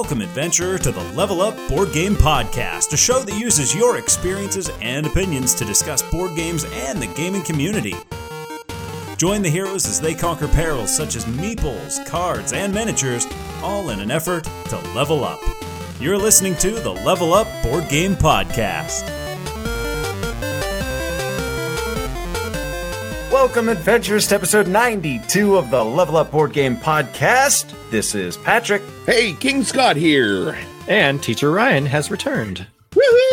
Welcome, 0.00 0.22
adventurer, 0.22 0.78
to 0.78 0.90
the 0.90 1.04
Level 1.12 1.42
Up 1.42 1.54
Board 1.68 1.92
Game 1.92 2.14
Podcast, 2.14 2.90
a 2.94 2.96
show 2.96 3.18
that 3.22 3.38
uses 3.38 3.74
your 3.74 3.98
experiences 3.98 4.70
and 4.80 5.04
opinions 5.04 5.54
to 5.56 5.66
discuss 5.66 6.00
board 6.00 6.34
games 6.34 6.64
and 6.72 7.02
the 7.02 7.06
gaming 7.08 7.42
community. 7.42 7.94
Join 9.18 9.42
the 9.42 9.50
heroes 9.50 9.84
as 9.86 10.00
they 10.00 10.14
conquer 10.14 10.48
perils 10.48 10.90
such 10.90 11.16
as 11.16 11.26
meeples, 11.26 12.04
cards, 12.06 12.54
and 12.54 12.72
miniatures, 12.72 13.26
all 13.62 13.90
in 13.90 14.00
an 14.00 14.10
effort 14.10 14.44
to 14.70 14.78
level 14.94 15.22
up. 15.22 15.38
You're 16.00 16.16
listening 16.16 16.56
to 16.56 16.70
the 16.70 16.90
Level 16.90 17.34
Up 17.34 17.46
Board 17.62 17.86
Game 17.90 18.16
Podcast. 18.16 19.19
Welcome, 23.42 23.70
adventurers, 23.70 24.26
to 24.28 24.34
episode 24.34 24.68
92 24.68 25.56
of 25.56 25.70
the 25.70 25.82
Level 25.82 26.18
Up 26.18 26.30
Board 26.30 26.52
Game 26.52 26.76
Podcast. 26.76 27.72
This 27.90 28.14
is 28.14 28.36
Patrick. 28.36 28.82
Hey, 29.06 29.32
King 29.32 29.64
Scott 29.64 29.96
here. 29.96 30.58
And 30.86 31.22
Teacher 31.22 31.50
Ryan 31.50 31.86
has 31.86 32.10
returned. 32.10 32.66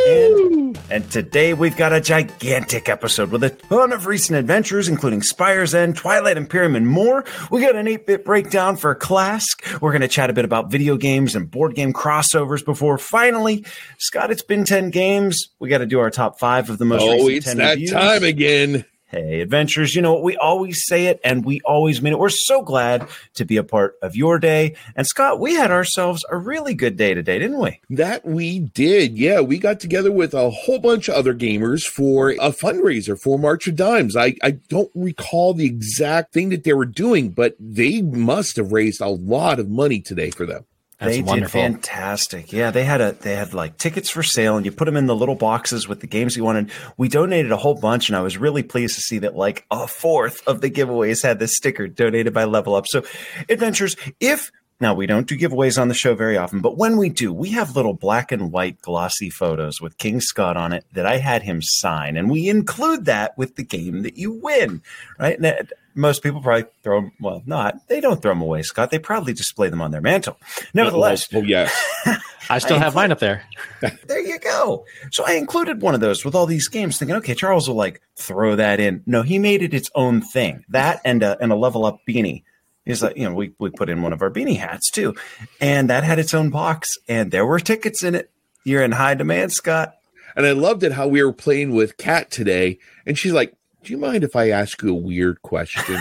And, 0.08 0.80
and 0.90 1.12
today 1.12 1.54
we've 1.54 1.76
got 1.76 1.92
a 1.92 2.00
gigantic 2.00 2.88
episode 2.88 3.32
with 3.32 3.44
a 3.44 3.50
ton 3.50 3.92
of 3.92 4.06
recent 4.06 4.40
adventures, 4.40 4.88
including 4.88 5.22
Spire's 5.22 5.76
End, 5.76 5.98
Twilight 5.98 6.38
Imperium, 6.38 6.78
and 6.78 6.88
more. 6.88 7.26
We 7.52 7.60
got 7.60 7.76
an 7.76 7.90
8 7.90 8.08
bit 8.08 8.24
breakdown 8.24 8.78
for 8.78 8.96
Klask. 8.96 9.82
We're 9.82 9.92
going 9.92 10.02
to 10.04 10.08
chat 10.08 10.30
a 10.30 10.34
bit 10.34 10.46
about 10.46 10.72
video 10.72 10.96
games 10.96 11.36
and 11.36 11.52
board 11.52 11.76
game 11.76 11.92
crossovers 11.92 12.64
before 12.64 12.98
finally, 12.98 13.66
Scott, 13.98 14.32
it's 14.32 14.42
been 14.42 14.64
10 14.64 14.90
games. 14.90 15.50
We 15.60 15.68
got 15.68 15.80
to 15.80 15.86
do 15.86 16.00
our 16.00 16.10
top 16.10 16.40
five 16.40 16.70
of 16.70 16.78
the 16.78 16.86
most 16.86 17.02
Oh, 17.04 17.28
recent 17.28 17.36
it's 17.36 17.54
that 17.56 17.70
reviews. 17.72 17.92
time 17.92 18.24
again. 18.24 18.86
Hey, 19.10 19.40
adventures, 19.40 19.96
you 19.96 20.02
know 20.02 20.16
what? 20.16 20.24
We 20.24 20.36
always 20.36 20.86
say 20.86 21.06
it 21.06 21.22
and 21.24 21.46
we 21.46 21.62
always 21.62 22.02
mean 22.02 22.12
it. 22.12 22.20
We're 22.20 22.28
so 22.28 22.62
glad 22.62 23.08
to 23.36 23.46
be 23.46 23.56
a 23.56 23.64
part 23.64 23.96
of 24.02 24.18
your 24.18 24.38
day. 24.38 24.76
And 24.98 25.08
Scott, 25.08 25.40
we 25.40 25.54
had 25.54 25.72
ourselves 25.72 26.26
a 26.30 26.36
really 26.36 26.74
good 26.74 26.98
day 26.98 27.14
today, 27.14 27.40
didn't 27.40 27.60
we? 27.60 27.80
That 27.90 28.26
we 28.26 28.60
did. 28.60 29.18
Yeah, 29.18 29.40
we 29.40 29.60
got 29.60 29.80
together 29.80 30.12
with 30.12 30.34
a 30.34 30.50
whole 30.50 30.80
bunch 30.80 31.08
of 31.08 31.16
other 31.16 31.34
gamers 31.34 31.84
for 31.84 32.32
a 32.32 32.52
fundraiser 32.52 33.18
for 33.18 33.40
March 33.40 33.66
of 33.68 33.78
Dimes. 33.78 34.18
I, 34.18 34.36
I 34.44 34.52
don't 34.52 34.92
recall 34.94 35.54
the 35.54 35.66
exact 35.66 36.34
thing 36.34 36.50
that 36.50 36.66
they 36.66 36.74
were 36.74 36.84
doing, 36.84 37.30
but 37.30 37.56
they 37.62 38.02
must 38.02 38.58
have 38.58 38.74
raised 38.74 39.00
a 39.00 39.08
lot 39.08 39.58
of 39.58 39.70
money 39.70 40.02
today 40.02 40.32
for 40.32 40.46
them. 40.46 40.66
That's 41.00 41.16
they 41.16 41.22
wonderful. 41.22 41.62
did 41.62 41.74
fantastic. 41.74 42.52
Yeah, 42.52 42.72
they 42.72 42.84
had 42.84 43.02
a 43.02 43.12
they 43.12 43.36
had 43.36 43.54
like 43.54 43.78
tickets 43.78 44.10
for 44.10 44.24
sale, 44.24 44.58
and 44.58 44.66
you 44.66 44.72
put 44.72 44.86
them 44.86 44.98
in 44.98 45.06
the 45.06 45.16
little 45.16 45.36
boxes 45.36 45.88
with 45.88 46.00
the 46.00 46.08
games 46.08 46.36
you 46.36 46.44
wanted. 46.44 46.72
We 46.98 47.08
donated 47.08 47.52
a 47.52 47.58
whole 47.58 47.76
bunch, 47.76 48.10
and 48.10 48.16
I 48.16 48.22
was 48.22 48.38
really 48.38 48.64
pleased 48.64 48.96
to 48.96 49.02
see 49.02 49.20
that 49.20 49.36
like 49.36 49.66
a 49.70 49.88
fourth 49.88 50.46
of 50.48 50.62
the 50.62 50.72
giveaways 50.72 51.22
had 51.22 51.38
this 51.38 51.56
sticker 51.56 51.88
donated 51.88 52.34
by 52.34 52.46
Level 52.46 52.74
Up. 52.74 52.88
So, 52.88 53.04
adventures, 53.48 53.96
if 54.20 54.52
now 54.80 54.96
we 54.96 55.06
don't 55.06 55.28
do 55.28 55.38
giveaways 55.38 55.80
on 55.80 55.88
the 55.88 55.94
show 55.94 56.16
very 56.16 56.36
often, 56.36 56.62
but 56.62 56.78
when 56.78 56.98
we 56.98 57.10
do, 57.10 57.32
we 57.32 57.50
have 57.50 57.76
little 57.76 57.94
black 57.94 58.32
and 58.32 58.52
white 58.52 58.82
glossy 58.82 59.30
photos 59.30 59.80
with 59.80 60.00
King 60.00 60.20
Scott 60.20 60.58
on 60.58 60.74
it 60.74 60.86
that 60.94 61.06
I 61.06 61.18
had 61.18 61.44
him 61.44 61.62
sign, 61.62 62.18
and 62.18 62.28
we 62.28 62.50
include 62.50 63.06
that 63.06 63.38
with 63.38 63.56
the 63.56 63.64
game 63.64 64.02
that 64.02 64.18
you 64.18 64.32
win, 64.32 64.82
right? 65.20 65.40
And 65.40 65.72
most 65.98 66.24
people 66.24 66.42
probably 66.42 66.66
throw 66.84 67.02
them. 67.02 67.12
Well, 67.20 67.44
not 67.46 67.88
they 67.88 68.00
don't 68.00 68.22
throw 68.22 68.32
them 68.32 68.42
away, 68.42 68.62
Scott. 68.62 68.92
They 68.92 69.00
probably 69.00 69.34
display 69.34 69.70
them 69.70 69.82
on 69.82 69.92
their 69.92 70.02
mantle. 70.02 70.40
Nevertheless, 70.74 71.28
oh, 71.34 71.40
oh 71.40 71.42
yes, 71.42 71.76
I 72.50 72.60
still 72.60 72.78
I 72.78 72.80
have 72.80 72.96
mine 72.96 73.12
up 73.12 73.20
there. 73.20 73.44
there 74.08 74.20
you 74.22 74.40
go. 74.40 74.86
So 75.12 75.26
I 75.26 75.34
included 75.34 75.82
one 75.82 75.96
of 75.96 76.00
those 76.00 76.24
with 76.24 76.36
all 76.36 76.46
these 76.46 76.68
games, 76.68 76.98
thinking, 76.98 77.18
okay, 77.18 77.36
Charles 77.36 77.68
will 77.68 77.76
like 77.76 78.02
throw 78.16 78.56
that 78.56 78.80
in. 78.80 79.04
No, 79.06 79.24
he 79.24 79.40
made 79.40 79.62
it 79.64 79.74
its 79.74 79.90
own 79.96 80.22
thing. 80.22 80.64
That 80.70 81.02
and 81.04 81.24
a 81.24 81.38
and 81.42 81.52
a 81.52 81.56
level 81.56 81.86
up 81.86 82.00
beanie. 82.08 82.44
He's 82.86 83.04
like, 83.04 83.18
you 83.18 83.28
know, 83.28 83.36
we, 83.36 83.52
we 83.60 83.70
put 83.70 83.90
in 83.90 84.02
one 84.02 84.14
of 84.14 84.22
our 84.22 84.32
beanie 84.32 84.58
hats 84.58 84.90
too. 84.90 85.14
And 85.60 85.90
that 85.90 86.06
had 86.06 86.20
its 86.20 86.34
own 86.34 86.50
box, 86.50 86.90
and 87.10 87.32
there 87.32 87.46
were 87.46 87.60
tickets 87.60 88.02
in 88.02 88.16
it. 88.16 88.32
You're 88.64 88.84
in 88.84 88.94
high 88.94 89.14
demand, 89.14 89.52
Scott. 89.52 89.96
and 90.38 90.46
I 90.46 90.54
loved 90.54 90.84
it 90.84 90.94
how 90.94 91.08
we 91.08 91.22
were 91.22 91.34
playing 91.34 91.76
with 91.76 91.98
Kat 91.98 92.32
today, 92.32 92.80
and 93.06 93.18
she's 93.18 93.34
like, 93.34 93.54
"Do 93.84 93.94
you 93.94 93.98
mind 93.98 94.24
if 94.24 94.36
I 94.36 94.50
ask 94.50 94.82
you 94.82 94.90
a 94.90 94.94
weird 94.94 95.42
question?" 95.42 95.98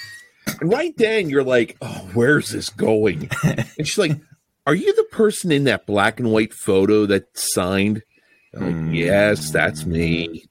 and 0.60 0.70
right 0.70 0.96
then 0.96 1.30
you're 1.30 1.44
like, 1.44 1.76
"Oh, 1.80 2.08
where's 2.14 2.50
this 2.50 2.70
going?" 2.70 3.30
And 3.44 3.86
she's 3.86 3.98
like, 3.98 4.20
"Are 4.66 4.74
you 4.74 4.94
the 4.94 5.04
person 5.04 5.50
in 5.52 5.64
that 5.64 5.86
black 5.86 6.20
and 6.20 6.32
white 6.32 6.52
photo 6.52 7.06
that 7.06 7.36
signed?" 7.36 8.02
Like, 8.54 8.94
yes, 8.94 9.50
that's 9.50 9.86
me. 9.86 10.44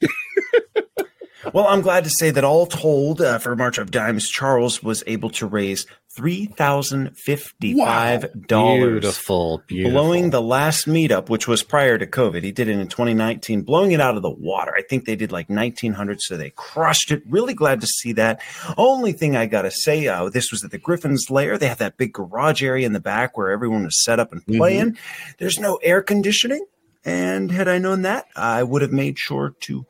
Well, 1.53 1.67
I'm 1.67 1.81
glad 1.81 2.03
to 2.03 2.09
say 2.09 2.29
that 2.31 2.43
all 2.43 2.67
told, 2.67 3.19
uh, 3.19 3.39
for 3.39 3.55
March 3.55 3.77
of 3.77 3.91
Dimes, 3.91 4.29
Charles 4.29 4.83
was 4.83 5.03
able 5.07 5.31
to 5.31 5.47
raise 5.47 5.85
three 6.16 6.45
thousand 6.45 7.16
fifty-five 7.17 8.47
dollars. 8.47 9.01
Beautiful, 9.01 9.63
beautiful. 9.67 9.91
blowing 9.91 10.29
the 10.29 10.41
last 10.41 10.88
meetup, 10.88 11.29
which 11.29 11.47
was 11.47 11.63
prior 11.63 11.97
to 11.97 12.05
COVID. 12.05 12.44
He 12.44 12.51
did 12.51 12.67
it 12.67 12.77
in 12.77 12.88
2019, 12.88 13.61
blowing 13.61 13.91
it 13.91 14.01
out 14.01 14.16
of 14.16 14.21
the 14.21 14.29
water. 14.29 14.73
I 14.75 14.81
think 14.81 15.05
they 15.05 15.16
did 15.16 15.31
like 15.31 15.50
1900, 15.50 16.21
so 16.21 16.38
they 16.38 16.51
crushed 16.51 17.11
it. 17.11 17.23
Really 17.29 17.53
glad 17.53 17.81
to 17.81 17.88
see 17.88 18.13
that. 18.13 18.41
Only 18.77 19.13
thing 19.13 19.35
I 19.35 19.45
got 19.45 19.63
to 19.63 19.71
say, 19.71 20.07
uh, 20.07 20.29
this 20.29 20.51
was 20.51 20.63
at 20.63 20.71
the 20.71 20.77
Griffin's 20.77 21.29
Lair. 21.29 21.57
They 21.57 21.67
have 21.67 21.79
that 21.79 21.97
big 21.97 22.13
garage 22.13 22.63
area 22.63 22.85
in 22.85 22.94
the 22.94 23.00
back 23.00 23.38
where 23.38 23.51
everyone 23.51 23.83
was 23.83 24.03
set 24.03 24.19
up 24.19 24.31
and 24.31 24.45
playing. 24.45 24.97
There's 25.38 25.59
no 25.59 25.75
air 25.83 26.01
conditioning. 26.01 26.66
And 27.03 27.51
had 27.51 27.67
I 27.67 27.79
known 27.79 28.03
that, 28.03 28.27
I 28.35 28.61
would 28.61 28.83
have 28.83 28.91
made 28.91 29.17
sure 29.17 29.55
to, 29.61 29.85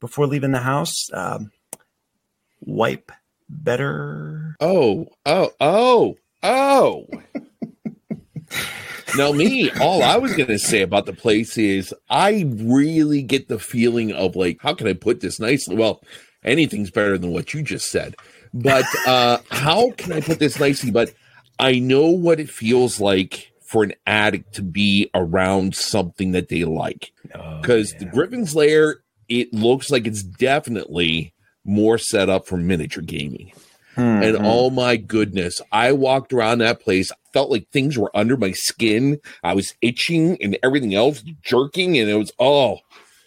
before 0.00 0.26
leaving 0.26 0.50
the 0.50 0.60
house, 0.60 1.06
um, 1.12 1.52
wipe 2.60 3.12
better. 3.48 4.56
Oh, 4.60 5.08
oh, 5.24 5.50
oh, 5.60 6.16
oh. 6.42 7.06
now, 9.16 9.32
me, 9.32 9.70
all 9.80 10.02
I 10.02 10.16
was 10.16 10.34
going 10.34 10.48
to 10.48 10.58
say 10.58 10.82
about 10.82 11.06
the 11.06 11.12
place 11.12 11.58
is 11.58 11.94
I 12.08 12.46
really 12.56 13.22
get 13.22 13.48
the 13.48 13.58
feeling 13.58 14.12
of 14.12 14.36
like, 14.36 14.58
how 14.60 14.74
can 14.74 14.86
I 14.86 14.92
put 14.92 15.20
this 15.20 15.40
nicely? 15.40 15.76
Well, 15.76 16.02
anything's 16.44 16.90
better 16.90 17.18
than 17.18 17.32
what 17.32 17.54
you 17.54 17.62
just 17.62 17.90
said. 17.90 18.14
But 18.54 18.86
uh, 19.06 19.38
how 19.50 19.90
can 19.92 20.12
I 20.12 20.20
put 20.20 20.38
this 20.38 20.58
nicely? 20.58 20.90
But 20.90 21.12
I 21.58 21.78
know 21.78 22.08
what 22.08 22.40
it 22.40 22.48
feels 22.48 23.00
like 23.00 23.52
for 23.60 23.82
an 23.82 23.94
addict 24.06 24.54
to 24.54 24.62
be 24.62 25.10
around 25.14 25.74
something 25.74 26.32
that 26.32 26.48
they 26.48 26.64
like. 26.64 27.12
Because 27.60 27.92
the 27.98 28.04
Griffin's 28.04 28.54
Lair, 28.54 29.00
it 29.28 29.52
looks 29.52 29.90
like 29.90 30.06
it's 30.06 30.22
definitely 30.22 31.34
more 31.66 31.98
set 31.98 32.28
up 32.28 32.46
for 32.46 32.56
miniature 32.56 33.02
gaming. 33.02 33.52
And 33.96 34.36
mm-hmm. 34.36 34.44
oh 34.44 34.68
my 34.68 34.96
goodness, 34.96 35.60
I 35.72 35.92
walked 35.92 36.32
around 36.32 36.58
that 36.58 36.80
place, 36.80 37.10
felt 37.32 37.50
like 37.50 37.70
things 37.70 37.96
were 37.96 38.14
under 38.14 38.36
my 38.36 38.52
skin. 38.52 39.18
I 39.42 39.54
was 39.54 39.74
itching 39.80 40.36
and 40.42 40.58
everything 40.62 40.94
else 40.94 41.22
jerking, 41.42 41.96
and 41.98 42.10
it 42.10 42.14
was 42.14 42.30
oh, 42.38 42.78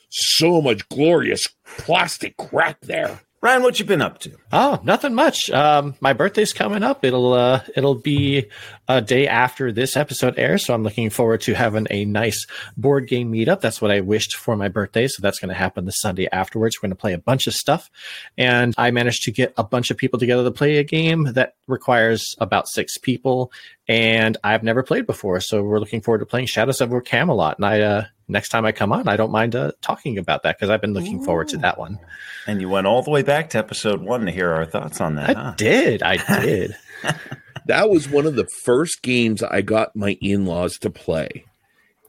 so 0.09 0.61
much 0.61 0.87
glorious 0.89 1.47
plastic 1.77 2.37
crap 2.37 2.81
there. 2.81 3.19
Ryan, 3.41 3.63
what 3.63 3.79
you 3.79 3.85
been 3.85 4.01
up 4.01 4.19
to? 4.19 4.35
Oh, 4.51 4.81
nothing 4.83 5.13
much. 5.15 5.49
Um, 5.49 5.95
my 6.01 6.11
birthday's 6.11 6.51
coming 6.51 6.83
up. 6.83 7.05
It'll 7.05 7.31
uh, 7.31 7.61
it'll 7.73 7.95
be 7.95 8.47
a 8.89 8.99
day 8.99 9.29
after 9.29 9.71
this 9.71 9.95
episode 9.95 10.37
airs, 10.37 10.65
so 10.65 10.73
I'm 10.73 10.83
looking 10.83 11.09
forward 11.09 11.39
to 11.41 11.53
having 11.53 11.87
a 11.89 12.03
nice 12.03 12.45
board 12.75 13.07
game 13.07 13.31
meetup. 13.31 13.61
That's 13.61 13.81
what 13.81 13.91
I 13.91 14.01
wished 14.01 14.35
for 14.35 14.57
my 14.57 14.67
birthday, 14.67 15.07
so 15.07 15.21
that's 15.21 15.39
going 15.39 15.49
to 15.49 15.55
happen 15.55 15.85
the 15.85 15.91
Sunday 15.91 16.27
afterwards. 16.29 16.77
We're 16.77 16.87
going 16.87 16.97
to 16.97 17.01
play 17.01 17.13
a 17.13 17.17
bunch 17.17 17.47
of 17.47 17.53
stuff, 17.53 17.89
and 18.37 18.75
I 18.77 18.91
managed 18.91 19.23
to 19.23 19.31
get 19.31 19.53
a 19.55 19.63
bunch 19.63 19.89
of 19.89 19.95
people 19.95 20.19
together 20.19 20.43
to 20.43 20.51
play 20.51 20.75
a 20.75 20.83
game 20.83 21.31
that 21.33 21.53
requires 21.65 22.35
about 22.39 22.67
six 22.67 22.97
people, 22.97 23.53
and 23.87 24.35
I've 24.43 24.63
never 24.63 24.83
played 24.83 25.05
before. 25.05 25.39
So 25.39 25.63
we're 25.63 25.79
looking 25.79 26.01
forward 26.01 26.19
to 26.19 26.25
playing 26.25 26.47
Shadows 26.47 26.81
over 26.81 26.99
Camelot. 26.99 27.57
And 27.57 27.65
I 27.65 27.79
uh, 27.79 28.05
next 28.29 28.49
time 28.49 28.65
I 28.65 28.71
come 28.71 28.91
on, 28.91 29.07
I 29.07 29.17
don't 29.17 29.31
mind 29.31 29.55
uh, 29.55 29.71
talking 29.81 30.17
about 30.17 30.43
that 30.43 30.57
because 30.57 30.69
I've 30.69 30.81
been 30.81 30.93
looking 30.93 31.23
forward 31.23 31.49
to 31.49 31.57
that 31.57 31.77
one. 31.77 31.99
And 32.47 32.61
you 32.61 32.69
went 32.69 32.87
all 32.87 33.01
the 33.01 33.11
way 33.11 33.23
back 33.23 33.49
to 33.51 33.57
episode 33.57 34.01
one 34.01 34.25
to 34.25 34.31
hear 34.31 34.51
our 34.51 34.65
thoughts 34.65 35.01
on 35.01 35.15
that. 35.15 35.31
I 35.31 35.33
huh? 35.33 35.53
did. 35.57 36.01
I 36.03 36.17
did. 36.41 36.75
That 37.65 37.89
was 37.89 38.09
one 38.09 38.25
of 38.25 38.35
the 38.35 38.45
first 38.45 39.01
games 39.01 39.43
I 39.43 39.61
got 39.61 39.95
my 39.95 40.17
in 40.21 40.45
laws 40.45 40.77
to 40.79 40.89
play. 40.89 41.45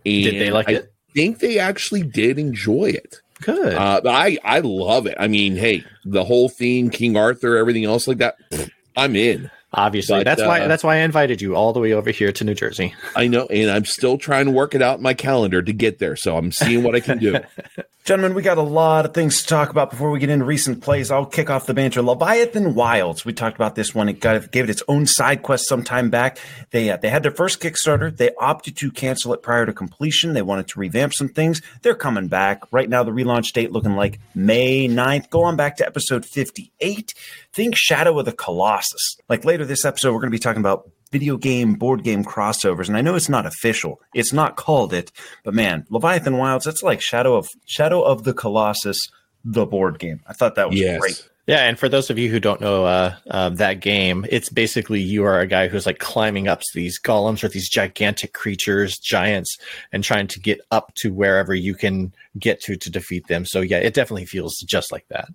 And 0.06 0.25
Did 0.25 0.41
they 0.41 0.50
like 0.50 0.69
I 0.69 0.73
it? 0.73 0.85
I 0.85 1.12
think 1.12 1.41
they 1.41 1.59
actually 1.59 2.03
did 2.03 2.39
enjoy 2.39 2.87
it. 2.87 3.21
Good. 3.43 3.75
Uh, 3.75 4.00
I 4.06 4.39
I 4.44 4.61
love 4.61 5.06
it. 5.06 5.17
I 5.19 5.29
mean, 5.29 5.56
hey, 5.56 5.85
the 6.05 6.25
whole 6.25 6.49
theme, 6.49 6.89
King 6.89 7.17
Arthur, 7.17 7.56
everything 7.56 7.85
else 7.85 8.06
like 8.06 8.19
that. 8.19 8.37
pfft, 8.50 8.71
I'm 8.97 9.17
in. 9.17 9.50
Obviously, 9.72 10.19
but, 10.19 10.25
that's 10.25 10.43
why 10.43 10.62
uh, 10.62 10.69
that's 10.69 10.82
why 10.82 10.96
I 10.96 10.99
invited 11.00 11.40
you 11.40 11.55
all 11.55 11.72
the 11.72 11.78
way 11.78 11.93
over 11.93 12.11
here 12.11 12.32
to 12.32 12.44
New 12.44 12.55
Jersey. 12.55 12.93
I 13.14 13.28
know, 13.28 13.46
and 13.46 13.70
I'm 13.70 13.84
still 13.84 14.19
trying 14.19 14.46
to 14.46 14.50
work 14.50 14.75
it 14.75 14.82
out 14.82 14.96
in 14.96 15.02
my 15.02 15.14
calendar 15.14 15.62
to 15.62 15.72
get 15.72 16.00
there. 16.00 16.17
So 16.17 16.37
I'm 16.37 16.50
seeing 16.50 16.82
what 16.82 16.96
I 16.96 17.00
can 17.00 17.19
do. 17.19 17.38
Gentlemen, 18.05 18.34
we 18.34 18.43
got 18.43 18.58
a 18.58 18.62
lot 18.62 19.05
of 19.05 19.12
things 19.12 19.43
to 19.43 19.46
talk 19.46 19.69
about 19.69 19.90
before 19.90 20.11
we 20.11 20.19
get 20.19 20.31
into 20.31 20.44
recent 20.44 20.82
plays. 20.82 21.11
I'll 21.11 21.26
kick 21.26 21.50
off 21.50 21.67
the 21.67 21.75
banter. 21.75 22.00
Leviathan 22.00 22.75
Wilds. 22.75 23.25
We 23.26 23.34
talked 23.34 23.56
about 23.56 23.75
this 23.75 23.94
one. 23.94 24.08
It 24.08 24.20
got, 24.20 24.50
gave 24.50 24.64
it 24.64 24.70
its 24.70 24.82
own 24.88 25.06
side 25.06 25.43
quest 25.43 25.69
some 25.69 25.84
time 25.84 26.08
back. 26.08 26.38
They 26.70 26.90
uh, 26.90 26.96
they 26.96 27.11
had 27.11 27.22
their 27.22 27.31
first 27.31 27.61
Kickstarter. 27.61 28.17
They 28.17 28.31
opted 28.40 28.76
to 28.78 28.90
cancel 28.90 29.34
it 29.34 29.43
prior 29.43 29.67
to 29.67 29.72
completion. 29.72 30.32
They 30.32 30.43
wanted 30.43 30.67
to 30.69 30.81
revamp 30.81 31.12
some 31.14 31.28
things. 31.28 31.62
They're 31.82 31.94
coming 31.94 32.26
back. 32.26 32.62
Right 32.72 32.88
now, 32.88 33.05
the 33.05 33.12
relaunch 33.12 33.52
date 33.52 33.70
looking 33.70 33.94
like 33.94 34.19
May 34.34 34.88
9th. 34.88 35.28
Go 35.31 35.44
on 35.44 35.56
back 35.56 35.76
to 35.76 35.87
episode 35.87 36.25
58. 36.25 37.14
Think 37.52 37.75
Shadow 37.76 38.19
of 38.19 38.26
the 38.26 38.32
Colossus. 38.32 39.17
Like 39.29 39.44
later 39.44 39.64
this 39.64 39.85
episode, 39.85 40.12
we're 40.12 40.20
going 40.20 40.31
to 40.31 40.37
be 40.37 40.38
talking 40.38 40.61
about 40.61 40.88
video 41.11 41.37
game 41.37 41.75
board 41.75 42.05
game 42.05 42.25
crossovers. 42.25 42.87
And 42.88 42.97
I 42.97 43.00
know 43.00 43.17
it's 43.17 43.29
not 43.29 43.47
official; 43.47 44.00
it's 44.14 44.32
not 44.32 44.56
called 44.56 44.93
it, 44.93 45.11
but 45.44 45.55
man, 45.55 45.85
Leviathan 45.91 46.37
Wilds, 46.38 46.64
that's 46.64 46.82
like 46.82 47.00
Shadow 47.00 47.35
of 47.37 47.49
Shadow 47.67 48.02
of 48.02 48.25
the 48.25 48.32
Colossus, 48.35 48.99
the 49.44 49.67
board 49.67 49.99
game. 49.99 50.20
I 50.26 50.32
thought 50.32 50.55
that 50.55 50.70
was 50.70 50.79
Yes. 50.79 51.00
great. 51.00 51.26
Yeah, 51.47 51.64
and 51.64 51.76
for 51.76 51.88
those 51.88 52.11
of 52.11 52.19
you 52.19 52.31
who 52.31 52.38
don't 52.38 52.61
know 52.61 52.85
uh, 52.85 53.17
uh, 53.29 53.49
that 53.49 53.81
game, 53.81 54.25
it's 54.31 54.50
basically 54.50 55.00
you 55.00 55.25
are 55.25 55.41
a 55.41 55.49
guy 55.49 55.67
who's 55.67 55.85
like 55.87 55.99
climbing 55.99 56.46
up 56.46 56.61
to 56.61 56.67
these 56.75 57.00
golems 57.00 57.43
or 57.43 57.49
these 57.49 57.69
gigantic 57.69 58.35
creatures, 58.35 58.96
giants, 58.99 59.56
and 59.91 60.05
trying 60.05 60.29
to 60.29 60.38
get 60.38 60.61
up 60.70 60.93
to 60.96 61.12
wherever 61.12 61.53
you 61.53 61.75
can 61.75 62.12
get 62.38 62.61
to 62.61 62.76
to 62.76 62.88
defeat 62.91 63.26
them. 63.26 63.44
So 63.46 63.62
yeah, 63.62 63.79
it 63.79 63.94
definitely 63.94 64.26
feels 64.26 64.58
just 64.58 64.93
like 64.93 65.06
that. 65.08 65.29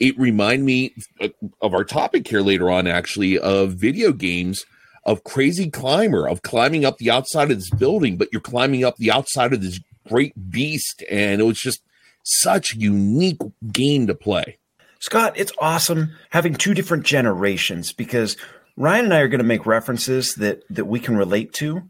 It 0.00 0.18
remind 0.18 0.64
me 0.64 0.94
uh, 1.20 1.28
of 1.60 1.74
our 1.74 1.84
topic 1.84 2.26
here 2.26 2.40
later 2.40 2.70
on 2.70 2.86
actually 2.86 3.38
of 3.38 3.74
video 3.74 4.12
games 4.12 4.64
of 5.04 5.24
crazy 5.24 5.70
climber 5.70 6.28
of 6.28 6.42
climbing 6.42 6.84
up 6.84 6.98
the 6.98 7.10
outside 7.10 7.50
of 7.50 7.58
this 7.58 7.70
building 7.70 8.16
but 8.16 8.28
you're 8.32 8.40
climbing 8.40 8.84
up 8.84 8.96
the 8.96 9.10
outside 9.10 9.52
of 9.52 9.60
this 9.60 9.80
great 10.08 10.32
beast 10.50 11.02
and 11.10 11.40
it 11.40 11.44
was 11.44 11.58
just 11.58 11.82
such 12.22 12.74
a 12.74 12.78
unique 12.78 13.40
game 13.72 14.06
to 14.06 14.14
play 14.14 14.58
Scott, 15.04 15.34
it's 15.36 15.52
awesome 15.58 16.12
having 16.30 16.54
two 16.54 16.72
different 16.72 17.04
generations 17.04 17.92
because 17.92 18.38
Ryan 18.78 19.04
and 19.04 19.12
I 19.12 19.18
are 19.18 19.28
going 19.28 19.36
to 19.36 19.44
make 19.44 19.66
references 19.66 20.34
that 20.36 20.62
that 20.70 20.86
we 20.86 20.98
can 20.98 21.14
relate 21.14 21.52
to, 21.54 21.82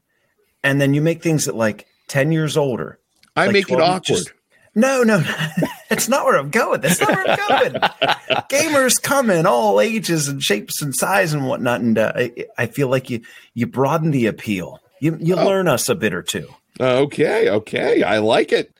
and 0.64 0.80
then 0.80 0.94
you 0.94 1.00
make 1.00 1.22
things 1.22 1.44
that 1.44 1.54
like 1.54 1.86
ten 2.08 2.32
years 2.32 2.56
older. 2.56 2.98
i 3.36 3.46
Like 3.46 3.52
make 3.52 3.70
it 3.70 3.80
awkward 3.80 4.32
No, 4.74 5.02
no, 5.02 5.22
that's 5.88 6.08
not 6.08 6.24
where 6.24 6.36
I'm 6.36 6.50
going. 6.50 6.80
That's 6.80 7.00
not 7.00 7.10
where 7.10 7.28
I'm 7.30 7.48
going. 7.70 7.72
Gamers 8.50 9.00
come 9.00 9.30
in 9.30 9.46
all 9.46 9.80
ages 9.80 10.28
and 10.28 10.42
shapes 10.42 10.82
and 10.82 10.94
size 10.94 11.32
and 11.32 11.46
whatnot, 11.46 11.80
and 11.80 11.96
uh, 11.98 12.12
I, 12.14 12.46
I 12.58 12.66
feel 12.66 12.88
like 12.88 13.08
you 13.10 13.20
you 13.54 13.66
broaden 13.66 14.10
the 14.10 14.26
appeal. 14.26 14.80
You 15.00 15.16
you 15.20 15.36
Oh. 15.36 15.44
learn 15.46 15.68
us 15.68 15.88
a 15.88 15.94
bit 15.94 16.12
or 16.14 16.22
two. 16.22 16.48
okay 16.80 17.48
okay 17.48 18.02
i 18.02 18.18
like 18.18 18.50
it 18.52 18.72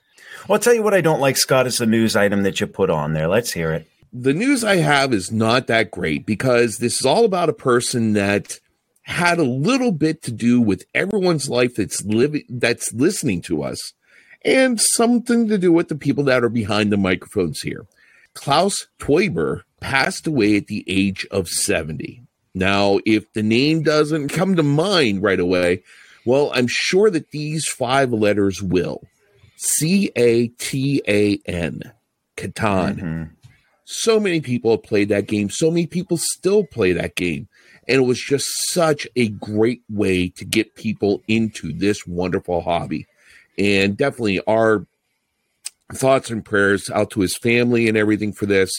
Well, 0.49 0.57
I'll 0.57 0.61
tell 0.61 0.75
you 0.75 0.83
what 0.83 0.95
I 0.95 1.01
don't 1.01 1.21
like, 1.21 1.37
Scott, 1.37 1.67
is 1.67 1.79
the 1.79 1.87
news 1.87 2.17
item 2.17 2.43
that 2.43 2.61
you 2.61 2.67
put 2.67 2.91
on 2.91 3.13
there. 3.13 3.29
Let's 3.29 3.53
hear 3.53 3.73
it. 3.73 3.87
the 4.13 4.33
news 4.35 4.65
I 4.65 4.77
have 4.77 5.13
is 5.13 5.31
not 5.31 5.67
that 5.69 5.91
great 5.93 6.27
because 6.27 6.79
this 6.79 6.99
is 6.99 7.07
all 7.07 7.25
about 7.25 7.49
a 7.49 7.53
person 7.55 8.15
that 8.15 8.59
had 9.03 9.39
a 9.39 9.45
little 9.45 9.93
bit 9.93 10.23
to 10.23 10.33
do 10.33 10.61
with 10.61 10.85
everyone's 10.95 11.49
life 11.49 11.77
that's 11.77 12.03
living 12.05 12.43
that's 12.49 12.93
listening 12.93 13.43
to 13.43 13.63
us 13.63 13.93
and 14.45 14.81
something 14.81 15.49
to 15.49 15.59
do 15.59 15.73
with 15.73 15.89
the 15.89 15.95
people 15.97 16.25
that 16.25 16.45
are 16.45 16.49
behind 16.49 16.93
the 16.93 16.97
microphones 16.97 17.63
here. 17.63 17.87
Klaus 18.35 18.87
Teuber 18.99 19.63
passed 19.81 20.27
away 20.27 20.57
at 20.57 20.67
the 20.67 20.85
age 20.87 21.27
of 21.31 21.49
70. 21.49 22.23
Now, 22.55 22.99
if 23.07 23.33
the 23.33 23.43
name 23.43 23.83
doesn't 23.83 24.29
come 24.29 24.57
to 24.57 24.63
mind 24.63 25.23
right 25.23 25.41
away, 25.41 25.83
well, 26.27 26.51
I'm 26.55 26.67
sure 26.69 27.11
that 27.11 27.31
these 27.31 27.67
five 27.69 28.13
letters 28.13 28.63
will. 28.63 29.03
C 29.57 30.11
A 30.17 30.49
T 30.49 31.03
A 31.09 31.39
N. 31.47 31.93
Catan 32.37 32.99
Mhm. 33.01 33.31
so 33.85 34.19
many 34.19 34.41
people 34.41 34.73
have 34.73 34.83
played 34.83 35.09
that 35.11 35.29
game 35.29 35.49
so 35.49 35.71
many 35.71 35.87
people 35.87 36.17
still 36.17 36.65
play 36.65 36.93
that 36.93 37.15
game 37.15 37.47
and 37.87 37.99
it 37.99 38.05
was 38.05 38.19
just 38.21 38.49
such 38.73 39.07
a 39.15 39.29
great 39.29 39.83
way 39.89 40.29
to 40.31 40.45
get 40.45 40.75
people 40.75 41.23
into 41.29 41.73
this 41.73 42.05
wonderful 42.07 42.61
hobby 42.63 43.07
and 43.59 43.97
definitely 43.97 44.41
our 44.47 44.87
thoughts 45.93 46.31
and 46.31 46.45
prayers 46.45 46.91
out 46.91 47.11
to 47.11 47.21
his 47.21 47.37
family 47.37 47.89
and 47.89 47.97
everything 47.97 48.33
for 48.33 48.47
this 48.47 48.71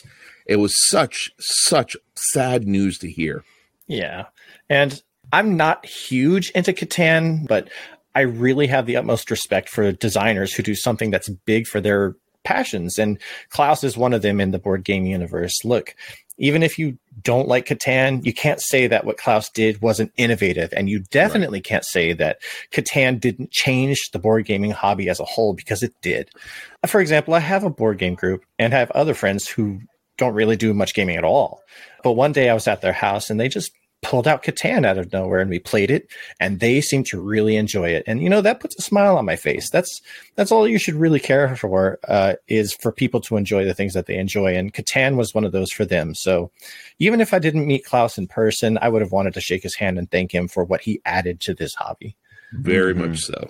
it 0.45 0.57
was 0.57 0.73
such 0.89 1.31
such 1.39 1.95
sad 2.15 2.67
news 2.67 2.97
to 2.97 3.09
hear 3.09 3.43
Yeah. 3.87 4.25
And 4.69 5.01
I'm 5.31 5.57
not 5.57 5.85
huge 5.85 6.49
into 6.51 6.73
Catan, 6.73 7.47
but 7.47 7.69
I 8.15 8.21
really 8.21 8.67
have 8.67 8.85
the 8.85 8.97
utmost 8.97 9.29
respect 9.29 9.69
for 9.69 9.91
designers 9.91 10.53
who 10.53 10.63
do 10.63 10.75
something 10.75 11.11
that's 11.11 11.29
big 11.29 11.67
for 11.67 11.81
their 11.81 12.15
passions. 12.43 12.97
And 12.97 13.19
Klaus 13.49 13.83
is 13.83 13.97
one 13.97 14.13
of 14.13 14.21
them 14.21 14.39
in 14.39 14.51
the 14.51 14.59
board 14.59 14.83
game 14.83 15.05
universe. 15.05 15.65
Look, 15.65 15.95
even 16.37 16.63
if 16.63 16.77
you 16.77 16.97
don't 17.21 17.47
like 17.47 17.65
Catan, 17.65 18.25
you 18.25 18.33
can't 18.33 18.61
say 18.61 18.87
that 18.87 19.05
what 19.05 19.17
Klaus 19.17 19.49
did 19.49 19.81
wasn't 19.81 20.11
innovative. 20.17 20.73
And 20.75 20.89
you 20.89 20.99
definitely 21.11 21.61
can't 21.61 21.85
say 21.85 22.13
that 22.13 22.39
Catan 22.71 23.19
didn't 23.19 23.51
change 23.51 24.09
the 24.11 24.19
board 24.19 24.45
gaming 24.45 24.71
hobby 24.71 25.09
as 25.09 25.19
a 25.19 25.25
whole 25.25 25.53
because 25.53 25.81
it 25.81 25.93
did. 26.01 26.29
Uh, 26.83 26.87
for 26.87 26.99
example, 26.99 27.33
I 27.33 27.39
have 27.39 27.63
a 27.63 27.69
board 27.69 27.97
game 27.97 28.15
group 28.15 28.43
and 28.59 28.73
have 28.73 28.91
other 28.91 29.13
friends 29.13 29.47
who 29.47 29.79
don't 30.17 30.33
really 30.33 30.55
do 30.55 30.73
much 30.73 30.93
gaming 30.93 31.17
at 31.17 31.23
all. 31.23 31.61
But 32.03 32.13
one 32.13 32.31
day 32.31 32.49
I 32.49 32.53
was 32.53 32.67
at 32.67 32.81
their 32.81 32.93
house 32.93 33.29
and 33.29 33.39
they 33.39 33.47
just 33.47 33.71
pulled 34.05 34.27
out 34.27 34.43
Catan 34.43 34.85
out 34.85 34.99
of 34.99 35.11
nowhere 35.11 35.39
and 35.39 35.49
we 35.49 35.57
played 35.57 35.89
it 35.89 36.07
and 36.39 36.59
they 36.59 36.79
seemed 36.79 37.07
to 37.07 37.19
really 37.19 37.55
enjoy 37.55 37.89
it. 37.89 38.03
And 38.05 38.21
you 38.21 38.29
know, 38.29 38.39
that 38.41 38.59
puts 38.59 38.77
a 38.77 38.81
smile 38.81 39.17
on 39.17 39.25
my 39.25 39.35
face. 39.35 39.71
That's 39.71 39.99
that's 40.35 40.51
all 40.51 40.67
you 40.67 40.77
should 40.77 40.93
really 40.93 41.19
care 41.19 41.55
for 41.55 41.97
uh, 42.07 42.35
is 42.47 42.71
for 42.71 42.91
people 42.91 43.19
to 43.21 43.35
enjoy 43.35 43.65
the 43.65 43.73
things 43.73 43.95
that 43.95 44.05
they 44.05 44.17
enjoy. 44.17 44.55
And 44.55 44.71
Catan 44.71 45.15
was 45.15 45.33
one 45.33 45.43
of 45.43 45.53
those 45.53 45.71
for 45.71 45.85
them. 45.85 46.13
So 46.13 46.51
even 46.99 47.19
if 47.19 47.33
I 47.33 47.39
didn't 47.39 47.65
meet 47.65 47.83
Klaus 47.83 48.17
in 48.19 48.27
person, 48.27 48.77
I 48.79 48.89
would 48.89 49.01
have 49.01 49.11
wanted 49.11 49.33
to 49.33 49.41
shake 49.41 49.63
his 49.63 49.75
hand 49.75 49.97
and 49.97 50.09
thank 50.11 50.31
him 50.31 50.47
for 50.47 50.63
what 50.63 50.81
he 50.81 51.01
added 51.05 51.39
to 51.41 51.55
this 51.55 51.73
hobby. 51.73 52.15
very 52.59 52.93
Mhm. 52.93 53.09
much 53.09 53.19
so 53.19 53.49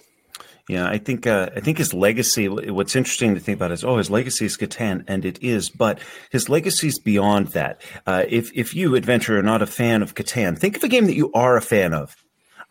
Yeah, 0.67 0.87
I 0.87 0.97
think 0.97 1.27
uh, 1.27 1.49
I 1.55 1.59
think 1.59 1.77
his 1.77 1.93
legacy. 1.93 2.49
What's 2.49 2.95
interesting 2.95 3.35
to 3.35 3.39
think 3.39 3.57
about 3.57 3.71
is, 3.71 3.83
oh, 3.83 3.97
his 3.97 4.09
legacy 4.09 4.45
is 4.45 4.57
Catan, 4.57 5.03
and 5.07 5.23
it 5.23 5.41
is, 5.43 5.69
but 5.69 5.99
his 6.31 6.49
legacy 6.49 6.87
is 6.87 6.97
beyond 6.97 7.49
that. 7.49 7.81
Uh, 8.07 8.23
if 8.27 8.51
if 8.55 8.73
you, 8.73 8.95
adventurer, 8.95 9.39
are 9.39 9.43
not 9.43 9.61
a 9.61 9.67
fan 9.67 10.01
of 10.01 10.15
Catan, 10.15 10.57
think 10.57 10.75
of 10.75 10.83
a 10.83 10.87
game 10.87 11.05
that 11.05 11.15
you 11.15 11.31
are 11.33 11.55
a 11.55 11.61
fan 11.61 11.93
of. 11.93 12.15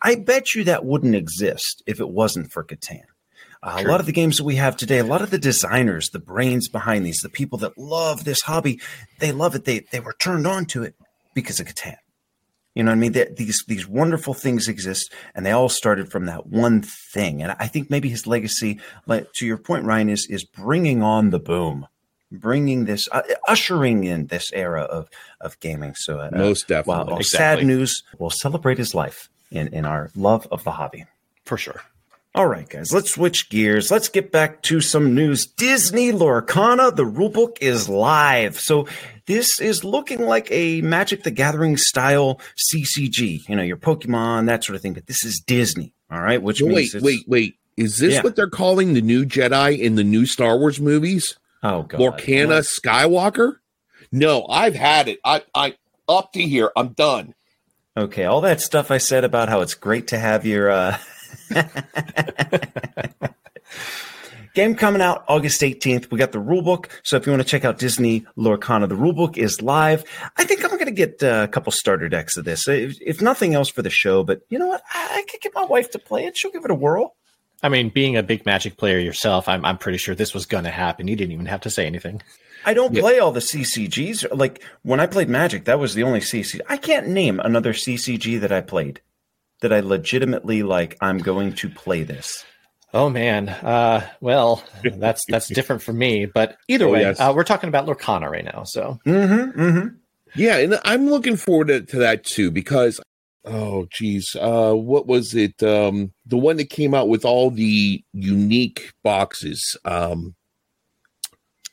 I 0.01 0.15
bet 0.15 0.53
you 0.53 0.65
that 0.65 0.83
wouldn't 0.83 1.15
exist 1.15 1.83
if 1.87 2.01
it 2.01 2.09
wasn't 2.09 2.51
for 2.51 2.65
Catan. 2.65 3.03
Uh, 3.63 3.77
a 3.79 3.87
lot 3.87 4.01
of 4.01 4.05
the 4.05 4.11
games 4.11 4.37
that 4.37 4.43
we 4.43 4.57
have 4.57 4.75
today, 4.75 4.99
a 4.99 5.05
lot 5.05 5.21
of 5.21 5.31
the 5.31 5.39
designers, 5.39 6.09
the 6.09 6.19
brains 6.19 6.67
behind 6.67 7.05
these, 7.05 7.21
the 7.21 7.29
people 7.29 7.57
that 7.59 7.77
love 7.77 8.25
this 8.25 8.41
hobby, 8.41 8.79
they 9.19 9.31
love 9.31 9.55
it. 9.55 9.63
They 9.63 9.79
they 9.91 10.01
were 10.01 10.15
turned 10.19 10.45
on 10.45 10.65
to 10.67 10.83
it 10.83 10.95
because 11.33 11.61
of 11.61 11.65
Catan. 11.67 11.95
You 12.75 12.83
know 12.83 12.91
what 12.91 12.97
I 12.97 12.99
mean? 12.99 13.13
That 13.13 13.37
these 13.37 13.63
these 13.67 13.87
wonderful 13.87 14.33
things 14.33 14.67
exist, 14.67 15.11
and 15.33 15.45
they 15.45 15.51
all 15.51 15.69
started 15.69 16.11
from 16.11 16.25
that 16.25 16.45
one 16.47 16.81
thing. 16.81 17.41
And 17.41 17.55
I 17.57 17.67
think 17.67 17.89
maybe 17.89 18.09
his 18.09 18.27
legacy, 18.27 18.79
like 19.07 19.31
to 19.37 19.45
your 19.45 19.57
point, 19.57 19.85
Ryan, 19.85 20.09
is 20.09 20.27
is 20.29 20.43
bringing 20.43 21.01
on 21.01 21.29
the 21.29 21.39
boom, 21.39 21.87
bringing 22.31 22.83
this, 22.83 23.07
uh, 23.13 23.21
ushering 23.47 24.03
in 24.03 24.27
this 24.27 24.51
era 24.51 24.81
of 24.81 25.09
of 25.39 25.57
gaming. 25.61 25.95
So, 25.95 26.19
uh, 26.19 26.29
most 26.33 26.67
definitely 26.67 27.05
well, 27.13 27.17
Exactly. 27.19 27.63
sad 27.63 27.65
news. 27.65 28.03
We'll 28.19 28.29
celebrate 28.29 28.77
his 28.77 28.93
life 28.93 29.29
in 29.49 29.69
in 29.69 29.85
our 29.85 30.11
love 30.13 30.45
of 30.51 30.65
the 30.65 30.71
hobby. 30.71 31.05
For 31.45 31.57
sure. 31.57 31.81
All 32.35 32.47
right, 32.47 32.67
guys, 32.67 32.91
let's 32.93 33.11
switch 33.13 33.49
gears. 33.49 33.89
Let's 33.89 34.09
get 34.09 34.29
back 34.29 34.61
to 34.63 34.81
some 34.81 35.15
news. 35.15 35.45
Disney 35.45 36.11
Lorcana, 36.11 36.93
the 36.93 37.05
rulebook 37.05 37.59
is 37.61 37.87
live. 37.87 38.59
So 38.59 38.89
this 39.25 39.61
is 39.61 39.85
looking 39.85 40.19
like 40.25 40.49
a 40.51 40.81
Magic 40.81 41.23
the 41.23 41.31
Gathering 41.31 41.77
style 41.77 42.41
CCG. 42.57 43.47
You 43.47 43.55
know, 43.55 43.63
your 43.63 43.77
Pokemon, 43.77 44.47
that 44.47 44.65
sort 44.65 44.75
of 44.75 44.81
thing. 44.81 44.91
But 44.93 45.07
this 45.07 45.23
is 45.23 45.41
Disney. 45.47 45.93
All 46.11 46.19
right, 46.21 46.41
which 46.41 46.61
wait 46.61 46.87
it's- 46.93 47.01
wait 47.01 47.21
wait 47.27 47.55
is 47.77 47.99
this 47.99 48.15
Yeah. 48.15 48.21
what 48.21 48.35
they're 48.35 48.49
calling 48.49 48.93
the 48.93 49.01
new 49.01 49.25
jedi 49.25 49.79
in 49.79 49.95
the 49.95 50.03
new 50.03 50.25
star 50.25 50.57
wars 50.57 50.79
movies 50.79 51.37
Oh 51.63 51.83
god, 51.83 51.99
Lorcana 52.01 52.65
Skywalker? 52.83 53.55
No, 54.11 54.45
I've 54.49 54.75
had 54.75 55.07
it. 55.07 55.19
I 55.23 55.41
I 55.55 55.75
up 56.09 56.33
to 56.33 56.41
here. 56.41 56.69
I'm 56.75 56.89
done. 56.89 57.33
Okay, 57.97 58.25
all 58.25 58.41
that 58.41 58.59
stuff 58.61 58.91
I 58.91 58.97
said 58.97 59.23
about 59.23 59.47
how 59.47 59.61
it's 59.61 59.73
great 59.73 60.07
to 60.09 60.19
have 60.19 60.45
your 60.45 60.69
uh 60.69 60.97
game 64.53 64.75
coming 64.75 65.01
out 65.01 65.25
August 65.27 65.61
18th. 65.61 66.09
We 66.11 66.17
got 66.17 66.31
the 66.31 66.39
rulebook. 66.41 66.87
So 67.03 67.17
if 67.17 67.25
you 67.25 67.31
want 67.31 67.41
to 67.43 67.47
check 67.47 67.65
out 67.65 67.77
Disney 67.77 68.25
Lorcana, 68.37 68.87
the 68.87 68.95
rulebook 68.95 69.37
is 69.37 69.61
live. 69.61 70.03
I 70.37 70.45
think 70.45 70.63
I'm 70.63 70.71
going 70.71 70.85
to 70.85 70.91
get 70.91 71.21
uh, 71.21 71.43
a 71.43 71.47
couple 71.47 71.71
starter 71.71 72.07
decks 72.09 72.37
of 72.37 72.45
this, 72.45 72.67
if, 72.67 72.97
if 73.01 73.21
nothing 73.21 73.53
else 73.53 73.69
for 73.69 73.81
the 73.81 73.89
show. 73.89 74.23
But 74.23 74.41
you 74.49 74.57
know 74.59 74.67
what? 74.67 74.81
I, 74.93 75.17
I 75.19 75.25
could 75.29 75.41
get 75.41 75.53
my 75.55 75.65
wife 75.65 75.91
to 75.91 75.99
play 75.99 76.25
it. 76.25 76.37
She'll 76.37 76.51
give 76.51 76.65
it 76.65 76.71
a 76.71 76.75
whirl. 76.75 77.15
I 77.63 77.69
mean, 77.69 77.89
being 77.89 78.15
a 78.15 78.23
big 78.23 78.45
Magic 78.45 78.77
player 78.77 78.99
yourself, 78.99 79.47
I'm, 79.47 79.65
I'm 79.65 79.77
pretty 79.77 79.97
sure 79.97 80.13
this 80.13 80.33
was 80.33 80.45
going 80.45 80.65
to 80.65 80.69
happen. 80.71 81.07
You 81.07 81.15
didn't 81.15 81.31
even 81.31 81.47
have 81.47 81.61
to 81.61 81.69
say 81.69 81.85
anything. 81.87 82.21
I 82.65 82.73
don't 82.73 82.93
Yeah. 82.93 83.01
play 83.01 83.19
all 83.19 83.31
the 83.31 83.39
CCGs. 83.41 84.37
Like 84.37 84.63
when 84.83 84.99
I 84.99 85.05
played 85.07 85.29
Magic, 85.29 85.65
that 85.65 85.79
was 85.79 85.93
the 85.95 86.03
only 86.03 86.19
CCG. 86.19 86.61
I 86.69 86.77
can't 86.77 87.07
name 87.07 87.39
another 87.39 87.73
CCG 87.73 88.39
that 88.41 88.51
I 88.51 88.61
played 88.61 89.01
that 89.61 89.71
I 89.73 89.79
legitimately 89.79 90.63
like. 90.63 90.97
I'm 91.01 91.17
going 91.17 91.53
to 91.53 91.69
play 91.69 92.03
this. 92.03 92.43
Oh 92.93 93.09
man, 93.09 93.49
uh, 93.49 94.07
well, 94.21 94.63
that's 94.83 95.23
that's 95.27 95.47
different 95.49 95.81
for 95.81 95.91
me. 95.91 96.25
But 96.27 96.55
either 96.69 96.85
Oh, 96.85 96.91
way, 96.91 97.01
yes. 97.01 97.19
uh, 97.19 97.33
we're 97.35 97.43
talking 97.43 97.67
about 97.67 97.85
Lorcana 97.87 98.29
right 98.29 98.45
now. 98.45 98.63
So 98.63 98.99
Mm-hmm. 99.05 99.59
Mm-hmm. 99.61 99.87
Yeah, 100.35 100.57
and 100.57 100.79
I'm 100.85 101.09
looking 101.09 101.35
forward 101.37 101.67
to, 101.67 101.81
to 101.81 101.97
that 101.99 102.23
too 102.23 102.51
because 102.51 102.99
oh 103.43 103.87
geez, 103.91 104.35
uh 104.39 104.73
what 104.73 105.07
was 105.07 105.33
it? 105.35 105.61
Um 105.61 106.13
the 106.25 106.37
one 106.37 106.55
that 106.57 106.69
came 106.69 106.93
out 106.93 107.09
with 107.09 107.25
all 107.25 107.51
the 107.51 108.01
unique 108.13 108.93
boxes. 109.03 109.77
Um 109.83 110.35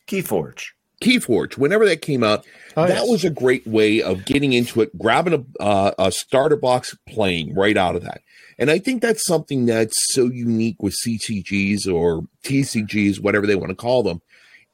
Keyforge. 0.08 0.64
Keyforge, 1.02 1.58
whenever 1.58 1.84
that 1.86 2.00
came 2.02 2.24
out, 2.24 2.46
Oh, 2.76 2.86
that 2.86 3.00
yes. 3.00 3.08
was 3.10 3.24
a 3.24 3.30
great 3.30 3.66
way 3.66 4.00
of 4.00 4.24
getting 4.24 4.54
into 4.54 4.80
it, 4.80 4.96
grabbing 4.96 5.34
a, 5.34 5.62
uh, 5.62 5.92
a 5.98 6.10
starter 6.10 6.56
box, 6.56 6.96
playing 7.06 7.54
right 7.54 7.76
out 7.76 7.96
of 7.96 8.02
that. 8.02 8.22
And 8.58 8.70
I 8.70 8.78
think 8.78 9.02
that's 9.02 9.26
something 9.26 9.66
that's 9.66 10.14
so 10.14 10.24
unique 10.26 10.82
with 10.82 10.96
CCGs 11.04 11.86
or 11.92 12.22
TCGs, 12.44 13.20
whatever 13.20 13.46
they 13.46 13.56
want 13.56 13.70
to 13.70 13.76
call 13.76 14.02
them, 14.02 14.22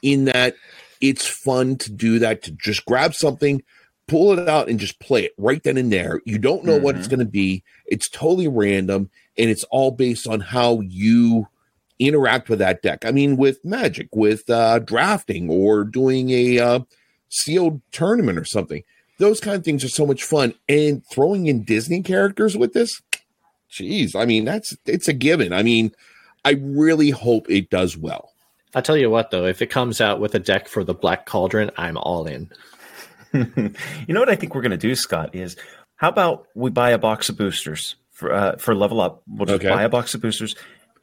in 0.03 0.27
that 0.27 0.55
it's 1.01 1.27
fun 1.27 1.77
to 1.79 1.91
do 1.91 2.19
that, 2.21 2.43
to 2.43 2.53
just 2.53 2.85
grab 2.85 3.15
something, 3.15 3.63
pull 4.07 4.39
it 4.39 4.49
out, 4.49 4.69
and 4.69 4.79
just 4.79 5.01
play 5.01 5.25
it 5.25 5.33
right 5.37 5.63
then 5.63 5.77
and 5.77 5.93
there. 5.93 6.21
You 6.25 6.39
don't 6.39 6.65
know 6.65 6.79
what 6.79 6.97
it's 6.97 7.09
going 7.09 7.19
to 7.19 7.25
be, 7.25 7.65
it's 7.87 8.09
totally 8.09 8.49
random, 8.49 9.11
and 9.37 9.51
it's 9.51 9.65
all 9.65 9.91
based 9.91 10.27
on 10.29 10.41
how 10.41 10.81
you 10.81 11.49
interact 11.99 12.49
with 12.49 12.59
that 12.61 12.83
deck. 12.83 13.05
I 13.05 13.11
mean, 13.11 13.37
with 13.37 13.65
Magic, 13.65 14.09
with 14.15 14.49
uh, 14.51 14.79
drafting, 14.81 15.49
or 15.51 15.85
doing 15.85 16.31
a 16.31 16.59
uh, 16.59 16.81
sealed 17.29 17.81
tournament 17.93 18.39
or 18.39 18.45
something. 18.45 18.83
Those 19.19 19.41
kind 19.41 19.57
of 19.57 19.65
things 19.65 19.83
are 19.83 19.89
so 19.89 20.07
much 20.07 20.23
fun. 20.23 20.55
And 20.69 21.05
throwing 21.07 21.47
in 21.49 21.65
Disney 21.65 22.03
characters 22.03 22.57
with 22.57 22.73
this, 22.73 23.03
geez, 23.69 24.15
I 24.15 24.25
mean, 24.27 24.45
that's 24.45 24.77
it's 24.87 25.09
a 25.09 25.13
given. 25.13 25.53
I 25.53 25.63
mean, 25.65 25.93
I 26.45 26.53
really 26.61 27.11
hope 27.11 27.51
it 27.51 27.69
does 27.69 27.97
well. 27.97 28.33
I'll 28.75 28.83
tell 28.83 28.97
you 28.97 29.11
what, 29.11 29.31
though, 29.31 29.47
if 29.47 29.61
it 29.61 29.71
comes 29.71 30.01
out 30.01 30.21
with 30.21 30.35
a 30.35 30.39
deck 30.39 30.69
for 30.69 30.85
the 30.85 30.95
Black 30.95 31.27
Cauldron, 31.27 31.71
I'm 31.77 31.97
all 31.97 32.27
in. 32.27 32.51
you 33.33 33.75
know 34.09 34.21
what 34.21 34.29
I 34.29 34.37
think 34.37 34.55
we're 34.55 34.63
going 34.63 34.71
to 34.71 34.77
do, 34.77 34.95
Scott? 34.95 35.35
Is 35.35 35.57
how 35.97 36.09
about 36.09 36.47
we 36.55 36.71
buy 36.71 36.91
a 36.91 36.99
box 36.99 37.29
of 37.29 37.37
boosters 37.37 37.97
for 38.13 38.33
uh, 38.33 38.57
for 38.57 38.75
level 38.75 39.01
up? 39.01 39.23
We'll 39.27 39.47
just 39.47 39.57
Okay. 39.65 39.69
buy 39.75 39.83
a 39.83 39.89
box 39.89 40.15
of 40.15 40.21
boosters. 40.23 40.55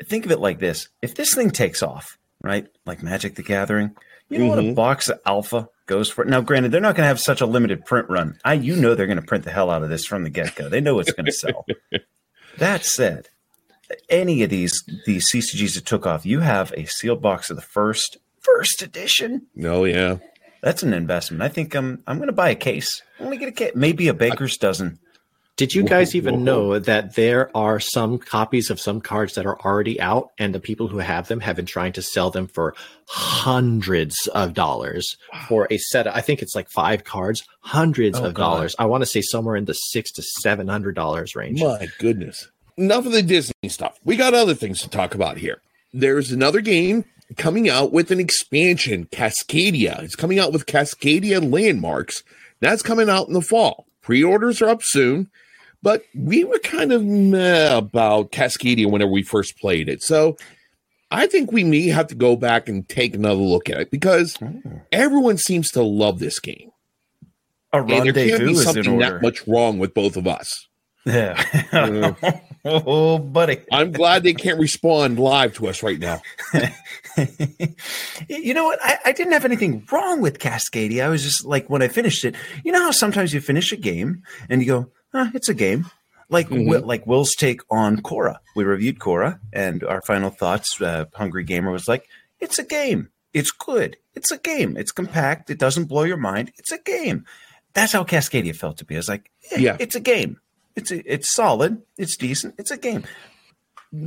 Think 0.03 0.25
of 0.25 0.31
it 0.31 0.39
like 0.39 0.59
this: 0.59 0.89
if 1.01 1.15
this 1.15 1.33
thing 1.33 1.51
takes 1.51 1.81
off, 1.83 2.17
right, 2.41 2.67
like 2.85 3.01
Magic 3.03 3.35
the 3.35 3.43
Gathering, 3.43 3.95
you 4.29 4.39
know 4.39 4.47
what 4.47 4.59
a 4.59 4.63
Mhm. 4.63 4.75
box 4.75 5.09
of 5.09 5.19
Alpha 5.25 5.69
goes 5.85 6.09
for? 6.09 6.25
Now, 6.25 6.41
granted, 6.41 6.71
they're 6.71 6.81
not 6.81 6.95
going 6.95 7.03
to 7.03 7.07
have 7.09 7.19
such 7.19 7.41
a 7.41 7.45
limited 7.45 7.85
print 7.85 8.09
run. 8.09 8.39
I, 8.43 8.53
you 8.53 8.75
know, 8.75 8.95
they're 8.95 9.05
going 9.07 9.19
to 9.19 9.25
print 9.25 9.43
the 9.43 9.51
hell 9.51 9.69
out 9.69 9.83
of 9.83 9.89
this 9.89 10.05
from 10.05 10.23
the 10.23 10.29
get 10.29 10.55
go. 10.55 10.67
They 10.69 10.81
know 10.81 10.99
it's 10.99 11.11
going 11.11 11.25
to 11.27 11.31
sell. 11.31 11.65
that 12.57 12.83
said, 12.85 13.29
any 14.09 14.43
of 14.43 14.49
these 14.49 14.83
these 15.05 15.29
CCGs 15.31 15.75
that 15.75 15.85
took 15.85 16.05
off, 16.07 16.25
you 16.25 16.39
have 16.39 16.73
a 16.75 16.85
sealed 16.85 17.21
box 17.21 17.49
of 17.49 17.55
the 17.55 17.61
first 17.61 18.17
first 18.41 18.81
edition. 18.81 19.43
No, 19.55 19.85
yeah. 19.85 20.17
That's 20.61 20.81
an 20.81 20.93
investment. 20.93 21.43
I 21.43 21.47
think 21.49 21.75
I'm 21.75 22.01
I'm 22.07 22.17
going 22.17 22.27
to 22.27 22.33
buy 22.33 22.49
a 22.49 22.55
case. 22.55 23.01
I'm 23.19 23.27
going 23.27 23.37
to 23.37 23.45
get 23.45 23.49
a 23.49 23.51
case, 23.51 23.71
maybe 23.75 24.07
a 24.07 24.13
baker's 24.15 24.57
dozen. 24.57 24.97
Did 25.57 25.73
you 25.73 25.83
guys 25.83 26.13
Whoa, 26.13 26.17
even 26.17 26.35
whoa, 26.35 26.41
know 26.43 26.79
that 26.79 27.15
there 27.15 27.49
are 27.55 27.79
some 27.79 28.17
copies 28.17 28.69
of 28.69 28.79
some 28.81 28.99
cards 28.99 29.35
that 29.35 29.45
are 29.45 29.57
already 29.61 30.01
out, 30.01 30.31
and 30.37 30.53
the 30.53 30.59
people 30.59 30.89
who 30.89 30.97
have 30.97 31.29
them 31.29 31.39
have 31.39 31.55
been 31.55 31.65
trying 31.65 31.93
to 31.93 32.01
sell 32.01 32.29
them 32.29 32.47
for 32.47 32.75
hundreds 33.07 34.15
of 34.33 34.53
dollars 34.53 35.17
for 35.47 35.67
a 35.71 35.77
set? 35.77 36.07
Of, 36.07 36.15
I 36.15 36.21
think 36.21 36.41
it's 36.41 36.55
like 36.55 36.69
five 36.69 37.03
cards, 37.03 37.43
hundreds 37.61 38.19
Oh, 38.19 38.25
of 38.25 38.33
God. 38.33 38.43
dollars. 38.55 38.75
I 38.79 38.85
want 38.85 39.01
to 39.03 39.05
say 39.05 39.21
somewhere 39.21 39.55
in 39.55 39.65
the 39.65 39.73
six 39.73 40.11
to 40.13 40.21
seven 40.41 40.67
hundred 40.67 40.95
dollars 40.95 41.35
range. 41.35 41.61
My 41.61 41.87
goodness. 41.99 42.49
Enough 42.77 43.05
of 43.05 43.11
the 43.13 43.23
Disney 43.23 43.69
stuff. 43.69 43.97
We 44.03 44.17
got 44.17 44.33
other 44.33 44.53
things 44.55 44.81
to 44.81 44.89
talk 44.89 45.15
about 45.15 45.37
here. 45.37 45.61
There's 45.93 46.31
another 46.31 46.59
game 46.59 47.05
coming 47.37 47.69
out 47.69 47.93
with 47.93 48.11
an 48.11 48.19
expansion, 48.19 49.05
Cascadia. 49.05 50.03
It's 50.03 50.15
coming 50.17 50.39
out 50.39 50.51
with 50.51 50.65
Cascadia 50.65 51.39
Landmarks. 51.49 52.23
That's 52.59 52.81
coming 52.83 53.09
out 53.09 53.27
in 53.29 53.33
the 53.33 53.41
fall. 53.41 53.85
Pre 54.01 54.21
orders 54.23 54.61
are 54.61 54.67
up 54.69 54.81
soon, 54.83 55.29
but 55.85 56.03
we 56.15 56.43
were 56.43 56.57
kind 56.57 56.91
of 56.91 57.05
meh 57.05 57.77
about 57.77 58.31
Cascadia 58.31 58.89
whenever 58.89 59.11
we 59.11 59.21
first 59.21 59.59
played 59.59 59.87
it. 59.87 60.01
So 60.01 60.35
I 61.11 61.27
think 61.27 61.51
we 61.51 61.63
may 61.63 61.89
have 61.89 62.07
to 62.07 62.15
go 62.15 62.35
back 62.35 62.67
and 62.67 62.89
take 62.89 63.13
another 63.13 63.35
look 63.35 63.69
at 63.69 63.79
it 63.79 63.91
because 63.91 64.35
ah. 64.41 64.47
everyone 64.91 65.37
seems 65.37 65.69
to 65.73 65.83
love 65.83 66.17
this 66.17 66.39
game. 66.39 66.71
A 67.71 67.83
And 67.83 68.03
there 68.03 68.13
can't 68.13 68.45
be 68.45 68.55
something 68.55 68.97
that 68.97 69.21
much 69.21 69.47
wrong 69.47 69.77
with 69.77 69.93
both 69.93 70.17
of 70.17 70.25
us. 70.25 70.67
Yeah. 71.05 72.15
oh, 72.65 73.19
buddy. 73.19 73.59
I'm 73.71 73.91
glad 73.91 74.23
they 74.23 74.33
can't 74.33 74.59
respond 74.59 75.19
live 75.19 75.53
to 75.57 75.67
us 75.67 75.83
right 75.83 75.99
now. 75.99 76.19
you 78.27 78.55
know 78.55 78.63
what? 78.63 78.79
I, 78.81 78.97
I 79.05 79.11
didn't 79.11 79.33
have 79.33 79.45
anything 79.45 79.85
wrong 79.91 80.19
with 80.19 80.39
Cascadia. 80.39 81.03
I 81.05 81.09
was 81.09 81.21
just 81.21 81.45
like, 81.45 81.69
when 81.69 81.83
I 81.83 81.89
finished 81.89 82.25
it, 82.25 82.35
you 82.63 82.71
know 82.71 82.81
how 82.81 82.89
sometimes 82.89 83.35
you 83.35 83.39
finish 83.39 83.71
a 83.71 83.77
game 83.77 84.23
and 84.49 84.63
you 84.63 84.67
go, 84.67 84.91
huh, 85.15 85.31
it's 85.33 85.49
a 85.49 85.53
game. 85.53 85.85
Like 86.29 86.47
Mhm. 86.49 86.65
Wi- 86.65 86.85
like 86.85 87.05
Will's 87.07 87.35
take 87.35 87.61
on 87.69 88.01
Cora. 88.01 88.39
We 88.55 88.63
reviewed 88.63 88.99
Cora, 88.99 89.39
and 89.53 89.83
our 89.83 90.01
final 90.01 90.29
thoughts. 90.31 90.79
Uh, 90.81 91.05
Hungry 91.13 91.43
Gamer 91.43 91.71
was 91.71 91.87
like, 91.87 92.07
"It's 92.39 92.57
a 92.59 92.63
game. 92.63 93.09
It's 93.33 93.51
good. 93.51 93.97
It's 94.15 94.31
a 94.31 94.37
game. 94.37 94.75
It's 94.77 94.91
compact. 94.91 95.49
It 95.49 95.59
doesn't 95.59 95.85
blow 95.85 96.03
your 96.03 96.17
mind. 96.17 96.51
It's 96.57 96.71
a 96.71 96.79
game." 96.79 97.25
That's 97.73 97.91
how 97.93 98.03
Cascadia 98.03 98.55
felt 98.55 98.77
to 98.77 98.85
me. 98.89 98.95
I 98.95 98.99
was 98.99 99.09
like, 99.09 99.29
eh, 99.51 99.57
Yeah. 99.59 99.77
it's 99.79 99.95
a 99.95 99.99
game. 99.99 100.39
It's 100.75 100.91
a, 100.91 101.03
it's 101.13 101.29
solid. 101.33 101.81
It's 101.97 102.17
decent. 102.17 102.55
It's 102.57 102.71
a 102.71 102.77
game." 102.77 103.03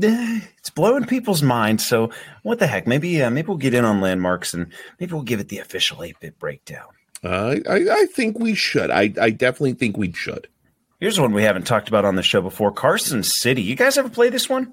Eh, 0.02 0.40
It's 0.58 0.70
blowing 0.70 1.04
people's 1.06 1.42
minds. 1.42 1.86
So 1.86 2.10
what 2.42 2.58
the 2.58 2.66
heck? 2.66 2.86
Maybe 2.86 3.22
uh, 3.22 3.30
maybe 3.30 3.48
we'll 3.48 3.56
get 3.58 3.74
in 3.74 3.84
on 3.84 4.00
landmarks 4.00 4.52
and 4.54 4.66
maybe 4.98 5.12
we'll 5.12 5.22
give 5.22 5.40
it 5.40 5.48
the 5.48 5.58
official 5.60 6.02
eight 6.02 6.16
bit 6.20 6.38
breakdown. 6.38 6.88
Uh, 7.22 7.56
I, 7.68 7.86
I 7.90 8.06
think 8.14 8.38
we 8.38 8.54
should. 8.54 8.90
I, 8.90 9.12
I 9.20 9.30
definitely 9.30 9.74
think 9.74 9.96
we 9.96 10.12
should. 10.12 10.46
Here's 11.00 11.20
one 11.20 11.32
we 11.32 11.44
haven't 11.44 11.64
talked 11.64 11.86
about 11.88 12.04
on 12.04 12.16
the 12.16 12.24
show 12.24 12.42
before: 12.42 12.72
Carson 12.72 13.22
City. 13.22 13.62
You 13.62 13.76
guys 13.76 13.96
ever 13.96 14.08
play 14.08 14.30
this 14.30 14.48
one? 14.48 14.72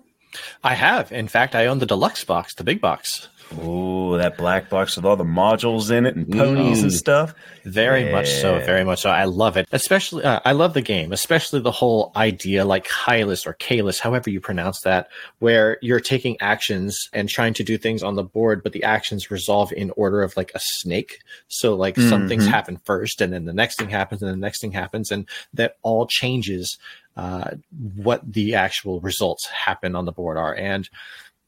I 0.64 0.74
have. 0.74 1.12
In 1.12 1.28
fact, 1.28 1.54
I 1.54 1.68
own 1.68 1.78
the 1.78 1.86
deluxe 1.86 2.24
box, 2.24 2.56
the 2.56 2.64
big 2.64 2.82
box. 2.82 3.30
Oh, 3.58 4.18
that 4.18 4.38
black 4.38 4.70
box 4.70 4.96
with 4.96 5.06
all 5.06 5.16
the 5.16 5.24
modules 5.24 5.92
in 5.92 6.06
it 6.06 6.16
and 6.16 6.30
ponies 6.30 6.82
and 6.82 6.92
Mm. 6.92 6.96
stuff. 6.96 7.34
Very 7.64 8.12
much 8.12 8.30
so. 8.30 8.60
Very 8.60 8.84
much 8.84 9.02
so. 9.02 9.10
I 9.10 9.26
love 9.26 9.56
it. 9.56 9.68
Especially, 9.72 10.24
uh, 10.24 10.40
I 10.44 10.52
love 10.52 10.74
the 10.74 10.82
game, 10.82 11.12
especially 11.14 11.60
the 11.62 11.72
whole 11.72 12.12
idea, 12.16 12.66
like 12.66 12.88
Hylas 12.88 13.46
or 13.46 13.54
Kalis, 13.54 14.00
however 14.00 14.30
you 14.30 14.42
pronounce 14.42 14.82
that, 14.82 15.10
where 15.40 15.78
you're 15.82 16.00
taking 16.00 16.38
actions 16.42 16.98
and 17.14 17.30
trying 17.30 17.54
to 17.54 17.64
do 17.64 17.78
things 17.78 18.04
on 18.04 18.16
the 18.16 18.24
board, 18.24 18.64
but 18.64 18.74
the 18.74 18.84
actions 18.84 19.30
resolve 19.32 19.72
in 19.72 19.92
order 19.92 20.24
of 20.24 20.36
like 20.36 20.52
a 20.56 20.60
snake. 20.60 21.20
So, 21.48 21.76
like 21.76 21.98
some 21.98 22.28
things 22.28 22.48
Mhm. 22.48 22.52
happen 22.52 22.78
first, 22.84 23.22
and 23.22 23.32
then 23.32 23.46
the 23.46 23.54
next 23.54 23.78
thing 23.78 23.90
happens, 23.90 24.22
and 24.22 24.32
the 24.32 24.38
next 24.38 24.60
thing 24.60 24.72
happens, 24.72 25.12
and 25.12 25.28
that 25.54 25.78
all 25.84 26.08
changes 26.08 26.78
uh, 27.18 27.52
what 27.96 28.34
the 28.34 28.56
actual 28.56 29.00
results 29.00 29.46
happen 29.48 29.96
on 29.96 30.04
the 30.04 30.12
board 30.12 30.36
are. 30.38 30.54
And 30.54 30.90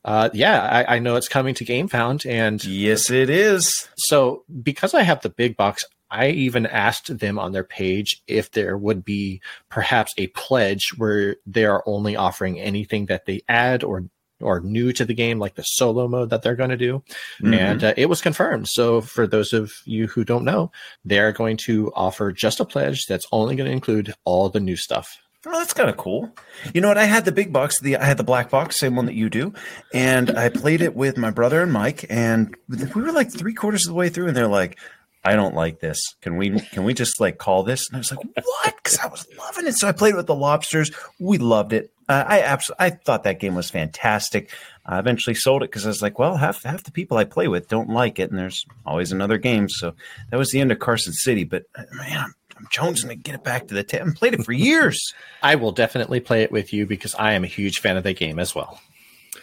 uh, 0.08 0.30
yeah, 0.34 0.62
I, 0.62 0.96
I 0.96 1.00
know 1.00 1.18
it's 1.18 1.28
coming 1.28 1.54
to 1.56 1.66
GameFound, 1.66 2.26
and 2.26 2.64
Yes, 2.64 3.10
it 3.10 3.30
is. 3.30 3.90
so 3.98 4.46
because 4.64 4.94
I 4.94 5.04
have 5.04 5.22
the 5.22 5.30
big 5.30 5.58
box, 5.58 5.84
I 6.10 6.30
even 6.30 6.66
asked 6.66 7.18
them 7.20 7.38
on 7.38 7.52
their 7.52 7.66
page 7.66 8.24
if 8.26 8.52
there 8.52 8.78
would 8.78 9.04
be 9.04 9.42
perhaps 9.70 10.14
a 10.18 10.28
pledge 10.28 10.94
where 10.96 11.36
they 11.46 11.66
are 11.66 11.84
only 11.86 12.16
offering 12.16 12.58
anything 12.58 13.08
that 13.08 13.26
they 13.26 13.42
add 13.50 13.84
or 13.84 14.06
or 14.40 14.62
new 14.62 14.94
to 14.94 15.04
the 15.04 15.16
game, 15.16 15.40
like 15.40 15.56
the 15.56 15.64
solo 15.64 16.08
mode 16.08 16.30
that 16.30 16.42
they're 16.42 16.56
going 16.56 16.70
to 16.70 16.78
do. 16.78 17.04
Mm-hmm. 17.42 17.54
And 17.54 17.84
uh, 17.84 17.94
it 17.98 18.06
was 18.06 18.22
confirmed. 18.22 18.70
So 18.70 19.02
for 19.02 19.28
those 19.28 19.52
of 19.52 19.74
you 19.84 20.08
who 20.08 20.24
don't 20.24 20.46
know, 20.46 20.72
they're 21.04 21.32
going 21.32 21.58
to 21.58 21.92
offer 21.96 22.32
just 22.32 22.60
a 22.60 22.66
pledge 22.66 23.08
that's 23.08 23.28
only 23.32 23.56
going 23.56 23.68
to 23.68 23.74
include 23.76 24.14
all 24.26 24.50
the 24.50 24.60
new 24.60 24.76
stuff. 24.76 25.18
Oh, 25.50 25.60
that's 25.60 25.74
kind 25.74 25.90
of 25.90 25.96
cool. 25.96 26.30
You 26.74 26.82
know 26.82 26.90
what? 26.90 26.98
I 26.98 27.06
had 27.06 27.24
the 27.24 27.32
big 27.32 27.54
box. 27.54 27.80
The 27.80 27.96
I 27.96 28.04
had 28.04 28.18
the 28.18 28.24
black 28.24 28.50
box, 28.50 28.78
same 28.78 28.98
one 28.98 29.06
that 29.06 29.16
you 29.16 29.30
do, 29.30 29.54
and 29.94 30.38
I 30.38 30.50
played 30.50 30.82
it 30.82 30.94
with 30.94 31.18
my 31.18 31.32
brother 31.32 31.62
and 31.62 31.72
Mike, 31.72 32.06
and 32.10 32.54
we 32.68 33.02
were 33.02 33.14
like 33.14 33.32
three 33.32 33.54
quarters 33.54 33.86
of 33.86 33.92
the 33.92 33.96
way 33.98 34.10
through, 34.10 34.28
and 34.28 34.36
they're 34.36 34.48
like, 34.48 34.78
"I 35.24 35.36
don't 35.36 35.56
like 35.56 35.80
this. 35.80 36.00
Can 36.22 36.36
we 36.36 36.60
can 36.60 36.84
we 36.84 36.94
just 36.94 37.22
like 37.22 37.38
call 37.38 37.64
this?" 37.64 37.88
And 37.88 37.96
I 37.96 38.00
was 38.00 38.12
like, 38.12 38.26
"What?" 38.36 38.76
Because 38.76 39.00
I 39.00 39.08
was 39.08 39.26
loving 39.38 39.68
it. 39.68 39.78
So 39.78 39.88
I 39.88 39.94
played 39.94 40.16
with 40.16 40.28
the 40.28 40.36
lobsters. 40.36 40.92
We 41.18 41.38
loved 41.38 41.72
it. 41.72 41.92
Uh, 42.10 42.26
I 42.28 42.42
absolutely 42.42 42.86
I 42.86 42.90
thought 42.90 43.24
that 43.24 43.40
game 43.40 43.56
was 43.56 43.70
fantastic. 43.70 44.52
I 44.86 45.00
eventually 45.00 45.36
sold 45.36 45.64
it 45.64 45.70
because 45.70 45.86
I 45.86 45.90
was 45.90 46.02
like, 46.02 46.18
well, 46.20 46.38
half 46.38 46.64
half 46.64 46.84
the 46.84 46.92
people 46.92 47.18
I 47.18 47.26
play 47.26 47.48
with 47.48 47.68
don't 47.68 47.90
like 47.90 48.20
it, 48.20 48.30
and 48.30 48.40
there's 48.40 48.66
always 48.86 49.12
another 49.12 49.38
game. 49.38 49.70
So 49.70 49.94
that 50.30 50.38
was 50.38 50.52
the 50.52 50.62
end 50.62 50.72
of 50.72 50.80
Carson 50.80 51.14
City. 51.14 51.44
But 51.44 51.64
uh, 51.76 51.84
man, 51.94 52.18
I'm, 52.20 52.34
jonesing 52.70 53.10
to 53.10 53.16
get 53.16 53.36
it 53.36 53.44
back 53.44 53.68
to 53.68 53.74
the 53.74 53.84
table. 53.84 54.02
I 54.02 54.06
haven't 54.06 54.18
played 54.18 54.34
it 54.34 54.44
for 54.44 54.52
years. 54.52 55.14
I 55.44 55.56
will 55.56 55.72
definitely 55.72 56.20
play 56.20 56.44
it 56.44 56.52
with 56.52 56.74
you 56.74 56.86
because 56.86 57.16
I 57.16 57.34
am 57.34 57.44
a 57.44 57.48
huge 57.48 57.80
fan 57.80 57.98
of 57.98 58.04
the 58.04 58.14
game 58.14 58.40
as 58.40 58.54
well. 58.54 58.80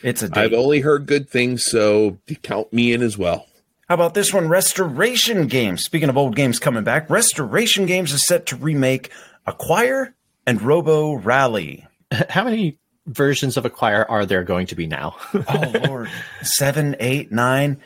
It's 0.02 0.22
a 0.22 0.30
I've 0.32 0.52
only 0.52 0.80
heard 0.80 1.06
good 1.06 1.30
things, 1.30 1.64
so 1.64 2.18
count 2.42 2.72
me 2.72 2.92
in 2.92 3.02
as 3.02 3.16
well. 3.16 3.46
How 3.88 3.94
about 3.94 4.14
this 4.14 4.32
one? 4.32 4.48
Restoration 4.48 5.46
Games. 5.46 5.84
Speaking 5.84 6.08
of 6.08 6.16
old 6.16 6.36
games 6.36 6.58
coming 6.58 6.84
back, 6.84 7.08
Restoration 7.10 7.86
Games 7.86 8.12
is 8.12 8.26
set 8.26 8.46
to 8.46 8.56
remake 8.56 9.10
Acquire 9.46 10.14
and 10.46 10.60
Robo 10.62 11.14
Rally. 11.14 11.86
How 12.30 12.44
many 12.44 12.78
versions 13.06 13.56
of 13.56 13.66
Acquire 13.66 14.06
are 14.08 14.24
there 14.24 14.42
going 14.42 14.66
to 14.68 14.74
be 14.74 14.86
now? 14.86 15.16
Oh 15.34 15.72
Lord, 15.86 16.10
seven, 16.42 16.96
eight, 16.98 17.30
nine. 17.30 17.80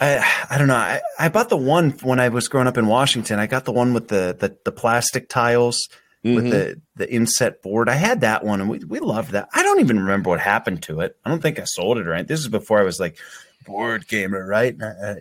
I 0.00 0.24
I 0.50 0.58
don't 0.58 0.68
know. 0.68 0.74
I, 0.76 1.00
I 1.18 1.28
bought 1.28 1.48
the 1.48 1.56
one 1.56 1.90
when 2.02 2.20
I 2.20 2.28
was 2.28 2.48
growing 2.48 2.66
up 2.68 2.78
in 2.78 2.86
Washington. 2.86 3.38
I 3.38 3.46
got 3.46 3.64
the 3.64 3.72
one 3.72 3.94
with 3.94 4.08
the 4.08 4.36
the, 4.38 4.56
the 4.64 4.72
plastic 4.72 5.28
tiles 5.28 5.88
with 6.24 6.44
Mhm. 6.46 6.50
the 6.50 6.80
the 6.96 7.12
inset 7.12 7.62
board. 7.62 7.88
I 7.88 7.94
had 7.94 8.20
that 8.22 8.44
one, 8.44 8.60
and 8.60 8.68
we 8.70 8.78
we 8.80 9.00
loved 9.00 9.32
that. 9.32 9.48
I 9.54 9.62
don't 9.62 9.80
even 9.80 9.98
remember 10.00 10.30
what 10.30 10.40
happened 10.40 10.82
to 10.84 11.00
it. 11.00 11.16
I 11.24 11.30
don't 11.30 11.40
think 11.42 11.58
I 11.58 11.64
sold 11.64 11.98
it 11.98 12.06
or 12.06 12.12
anything. 12.12 12.28
This 12.28 12.40
is 12.40 12.48
before 12.48 12.78
I 12.80 12.84
was 12.84 13.00
like 13.00 13.16
board 13.66 14.06
gamer, 14.08 14.46
right? 14.46 14.76
I, 14.80 14.86
I, 14.86 15.14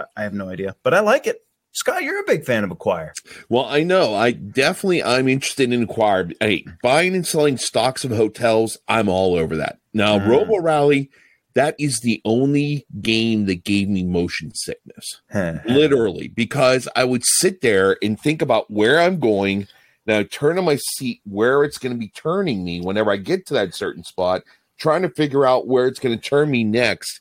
I, 0.00 0.04
I 0.16 0.22
have 0.22 0.34
no 0.34 0.48
idea, 0.48 0.76
but 0.82 0.94
I 0.94 1.00
like 1.00 1.26
it. 1.26 1.40
Scott, 1.72 2.04
you're 2.04 2.20
a 2.20 2.24
big 2.24 2.44
fan 2.44 2.62
of 2.62 2.70
Acquire. 2.70 3.12
Well, 3.48 3.64
I 3.64 3.82
know. 3.82 4.14
I 4.14 4.30
definitely 4.30 5.02
I'm 5.02 5.26
interested 5.28 5.72
in 5.72 5.82
Acquire. 5.82 6.30
Hey, 6.38 6.64
buying 6.84 7.16
and 7.16 7.26
selling 7.26 7.56
stocks 7.56 8.04
of 8.04 8.12
hotels, 8.12 8.78
I'm 8.86 9.08
all 9.08 9.34
over 9.34 9.56
that. 9.56 9.78
Now, 9.92 10.18
Mm. 10.20 10.28
Robo 10.28 10.58
Rally, 10.60 11.10
that 11.54 11.76
is 11.78 12.00
the 12.00 12.20
only 12.24 12.86
game 13.00 13.46
that 13.46 13.64
gave 13.64 13.88
me 13.88 14.02
motion 14.04 14.52
sickness. 14.54 15.22
Literally, 15.66 16.28
because 16.28 16.88
I 16.96 17.04
would 17.04 17.24
sit 17.24 17.60
there 17.60 17.96
and 18.02 18.20
think 18.20 18.42
about 18.42 18.70
where 18.70 19.00
I'm 19.00 19.18
going. 19.18 19.68
Now 20.06 20.22
turn 20.22 20.58
on 20.58 20.64
my 20.64 20.76
seat 20.76 21.20
where 21.24 21.64
it's 21.64 21.78
going 21.78 21.92
to 21.94 21.98
be 21.98 22.08
turning 22.08 22.64
me 22.64 22.80
whenever 22.80 23.10
I 23.10 23.16
get 23.16 23.46
to 23.46 23.54
that 23.54 23.74
certain 23.74 24.04
spot, 24.04 24.42
trying 24.78 25.02
to 25.02 25.08
figure 25.08 25.46
out 25.46 25.66
where 25.66 25.86
it's 25.86 26.00
going 26.00 26.18
to 26.18 26.22
turn 26.22 26.50
me 26.50 26.64
next. 26.64 27.20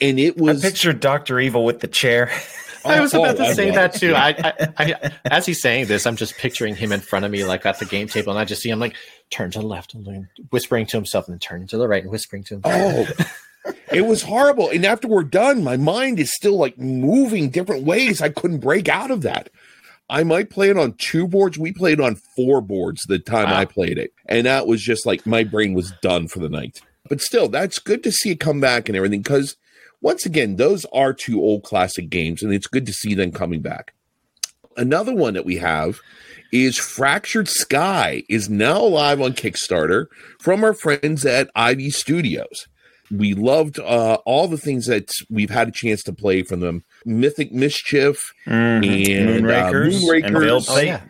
And 0.00 0.18
it 0.18 0.36
was 0.38 0.48
I 0.48 0.52
was 0.54 0.62
pictured 0.62 1.00
Doctor 1.00 1.38
Evil 1.38 1.64
with 1.64 1.80
the 1.80 1.88
chair. 1.88 2.30
I 2.84 3.00
was 3.00 3.14
oh, 3.14 3.22
about 3.22 3.38
Oh, 3.38 3.48
to 3.48 3.54
say 3.54 3.70
that 3.70 3.94
too. 3.94 4.14
I, 4.14 4.30
I, 4.30 4.72
I, 4.78 5.12
as 5.26 5.46
he's 5.46 5.60
saying 5.60 5.86
this, 5.86 6.06
I'm 6.06 6.16
just 6.16 6.36
picturing 6.36 6.74
him 6.74 6.92
in 6.92 7.00
front 7.00 7.24
of 7.24 7.30
me, 7.30 7.44
like 7.44 7.64
at 7.64 7.78
the 7.78 7.84
game 7.84 8.08
table, 8.08 8.32
and 8.32 8.38
I 8.38 8.44
just 8.44 8.62
see 8.62 8.70
him 8.70 8.80
like 8.80 8.96
turn 9.30 9.50
to 9.52 9.60
the 9.60 9.66
left 9.66 9.94
and 9.94 10.26
whispering 10.50 10.86
to 10.86 10.96
himself, 10.96 11.28
and 11.28 11.34
then 11.34 11.38
turn 11.38 11.66
to 11.68 11.76
the 11.76 11.86
right 11.86 12.02
and 12.02 12.10
whispering 12.10 12.44
to 12.44 12.54
himself. 12.54 13.08
Oh, 13.20 13.24
it 13.92 14.06
was 14.06 14.22
horrible. 14.22 14.68
And 14.68 14.84
after 14.84 15.08
we're 15.08 15.22
done, 15.24 15.62
my 15.62 15.76
mind 15.76 16.18
is 16.18 16.34
still 16.34 16.56
like 16.56 16.78
moving 16.78 17.50
different 17.50 17.84
ways. 17.84 18.20
I 18.20 18.28
couldn't 18.28 18.58
break 18.58 18.88
out 18.88 19.10
of 19.10 19.22
that. 19.22 19.50
I 20.10 20.24
might 20.24 20.50
play 20.50 20.68
it 20.68 20.76
on 20.76 20.94
two 20.98 21.26
boards. 21.26 21.58
We 21.58 21.72
played 21.72 22.00
on 22.00 22.16
four 22.36 22.60
boards 22.60 23.02
the 23.08 23.18
time 23.18 23.50
Wow. 23.50 23.58
I 23.58 23.64
played 23.64 23.98
it. 23.98 24.12
And 24.26 24.46
that 24.46 24.66
was 24.66 24.82
just 24.82 25.06
like 25.06 25.26
my 25.26 25.44
brain 25.44 25.74
was 25.74 25.92
done 26.02 26.28
for 26.28 26.38
the 26.38 26.48
night. 26.48 26.80
But 27.08 27.20
still, 27.20 27.48
that's 27.48 27.78
good 27.78 28.02
to 28.04 28.12
see 28.12 28.30
it 28.30 28.40
come 28.40 28.60
back 28.60 28.88
and 28.88 28.96
everything 28.96 29.22
because 29.22 29.56
once 30.02 30.26
again, 30.26 30.56
those 30.56 30.84
are 30.92 31.14
two 31.14 31.40
old 31.40 31.62
classic 31.62 32.10
games, 32.10 32.42
and 32.42 32.52
it's 32.52 32.66
good 32.66 32.86
to 32.86 32.92
see 32.92 33.14
them 33.14 33.30
coming 33.30 33.62
back. 33.62 33.94
Another 34.76 35.14
one 35.14 35.34
that 35.34 35.44
we 35.44 35.58
have 35.58 36.00
is 36.52 36.76
Fractured 36.76 37.48
Sky 37.48 38.24
is 38.28 38.50
now 38.50 38.82
live 38.82 39.20
on 39.20 39.32
Kickstarter 39.32 40.06
from 40.40 40.64
our 40.64 40.74
friends 40.74 41.24
at 41.24 41.50
IV 41.56 41.92
Studios. 41.94 42.66
We 43.14 43.34
loved 43.34 43.78
uh, 43.78 44.18
all 44.24 44.48
the 44.48 44.56
things 44.56 44.86
that 44.86 45.10
we've 45.28 45.50
had 45.50 45.68
a 45.68 45.72
chance 45.72 46.02
to 46.04 46.12
play 46.12 46.42
from 46.42 46.60
them. 46.60 46.82
Mythic 47.04 47.52
Mischief 47.52 48.32
and 48.46 48.82
Moonrakers, 48.84 49.94
uh, 49.94 49.98
Moonrakers, 50.00 50.24
and 50.26 50.38
Veiled 50.38 50.66
Oh 50.68 50.76
Fate. 50.76 50.86
yeah, 50.86 51.00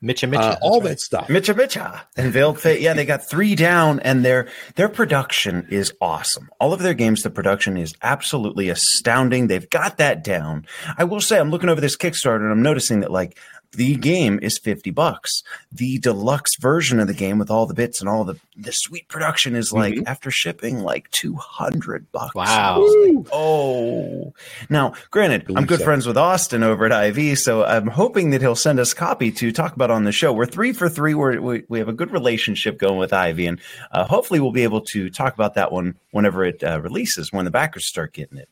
Mitcha 0.00 0.26
Mitcha. 0.26 0.42
uh, 0.42 0.56
all 0.60 0.80
right. 0.80 0.88
that 0.90 1.00
stuff. 1.00 1.28
Mitcha 1.28 1.54
Mitcha 1.54 2.02
and 2.16 2.32
Veiled 2.32 2.58
Fate. 2.58 2.80
Yeah, 2.80 2.94
they 2.94 3.04
got 3.04 3.24
three 3.28 3.54
down, 3.54 4.00
and 4.00 4.24
their 4.24 4.48
their 4.74 4.88
production 4.88 5.66
is 5.70 5.92
awesome. 6.00 6.50
All 6.58 6.72
of 6.72 6.80
their 6.82 6.94
games, 6.94 7.22
the 7.22 7.30
production 7.30 7.76
is 7.76 7.94
absolutely 8.02 8.68
astounding. 8.68 9.46
They've 9.46 9.70
got 9.70 9.98
that 9.98 10.24
down. 10.24 10.66
I 10.98 11.04
will 11.04 11.20
say, 11.20 11.38
I'm 11.38 11.50
looking 11.50 11.68
over 11.68 11.80
this 11.80 11.96
Kickstarter, 11.96 12.42
and 12.42 12.50
I'm 12.50 12.62
noticing 12.62 13.00
that 13.00 13.12
like 13.12 13.38
the 13.72 13.96
game 13.96 14.38
is 14.42 14.58
50 14.58 14.90
bucks. 14.90 15.42
The 15.70 15.98
deluxe 15.98 16.56
version 16.60 17.00
of 17.00 17.06
the 17.06 17.14
game 17.14 17.38
with 17.38 17.50
all 17.50 17.66
the 17.66 17.74
bits 17.74 18.00
and 18.00 18.08
all 18.08 18.24
the 18.24 18.38
the 18.54 18.72
sweet 18.72 19.08
production 19.08 19.54
is 19.56 19.72
like 19.72 19.98
after 20.06 20.30
shipping 20.30 20.80
like 20.80 21.10
200 21.10 22.12
bucks. 22.12 22.34
Wow. 22.34 22.80
Woo! 22.80 23.26
Oh, 23.32 24.34
now, 24.68 24.92
granted, 25.10 25.50
I'm 25.56 25.64
good 25.64 25.78
so. 25.78 25.84
friends 25.84 26.06
with 26.06 26.18
Austin 26.18 26.62
over 26.62 26.84
at 26.84 27.16
IV, 27.16 27.38
so 27.38 27.64
I'm 27.64 27.86
hoping 27.86 28.30
that 28.30 28.42
he'll 28.42 28.54
send 28.54 28.78
us 28.78 28.92
a 28.92 28.96
copy 28.96 29.32
to 29.32 29.52
talk 29.52 29.74
about 29.74 29.90
on 29.90 30.04
the 30.04 30.12
show. 30.12 30.32
We're 30.32 30.46
three 30.46 30.72
for 30.72 30.88
three. 30.88 31.14
We're, 31.14 31.40
we 31.40 31.64
we 31.68 31.78
have 31.78 31.88
a 31.88 31.94
good 31.94 32.10
relationship 32.10 32.78
going 32.78 32.98
with 32.98 33.12
IV, 33.12 33.38
and 33.38 33.60
uh, 33.90 34.04
hopefully, 34.04 34.40
we'll 34.40 34.52
be 34.52 34.64
able 34.64 34.82
to 34.92 35.08
talk 35.08 35.34
about 35.34 35.54
that 35.54 35.72
one 35.72 35.94
whenever 36.10 36.44
it 36.44 36.62
uh, 36.62 36.80
releases, 36.80 37.32
when 37.32 37.46
the 37.46 37.50
backers 37.50 37.86
start 37.86 38.12
getting 38.12 38.38
it. 38.38 38.48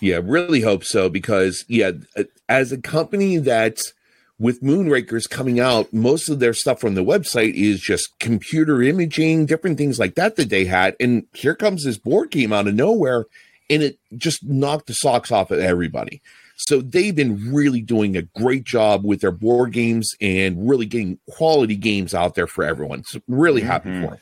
Yeah, 0.00 0.20
really 0.22 0.60
hope 0.60 0.84
so 0.84 1.08
because 1.08 1.64
yeah, 1.68 1.92
uh, 2.16 2.24
as 2.48 2.72
a 2.72 2.78
company 2.78 3.38
that's 3.38 3.92
with 4.38 4.62
Moonrakers 4.62 5.28
coming 5.28 5.60
out, 5.60 5.92
most 5.92 6.28
of 6.28 6.40
their 6.40 6.52
stuff 6.52 6.80
from 6.80 6.94
the 6.94 7.04
website 7.04 7.54
is 7.54 7.80
just 7.80 8.18
computer 8.18 8.82
imaging, 8.82 9.46
different 9.46 9.78
things 9.78 9.98
like 9.98 10.14
that 10.16 10.36
that 10.36 10.50
they 10.50 10.64
had. 10.66 10.94
And 11.00 11.24
here 11.32 11.54
comes 11.54 11.84
this 11.84 11.98
board 11.98 12.30
game 12.30 12.52
out 12.52 12.68
of 12.68 12.74
nowhere, 12.74 13.24
and 13.70 13.82
it 13.82 13.98
just 14.16 14.44
knocked 14.44 14.86
the 14.88 14.92
socks 14.94 15.32
off 15.32 15.50
of 15.50 15.58
everybody. 15.60 16.20
So 16.58 16.80
they've 16.80 17.14
been 17.14 17.52
really 17.52 17.82
doing 17.82 18.16
a 18.16 18.22
great 18.22 18.64
job 18.64 19.04
with 19.04 19.20
their 19.20 19.30
board 19.30 19.72
games 19.72 20.14
and 20.20 20.68
really 20.68 20.86
getting 20.86 21.18
quality 21.28 21.76
games 21.76 22.14
out 22.14 22.34
there 22.34 22.46
for 22.46 22.64
everyone. 22.64 23.04
So 23.04 23.20
really 23.28 23.60
happy 23.62 23.90
Mhm. 23.90 24.02
for 24.04 24.10
them. 24.10 24.20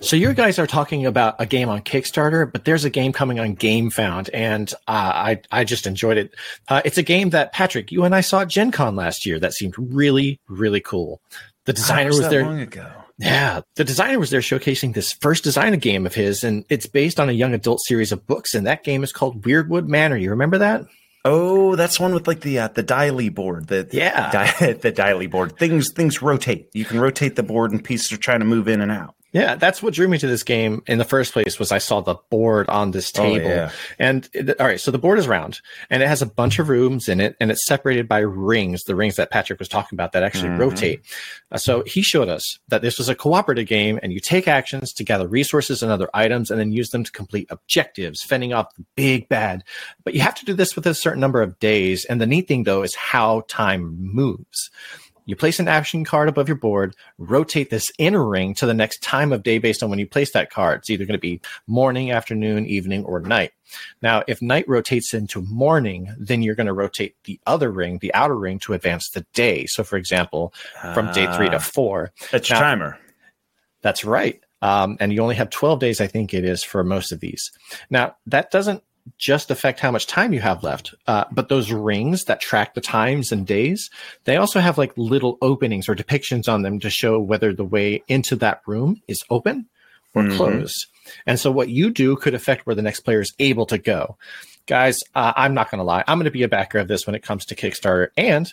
So 0.00 0.16
you 0.16 0.32
guys 0.34 0.58
are 0.58 0.66
talking 0.66 1.06
about 1.06 1.36
a 1.38 1.46
game 1.46 1.68
on 1.68 1.80
Kickstarter, 1.80 2.50
but 2.50 2.64
there's 2.64 2.84
a 2.84 2.90
game 2.90 3.12
coming 3.12 3.38
on 3.40 3.56
GameFound, 3.56 4.28
and 4.34 4.72
uh, 4.86 4.90
I 4.90 5.40
I 5.50 5.64
just 5.64 5.86
enjoyed 5.86 6.16
it. 6.18 6.34
Uh, 6.68 6.82
it's 6.84 6.98
a 6.98 7.02
game 7.02 7.30
that 7.30 7.52
Patrick, 7.52 7.90
you 7.92 8.04
and 8.04 8.14
I 8.14 8.20
saw 8.20 8.40
at 8.40 8.48
Gen 8.48 8.70
Con 8.72 8.96
last 8.96 9.24
year. 9.24 9.38
That 9.38 9.52
seemed 9.54 9.74
really 9.78 10.40
really 10.48 10.80
cool. 10.80 11.20
The 11.64 11.72
designer 11.72 12.10
was 12.10 12.20
that 12.20 12.30
there. 12.30 12.44
long 12.44 12.60
ago. 12.60 12.90
Yeah, 13.18 13.60
the 13.76 13.84
designer 13.84 14.18
was 14.18 14.30
there 14.30 14.40
showcasing 14.40 14.92
this 14.92 15.12
first 15.12 15.44
design 15.44 15.72
of 15.72 15.80
game 15.80 16.04
of 16.04 16.14
his, 16.14 16.42
and 16.42 16.64
it's 16.68 16.86
based 16.86 17.20
on 17.20 17.28
a 17.28 17.32
young 17.32 17.54
adult 17.54 17.80
series 17.86 18.10
of 18.10 18.26
books. 18.26 18.54
And 18.54 18.66
that 18.66 18.82
game 18.82 19.04
is 19.04 19.12
called 19.12 19.42
Weirdwood 19.42 19.86
Manor. 19.86 20.16
You 20.16 20.30
remember 20.30 20.58
that? 20.58 20.84
Oh, 21.24 21.76
that's 21.76 21.98
one 22.00 22.12
with 22.12 22.26
like 22.26 22.40
the 22.40 22.58
uh, 22.58 22.68
the 22.68 22.82
dialy 22.84 23.32
board. 23.32 23.68
The 23.68 23.88
Yeah. 23.92 24.30
di- 24.32 24.72
the 24.72 24.92
dialy 24.92 25.30
board. 25.30 25.56
Things 25.56 25.92
things 25.92 26.20
rotate. 26.20 26.68
You 26.74 26.84
can 26.84 26.98
rotate 27.00 27.36
the 27.36 27.44
board, 27.44 27.70
and 27.70 27.82
pieces 27.82 28.12
are 28.12 28.16
trying 28.18 28.40
to 28.40 28.44
move 28.44 28.66
in 28.68 28.80
and 28.80 28.90
out. 28.90 29.14
Yeah, 29.34 29.56
that's 29.56 29.82
what 29.82 29.92
drew 29.94 30.06
me 30.06 30.16
to 30.18 30.28
this 30.28 30.44
game 30.44 30.82
in 30.86 30.98
the 30.98 31.04
first 31.04 31.32
place. 31.32 31.58
Was 31.58 31.72
I 31.72 31.78
saw 31.78 32.00
the 32.00 32.14
board 32.30 32.68
on 32.68 32.92
this 32.92 33.12
Oh, 33.18 33.22
table, 33.22 33.48
yeah. 33.50 33.70
and 33.98 34.28
it- 34.32 34.60
all 34.60 34.66
right, 34.66 34.78
so 34.80 34.92
the 34.92 34.98
board 34.98 35.18
is 35.18 35.26
round, 35.26 35.60
and 35.90 36.04
it 36.04 36.06
has 36.08 36.22
a 36.22 36.26
bunch 36.26 36.60
of 36.60 36.68
rooms 36.68 37.08
in 37.08 37.20
it, 37.20 37.34
and 37.40 37.50
it's 37.50 37.66
separated 37.66 38.06
by 38.08 38.20
rings, 38.20 38.84
the 38.84 38.94
rings 38.94 39.16
that 39.16 39.30
Patrick 39.32 39.58
was 39.58 39.68
talking 39.68 39.96
about 39.96 40.12
that 40.12 40.22
actually 40.22 40.50
Mhm. 40.50 40.58
rotate. 40.60 41.00
Uh, 41.50 41.58
so 41.58 41.82
he 41.84 42.00
showed 42.00 42.28
us 42.28 42.60
that 42.68 42.80
this 42.80 42.96
was 42.96 43.08
a 43.08 43.14
cooperative 43.16 43.66
game, 43.66 43.98
and 44.04 44.12
you 44.12 44.20
take 44.20 44.46
actions 44.46 44.92
to 44.92 45.02
gather 45.04 45.26
resources 45.26 45.82
and 45.82 45.90
other 45.90 46.08
items, 46.14 46.48
and 46.50 46.60
then 46.60 46.70
use 46.70 46.90
them 46.90 47.02
to 47.02 47.10
complete 47.10 47.48
objectives, 47.50 48.22
fending 48.22 48.52
off 48.52 48.72
the 48.76 48.84
big 48.94 49.28
bad. 49.28 49.64
But 50.04 50.14
you 50.14 50.20
have 50.20 50.36
to 50.36 50.44
do 50.44 50.54
this 50.54 50.76
with 50.76 50.86
a 50.86 50.94
certain 50.94 51.20
number 51.20 51.42
of 51.42 51.58
days, 51.58 52.04
and 52.04 52.20
the 52.20 52.26
neat 52.26 52.46
thing 52.46 52.62
though 52.62 52.84
is 52.84 52.94
how 52.94 53.42
time 53.48 53.96
moves. 53.98 54.70
You 55.26 55.36
place 55.36 55.58
an 55.58 55.68
action 55.68 56.04
card 56.04 56.28
above 56.28 56.48
your 56.48 56.56
board, 56.56 56.94
rotate 57.18 57.70
this 57.70 57.90
inner 57.98 58.26
ring 58.26 58.54
to 58.54 58.66
the 58.66 58.74
next 58.74 59.02
time 59.02 59.32
of 59.32 59.42
day 59.42 59.58
based 59.58 59.82
on 59.82 59.90
when 59.90 59.98
you 59.98 60.06
place 60.06 60.32
that 60.32 60.50
card. 60.50 60.80
It's 60.80 60.90
either 60.90 61.04
going 61.06 61.18
to 61.18 61.18
be 61.18 61.40
morning, 61.66 62.10
afternoon, 62.10 62.66
evening, 62.66 63.04
or 63.04 63.20
night. 63.20 63.52
Now, 64.02 64.22
if 64.26 64.42
night 64.42 64.66
rotates 64.68 65.14
into 65.14 65.40
morning, 65.42 66.14
then 66.18 66.42
you're 66.42 66.54
going 66.54 66.66
to 66.66 66.72
rotate 66.74 67.16
the 67.24 67.40
other 67.46 67.70
ring, 67.72 67.98
the 67.98 68.12
outer 68.14 68.36
ring, 68.36 68.58
to 68.60 68.74
advance 68.74 69.08
the 69.10 69.24
day. 69.34 69.66
So, 69.66 69.82
for 69.82 69.96
example, 69.96 70.52
from 70.92 71.10
day 71.12 71.26
three 71.34 71.48
to 71.48 71.56
Ah, 71.56 71.60
four. 71.60 72.12
It's 72.32 72.50
Now- 72.50 72.60
timer. 72.60 72.98
That's 73.82 74.04
right. 74.04 74.40
Um, 74.62 74.96
and 75.00 75.12
you 75.12 75.20
only 75.20 75.34
have 75.34 75.50
12 75.50 75.78
days, 75.78 76.00
I 76.00 76.06
think 76.06 76.32
it 76.32 76.44
is, 76.44 76.62
for 76.64 76.82
most 76.84 77.12
of 77.12 77.20
these. 77.20 77.50
Now, 77.90 78.16
that 78.26 78.50
doesn't 78.50 78.82
just 79.18 79.50
affect 79.50 79.80
how 79.80 79.90
much 79.90 80.06
time 80.06 80.32
you 80.32 80.40
have 80.40 80.62
left, 80.62 80.94
uh, 81.06 81.24
but 81.30 81.48
those 81.48 81.70
rings 81.70 82.24
that 82.24 82.40
track 82.40 82.74
the 82.74 82.80
times 82.80 83.32
and 83.32 83.46
days, 83.46 83.90
they 84.24 84.36
also 84.36 84.60
have 84.60 84.78
like 84.78 84.92
little 84.96 85.36
openings 85.42 85.88
or 85.88 85.94
depictions 85.94 86.48
on 86.48 86.62
them 86.62 86.80
to 86.80 86.88
show 86.90 87.20
whether 87.20 87.52
the 87.52 87.64
way 87.64 88.02
into 88.08 88.34
that 88.36 88.60
room 88.66 89.00
is 89.06 89.22
open 89.30 89.66
or 90.14 90.22
Mhm. 90.22 90.36
closed. 90.36 90.86
And 91.26 91.38
so 91.38 91.50
what 91.50 91.68
you 91.68 91.90
do 91.90 92.16
could 92.16 92.34
affect 92.34 92.66
where 92.66 92.74
the 92.76 92.82
next 92.82 93.00
player 93.00 93.20
is 93.20 93.34
able 93.38 93.66
to 93.66 93.78
go. 93.78 94.16
Guys, 94.66 94.98
uh, 95.14 95.32
I'm 95.36 95.52
not 95.52 95.70
going 95.70 95.80
to 95.80 95.84
lie. 95.84 96.02
I'm 96.06 96.16
going 96.18 96.24
to 96.24 96.30
be 96.30 96.42
a 96.44 96.48
backer 96.48 96.78
of 96.78 96.88
this 96.88 97.06
when 97.06 97.14
it 97.14 97.22
comes 97.22 97.44
to 97.46 97.54
Kickstarter. 97.54 98.08
And 98.16 98.50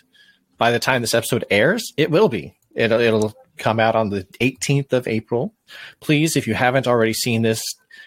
by 0.58 0.70
the 0.70 0.78
time 0.78 1.00
this 1.00 1.14
episode 1.14 1.44
airs, 1.50 1.92
it 1.96 2.10
will 2.10 2.28
be. 2.28 2.54
It'll, 2.74 3.00
it'll 3.00 3.32
come 3.56 3.80
out 3.80 3.96
on 3.96 4.10
the 4.10 4.26
18th 4.40 4.92
of 4.92 5.08
April. 5.08 5.54
Please, 6.00 6.36
if 6.36 6.46
you 6.46 6.52
haven't 6.54 6.86
already 6.86 7.14
seen 7.14 7.40
this 7.42 7.62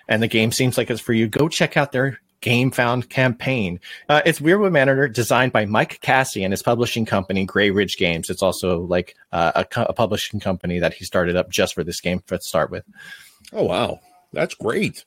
and 0.07 0.21
the 0.21 0.27
game 0.27 0.51
seems 0.51 0.77
like 0.77 0.91
it's 0.91 1.01
for 1.01 1.13
you, 1.13 1.27
go 1.27 1.47
check 1.49 1.75
out 1.77 1.91
their 1.91 2.19
GameFound 2.45 3.09
campaign. 3.09 3.79
Uh, 4.07 4.21
it's 4.25 4.39
Weirdwood 4.39 4.71
Manor, 4.71 5.07
designed 5.07 5.51
by 5.51 5.65
Mike 5.65 5.99
Cassie 6.01 6.43
and 6.43 6.53
his 6.53 6.61
publishing 6.61 7.05
company, 7.05 7.43
Gray 7.45 7.71
Ridge 7.71 7.97
Games. 7.97 8.29
It's 8.29 8.43
also 8.43 8.81
like 8.81 9.15
uh, 9.31 9.51
a, 9.55 9.65
co- 9.65 9.87
a 9.89 9.93
publishing 9.93 10.39
company 10.39 10.77
that 10.79 10.93
he 10.93 11.03
started 11.05 11.35
up 11.35 11.49
just 11.49 11.73
for 11.73 11.83
this 11.83 11.99
game 11.99 12.21
to 12.27 12.39
start 12.41 12.69
with. 12.69 12.83
Oh 13.51 13.63
wow, 13.63 13.99
that's 14.31 14.53
great. 14.53 15.05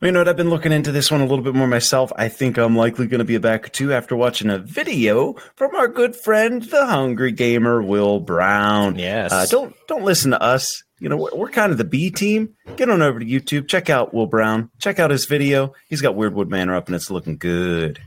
Well, 0.00 0.08
You 0.08 0.12
know 0.12 0.20
what? 0.20 0.28
I've 0.28 0.36
been 0.36 0.50
looking 0.50 0.72
into 0.72 0.92
this 0.92 1.10
one 1.10 1.20
a 1.20 1.26
little 1.26 1.44
bit 1.44 1.54
more 1.54 1.66
myself. 1.66 2.10
I 2.16 2.28
think 2.28 2.56
I'm 2.56 2.74
likely 2.76 3.06
going 3.06 3.18
to 3.18 3.24
be 3.24 3.34
a 3.34 3.40
backer 3.40 3.68
too 3.68 3.92
after 3.92 4.16
watching 4.16 4.48
a 4.50 4.58
video 4.58 5.34
from 5.56 5.74
our 5.74 5.88
good 5.88 6.16
friend, 6.16 6.62
the 6.62 6.86
Hungry 6.86 7.32
Gamer, 7.32 7.82
Will 7.82 8.20
Brown. 8.20 8.98
Yes. 8.98 9.32
Uh, 9.32 9.46
don't 9.50 9.74
don't 9.88 10.04
listen 10.04 10.30
to 10.30 10.40
us. 10.42 10.82
You 11.00 11.08
know 11.08 11.16
we're, 11.16 11.34
we're 11.34 11.48
kind 11.50 11.72
of 11.72 11.78
the 11.78 11.84
B 11.84 12.10
team. 12.10 12.54
Get 12.76 12.88
on 12.90 13.02
over 13.02 13.18
to 13.18 13.24
YouTube. 13.26 13.66
Check 13.68 13.90
out 13.90 14.14
Will 14.14 14.26
Brown. 14.26 14.70
Check 14.78 14.98
out 14.98 15.10
his 15.10 15.24
video. 15.24 15.72
He's 15.88 16.00
got 16.02 16.14
Weirdwood 16.14 16.48
Manor 16.48 16.76
up, 16.76 16.86
and 16.86 16.94
it's 16.94 17.10
looking 17.10 17.36
good. 17.38 18.00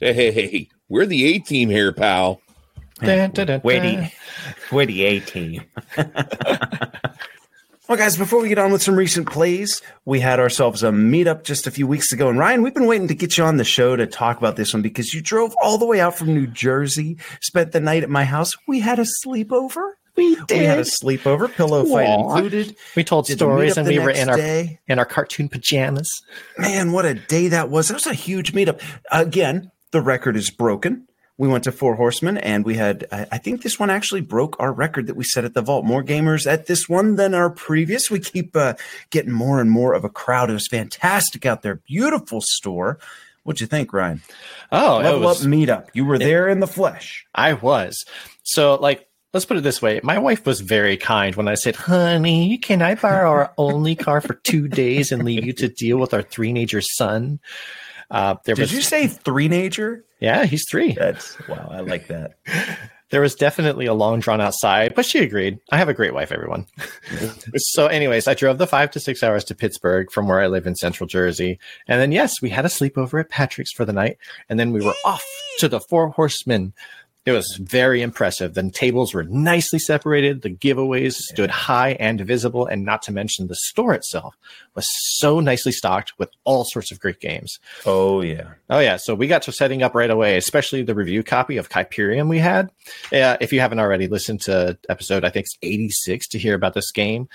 Hey, 0.00 0.12
hey, 0.12 0.30
hey, 0.30 0.68
we're 0.88 1.06
the 1.06 1.34
A 1.34 1.38
team 1.40 1.68
here, 1.68 1.92
pal. 1.92 2.40
Dun, 3.00 3.30
dun, 3.32 3.46
dun, 3.46 3.60
Wait, 3.64 3.80
dun. 3.82 4.10
wait, 4.72 4.86
the 4.86 5.04
A 5.04 5.20
team. 5.20 5.62
Well, 7.86 7.98
guys, 7.98 8.16
before 8.16 8.40
we 8.40 8.48
get 8.48 8.58
on 8.58 8.72
with 8.72 8.82
some 8.82 8.96
recent 8.96 9.30
plays, 9.30 9.82
we 10.06 10.18
had 10.18 10.40
ourselves 10.40 10.82
a 10.82 10.88
meetup 10.88 11.44
just 11.44 11.66
a 11.66 11.70
few 11.70 11.86
weeks 11.86 12.12
ago. 12.12 12.30
And 12.30 12.38
Ryan, 12.38 12.62
we've 12.62 12.72
been 12.72 12.86
waiting 12.86 13.08
to 13.08 13.14
get 13.14 13.36
you 13.36 13.44
on 13.44 13.58
the 13.58 13.64
show 13.64 13.94
to 13.94 14.06
talk 14.06 14.38
about 14.38 14.56
this 14.56 14.72
one 14.72 14.80
because 14.80 15.12
you 15.12 15.20
drove 15.20 15.54
all 15.62 15.76
the 15.76 15.84
way 15.84 16.00
out 16.00 16.16
from 16.16 16.32
New 16.32 16.46
Jersey, 16.46 17.18
spent 17.42 17.72
the 17.72 17.80
night 17.80 18.02
at 18.02 18.08
my 18.08 18.24
house. 18.24 18.54
We 18.66 18.80
had 18.80 18.98
a 18.98 19.04
sleepover. 19.26 19.90
We 20.16 20.36
did. 20.46 20.50
We 20.60 20.64
had 20.64 20.78
a 20.78 20.82
sleepover, 20.82 21.52
pillow 21.52 21.84
fight 21.84 22.06
Aw. 22.06 22.36
included. 22.36 22.76
We 22.94 23.02
told 23.04 23.26
Did 23.26 23.38
stories 23.38 23.76
and 23.76 23.88
we 23.88 23.98
were 23.98 24.10
in 24.10 24.28
our 24.28 24.36
day. 24.36 24.78
in 24.86 24.98
our 24.98 25.04
cartoon 25.04 25.48
pajamas. 25.48 26.08
Man, 26.56 26.92
what 26.92 27.04
a 27.04 27.14
day 27.14 27.48
that 27.48 27.68
was. 27.70 27.88
That 27.88 27.94
was 27.94 28.06
a 28.06 28.14
huge 28.14 28.52
meetup. 28.52 28.80
Again, 29.10 29.70
the 29.90 30.00
record 30.00 30.36
is 30.36 30.50
broken. 30.50 31.08
We 31.36 31.48
went 31.48 31.64
to 31.64 31.72
Four 31.72 31.96
Horsemen 31.96 32.38
and 32.38 32.64
we 32.64 32.76
had, 32.76 33.08
I 33.10 33.26
I 33.32 33.38
think 33.38 33.62
this 33.62 33.76
one 33.76 33.90
actually 33.90 34.20
broke 34.20 34.54
our 34.60 34.72
record 34.72 35.08
that 35.08 35.16
we 35.16 35.24
set 35.24 35.44
at 35.44 35.52
the 35.54 35.62
vault. 35.62 35.84
More 35.84 36.04
gamers 36.04 36.46
at 36.46 36.66
this 36.66 36.88
one 36.88 37.16
than 37.16 37.34
our 37.34 37.50
previous. 37.50 38.08
We 38.08 38.20
keep 38.20 38.54
uh, 38.54 38.74
getting 39.10 39.32
more 39.32 39.60
and 39.60 39.68
more 39.68 39.94
of 39.94 40.04
a 40.04 40.08
crowd. 40.08 40.48
It 40.48 40.52
was 40.52 40.68
fantastic 40.68 41.44
out 41.44 41.62
there. 41.62 41.76
Beautiful 41.88 42.40
store. 42.40 43.00
What'd 43.42 43.60
you 43.60 43.66
think, 43.66 43.92
Ryan? 43.92 44.22
Oh, 44.70 45.00
it 45.00 45.04
Level 45.04 45.20
was, 45.22 45.44
Up 45.44 45.50
Meetup. 45.50 45.88
You 45.92 46.04
were 46.04 46.18
there 46.18 46.48
in 46.48 46.60
the 46.60 46.66
flesh. 46.68 47.26
I 47.34 47.54
was. 47.54 48.04
So, 48.44 48.76
like, 48.76 49.06
let's 49.34 49.44
put 49.44 49.56
it 49.58 49.62
this 49.62 49.82
way. 49.82 50.00
My 50.02 50.18
wife 50.18 50.46
was 50.46 50.60
very 50.60 50.96
kind 50.96 51.34
when 51.34 51.48
I 51.48 51.54
said, 51.54 51.76
honey, 51.76 52.56
can 52.56 52.80
I 52.80 52.94
borrow 52.94 53.28
our 53.30 53.52
only 53.58 53.96
car 53.96 54.20
for 54.20 54.34
two 54.34 54.68
days 54.68 55.12
and 55.12 55.24
leave 55.24 55.44
you 55.44 55.52
to 55.54 55.68
deal 55.68 55.98
with 55.98 56.14
our 56.14 56.22
three-nager 56.22 56.80
son? 56.80 57.40
Uh, 58.10 58.36
there 58.44 58.54
Did 58.54 58.62
was, 58.62 58.72
you 58.72 58.80
say 58.80 59.08
three-nager? 59.08 60.04
yeah, 60.20 60.44
he's 60.44 60.64
three. 60.70 60.92
That's, 60.92 61.36
wow, 61.48 61.68
I 61.70 61.80
like 61.80 62.06
that. 62.06 62.38
There 63.10 63.20
was 63.20 63.36
definitely 63.36 63.86
a 63.86 63.94
long 63.94 64.18
drawn 64.18 64.40
out 64.40 64.54
sigh, 64.54 64.88
but 64.88 65.04
she 65.04 65.20
agreed. 65.20 65.60
I 65.70 65.76
have 65.76 65.88
a 65.88 65.94
great 65.94 66.14
wife, 66.14 66.32
everyone. 66.32 66.66
so, 67.56 67.86
anyways, 67.86 68.26
I 68.26 68.34
drove 68.34 68.58
the 68.58 68.66
five 68.66 68.90
to 68.92 68.98
six 68.98 69.22
hours 69.22 69.44
to 69.44 69.54
Pittsburgh 69.54 70.10
from 70.10 70.26
where 70.26 70.40
I 70.40 70.48
live 70.48 70.66
in 70.66 70.74
central 70.74 71.06
Jersey. 71.06 71.60
And 71.86 72.00
then, 72.00 72.10
yes, 72.10 72.42
we 72.42 72.48
had 72.48 72.64
a 72.64 72.68
sleepover 72.68 73.20
at 73.20 73.28
Patrick's 73.28 73.70
for 73.70 73.84
the 73.84 73.92
night. 73.92 74.16
And 74.48 74.58
then 74.58 74.72
we 74.72 74.84
were 74.84 74.94
off 75.04 75.22
to 75.58 75.68
the 75.68 75.78
Four 75.78 76.08
Horsemen. 76.08 76.72
It 77.26 77.32
was 77.32 77.58
very 77.58 78.02
impressive. 78.02 78.52
The 78.52 78.70
tables 78.70 79.14
were 79.14 79.24
nicely 79.24 79.78
separated. 79.78 80.42
The 80.42 80.50
giveaways 80.50 81.14
stood 81.14 81.50
high 81.50 81.92
and 81.92 82.20
visible. 82.20 82.66
And 82.66 82.84
not 82.84 83.00
to 83.02 83.12
mention, 83.12 83.46
the 83.46 83.54
store 83.54 83.94
itself 83.94 84.36
was 84.74 84.86
so 85.18 85.40
nicely 85.40 85.72
stocked 85.72 86.12
with 86.18 86.28
all 86.44 86.64
sorts 86.64 86.92
of 86.92 87.00
great 87.00 87.20
games. 87.20 87.58
Oh, 87.86 88.20
yeah. 88.20 88.48
Oh 88.68 88.80
yeah, 88.80 88.96
so 88.96 89.14
we 89.14 89.26
got 89.26 89.42
to 89.42 89.52
setting 89.52 89.82
up 89.82 89.94
right 89.94 90.10
away, 90.10 90.36
especially 90.36 90.82
the 90.82 90.94
review 90.94 91.22
copy 91.22 91.56
of 91.56 91.70
Kyperium 91.70 92.28
we 92.28 92.38
had. 92.38 92.70
Uh, 93.12 93.36
if 93.40 93.52
you 93.52 93.60
haven't 93.60 93.78
already 93.78 94.06
listened 94.06 94.42
to 94.42 94.76
episode, 94.88 95.24
I 95.24 95.30
think 95.30 95.44
it's 95.44 95.58
86 95.62 96.28
to 96.28 96.38
hear 96.38 96.54
about 96.54 96.74
this 96.74 96.90
game. 96.90 97.28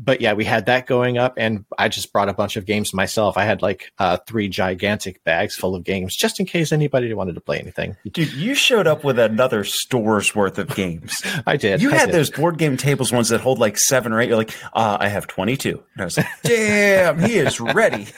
But 0.00 0.20
yeah, 0.20 0.34
we 0.34 0.44
had 0.44 0.66
that 0.66 0.86
going 0.86 1.18
up, 1.18 1.34
and 1.36 1.64
I 1.76 1.88
just 1.88 2.12
brought 2.12 2.28
a 2.28 2.32
bunch 2.32 2.56
of 2.56 2.66
games 2.66 2.94
myself. 2.94 3.36
I 3.36 3.44
had 3.44 3.62
like 3.62 3.90
uh, 3.98 4.18
three 4.26 4.48
gigantic 4.48 5.24
bags 5.24 5.56
full 5.56 5.74
of 5.74 5.82
games, 5.82 6.14
just 6.14 6.38
in 6.38 6.46
case 6.46 6.70
anybody 6.70 7.12
wanted 7.12 7.34
to 7.34 7.40
play 7.40 7.58
anything. 7.58 7.96
Dude, 8.12 8.32
you 8.32 8.54
showed 8.54 8.86
up 8.86 9.02
with 9.02 9.18
another 9.18 9.64
store's 9.64 10.36
worth 10.36 10.58
of 10.58 10.68
games. 10.74 11.20
I 11.46 11.56
did. 11.56 11.82
You 11.82 11.90
I 11.90 11.96
had 11.96 12.06
did. 12.06 12.14
those 12.14 12.30
board 12.30 12.58
game 12.58 12.76
tables 12.76 13.10
ones 13.10 13.30
that 13.30 13.40
hold 13.40 13.58
like 13.58 13.76
seven 13.76 14.12
or 14.12 14.20
eight. 14.20 14.28
You're 14.28 14.38
like, 14.38 14.54
uh, 14.72 14.98
I 15.00 15.08
have 15.08 15.26
22. 15.26 15.70
And 15.94 16.02
I 16.02 16.04
was 16.04 16.16
like, 16.16 16.26
damn, 16.44 17.18
he 17.18 17.36
is 17.36 17.58
ready. 17.60 18.06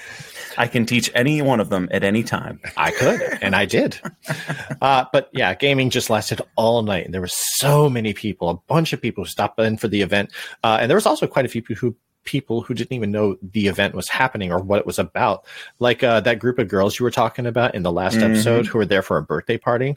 I 0.58 0.66
can 0.66 0.86
teach 0.86 1.10
any 1.14 1.42
one 1.42 1.60
of 1.60 1.68
them 1.70 1.88
at 1.92 2.02
any 2.04 2.22
time. 2.22 2.60
I 2.76 2.90
could, 2.90 3.20
and 3.42 3.54
I 3.54 3.64
did. 3.66 3.98
Uh, 4.80 5.04
but 5.12 5.28
yeah, 5.32 5.54
gaming 5.54 5.90
just 5.90 6.10
lasted 6.10 6.40
all 6.56 6.82
night, 6.82 7.04
and 7.04 7.14
there 7.14 7.20
were 7.20 7.28
so 7.28 7.88
many 7.88 8.12
people, 8.12 8.48
a 8.50 8.54
bunch 8.72 8.92
of 8.92 9.00
people 9.00 9.24
who 9.24 9.28
stopped 9.30 9.58
in 9.60 9.76
for 9.76 9.88
the 9.88 10.02
event, 10.02 10.30
uh, 10.64 10.78
and 10.80 10.90
there 10.90 10.96
was 10.96 11.06
also 11.06 11.26
quite 11.26 11.44
a 11.44 11.48
few 11.48 11.62
people 11.62 11.76
who 11.88 11.96
people 12.24 12.60
who 12.60 12.74
didn't 12.74 12.92
even 12.92 13.10
know 13.10 13.36
the 13.42 13.66
event 13.66 13.94
was 13.94 14.08
happening 14.08 14.52
or 14.52 14.58
what 14.58 14.78
it 14.78 14.86
was 14.86 14.98
about, 14.98 15.46
like 15.78 16.02
uh, 16.02 16.20
that 16.20 16.38
group 16.38 16.58
of 16.58 16.68
girls 16.68 16.98
you 16.98 17.04
were 17.04 17.10
talking 17.10 17.46
about 17.46 17.74
in 17.74 17.82
the 17.82 17.90
last 17.92 18.18
Mhm. 18.18 18.30
episode 18.30 18.66
who 18.66 18.76
were 18.76 18.84
there 18.84 19.00
for 19.02 19.16
a 19.16 19.22
birthday 19.22 19.56
party. 19.56 19.96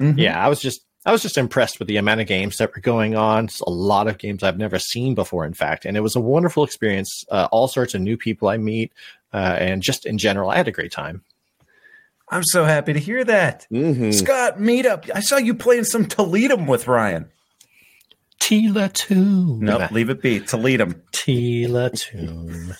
Mhm. 0.00 0.18
Yeah, 0.18 0.44
I 0.44 0.48
was 0.48 0.60
just. 0.60 0.84
I 1.06 1.12
was 1.12 1.22
just 1.22 1.38
impressed 1.38 1.78
with 1.78 1.88
the 1.88 1.96
amount 1.96 2.20
of 2.20 2.26
games 2.26 2.58
that 2.58 2.74
were 2.76 2.82
going 2.82 3.16
on. 3.16 3.46
It's 3.46 3.60
a 3.62 3.70
lot 3.70 4.06
of 4.06 4.18
games 4.18 4.42
I've 4.42 4.58
never 4.58 4.78
seen 4.78 5.14
before, 5.14 5.46
in 5.46 5.54
fact, 5.54 5.86
and 5.86 5.96
it 5.96 6.00
was 6.00 6.14
a 6.14 6.20
wonderful 6.20 6.62
experience. 6.62 7.24
Uh, 7.30 7.48
all 7.50 7.68
sorts 7.68 7.94
of 7.94 8.02
new 8.02 8.18
people 8.18 8.48
I 8.48 8.58
meet, 8.58 8.92
uh, 9.32 9.56
and 9.58 9.82
just 9.82 10.06
in 10.06 10.18
general, 10.18 10.50
I 10.50 10.56
had 10.56 10.68
a 10.68 10.72
great 10.72 10.92
time. 10.92 11.22
I'm 12.28 12.44
so 12.44 12.64
happy 12.64 12.92
to 12.92 12.98
hear 13.00 13.24
that. 13.24 13.66
Mhm. 13.72 14.14
Scott, 14.14 14.58
meetup. 14.58 15.10
I 15.14 15.20
saw 15.20 15.36
you 15.36 15.54
playing 15.54 15.84
some 15.84 16.06
Toledo 16.06 16.56
with 16.56 16.86
Ryan. 16.86 17.28
Tila 18.40 18.92
Tomb. 18.92 19.60
Nope, 19.60 19.90
leave 19.90 20.10
it 20.10 20.22
be. 20.22 20.40
Toledo. 20.40 20.86
Tila 21.12 21.92
Tomb. 21.98 22.74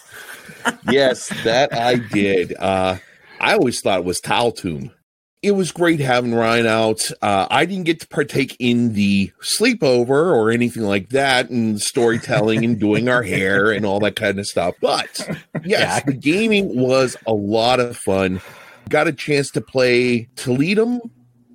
yes, 0.90 1.28
that 1.44 1.72
I 1.74 1.96
did. 1.96 2.54
Uh, 2.58 2.96
I 3.40 3.54
always 3.54 3.80
thought 3.80 3.98
it 4.00 4.04
was 4.04 4.20
Taltoon. 4.20 4.92
It 5.42 5.52
was 5.52 5.72
great 5.72 6.00
having 6.00 6.34
Ryan 6.34 6.66
out. 6.66 7.00
Uh, 7.22 7.46
I 7.50 7.64
didn't 7.64 7.84
get 7.84 8.00
to 8.00 8.08
partake 8.08 8.54
in 8.58 8.92
the 8.92 9.32
sleepover 9.42 10.10
or 10.34 10.50
anything 10.50 10.82
like 10.82 11.08
that, 11.10 11.48
and 11.48 11.80
storytelling 11.80 12.62
and 12.64 12.78
doing 12.78 13.08
our 13.08 13.22
hair 13.34 13.70
and 13.70 13.86
all 13.86 14.00
that 14.00 14.16
kind 14.16 14.38
of 14.38 14.46
stuff. 14.46 14.74
But 14.82 15.08
yes, 15.64 15.80
Yeah. 15.80 16.00
the 16.00 16.12
gaming 16.12 16.78
was 16.78 17.16
a 17.26 17.32
lot 17.32 17.80
of 17.80 17.96
fun. 17.96 18.42
Got 18.90 19.08
a 19.08 19.12
chance 19.12 19.50
to 19.52 19.60
play 19.62 20.28
Toledo, 20.36 21.00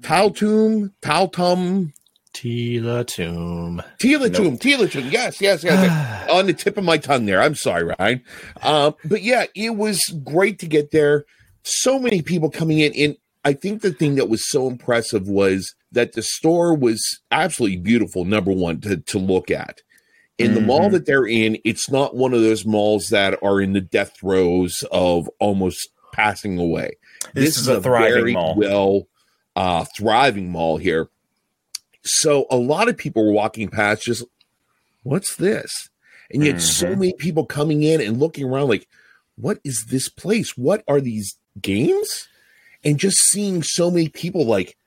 Taltoon, 0.02 0.92
Taltum, 1.02 1.94
Tila 2.34 3.06
Tomb. 3.08 3.82
Tealatum, 4.02 4.60
Tealatum. 4.60 5.12
Yes, 5.12 5.40
yes, 5.40 5.64
yes. 5.64 5.64
yes. 5.64 6.30
On 6.32 6.46
the 6.48 6.54
tip 6.54 6.78
of 6.78 6.84
my 6.84 6.98
tongue 6.98 7.26
there. 7.26 7.42
I'm 7.42 7.56
sorry, 7.56 7.94
Ryan. 8.00 8.22
Uh, 8.62 8.92
but 9.06 9.22
yeah, 9.22 9.46
it 9.56 9.76
was 9.76 10.02
great 10.24 10.60
to 10.60 10.66
get 10.68 10.92
there. 10.92 11.26
So 11.64 11.98
many 12.00 12.22
people 12.22 12.50
coming 12.50 12.80
in. 12.80 12.94
And 12.96 13.18
I 13.46 13.54
think 13.54 13.82
the 13.82 13.94
thing 13.94 14.16
that 14.16 14.28
was 14.28 14.50
so 14.50 14.68
impressive 14.68 15.28
was 15.28 15.74
that 15.92 16.14
the 16.14 16.22
store 16.24 16.76
was 16.76 17.02
absolutely 17.32 17.78
beautiful, 17.78 18.26
number 18.26 18.52
one, 18.52 18.82
to, 18.82 18.98
to 18.98 19.20
look 19.20 19.50
at. 19.52 19.82
In 20.38 20.54
the 20.54 20.60
mall 20.62 20.90
Mhm. 20.90 20.92
that 20.94 21.06
they're 21.06 21.28
in, 21.28 21.58
it's 21.64 21.90
not 21.90 22.16
one 22.16 22.34
of 22.34 22.42
those 22.42 22.66
malls 22.66 23.08
that 23.10 23.42
are 23.42 23.62
in 23.62 23.72
the 23.72 23.80
death 23.80 24.18
throes 24.20 24.84
of 24.92 25.30
almost 25.40 25.88
passing 26.12 26.58
away. 26.58 26.98
This 27.34 27.58
is 27.58 27.68
a 27.70 27.80
thriving 27.80 28.34
mall. 28.34 28.56
well 28.58 29.08
uh, 29.56 29.86
thriving 29.96 30.52
mall 30.52 30.76
here. 30.78 31.08
So 32.04 32.46
a 32.52 32.58
lot 32.58 32.90
of 32.90 32.98
people 32.98 33.26
were 33.26 33.32
walking 33.32 33.70
past, 33.70 34.04
just 34.04 34.24
what's 35.04 35.36
this? 35.38 35.90
And 36.32 36.44
you 36.44 36.52
had 36.52 36.62
so 36.62 36.90
many 36.90 37.14
people 37.14 37.46
coming 37.46 37.84
in 37.84 38.02
and 38.02 38.20
looking 38.20 38.46
around, 38.46 38.68
like, 38.68 38.88
what 39.38 39.60
is 39.64 39.86
this 39.90 40.10
place? 40.10 40.58
What 40.58 40.84
are 40.88 41.00
these 41.00 41.36
games? 41.62 42.28
And 42.86 43.00
just 43.00 43.18
seeing 43.18 43.64
so 43.64 43.92
many 43.92 44.10
people, 44.10 44.46
like, 44.46 44.78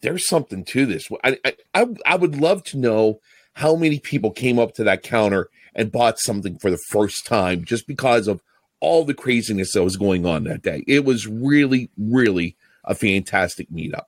there's 0.00 0.26
something 0.26 0.64
to 0.64 0.86
this. 0.86 1.08
I, 1.22 1.38
I, 1.74 1.86
I, 2.04 2.16
would 2.16 2.36
love 2.36 2.64
to 2.64 2.78
know 2.78 3.20
how 3.54 3.76
many 3.76 4.00
people 4.00 4.30
came 4.30 4.58
up 4.58 4.74
to 4.74 4.84
that 4.84 5.02
counter 5.02 5.48
and 5.74 5.92
bought 5.92 6.18
something 6.18 6.58
for 6.58 6.70
the 6.70 6.80
first 6.90 7.26
time 7.26 7.64
just 7.64 7.86
because 7.86 8.28
of 8.28 8.42
all 8.80 9.04
the 9.04 9.14
craziness 9.14 9.72
that 9.72 9.84
was 9.84 9.96
going 9.96 10.26
on 10.26 10.44
that 10.44 10.62
day. 10.62 10.84
It 10.86 11.04
was 11.04 11.26
really, 11.26 11.90
really 11.96 12.56
a 12.84 12.94
fantastic 12.94 13.70
meetup. 13.70 14.04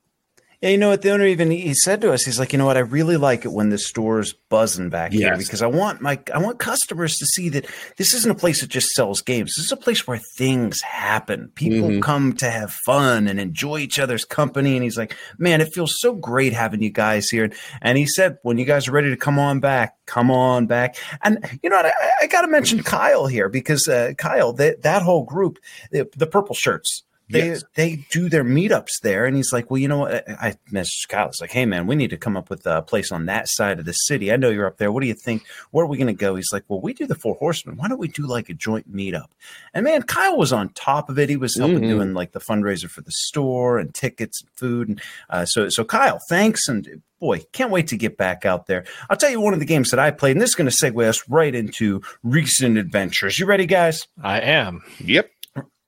Yeah, 0.62 0.70
you 0.70 0.78
know 0.78 0.88
what? 0.88 1.02
The 1.02 1.10
owner 1.10 1.26
even 1.26 1.50
he 1.50 1.74
said 1.74 2.00
to 2.00 2.12
us, 2.12 2.24
he's 2.24 2.38
like, 2.38 2.52
you 2.52 2.58
know 2.58 2.64
what? 2.66 2.76
I 2.76 2.80
really 2.80 3.16
like 3.16 3.44
it 3.44 3.52
when 3.52 3.68
the 3.68 3.78
store's 3.78 4.32
buzzing 4.48 4.88
back 4.88 5.12
here 5.12 5.28
because 5.38 5.60
I 5.62 5.66
want 5.66 6.00
my 6.00 6.18
I 6.34 6.38
want 6.38 6.58
customers 6.58 7.16
to 7.16 7.26
see 7.26 7.48
that 7.50 7.66
this 7.98 8.14
isn't 8.14 8.30
a 8.30 8.34
place 8.34 8.62
that 8.62 8.70
just 8.70 8.90
sells 8.90 9.20
games. 9.20 9.54
This 9.56 9.66
is 9.66 9.72
a 9.72 9.76
place 9.76 10.06
where 10.06 10.18
things 10.36 10.80
happen. 10.80 11.50
People 11.54 11.88
Mhm. 11.90 12.02
come 12.02 12.32
to 12.34 12.50
have 12.50 12.72
fun 12.72 13.28
and 13.28 13.38
enjoy 13.38 13.78
each 13.78 13.98
other's 13.98 14.24
company. 14.24 14.74
And 14.76 14.82
he's 14.82 14.96
like, 14.96 15.14
man, 15.38 15.60
it 15.60 15.74
feels 15.74 15.94
so 16.00 16.14
great 16.14 16.52
having 16.54 16.82
you 16.82 16.90
guys 16.90 17.28
here. 17.28 17.50
And 17.82 17.98
he 17.98 18.06
said, 18.06 18.38
when 18.42 18.56
you 18.58 18.64
guys 18.64 18.88
are 18.88 18.92
ready 18.92 19.10
to 19.10 19.16
come 19.16 19.38
on 19.38 19.60
back, 19.60 19.94
come 20.06 20.30
on 20.30 20.66
back. 20.66 20.96
And 21.22 21.38
you 21.62 21.68
know 21.70 21.76
what? 21.76 21.86
I, 21.86 21.92
I 22.22 22.26
got 22.28 22.42
to 22.42 22.48
mention 22.48 22.82
Kyle 22.82 23.26
here 23.26 23.48
because 23.48 23.86
uh, 23.88 24.14
Kyle, 24.16 24.52
that 24.54 24.82
that 24.82 25.02
whole 25.02 25.24
group, 25.24 25.58
the, 25.90 26.08
the 26.16 26.26
purple 26.26 26.54
shirts. 26.54 27.02
They 27.28 27.48
Yes. 27.48 27.64
they 27.74 28.04
do 28.12 28.28
their 28.28 28.44
meetups 28.44 29.00
there, 29.02 29.24
and 29.26 29.36
he's 29.36 29.52
like, 29.52 29.68
"Well, 29.70 29.78
you 29.78 29.88
know 29.88 29.98
what?" 29.98 30.28
I 30.30 30.48
I 30.48 30.54
messaged 30.72 31.08
Kyle. 31.08 31.26
It's 31.28 31.40
like, 31.40 31.50
"Hey, 31.50 31.66
man, 31.66 31.88
we 31.88 31.96
need 31.96 32.10
to 32.10 32.16
come 32.16 32.36
up 32.36 32.48
with 32.50 32.64
a 32.66 32.82
place 32.82 33.10
on 33.10 33.26
that 33.26 33.48
side 33.48 33.80
of 33.80 33.84
the 33.84 33.92
city. 33.92 34.32
I 34.32 34.36
know 34.36 34.48
you're 34.50 34.66
up 34.68 34.76
there. 34.78 34.92
What 34.92 35.00
do 35.00 35.08
you 35.08 35.14
think? 35.14 35.42
Where 35.72 35.84
are 35.84 35.88
we 35.88 35.96
going 35.96 36.06
to 36.06 36.12
go?" 36.12 36.36
He's 36.36 36.52
like, 36.52 36.62
"Well, 36.68 36.80
we 36.80 36.92
do 36.92 37.04
the 37.04 37.16
Four 37.16 37.34
Horsemen. 37.34 37.76
Why 37.76 37.88
don't 37.88 37.98
we 37.98 38.06
do 38.08 38.26
like 38.28 38.48
a 38.48 38.54
joint 38.54 38.94
meetup?" 38.94 39.26
And 39.74 39.82
man, 39.84 40.02
Kyle 40.02 40.36
was 40.36 40.52
on 40.52 40.68
top 40.70 41.10
of 41.10 41.18
it. 41.18 41.28
He 41.28 41.36
was 41.36 41.56
helping 41.56 41.80
Mhm. 41.80 41.88
doing 41.88 42.14
like 42.14 42.30
the 42.30 42.40
fundraiser 42.40 42.88
for 42.88 43.00
the 43.00 43.10
store 43.10 43.78
and 43.78 43.92
tickets 43.92 44.40
and 44.42 44.50
food. 44.56 44.88
And 44.88 45.00
uh, 45.28 45.44
so, 45.46 45.68
so 45.68 45.82
Kyle, 45.84 46.20
thanks, 46.28 46.68
and 46.68 47.02
boy, 47.18 47.40
can't 47.52 47.70
wait 47.72 47.88
to 47.88 47.96
get 47.96 48.16
back 48.16 48.44
out 48.46 48.66
there. 48.66 48.84
I'll 49.10 49.16
tell 49.16 49.30
you 49.30 49.40
one 49.40 49.54
of 49.54 49.58
the 49.58 49.64
games 49.66 49.90
that 49.90 49.98
I 49.98 50.10
played, 50.12 50.32
and 50.32 50.40
this 50.40 50.50
is 50.50 50.54
going 50.54 50.70
to 50.70 50.76
segue 50.76 51.02
us 51.08 51.28
right 51.28 51.54
into 51.54 52.02
recent 52.22 52.76
adventures. 52.78 53.38
You 53.40 53.46
ready, 53.46 53.66
guys? 53.66 54.06
I 54.22 54.40
am. 54.42 54.82
Yep. 55.00 55.30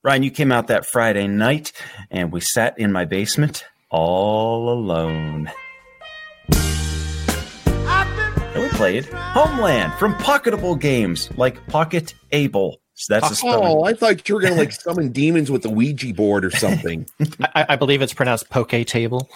Ryan, 0.08 0.22
you 0.22 0.30
came 0.30 0.50
out 0.50 0.68
that 0.68 0.86
Friday 0.86 1.26
night 1.26 1.70
and 2.10 2.32
we 2.32 2.40
sat 2.40 2.78
in 2.78 2.92
my 2.92 3.04
basement 3.04 3.66
all 3.90 4.72
alone. 4.72 5.52
And 6.50 8.62
we 8.62 8.70
played 8.70 9.04
Homeland 9.04 9.92
from 9.98 10.14
Pocketable 10.14 10.80
Games, 10.80 11.28
like 11.36 11.66
Pocket 11.66 12.14
Able. 12.32 12.80
So 12.94 13.12
that's 13.12 13.32
a 13.32 13.34
spelling. 13.34 13.68
Oh, 13.68 13.84
I 13.84 13.92
thought 13.92 14.26
you 14.26 14.34
were 14.34 14.40
going 14.40 14.54
to 14.54 14.58
like 14.58 14.72
summon 14.72 15.12
demons 15.12 15.50
with 15.50 15.62
the 15.62 15.68
Ouija 15.68 16.14
board 16.14 16.42
or 16.42 16.52
something. 16.52 17.06
I, 17.54 17.66
I 17.68 17.76
believe 17.76 18.00
it's 18.00 18.14
pronounced 18.14 18.48
poke 18.48 18.86
table. 18.86 19.28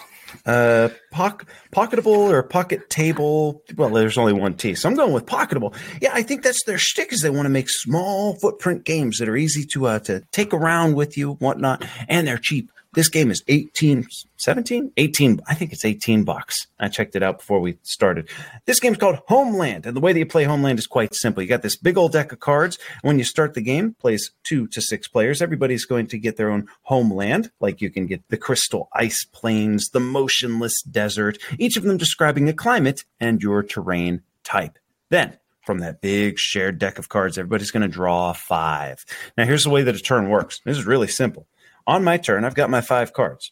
Uh, 0.45 0.89
pock, 1.11 1.45
pocketable 1.71 2.31
or 2.31 2.43
pocket 2.43 2.89
table. 2.89 3.61
Well, 3.75 3.89
there's 3.89 4.17
only 4.17 4.33
one 4.33 4.55
T, 4.55 4.75
so 4.75 4.89
I'm 4.89 4.95
going 4.95 5.13
with 5.13 5.25
pocketable. 5.25 5.75
Yeah, 6.01 6.11
I 6.13 6.23
think 6.23 6.43
that's 6.43 6.63
their 6.65 6.77
shtick 6.77 7.13
is 7.13 7.21
they 7.21 7.29
want 7.29 7.45
to 7.45 7.49
make 7.49 7.69
small 7.69 8.35
footprint 8.35 8.83
games 8.83 9.19
that 9.19 9.29
are 9.29 9.37
easy 9.37 9.65
to 9.73 9.87
uh, 9.87 9.99
to 9.99 10.21
take 10.31 10.53
around 10.53 10.95
with 10.95 11.17
you, 11.17 11.33
whatnot, 11.33 11.85
and 12.07 12.27
they're 12.27 12.37
cheap. 12.37 12.69
This 12.93 13.09
game 13.09 13.31
is 13.31 13.43
18, 13.47 14.07
17, 14.37 14.91
18. 14.97 15.41
I 15.47 15.55
think 15.55 15.73
it's 15.73 15.83
18 15.83 16.23
bucks. 16.23 16.67
I 16.79 16.89
checked 16.89 17.15
it 17.15 17.23
out 17.23 17.39
before 17.39 17.59
we 17.59 17.79
started. 17.81 18.29
This 18.65 18.79
game's 18.79 18.99
called 18.99 19.19
Homeland, 19.27 19.87
and 19.87 19.95
the 19.95 19.99
way 19.99 20.13
that 20.13 20.19
you 20.19 20.27
play 20.27 20.43
Homeland 20.43 20.77
is 20.77 20.85
quite 20.85 21.15
simple. 21.15 21.41
You 21.41 21.49
got 21.49 21.63
this 21.63 21.75
big 21.75 21.97
old 21.97 22.11
deck 22.11 22.31
of 22.31 22.39
cards. 22.39 22.77
When 23.01 23.17
you 23.17 23.23
start 23.23 23.55
the 23.55 23.61
game, 23.61 23.95
plays 23.99 24.31
two 24.43 24.67
to 24.67 24.81
six 24.81 25.07
players. 25.07 25.41
Everybody's 25.41 25.85
going 25.85 26.05
to 26.07 26.19
get 26.19 26.37
their 26.37 26.51
own 26.51 26.67
homeland. 26.83 27.51
Like 27.59 27.81
you 27.81 27.89
can 27.89 28.05
get 28.05 28.21
the 28.29 28.37
crystal 28.37 28.89
ice 28.93 29.25
plains, 29.25 29.89
the 29.89 29.99
motionless 29.99 30.83
desert, 30.83 31.39
each 31.57 31.77
of 31.77 31.83
them 31.83 31.97
describing 31.97 32.47
a 32.47 32.53
climate 32.53 33.05
and 33.19 33.41
your 33.41 33.63
terrain 33.63 34.21
type. 34.43 34.77
Then 35.09 35.39
from 35.61 35.79
that 35.79 36.01
big 36.01 36.37
shared 36.37 36.77
deck 36.77 36.99
of 36.99 37.09
cards, 37.09 37.37
everybody's 37.37 37.71
going 37.71 37.81
to 37.81 37.87
draw 37.87 38.33
five. 38.33 39.03
Now, 39.37 39.45
here's 39.45 39.63
the 39.63 39.69
way 39.69 39.81
that 39.83 39.95
a 39.95 39.99
turn 39.99 40.29
works. 40.29 40.59
This 40.65 40.77
is 40.77 40.85
really 40.85 41.07
simple. 41.07 41.47
On 41.85 42.03
my 42.03 42.17
turn, 42.17 42.45
I've 42.45 42.55
got 42.55 42.69
my 42.69 42.81
five 42.81 43.13
cards. 43.13 43.51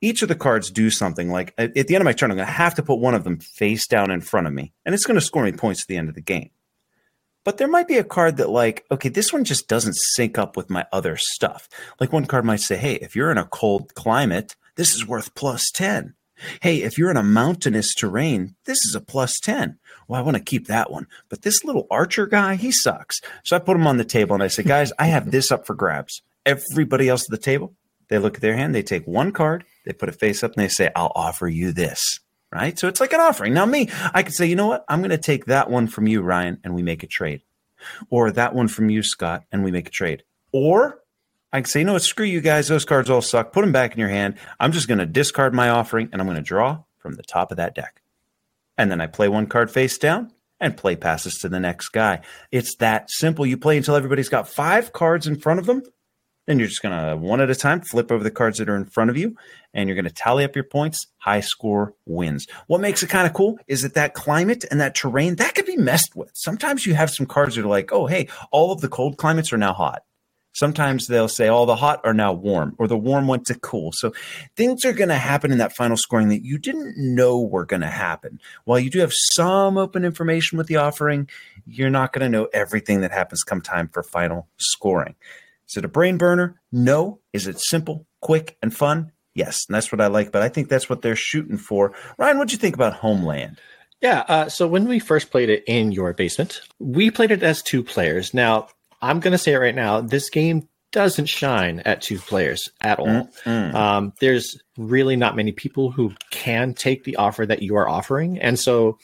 Each 0.00 0.22
of 0.22 0.28
the 0.28 0.34
cards 0.34 0.70
do 0.70 0.90
something 0.90 1.30
like 1.30 1.54
at 1.56 1.74
the 1.74 1.94
end 1.94 2.02
of 2.02 2.04
my 2.04 2.12
turn, 2.12 2.30
I'm 2.30 2.36
going 2.36 2.46
to 2.46 2.52
have 2.52 2.74
to 2.76 2.82
put 2.82 2.98
one 2.98 3.14
of 3.14 3.24
them 3.24 3.38
face 3.38 3.86
down 3.86 4.10
in 4.10 4.20
front 4.20 4.46
of 4.46 4.52
me, 4.52 4.72
and 4.84 4.94
it's 4.94 5.06
going 5.06 5.18
to 5.18 5.24
score 5.24 5.44
me 5.44 5.52
points 5.52 5.82
at 5.82 5.88
the 5.88 5.96
end 5.96 6.08
of 6.08 6.14
the 6.14 6.20
game. 6.20 6.50
But 7.44 7.56
there 7.56 7.68
might 7.68 7.88
be 7.88 7.96
a 7.96 8.04
card 8.04 8.36
that, 8.36 8.50
like, 8.50 8.84
okay, 8.90 9.08
this 9.08 9.32
one 9.32 9.44
just 9.44 9.68
doesn't 9.68 9.96
sync 9.96 10.36
up 10.36 10.56
with 10.56 10.68
my 10.68 10.84
other 10.92 11.16
stuff. 11.16 11.68
Like 11.98 12.12
one 12.12 12.26
card 12.26 12.44
might 12.44 12.60
say, 12.60 12.76
hey, 12.76 12.94
if 12.96 13.16
you're 13.16 13.30
in 13.30 13.38
a 13.38 13.46
cold 13.46 13.94
climate, 13.94 14.56
this 14.76 14.94
is 14.94 15.06
worth 15.06 15.34
plus 15.34 15.70
10. 15.70 16.14
Hey, 16.62 16.82
if 16.82 16.98
you're 16.98 17.10
in 17.10 17.16
a 17.16 17.22
mountainous 17.22 17.94
terrain, 17.94 18.56
this 18.64 18.78
is 18.84 18.94
a 18.94 19.00
plus 19.00 19.38
10. 19.40 19.78
Well, 20.08 20.20
I 20.20 20.24
want 20.24 20.36
to 20.36 20.42
keep 20.42 20.66
that 20.66 20.90
one. 20.90 21.06
But 21.28 21.42
this 21.42 21.64
little 21.64 21.86
archer 21.90 22.26
guy, 22.26 22.56
he 22.56 22.70
sucks. 22.72 23.20
So 23.44 23.56
I 23.56 23.58
put 23.58 23.76
him 23.76 23.86
on 23.86 23.98
the 23.98 24.04
table 24.04 24.34
and 24.34 24.42
I 24.42 24.48
say, 24.48 24.62
guys, 24.62 24.92
I 24.98 25.06
have 25.06 25.30
this 25.30 25.50
up 25.50 25.66
for 25.66 25.74
grabs 25.74 26.22
everybody 26.50 27.08
else 27.08 27.24
at 27.24 27.30
the 27.30 27.38
table, 27.38 27.74
they 28.08 28.18
look 28.18 28.36
at 28.36 28.42
their 28.42 28.56
hand, 28.56 28.74
they 28.74 28.82
take 28.82 29.06
one 29.06 29.32
card, 29.32 29.64
they 29.84 29.92
put 29.92 30.08
a 30.08 30.12
face 30.12 30.42
up, 30.42 30.52
and 30.52 30.62
they 30.62 30.68
say, 30.68 30.90
I'll 30.94 31.12
offer 31.14 31.48
you 31.48 31.72
this. 31.72 32.20
Right. 32.52 32.76
So 32.76 32.88
it's 32.88 33.00
like 33.00 33.12
an 33.12 33.20
offering. 33.20 33.54
Now, 33.54 33.64
me, 33.64 33.88
I 34.12 34.24
could 34.24 34.34
say, 34.34 34.46
you 34.46 34.56
know 34.56 34.66
what? 34.66 34.84
I'm 34.88 35.00
going 35.00 35.10
to 35.10 35.18
take 35.18 35.44
that 35.44 35.70
one 35.70 35.86
from 35.86 36.08
you, 36.08 36.20
Ryan, 36.20 36.58
and 36.64 36.74
we 36.74 36.82
make 36.82 37.04
a 37.04 37.06
trade. 37.06 37.42
Or 38.10 38.32
that 38.32 38.56
one 38.56 38.66
from 38.66 38.90
you, 38.90 39.04
Scott, 39.04 39.44
and 39.52 39.62
we 39.62 39.70
make 39.70 39.86
a 39.86 39.92
trade. 39.92 40.24
Or 40.52 41.00
I 41.52 41.60
can 41.60 41.66
say, 41.66 41.80
you 41.80 41.86
know 41.86 41.92
what? 41.92 42.02
Screw 42.02 42.26
you 42.26 42.40
guys. 42.40 42.66
Those 42.68 42.84
cards 42.84 43.08
all 43.08 43.22
suck. 43.22 43.52
Put 43.52 43.60
them 43.62 43.70
back 43.72 43.92
in 43.92 44.00
your 44.00 44.08
hand. 44.08 44.34
I'm 44.58 44.72
just 44.72 44.88
going 44.88 44.98
to 44.98 45.06
discard 45.06 45.54
my 45.54 45.68
offering 45.68 46.08
and 46.12 46.20
I'm 46.20 46.26
going 46.26 46.36
to 46.36 46.42
draw 46.42 46.82
from 46.98 47.14
the 47.14 47.22
top 47.22 47.50
of 47.50 47.56
that 47.56 47.74
deck. 47.74 48.02
And 48.76 48.90
then 48.90 49.00
I 49.00 49.06
play 49.06 49.28
one 49.28 49.46
card 49.46 49.70
face 49.70 49.98
down 49.98 50.32
and 50.60 50.76
play 50.76 50.96
passes 50.96 51.38
to 51.38 51.48
the 51.48 51.60
next 51.60 51.88
guy. 51.90 52.20
It's 52.52 52.76
that 52.76 53.10
simple. 53.10 53.46
You 53.46 53.56
play 53.56 53.76
until 53.76 53.96
everybody's 53.96 54.28
got 54.28 54.48
five 54.48 54.92
cards 54.92 55.26
in 55.26 55.38
front 55.38 55.60
of 55.60 55.66
them 55.66 55.82
then 56.50 56.58
you're 56.58 56.66
just 56.66 56.82
going 56.82 56.98
to 56.98 57.16
one 57.16 57.40
at 57.40 57.48
a 57.48 57.54
time 57.54 57.80
flip 57.80 58.10
over 58.10 58.24
the 58.24 58.30
cards 58.30 58.58
that 58.58 58.68
are 58.68 58.74
in 58.74 58.84
front 58.84 59.08
of 59.08 59.16
you 59.16 59.36
and 59.72 59.88
you're 59.88 59.94
going 59.94 60.04
to 60.04 60.10
tally 60.10 60.42
up 60.42 60.56
your 60.56 60.64
points. 60.64 61.06
High 61.18 61.38
score 61.38 61.94
wins. 62.06 62.48
What 62.66 62.80
makes 62.80 63.04
it 63.04 63.08
kind 63.08 63.24
of 63.24 63.34
cool 63.34 63.56
is 63.68 63.82
that 63.82 63.94
that 63.94 64.14
climate 64.14 64.64
and 64.68 64.80
that 64.80 64.96
terrain 64.96 65.36
that 65.36 65.54
could 65.54 65.66
be 65.66 65.76
messed 65.76 66.16
with. 66.16 66.32
Sometimes 66.34 66.86
you 66.86 66.94
have 66.94 67.10
some 67.10 67.26
cards 67.26 67.54
that 67.54 67.64
are 67.64 67.68
like, 67.68 67.92
oh, 67.92 68.06
hey, 68.06 68.26
all 68.50 68.72
of 68.72 68.80
the 68.80 68.88
cold 68.88 69.16
climates 69.16 69.52
are 69.52 69.58
now 69.58 69.72
hot. 69.72 70.02
Sometimes 70.52 71.06
they'll 71.06 71.28
say 71.28 71.46
all 71.46 71.66
the 71.66 71.76
hot 71.76 72.00
are 72.02 72.12
now 72.12 72.32
warm 72.32 72.74
or 72.78 72.88
the 72.88 72.98
warm 72.98 73.28
went 73.28 73.46
to 73.46 73.54
cool. 73.54 73.92
So 73.92 74.12
things 74.56 74.84
are 74.84 74.92
going 74.92 75.08
to 75.10 75.14
happen 75.14 75.52
in 75.52 75.58
that 75.58 75.76
final 75.76 75.96
scoring 75.96 76.30
that 76.30 76.44
you 76.44 76.58
didn't 76.58 76.96
know 76.96 77.40
were 77.40 77.64
going 77.64 77.82
to 77.82 77.86
happen. 77.86 78.40
While 78.64 78.80
you 78.80 78.90
do 78.90 78.98
have 78.98 79.12
some 79.14 79.78
open 79.78 80.04
information 80.04 80.58
with 80.58 80.66
the 80.66 80.76
offering, 80.76 81.28
you're 81.64 81.90
not 81.90 82.12
going 82.12 82.22
to 82.22 82.36
know 82.36 82.48
everything 82.52 83.02
that 83.02 83.12
happens 83.12 83.44
come 83.44 83.60
time 83.60 83.86
for 83.86 84.02
final 84.02 84.48
scoring. 84.56 85.14
Is 85.70 85.76
it 85.76 85.84
a 85.84 85.88
brain 85.88 86.18
burner? 86.18 86.60
No. 86.72 87.20
Is 87.32 87.46
it 87.46 87.60
simple, 87.60 88.06
quick, 88.20 88.56
and 88.60 88.74
fun? 88.74 89.12
Yes. 89.34 89.64
And 89.68 89.74
that's 89.74 89.92
what 89.92 90.00
I 90.00 90.08
like, 90.08 90.32
but 90.32 90.42
I 90.42 90.48
think 90.48 90.68
that's 90.68 90.90
what 90.90 91.02
they're 91.02 91.16
shooting 91.16 91.56
for. 91.56 91.94
Ryan, 92.18 92.38
what'd 92.38 92.52
you 92.52 92.58
think 92.58 92.74
about 92.74 92.94
Homeland? 92.94 93.60
Yeah. 94.00 94.24
Uh, 94.26 94.48
so 94.48 94.66
when 94.66 94.88
we 94.88 94.98
first 94.98 95.30
played 95.30 95.48
it 95.48 95.62
in 95.66 95.92
your 95.92 96.12
basement, 96.12 96.60
we 96.78 97.10
played 97.10 97.30
it 97.30 97.42
as 97.42 97.62
two 97.62 97.84
players. 97.84 98.34
Now, 98.34 98.68
I'm 99.00 99.20
going 99.20 99.32
to 99.32 99.38
say 99.38 99.52
it 99.52 99.58
right 99.58 99.74
now. 99.74 100.00
This 100.00 100.28
game 100.28 100.68
doesn't 100.92 101.26
shine 101.26 101.80
at 101.80 102.02
two 102.02 102.18
players 102.18 102.68
at 102.80 102.98
all. 102.98 103.30
Mm-hmm. 103.44 103.76
Um, 103.76 104.12
there's 104.20 104.60
really 104.76 105.14
not 105.14 105.36
many 105.36 105.52
people 105.52 105.92
who 105.92 106.12
can 106.30 106.74
take 106.74 107.04
the 107.04 107.16
offer 107.16 107.46
that 107.46 107.62
you 107.62 107.76
are 107.76 107.88
offering. 107.88 108.38
And 108.40 108.58
so, 108.58 108.98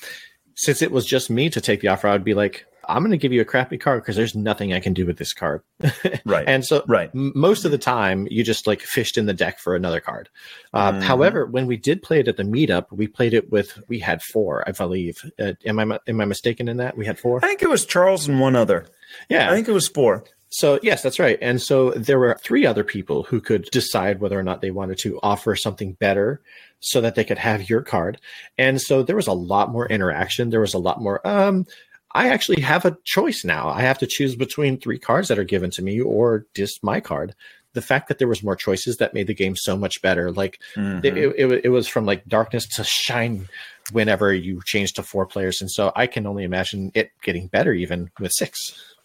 since 0.56 0.82
it 0.82 0.90
was 0.90 1.06
just 1.06 1.30
me 1.30 1.50
to 1.50 1.60
take 1.60 1.80
the 1.82 1.88
offer, 1.88 2.08
I 2.08 2.12
would 2.12 2.24
be 2.24 2.34
like, 2.34 2.66
I'm 2.88 3.02
going 3.02 3.10
to 3.10 3.16
give 3.16 3.32
you 3.32 3.40
a 3.40 3.44
crappy 3.44 3.78
card 3.78 4.02
because 4.02 4.16
there's 4.16 4.34
nothing 4.34 4.72
I 4.72 4.80
can 4.80 4.92
do 4.92 5.06
with 5.06 5.18
this 5.18 5.32
card. 5.32 5.62
right. 6.24 6.46
And 6.46 6.64
so, 6.64 6.84
right. 6.86 7.10
M- 7.14 7.32
most 7.34 7.64
of 7.64 7.70
the 7.70 7.78
time, 7.78 8.26
you 8.30 8.42
just 8.44 8.66
like 8.66 8.80
fished 8.80 9.18
in 9.18 9.26
the 9.26 9.34
deck 9.34 9.58
for 9.58 9.74
another 9.74 10.00
card. 10.00 10.28
Uh, 10.72 10.92
mm. 10.92 11.02
However, 11.02 11.46
when 11.46 11.66
we 11.66 11.76
did 11.76 12.02
play 12.02 12.20
it 12.20 12.28
at 12.28 12.36
the 12.36 12.42
meetup, 12.42 12.86
we 12.90 13.06
played 13.06 13.34
it 13.34 13.50
with 13.50 13.78
we 13.88 13.98
had 13.98 14.22
four, 14.22 14.66
I 14.68 14.72
believe. 14.72 15.18
Uh, 15.38 15.52
am 15.64 15.78
I 15.78 15.98
am 16.06 16.20
I 16.20 16.24
mistaken 16.24 16.68
in 16.68 16.78
that? 16.78 16.96
We 16.96 17.06
had 17.06 17.18
four. 17.18 17.38
I 17.44 17.48
think 17.48 17.62
it 17.62 17.70
was 17.70 17.86
Charles 17.86 18.28
and 18.28 18.40
one 18.40 18.56
other. 18.56 18.86
Yeah, 19.28 19.50
I 19.50 19.54
think 19.54 19.68
it 19.68 19.72
was 19.72 19.88
four. 19.88 20.24
So, 20.48 20.78
yes, 20.82 21.02
that's 21.02 21.18
right. 21.18 21.38
And 21.42 21.60
so 21.60 21.90
there 21.90 22.18
were 22.18 22.38
three 22.42 22.66
other 22.66 22.84
people 22.84 23.24
who 23.24 23.40
could 23.40 23.64
decide 23.72 24.20
whether 24.20 24.38
or 24.38 24.42
not 24.42 24.60
they 24.60 24.70
wanted 24.70 24.98
to 24.98 25.18
offer 25.22 25.56
something 25.56 25.94
better 25.94 26.40
so 26.80 27.00
that 27.00 27.14
they 27.14 27.24
could 27.24 27.38
have 27.38 27.68
your 27.68 27.82
card. 27.82 28.20
And 28.56 28.80
so 28.80 29.02
there 29.02 29.16
was 29.16 29.26
a 29.26 29.32
lot 29.32 29.70
more 29.70 29.86
interaction. 29.88 30.50
There 30.50 30.60
was 30.60 30.74
a 30.74 30.78
lot 30.78 31.00
more, 31.00 31.26
um, 31.26 31.66
I 32.14 32.28
actually 32.28 32.62
have 32.62 32.84
a 32.84 32.96
choice 33.04 33.44
now. 33.44 33.68
I 33.68 33.82
have 33.82 33.98
to 33.98 34.06
choose 34.06 34.36
between 34.36 34.78
three 34.78 34.98
cards 34.98 35.28
that 35.28 35.38
are 35.38 35.44
given 35.44 35.70
to 35.72 35.82
me 35.82 36.00
or 36.00 36.46
just 36.54 36.82
my 36.82 37.00
card. 37.00 37.34
The 37.74 37.82
fact 37.82 38.08
that 38.08 38.18
there 38.18 38.28
was 38.28 38.42
more 38.42 38.56
choices 38.56 38.96
that 38.96 39.12
made 39.12 39.26
the 39.26 39.34
game 39.34 39.54
so 39.54 39.76
much 39.76 40.00
better. 40.00 40.32
Like 40.32 40.60
mm-hmm. 40.74 41.04
it, 41.04 41.16
it, 41.16 41.64
it, 41.64 41.68
was 41.68 41.86
from 41.86 42.06
like 42.06 42.24
darkness 42.26 42.66
to 42.76 42.84
shine 42.84 43.48
whenever 43.92 44.32
you 44.32 44.62
change 44.64 44.94
to 44.94 45.02
four 45.02 45.26
players, 45.26 45.60
and 45.60 45.70
so 45.70 45.92
I 45.94 46.06
can 46.06 46.26
only 46.26 46.44
imagine 46.44 46.90
it 46.94 47.10
getting 47.22 47.48
better 47.48 47.74
even 47.74 48.10
with 48.18 48.32
six. 48.32 48.95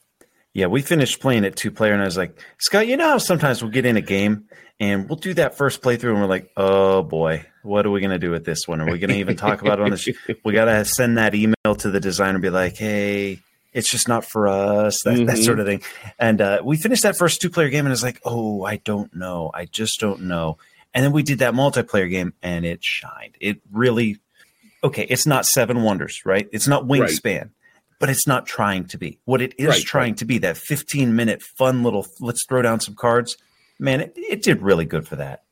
Yeah, 0.54 0.68
we 0.68 0.82
finished 0.82 1.22
playing 1.22 1.44
it 1.44 1.56
two 1.56 1.72
player, 1.72 1.94
and 1.94 2.02
I 2.02 2.06
was 2.06 2.18
like, 2.18 2.38
Scott, 2.58 2.88
you 2.88 2.98
know 2.98 3.08
how 3.08 3.18
sometimes 3.18 3.62
we'll 3.62 3.72
get 3.72 3.86
in 3.86 3.98
a 3.98 4.02
game 4.02 4.46
and 4.82 5.08
we'll 5.08 5.18
do 5.18 5.34
that 5.36 5.56
first 5.56 5.82
playthrough, 5.82 6.12
and 6.12 6.22
we're 6.22 6.28
like, 6.28 6.52
oh 6.58 7.04
boy, 7.04 7.46
what 7.64 7.86
are 7.86 7.92
we 7.92 8.00
going 8.00 8.12
to 8.12 8.20
do 8.20 8.32
with 8.32 8.46
this 8.46 8.68
one? 8.68 8.82
Are 8.82 8.92
we 8.92 8.98
going 8.98 9.12
to 9.12 9.18
even 9.18 9.36
talk 9.36 9.62
about 9.62 9.80
it 9.80 9.84
on 9.84 9.92
the 9.92 9.98
show? 9.98 10.12
We 10.44 10.54
got 10.54 10.66
to 10.66 10.84
send 10.86 11.18
that 11.18 11.36
email 11.36 11.76
to 11.78 11.92
the 11.92 12.00
designer 12.00 12.36
and 12.36 12.42
be 12.42 12.50
like, 12.50 12.78
hey, 12.78 13.40
it's 13.74 13.90
just 13.90 14.08
not 14.08 14.26
for 14.26 14.48
us, 14.48 15.04
that, 15.04 15.16
mm-hmm. 15.16 15.26
that 15.26 15.38
sort 15.38 15.60
of 15.60 15.66
thing. 15.66 15.82
And 16.20 16.42
uh, 16.42 16.62
we 16.64 16.78
finished 16.78 17.04
that 17.04 17.16
first 17.16 17.42
two 17.42 17.50
player 17.50 17.70
game 17.70 17.86
and 17.86 17.94
it's 17.94 18.04
like, 18.04 18.20
oh, 18.26 18.64
I 18.64 18.78
don't 18.78 19.16
know. 19.16 19.52
I 19.54 19.66
just 19.66 20.00
don't 20.00 20.24
know. 20.24 20.58
And 20.94 21.06
then 21.06 21.14
we 21.14 21.24
did 21.24 21.40
that 21.40 21.54
multiplayer 21.54 22.10
game 22.10 22.34
and 22.42 22.66
it 22.66 22.84
shined. 22.84 23.38
It 23.40 23.62
really, 23.72 24.18
okay, 24.84 25.04
it's 25.04 25.26
not 25.26 25.46
Seven 25.46 25.84
Wonders, 25.84 26.24
right? 26.26 26.50
It's 26.52 26.68
not 26.68 26.84
Wingspan. 26.84 27.40
Right. 27.40 27.50
But 28.02 28.10
it's 28.10 28.28
not 28.28 28.46
trying 28.46 28.86
to 28.88 28.98
be. 28.98 29.20
What 29.24 29.42
it 29.42 29.54
is 29.58 29.68
right, 29.68 29.82
trying 29.82 30.12
right. 30.12 30.18
to 30.18 30.26
be, 30.26 30.40
that 30.40 30.58
15 30.58 31.16
minute 31.16 31.42
fun 31.42 31.84
little, 31.84 32.06
let's 32.20 32.46
throw 32.46 32.62
down 32.62 32.82
some 32.82 32.96
cards, 32.96 33.38
man, 33.80 34.02
it, 34.02 34.14
it 34.16 34.44
did 34.44 34.62
really 34.62 34.86
good 34.86 35.08
for 35.08 35.16
that. 35.16 35.44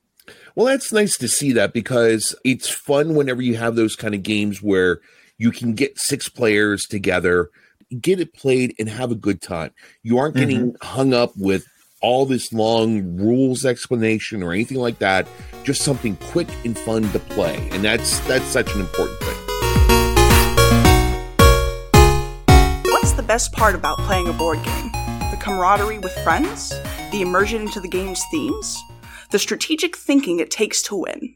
Well, 0.56 0.66
that's 0.66 0.92
nice 0.92 1.18
to 1.18 1.28
see 1.28 1.54
that 1.54 1.74
because 1.74 2.36
it's 2.44 2.70
fun 2.70 3.16
whenever 3.16 3.42
you 3.42 3.56
have 3.56 3.76
those 3.76 3.96
kind 3.96 4.14
of 4.14 4.24
games 4.24 4.62
where 4.62 5.00
you 5.38 5.52
can 5.52 5.74
get 5.74 5.98
six 5.98 6.28
players 6.28 6.86
together, 6.86 7.50
get 8.02 8.20
it 8.20 8.34
played, 8.34 8.76
and 8.78 8.90
have 8.90 9.12
a 9.12 9.16
good 9.16 9.42
time. 9.42 9.72
You 10.04 10.18
aren't 10.18 10.36
getting 10.36 10.74
mm-hmm. 10.74 10.86
hung 10.86 11.14
up 11.14 11.32
with 11.38 11.66
all 12.02 12.26
this 12.26 12.54
long 12.54 13.18
rules 13.18 13.66
explanation 13.66 14.44
or 14.44 14.54
anything 14.54 14.78
like 14.78 15.00
that. 15.00 15.28
Just 15.64 15.82
something 15.82 16.16
quick 16.18 16.50
and 16.66 16.78
fun 16.78 17.10
to 17.12 17.20
play, 17.20 17.56
and 17.72 17.84
that's 17.84 18.20
that's 18.28 18.46
such 18.46 18.74
an 18.74 18.82
important 18.82 19.20
thing. 19.20 19.49
Best 23.30 23.54
part 23.54 23.76
about 23.76 24.00
playing 24.00 24.28
a 24.28 24.34
board 24.34 24.58
game? 24.64 24.92
The 25.32 25.38
camaraderie 25.40 26.00
with 26.00 26.12
friends, 26.24 26.70
the 27.12 27.22
immersion 27.22 27.62
into 27.62 27.80
the 27.80 27.88
game's 27.88 28.24
themes 28.32 28.84
the 29.30 29.40
strategic 29.40 29.96
thinking 29.96 30.40
it 30.40 30.50
takes 30.52 30.82
to 30.84 30.96
win. 30.96 31.36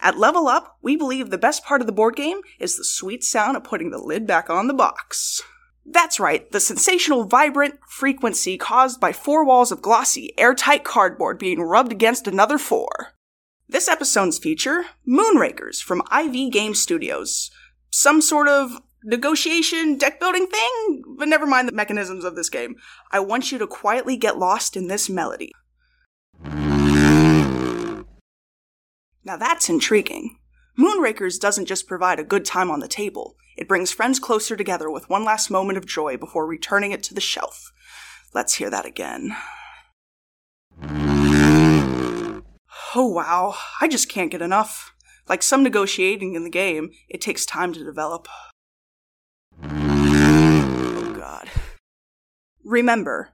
At 0.00 0.18
Level 0.18 0.48
Up, 0.48 0.78
we 0.82 0.96
believe 0.96 1.30
the 1.30 1.38
best 1.38 1.64
part 1.64 1.80
of 1.80 1.86
the 1.86 1.92
board 1.92 2.16
game 2.16 2.40
is 2.58 2.76
the 2.76 2.84
sweet 2.84 3.22
sound 3.22 3.56
of 3.56 3.64
putting 3.64 3.90
the 3.90 3.98
lid 3.98 4.26
back 4.26 4.50
on 4.50 4.66
the 4.66 4.74
box. 4.74 5.42
That's 5.84 6.20
right, 6.20 6.50
the 6.50 6.60
sensational 6.60 7.24
vibrant 7.24 7.78
frequency 7.88 8.56
caused 8.58 9.00
by 9.00 9.12
four 9.12 9.44
walls 9.44 9.70
of 9.70 9.82
glossy, 9.82 10.36
airtight 10.38 10.84
cardboard 10.84 11.38
being 11.38 11.60
rubbed 11.60 11.92
against 11.92 12.26
another 12.26 12.58
four. 12.58 12.88
This 13.68 13.88
episode's 13.88 14.38
feature 14.38 14.86
Moonrakers 15.06 15.80
from 15.80 16.02
IV 16.12 16.50
Game 16.50 16.74
Studios. 16.74 17.50
Some 17.90 18.20
sort 18.20 18.48
of 18.48 18.80
negotiation, 19.04 19.96
deck 19.96 20.20
building 20.20 20.46
thing, 20.46 21.02
but 21.18 21.28
never 21.28 21.46
mind 21.46 21.68
the 21.68 21.72
mechanisms 21.72 22.24
of 22.24 22.36
this 22.36 22.50
game. 22.50 22.76
I 23.10 23.20
want 23.20 23.52
you 23.52 23.58
to 23.58 23.66
quietly 23.66 24.16
get 24.16 24.38
lost 24.38 24.76
in 24.76 24.88
this 24.88 25.08
melody. 25.08 25.52
Now 29.24 29.36
that's 29.36 29.68
intriguing. 29.68 30.36
Moonrakers 30.78 31.38
doesn't 31.38 31.66
just 31.66 31.86
provide 31.86 32.18
a 32.18 32.24
good 32.24 32.44
time 32.44 32.70
on 32.70 32.80
the 32.80 32.88
table, 32.88 33.36
it 33.60 33.68
brings 33.68 33.92
friends 33.92 34.18
closer 34.18 34.56
together 34.56 34.90
with 34.90 35.10
one 35.10 35.22
last 35.22 35.50
moment 35.50 35.76
of 35.76 35.84
joy 35.84 36.16
before 36.16 36.46
returning 36.46 36.92
it 36.92 37.02
to 37.02 37.14
the 37.14 37.20
shelf. 37.20 37.72
Let's 38.32 38.54
hear 38.54 38.70
that 38.70 38.86
again. 38.86 39.36
Oh 42.94 43.06
wow, 43.06 43.54
I 43.82 43.86
just 43.86 44.08
can't 44.08 44.30
get 44.30 44.40
enough. 44.40 44.94
Like 45.28 45.42
some 45.42 45.62
negotiating 45.62 46.34
in 46.34 46.44
the 46.44 46.50
game, 46.50 46.90
it 47.08 47.20
takes 47.20 47.44
time 47.44 47.74
to 47.74 47.84
develop. 47.84 48.28
Oh 49.62 51.14
god. 51.16 51.50
Remember, 52.70 53.30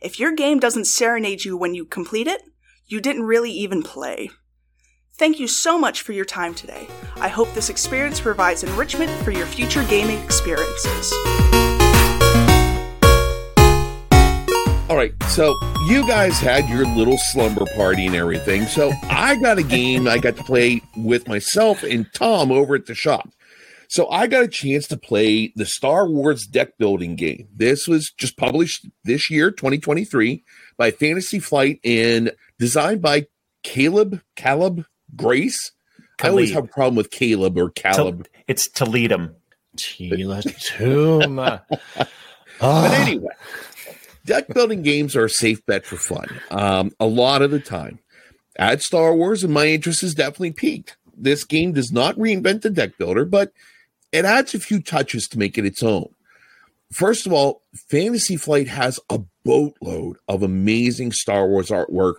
if 0.00 0.18
your 0.18 0.32
game 0.32 0.60
doesn't 0.60 0.86
serenade 0.86 1.44
you 1.44 1.58
when 1.58 1.74
you 1.74 1.84
complete 1.84 2.26
it, 2.26 2.40
you 2.86 3.02
didn't 3.02 3.24
really 3.24 3.50
even 3.50 3.82
play. 3.82 4.30
Thank 5.18 5.38
you 5.38 5.46
so 5.46 5.78
much 5.78 6.00
for 6.00 6.12
your 6.12 6.24
time 6.24 6.54
today. 6.54 6.88
I 7.16 7.28
hope 7.28 7.52
this 7.52 7.68
experience 7.68 8.18
provides 8.18 8.64
enrichment 8.64 9.10
for 9.22 9.30
your 9.30 9.44
future 9.44 9.84
gaming 9.90 10.18
experiences. 10.24 11.12
All 14.88 14.96
right, 14.96 15.12
so 15.28 15.54
you 15.86 16.06
guys 16.08 16.38
had 16.38 16.66
your 16.70 16.86
little 16.86 17.18
slumber 17.18 17.66
party 17.76 18.06
and 18.06 18.16
everything. 18.16 18.64
So 18.64 18.90
I 19.10 19.38
got 19.38 19.58
a 19.58 19.62
game 19.62 20.08
I 20.08 20.16
got 20.16 20.38
to 20.38 20.44
play 20.44 20.80
with 20.96 21.28
myself 21.28 21.82
and 21.82 22.10
Tom 22.14 22.50
over 22.50 22.74
at 22.74 22.86
the 22.86 22.94
shop. 22.94 23.28
So 23.88 24.08
I 24.10 24.26
got 24.26 24.44
a 24.44 24.48
chance 24.48 24.86
to 24.88 24.98
play 24.98 25.52
the 25.56 25.64
Star 25.64 26.06
Wars 26.06 26.46
deck 26.46 26.76
building 26.78 27.16
game. 27.16 27.48
This 27.54 27.88
was 27.88 28.10
just 28.10 28.36
published 28.36 28.86
this 29.04 29.30
year, 29.30 29.50
2023, 29.50 30.44
by 30.76 30.90
Fantasy 30.90 31.40
Flight 31.40 31.80
and 31.82 32.32
designed 32.58 33.00
by 33.00 33.26
Caleb 33.62 34.20
Caleb 34.36 34.84
Grace. 35.16 35.72
I 36.22 36.28
always 36.28 36.52
have 36.52 36.64
a 36.64 36.68
problem 36.68 36.96
with 36.96 37.10
Caleb 37.10 37.56
or 37.56 37.70
Caleb. 37.70 38.28
It's 38.46 38.68
Toledo. 38.68 39.30
Tila 39.76 40.42
Tomb. 40.60 41.36
But 41.36 42.90
anyway, 42.92 43.30
deck 44.26 44.48
building 44.48 44.82
games 44.82 45.14
are 45.16 45.26
a 45.26 45.30
safe 45.30 45.64
bet 45.64 45.86
for 45.86 45.96
fun. 45.96 46.26
Um, 46.50 46.90
a 46.98 47.06
lot 47.06 47.40
of 47.40 47.50
the 47.50 47.60
time. 47.60 48.00
At 48.56 48.82
Star 48.82 49.14
Wars, 49.14 49.44
and 49.44 49.54
my 49.54 49.66
interest 49.68 50.02
is 50.02 50.14
definitely 50.16 50.50
peaked. 50.50 50.96
This 51.16 51.44
game 51.44 51.72
does 51.72 51.92
not 51.92 52.16
reinvent 52.16 52.62
the 52.62 52.70
deck 52.70 52.98
builder, 52.98 53.24
but 53.24 53.52
it 54.12 54.24
adds 54.24 54.54
a 54.54 54.60
few 54.60 54.80
touches 54.80 55.28
to 55.28 55.38
make 55.38 55.58
it 55.58 55.66
its 55.66 55.82
own. 55.82 56.08
First 56.92 57.26
of 57.26 57.32
all, 57.32 57.62
Fantasy 57.90 58.36
Flight 58.36 58.68
has 58.68 58.98
a 59.10 59.20
boatload 59.44 60.16
of 60.26 60.42
amazing 60.42 61.12
Star 61.12 61.46
Wars 61.46 61.68
artwork 61.68 62.14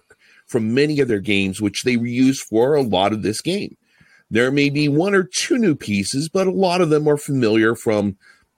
from 0.45 0.73
many 0.73 0.99
of 0.99 1.07
their 1.07 1.19
games, 1.19 1.61
which 1.61 1.83
they 1.83 1.95
reuse 1.95 2.37
for 2.37 2.75
a 2.75 2.81
lot 2.81 3.13
of 3.13 3.23
this 3.23 3.41
game. 3.41 3.75
There 4.31 4.51
may 4.51 4.69
be 4.69 4.87
one 4.87 5.15
or 5.15 5.23
two 5.23 5.57
new 5.57 5.75
pieces, 5.75 6.29
but 6.29 6.47
a 6.47 6.51
lot 6.51 6.81
of 6.81 6.89
them 6.89 7.07
are 7.07 7.17
familiar 7.17 7.73
from 7.75 8.17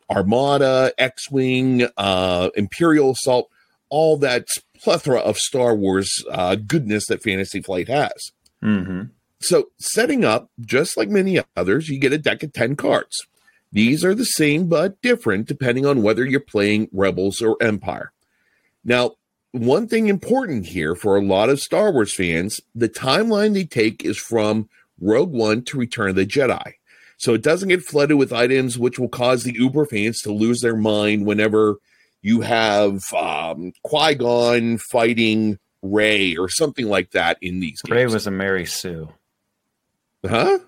Armada, 0.10 0.92
X 0.98 1.32
Wing, 1.32 1.88
uh, 1.98 2.50
Imperial 2.56 3.12
Assault, 3.12 3.50
all 3.90 4.18
that 4.18 4.48
plethora 4.78 5.20
of 5.20 5.38
Star 5.38 5.76
Wars 5.76 6.26
uh, 6.30 6.56
goodness 6.56 7.08
that 7.08 7.24
Fantasy 7.24 7.62
Flight 7.62 7.88
has. 7.88 8.32
Mm-hmm. 8.64 9.04
So, 9.42 9.70
setting 9.80 10.24
up, 10.24 10.50
just 10.60 10.98
like 10.98 11.10
many 11.10 11.40
others, 11.56 11.90
you 11.90 12.00
get 12.00 12.14
a 12.14 12.18
deck 12.18 12.44
of 12.44 12.54
10 12.54 12.76
cards. 12.76 13.26
These 13.72 14.04
are 14.04 14.14
the 14.14 14.26
same 14.26 14.68
but 14.68 15.02
different 15.02 15.48
depending 15.48 15.86
on 15.86 16.04
whether 16.04 16.26
you're 16.26 16.40
playing 16.40 16.90
Rebels 16.92 17.42
or 17.42 17.58
Empire. 17.62 18.12
Now, 18.84 19.16
one 19.52 19.88
thing 19.88 20.08
important 20.08 20.68
here 20.68 20.96
for 20.96 21.18
a 21.18 21.26
lot 21.26 21.50
of 21.50 21.60
Star 21.60 21.92
Wars 21.92 22.14
fans 22.14 22.62
the 22.74 22.90
timeline 22.90 23.54
they 23.54 23.66
take 23.66 24.06
is 24.06 24.18
from 24.18 24.70
Rogue 25.00 25.32
One 25.32 25.64
to 25.64 25.78
Return 25.78 26.10
of 26.10 26.16
the 26.16 26.26
Jedi. 26.26 26.74
So 27.18 27.34
it 27.34 27.44
doesn't 27.44 27.70
get 27.70 27.84
flooded 27.84 28.18
with 28.18 28.34
items 28.34 28.80
which 28.80 28.98
will 28.98 29.10
cause 29.10 29.44
the 29.44 29.54
Uber 29.54 29.86
fans 29.86 30.22
to 30.22 30.32
lose 30.32 30.62
their 30.62 30.76
mind 30.76 31.26
whenever 31.26 31.76
you 32.22 32.42
have 32.42 33.14
um, 33.14 33.74
Qui 33.84 34.16
Gon 34.16 34.78
fighting 34.78 35.60
Rey 35.82 36.36
or 36.36 36.50
something 36.50 36.88
like 36.88 37.12
that 37.12 37.38
in 37.42 37.60
these 37.60 37.82
games. 37.82 37.96
Rey 37.96 38.06
was 38.06 38.28
a 38.28 38.32
Mary 38.32 38.66
Sue. 38.66 39.10
Huh? 40.26 40.60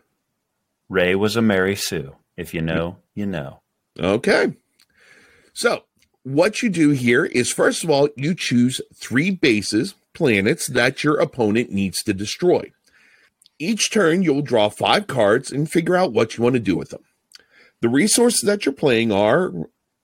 Rey 0.89 1.15
was 1.15 1.35
a 1.35 1.41
Mary 1.41 1.75
Sue. 1.75 2.15
If 2.35 2.53
you 2.53 2.61
know, 2.61 2.97
you 3.13 3.25
know. 3.25 3.61
Okay. 3.99 4.53
So, 5.53 5.83
what 6.23 6.63
you 6.63 6.69
do 6.69 6.89
here 6.91 7.25
is 7.25 7.51
first 7.51 7.83
of 7.83 7.89
all, 7.89 8.09
you 8.15 8.33
choose 8.33 8.81
three 8.95 9.29
bases, 9.29 9.93
planets 10.13 10.67
that 10.67 11.03
your 11.03 11.19
opponent 11.19 11.71
needs 11.71 12.01
to 12.03 12.13
destroy. 12.13 12.71
Each 13.59 13.91
turn, 13.91 14.23
you'll 14.23 14.41
draw 14.41 14.69
five 14.69 15.05
cards 15.05 15.51
and 15.51 15.69
figure 15.69 15.95
out 15.95 16.11
what 16.11 16.35
you 16.35 16.43
want 16.43 16.53
to 16.53 16.59
do 16.59 16.75
with 16.75 16.89
them. 16.89 17.03
The 17.81 17.89
resources 17.89 18.41
that 18.41 18.65
you're 18.65 18.73
playing 18.73 19.11
are 19.11 19.51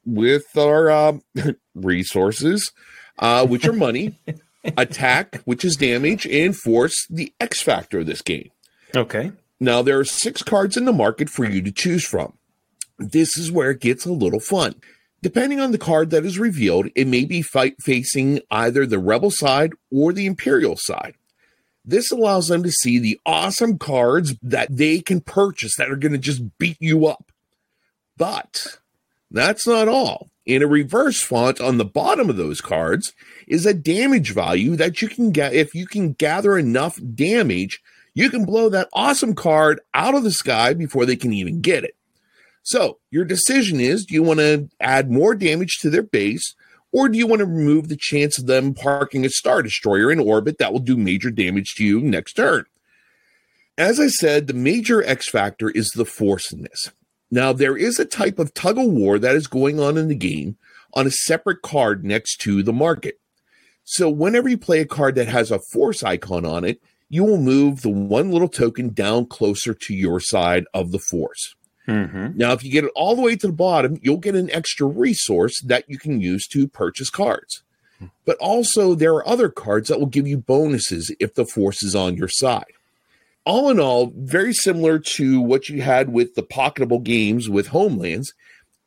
with 0.06 0.46
our 0.56 0.92
um, 0.92 1.22
resources, 1.76 2.72
uh, 3.18 3.48
which 3.48 3.66
are 3.66 3.74
money, 3.74 4.16
attack, 4.78 5.42
which 5.46 5.66
is 5.66 5.78
damage, 5.78 6.28
and 6.28 6.56
force, 6.56 7.08
the 7.10 7.34
X 7.40 7.62
factor 7.62 8.00
of 8.00 8.06
this 8.06 8.22
game. 8.22 8.52
Okay. 8.95 9.32
Now, 9.60 9.82
there 9.82 9.99
are 9.99 10.06
six 10.06 10.41
cards 10.41 10.78
in 10.78 10.86
the 10.86 10.93
market 10.93 11.30
for 11.30 11.45
you 11.45 11.62
to 11.62 11.71
choose 11.71 12.06
from. 12.06 12.34
This 12.97 13.38
is 13.38 13.52
where 13.52 13.71
it 13.71 13.82
gets 13.82 14.06
a 14.06 14.12
little 14.12 14.39
fun. 14.39 14.75
Depending 15.21 15.60
on 15.60 15.71
the 15.71 15.78
card 15.78 16.12
that 16.12 16.25
is 16.25 16.39
revealed, 16.39 16.88
it 16.95 17.08
may 17.08 17.25
be 17.25 17.41
fight 17.41 17.75
facing 17.82 18.39
either 18.49 18.86
the 18.86 18.99
Rebel 18.99 19.32
side 19.32 19.73
or 19.91 20.13
the 20.13 20.25
Imperial 20.25 20.78
side. 20.78 21.15
This 21.84 22.12
allows 22.12 22.47
them 22.47 22.63
to 22.63 22.71
see 22.71 22.99
the 22.99 23.19
awesome 23.25 23.78
cards 23.78 24.36
that 24.41 24.75
they 24.75 25.02
can 25.02 25.21
purchase 25.21 25.75
that 25.78 25.89
are 25.89 25.95
going 25.95 26.12
to 26.12 26.17
just 26.17 26.58
beat 26.58 26.78
you 26.80 27.08
up. 27.08 27.32
But 28.17 28.80
that's 29.32 29.67
not 29.67 29.88
all. 29.88 30.30
In 30.45 30.62
a 30.62 30.67
reverse 30.67 31.21
font 31.21 31.60
on 31.60 31.78
the 31.78 31.86
bottom 31.86 32.30
of 32.30 32.38
those 32.38 32.62
cards 32.62 33.13
is 33.47 33.65
a 33.65 33.73
damage 33.73 34.34
value 34.34 34.75
that 34.75 35.02
you 35.02 35.08
can 35.08 35.32
get 35.32 35.54
if 35.54 35.75
you 35.75 35.86
can 35.86 36.13
gather 36.13 36.58
enough 36.58 36.99
damage 37.15 37.82
you 38.13 38.30
can 38.30 38.45
blow 38.45 38.69
that 38.69 38.89
awesome 38.93 39.36
card 39.36 39.80
out 39.93 40.15
of 40.15 40.24
the 40.24 40.32
sky 40.32 40.74
before 40.74 41.06
they 41.06 41.15
can 41.15 41.34
even 41.34 41.62
get 41.62 41.84
it. 41.84 41.95
So, 42.63 43.00
your 43.10 43.26
decision 43.26 43.80
is 43.80 44.06
do 44.06 44.13
you 44.13 44.24
want 44.24 44.39
to 44.39 44.69
add 44.80 45.10
more 45.10 45.34
damage 45.36 45.80
to 45.80 45.89
their 45.89 46.04
base, 46.04 46.56
or 46.91 47.10
do 47.10 47.17
you 47.17 47.28
want 47.28 47.39
to 47.39 47.45
remove 47.45 47.88
the 47.88 47.95
chance 47.95 48.38
of 48.38 48.48
them 48.48 48.74
parking 48.74 49.26
a 49.26 49.30
Star 49.30 49.62
Destroyer 49.62 50.12
in 50.12 50.19
orbit 50.19 50.58
that 50.58 50.72
will 50.72 50.80
do 50.80 50.98
major 50.98 51.32
damage 51.32 51.76
to 51.76 51.84
you 51.84 52.02
next 52.02 52.34
turn? 52.34 52.65
As 53.78 54.00
I 54.00 54.08
said, 54.08 54.48
the 54.48 54.54
major 54.54 55.04
X 55.04 55.30
factor 55.30 55.69
is 55.69 55.91
the 55.91 56.06
force 56.06 56.52
in 56.52 56.63
this. 56.63 56.91
Now, 57.32 57.54
there 57.54 57.78
is 57.78 58.00
a 58.00 58.06
type 58.06 58.39
of 58.39 58.54
tug 58.54 58.78
of 58.78 58.88
war 58.88 59.19
that 59.19 59.36
is 59.36 59.48
going 59.48 59.80
on 59.80 59.98
in 59.98 60.08
the 60.08 60.15
game 60.15 60.58
on 60.93 61.08
a 61.08 61.12
separate 61.12 61.62
card 61.62 62.04
next 62.04 62.41
to 62.41 62.63
the 62.63 62.74
market. 62.74 63.19
So, 63.84 64.10
whenever 64.10 64.50
you 64.50 64.58
play 64.58 64.80
a 64.80 64.86
card 64.86 65.15
that 65.15 65.28
has 65.28 65.50
a 65.50 65.60
force 65.60 66.04
icon 66.04 66.45
on 66.45 66.65
it, 66.65 66.82
you 67.10 67.24
will 67.24 67.41
move 67.41 67.82
the 67.82 67.89
one 67.89 68.32
little 68.32 68.48
token 68.48 68.89
down 68.89 69.26
closer 69.26 69.74
to 69.74 69.93
your 69.93 70.19
side 70.19 70.65
of 70.74 70.91
the 70.91 71.00
force. 71.00 71.56
Mm-hmm. 71.88 72.38
Now, 72.38 72.52
if 72.52 72.63
you 72.63 72.72
get 72.72 72.84
it 72.84 72.91
all 72.95 73.15
the 73.15 73.22
way 73.22 73.36
to 73.36 73.48
the 73.48 73.54
bottom, 73.54 73.98
you'll 74.02 74.17
get 74.17 74.36
an 74.36 74.52
extra 74.52 74.86
resource 74.86 75.60
that 75.62 75.86
you 75.88 75.98
can 75.98 76.22
use 76.22 76.48
to 76.48 76.67
purchase 76.67 77.10
cards. 77.10 77.63
But 78.26 78.38
also, 78.38 78.95
there 78.95 79.13
are 79.13 79.28
other 79.28 79.50
cards 79.50 79.89
that 79.89 80.00
will 80.00 80.08
give 80.08 80.28
you 80.28 80.38
bonuses 80.38 81.13
if 81.19 81.34
the 81.34 81.45
force 81.45 81.84
is 81.84 81.95
on 81.95 82.15
your 82.15 82.30
side. 82.30 82.72
All 83.45 83.69
in 83.69 83.80
all, 83.80 84.13
very 84.15 84.54
similar 84.54 85.00
to 85.00 85.41
what 85.41 85.67
you 85.67 85.82
had 85.82 86.13
with 86.13 86.36
the 86.36 86.43
pocketable 86.43 87.04
games 87.04 87.50
with 87.50 87.67
Homelands, 87.67 88.34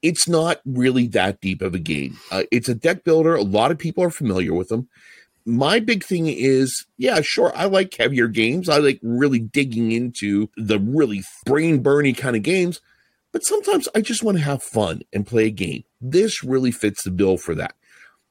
it's 0.00 0.28
not 0.28 0.60
really 0.64 1.06
that 1.08 1.40
deep 1.40 1.60
of 1.60 1.74
a 1.74 1.78
game. 1.78 2.18
Uh, 2.30 2.44
it's 2.50 2.68
a 2.68 2.74
deck 2.74 3.04
builder. 3.04 3.34
A 3.34 3.42
lot 3.42 3.70
of 3.70 3.78
people 3.78 4.02
are 4.02 4.10
familiar 4.10 4.54
with 4.54 4.68
them 4.68 4.88
my 5.44 5.80
big 5.80 6.04
thing 6.04 6.26
is, 6.26 6.86
yeah, 6.96 7.20
sure, 7.22 7.52
I 7.54 7.66
like 7.66 7.94
heavier 7.94 8.28
games. 8.28 8.68
I 8.68 8.78
like 8.78 9.00
really 9.02 9.38
digging 9.38 9.92
into 9.92 10.48
the 10.56 10.78
really 10.78 11.22
brain 11.44 11.82
burny 11.82 12.16
kind 12.16 12.36
of 12.36 12.42
games, 12.42 12.80
but 13.32 13.44
sometimes 13.44 13.88
I 13.94 14.00
just 14.00 14.22
want 14.22 14.38
to 14.38 14.44
have 14.44 14.62
fun 14.62 15.02
and 15.12 15.26
play 15.26 15.46
a 15.46 15.50
game. 15.50 15.84
This 16.00 16.44
really 16.44 16.70
fits 16.70 17.02
the 17.02 17.10
bill 17.10 17.36
for 17.36 17.54
that. 17.54 17.74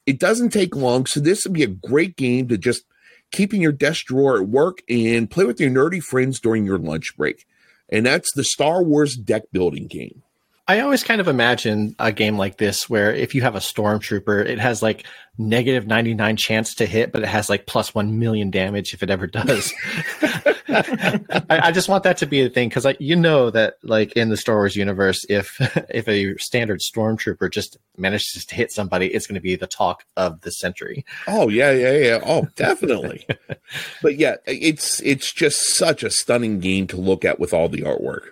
It 0.06 0.20
doesn't 0.20 0.50
take 0.50 0.76
long, 0.76 1.06
so 1.06 1.20
this 1.20 1.44
would 1.46 1.54
be 1.54 1.64
a 1.64 1.68
great 1.68 2.16
game 2.16 2.48
to 2.48 2.58
just 2.58 2.84
keep 3.32 3.54
in 3.54 3.62
your 3.62 3.72
desk 3.72 4.06
drawer 4.06 4.38
at 4.38 4.48
work 4.48 4.82
and 4.90 5.30
play 5.30 5.46
with 5.46 5.60
your 5.60 5.70
nerdy 5.70 6.02
friends 6.02 6.40
during 6.40 6.66
your 6.66 6.78
lunch 6.78 7.16
break. 7.16 7.46
And 7.90 8.06
that's 8.06 8.34
the 8.34 8.44
Star 8.44 8.84
Wars 8.84 9.16
deck 9.16 9.44
building 9.52 9.88
game. 9.88 10.24
I 10.72 10.80
always 10.80 11.04
kind 11.04 11.20
of 11.20 11.28
imagine 11.28 11.98
a 12.00 12.14
game 12.14 12.38
like 12.38 12.56
this 12.56 12.90
where 12.90 13.14
if 13.14 13.36
you 13.36 13.42
have 13.42 13.56
a 13.56 13.60
stormtrooper, 13.60 14.46
it 14.46 14.58
has 14.58 14.82
like 14.82 15.06
negative 15.38 15.86
99 15.86 16.38
chance 16.38 16.76
to 16.76 16.86
hit, 16.86 17.12
but 17.12 17.24
it 17.24 17.28
has 17.28 17.50
like 17.50 17.66
plus 17.66 17.94
1 17.94 18.18
million 18.20 18.50
damage 18.52 18.94
if 18.94 19.04
it 19.04 19.10
ever 19.10 19.28
does. 19.28 19.74
I, 20.70 21.40
I, 21.50 21.72
just 21.74 21.90
want 21.90 22.06
that 22.06 22.16
to 22.20 22.26
be 22.26 22.40
a 22.46 22.50
thing 22.50 22.70
because 22.70 22.88
you 23.02 23.18
know 23.18 23.50
that 23.50 23.74
like 23.84 24.14
in 24.14 24.30
the 24.30 24.38
Star 24.38 24.56
Wars 24.56 24.78
universe, 24.78 25.26
if 25.28 25.58
if 25.90 26.08
a 26.08 26.38
standard 26.38 26.80
stormtrooper 26.80 27.52
just 27.52 27.78
manages 27.98 28.46
to 28.46 28.56
hit 28.56 28.72
somebody, 28.72 29.08
it's 29.08 29.28
going 29.28 29.36
to 29.36 29.42
be 29.42 29.58
the 29.58 29.68
talk 29.68 30.06
of 30.16 30.40
the 30.40 30.54
century. 30.54 31.06
Oh 31.28 31.50
yeah, 31.50 31.72
yeah, 31.72 31.98
yeah. 31.98 32.20
Oh, 32.26 32.48
definitely. 32.56 33.28
but 34.02 34.16
yeah, 34.16 34.38
it's 34.46 35.02
it's 35.02 35.34
just 35.34 35.76
such 35.76 36.02
a 36.02 36.10
stunning 36.10 36.62
game 36.62 36.88
to 36.88 36.96
look 36.96 37.26
at 37.26 37.42
with 37.42 37.54
all 37.54 37.68
the 37.68 37.82
artwork. 37.82 38.28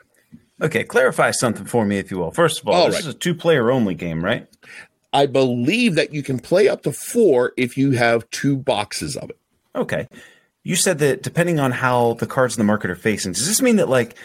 Okay, 0.61 0.83
clarify 0.83 1.31
something 1.31 1.65
for 1.65 1.85
me, 1.85 1.97
if 1.97 2.11
you 2.11 2.17
will. 2.17 2.31
First 2.31 2.61
of 2.61 2.67
all, 2.67 2.73
all 2.73 2.85
this 2.87 2.95
right. 2.95 3.01
is 3.01 3.07
a 3.07 3.13
two-player 3.13 3.71
only 3.71 3.95
game, 3.95 4.23
right? 4.23 4.47
I 5.13 5.25
believe 5.25 5.95
that 5.95 6.13
you 6.13 6.21
can 6.21 6.39
play 6.39 6.67
up 6.67 6.83
to 6.83 6.91
four 6.91 7.53
if 7.57 7.77
you 7.77 7.91
have 7.91 8.29
two 8.29 8.57
boxes 8.57 9.15
of 9.15 9.29
it. 9.29 9.37
Okay. 9.75 10.07
You 10.63 10.75
said 10.75 10.99
that 10.99 11.23
depending 11.23 11.59
on 11.59 11.71
how 11.71 12.13
the 12.15 12.27
cards 12.27 12.55
in 12.55 12.59
the 12.59 12.65
market 12.65 12.91
are 12.91 12.95
facing, 12.95 13.31
does 13.31 13.47
this 13.47 13.61
mean 13.61 13.77
that 13.77 13.89
like 13.89 14.15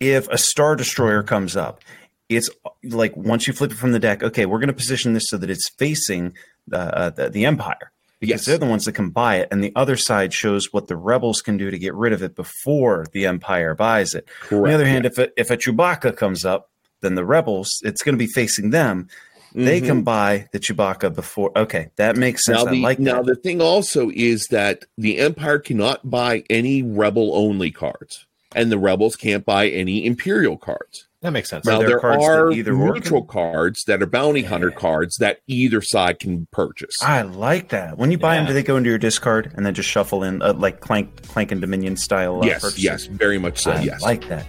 if 0.00 0.28
a 0.28 0.36
star 0.36 0.76
destroyer 0.76 1.22
comes 1.22 1.56
up, 1.56 1.80
it's 2.28 2.50
like 2.82 3.16
once 3.16 3.46
you 3.46 3.52
flip 3.52 3.70
it 3.70 3.76
from 3.76 3.92
the 3.92 3.98
deck, 3.98 4.22
okay, 4.22 4.46
we're 4.46 4.58
going 4.58 4.68
to 4.68 4.74
position 4.74 5.12
this 5.12 5.24
so 5.28 5.36
that 5.38 5.50
it's 5.50 5.68
facing 5.68 6.34
uh, 6.72 7.10
the, 7.10 7.30
the 7.30 7.46
empire. 7.46 7.92
Because 8.20 8.40
yes. 8.40 8.46
they're 8.46 8.58
the 8.58 8.66
ones 8.66 8.84
that 8.86 8.92
can 8.92 9.10
buy 9.10 9.36
it, 9.36 9.48
and 9.50 9.62
the 9.62 9.72
other 9.76 9.96
side 9.96 10.32
shows 10.32 10.72
what 10.72 10.86
the 10.86 10.96
rebels 10.96 11.42
can 11.42 11.56
do 11.56 11.70
to 11.70 11.78
get 11.78 11.94
rid 11.94 12.12
of 12.12 12.22
it 12.22 12.34
before 12.34 13.06
the 13.12 13.26
empire 13.26 13.74
buys 13.74 14.14
it. 14.14 14.26
Correct. 14.40 14.52
On 14.52 14.68
the 14.68 14.74
other 14.74 14.86
hand, 14.86 15.04
if 15.04 15.18
a, 15.18 15.28
if 15.38 15.50
a 15.50 15.56
Chewbacca 15.56 16.16
comes 16.16 16.44
up, 16.44 16.70
then 17.00 17.16
the 17.16 17.24
rebels, 17.24 17.82
it's 17.84 18.02
going 18.02 18.14
to 18.14 18.18
be 18.18 18.26
facing 18.26 18.70
them. 18.70 19.08
Mm-hmm. 19.50 19.64
They 19.66 19.80
can 19.80 20.02
buy 20.02 20.48
the 20.52 20.58
Chewbacca 20.58 21.14
before. 21.14 21.52
Okay, 21.56 21.90
that 21.96 22.16
makes 22.16 22.44
sense. 22.44 22.64
Now, 22.64 22.70
the, 22.70 22.82
like 22.82 22.98
now 22.98 23.22
the 23.22 23.36
thing 23.36 23.60
also 23.60 24.10
is 24.12 24.46
that 24.48 24.84
the 24.96 25.18
Empire 25.18 25.58
cannot 25.58 26.08
buy 26.08 26.44
any 26.48 26.82
rebel 26.82 27.36
only 27.36 27.70
cards, 27.70 28.26
and 28.54 28.72
the 28.72 28.78
rebels 28.78 29.16
can't 29.16 29.44
buy 29.44 29.68
any 29.68 30.06
Imperial 30.06 30.56
cards. 30.56 31.06
That 31.24 31.30
makes 31.30 31.48
sense. 31.48 31.64
Now, 31.64 31.78
there, 31.78 31.88
there 31.88 32.04
are 32.04 32.50
neutral 32.50 33.24
cards 33.24 33.84
that 33.84 34.02
are 34.02 34.06
bounty 34.06 34.42
yeah. 34.42 34.48
hunter 34.48 34.70
cards 34.70 35.16
that 35.16 35.38
either 35.46 35.80
side 35.80 36.18
can 36.18 36.46
purchase. 36.52 37.02
I 37.02 37.22
like 37.22 37.70
that. 37.70 37.96
When 37.96 38.10
you 38.10 38.18
buy 38.18 38.34
yeah. 38.34 38.40
them, 38.40 38.48
do 38.48 38.52
they 38.52 38.62
go 38.62 38.76
into 38.76 38.90
your 38.90 38.98
discard 38.98 39.50
and 39.56 39.64
then 39.64 39.72
just 39.72 39.88
shuffle 39.88 40.22
in 40.22 40.42
uh, 40.42 40.52
like 40.52 40.80
Clank, 40.80 41.26
Clank 41.28 41.50
and 41.50 41.62
Dominion 41.62 41.96
style? 41.96 42.42
Uh, 42.42 42.44
yes, 42.44 42.60
purchases? 42.60 42.84
yes, 42.84 43.06
very 43.06 43.38
much 43.38 43.62
so. 43.62 43.72
I 43.72 43.80
yes, 43.80 44.02
like 44.02 44.28
that. 44.28 44.44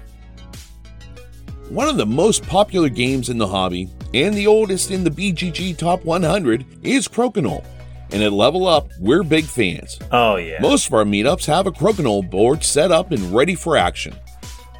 One 1.70 1.88
of 1.88 1.96
the 1.96 2.06
most 2.06 2.44
popular 2.44 2.90
games 2.90 3.30
in 3.30 3.38
the 3.38 3.48
hobby 3.48 3.90
and 4.14 4.36
the 4.36 4.48
oldest 4.48 4.92
in 4.92 5.06
the 5.06 5.10
BGG 5.10 5.78
Top 5.78 6.04
100 6.04 6.66
is 6.84 7.08
Crokinole. 7.08 7.64
And 8.12 8.22
at 8.22 8.34
Level 8.34 8.68
Up, 8.68 8.90
we're 9.00 9.24
big 9.24 9.46
fans. 9.46 9.98
Oh, 10.12 10.36
yeah. 10.36 10.60
Most 10.60 10.88
of 10.88 10.94
our 10.94 11.06
meetups 11.06 11.46
have 11.46 11.68
a 11.68 11.72
Crokinole 11.72 12.30
board 12.30 12.66
set 12.66 12.92
up 12.92 13.14
and 13.14 13.34
ready 13.34 13.56
for 13.56 13.78
action. 13.78 14.14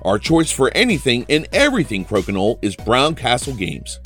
Our 0.06 0.20
choice 0.20 0.52
for 0.52 0.72
anything 0.76 1.26
and 1.30 1.48
everything 1.52 2.06
Crokinole 2.06 2.60
is 2.62 2.76
Brown 2.76 3.16
Castle 3.16 3.56
Games. 3.56 4.00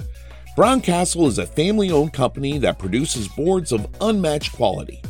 Brown 0.55 0.79
Castle 0.79 1.27
is 1.27 1.37
a 1.37 1.45
family 1.45 1.91
owned 1.91 2.13
company 2.13 2.57
that 2.59 2.79
produces 2.79 3.27
boards 3.27 3.73
of 3.73 3.85
unmatched 3.99 4.53
quality. 4.53 5.01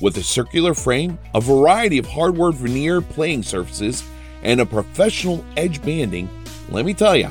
With 0.00 0.16
a 0.18 0.22
circular 0.22 0.72
frame, 0.72 1.18
a 1.34 1.40
variety 1.40 1.98
of 1.98 2.06
hardwood 2.06 2.54
veneer 2.54 3.00
playing 3.00 3.42
surfaces, 3.42 4.04
and 4.44 4.60
a 4.60 4.66
professional 4.66 5.44
edge 5.56 5.82
banding, 5.82 6.30
let 6.68 6.84
me 6.84 6.94
tell 6.94 7.16
you, 7.16 7.30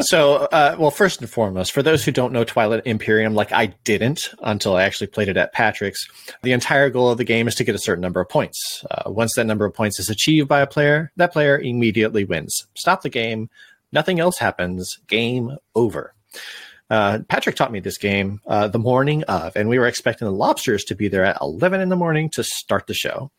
so, 0.00 0.34
uh, 0.34 0.76
well, 0.78 0.90
first 0.90 1.20
and 1.20 1.30
foremost, 1.30 1.72
for 1.72 1.82
those 1.82 2.04
who 2.04 2.12
don't 2.12 2.32
know 2.32 2.44
Twilight 2.44 2.82
Imperium, 2.84 3.34
like 3.34 3.50
I 3.52 3.66
didn't 3.84 4.30
until 4.42 4.76
I 4.76 4.82
actually 4.82 5.06
played 5.08 5.28
it 5.28 5.36
at 5.36 5.52
Patrick's, 5.52 6.06
the 6.42 6.52
entire 6.52 6.90
goal 6.90 7.10
of 7.10 7.18
the 7.18 7.24
game 7.24 7.48
is 7.48 7.54
to 7.56 7.64
get 7.64 7.74
a 7.74 7.78
certain 7.78 8.02
number 8.02 8.20
of 8.20 8.28
points. 8.28 8.84
Uh, 8.90 9.10
once 9.10 9.34
that 9.34 9.46
number 9.46 9.64
of 9.64 9.74
points 9.74 9.98
is 9.98 10.10
achieved 10.10 10.48
by 10.48 10.60
a 10.60 10.66
player, 10.66 11.10
that 11.16 11.32
player 11.32 11.58
immediately 11.58 12.24
wins. 12.24 12.66
Stop 12.74 13.02
the 13.02 13.08
game. 13.08 13.48
Nothing 13.92 14.20
else 14.20 14.38
happens. 14.38 14.98
Game 15.06 15.56
over. 15.74 16.14
Uh, 16.92 17.20
Patrick 17.26 17.56
taught 17.56 17.72
me 17.72 17.80
this 17.80 17.96
game 17.96 18.38
uh, 18.46 18.68
the 18.68 18.78
morning 18.78 19.22
of, 19.22 19.56
and 19.56 19.70
we 19.70 19.78
were 19.78 19.86
expecting 19.86 20.26
the 20.26 20.32
lobsters 20.32 20.84
to 20.84 20.94
be 20.94 21.08
there 21.08 21.24
at 21.24 21.38
11 21.40 21.80
in 21.80 21.88
the 21.88 21.96
morning 21.96 22.28
to 22.28 22.44
start 22.44 22.86
the 22.86 22.92
show. 22.92 23.30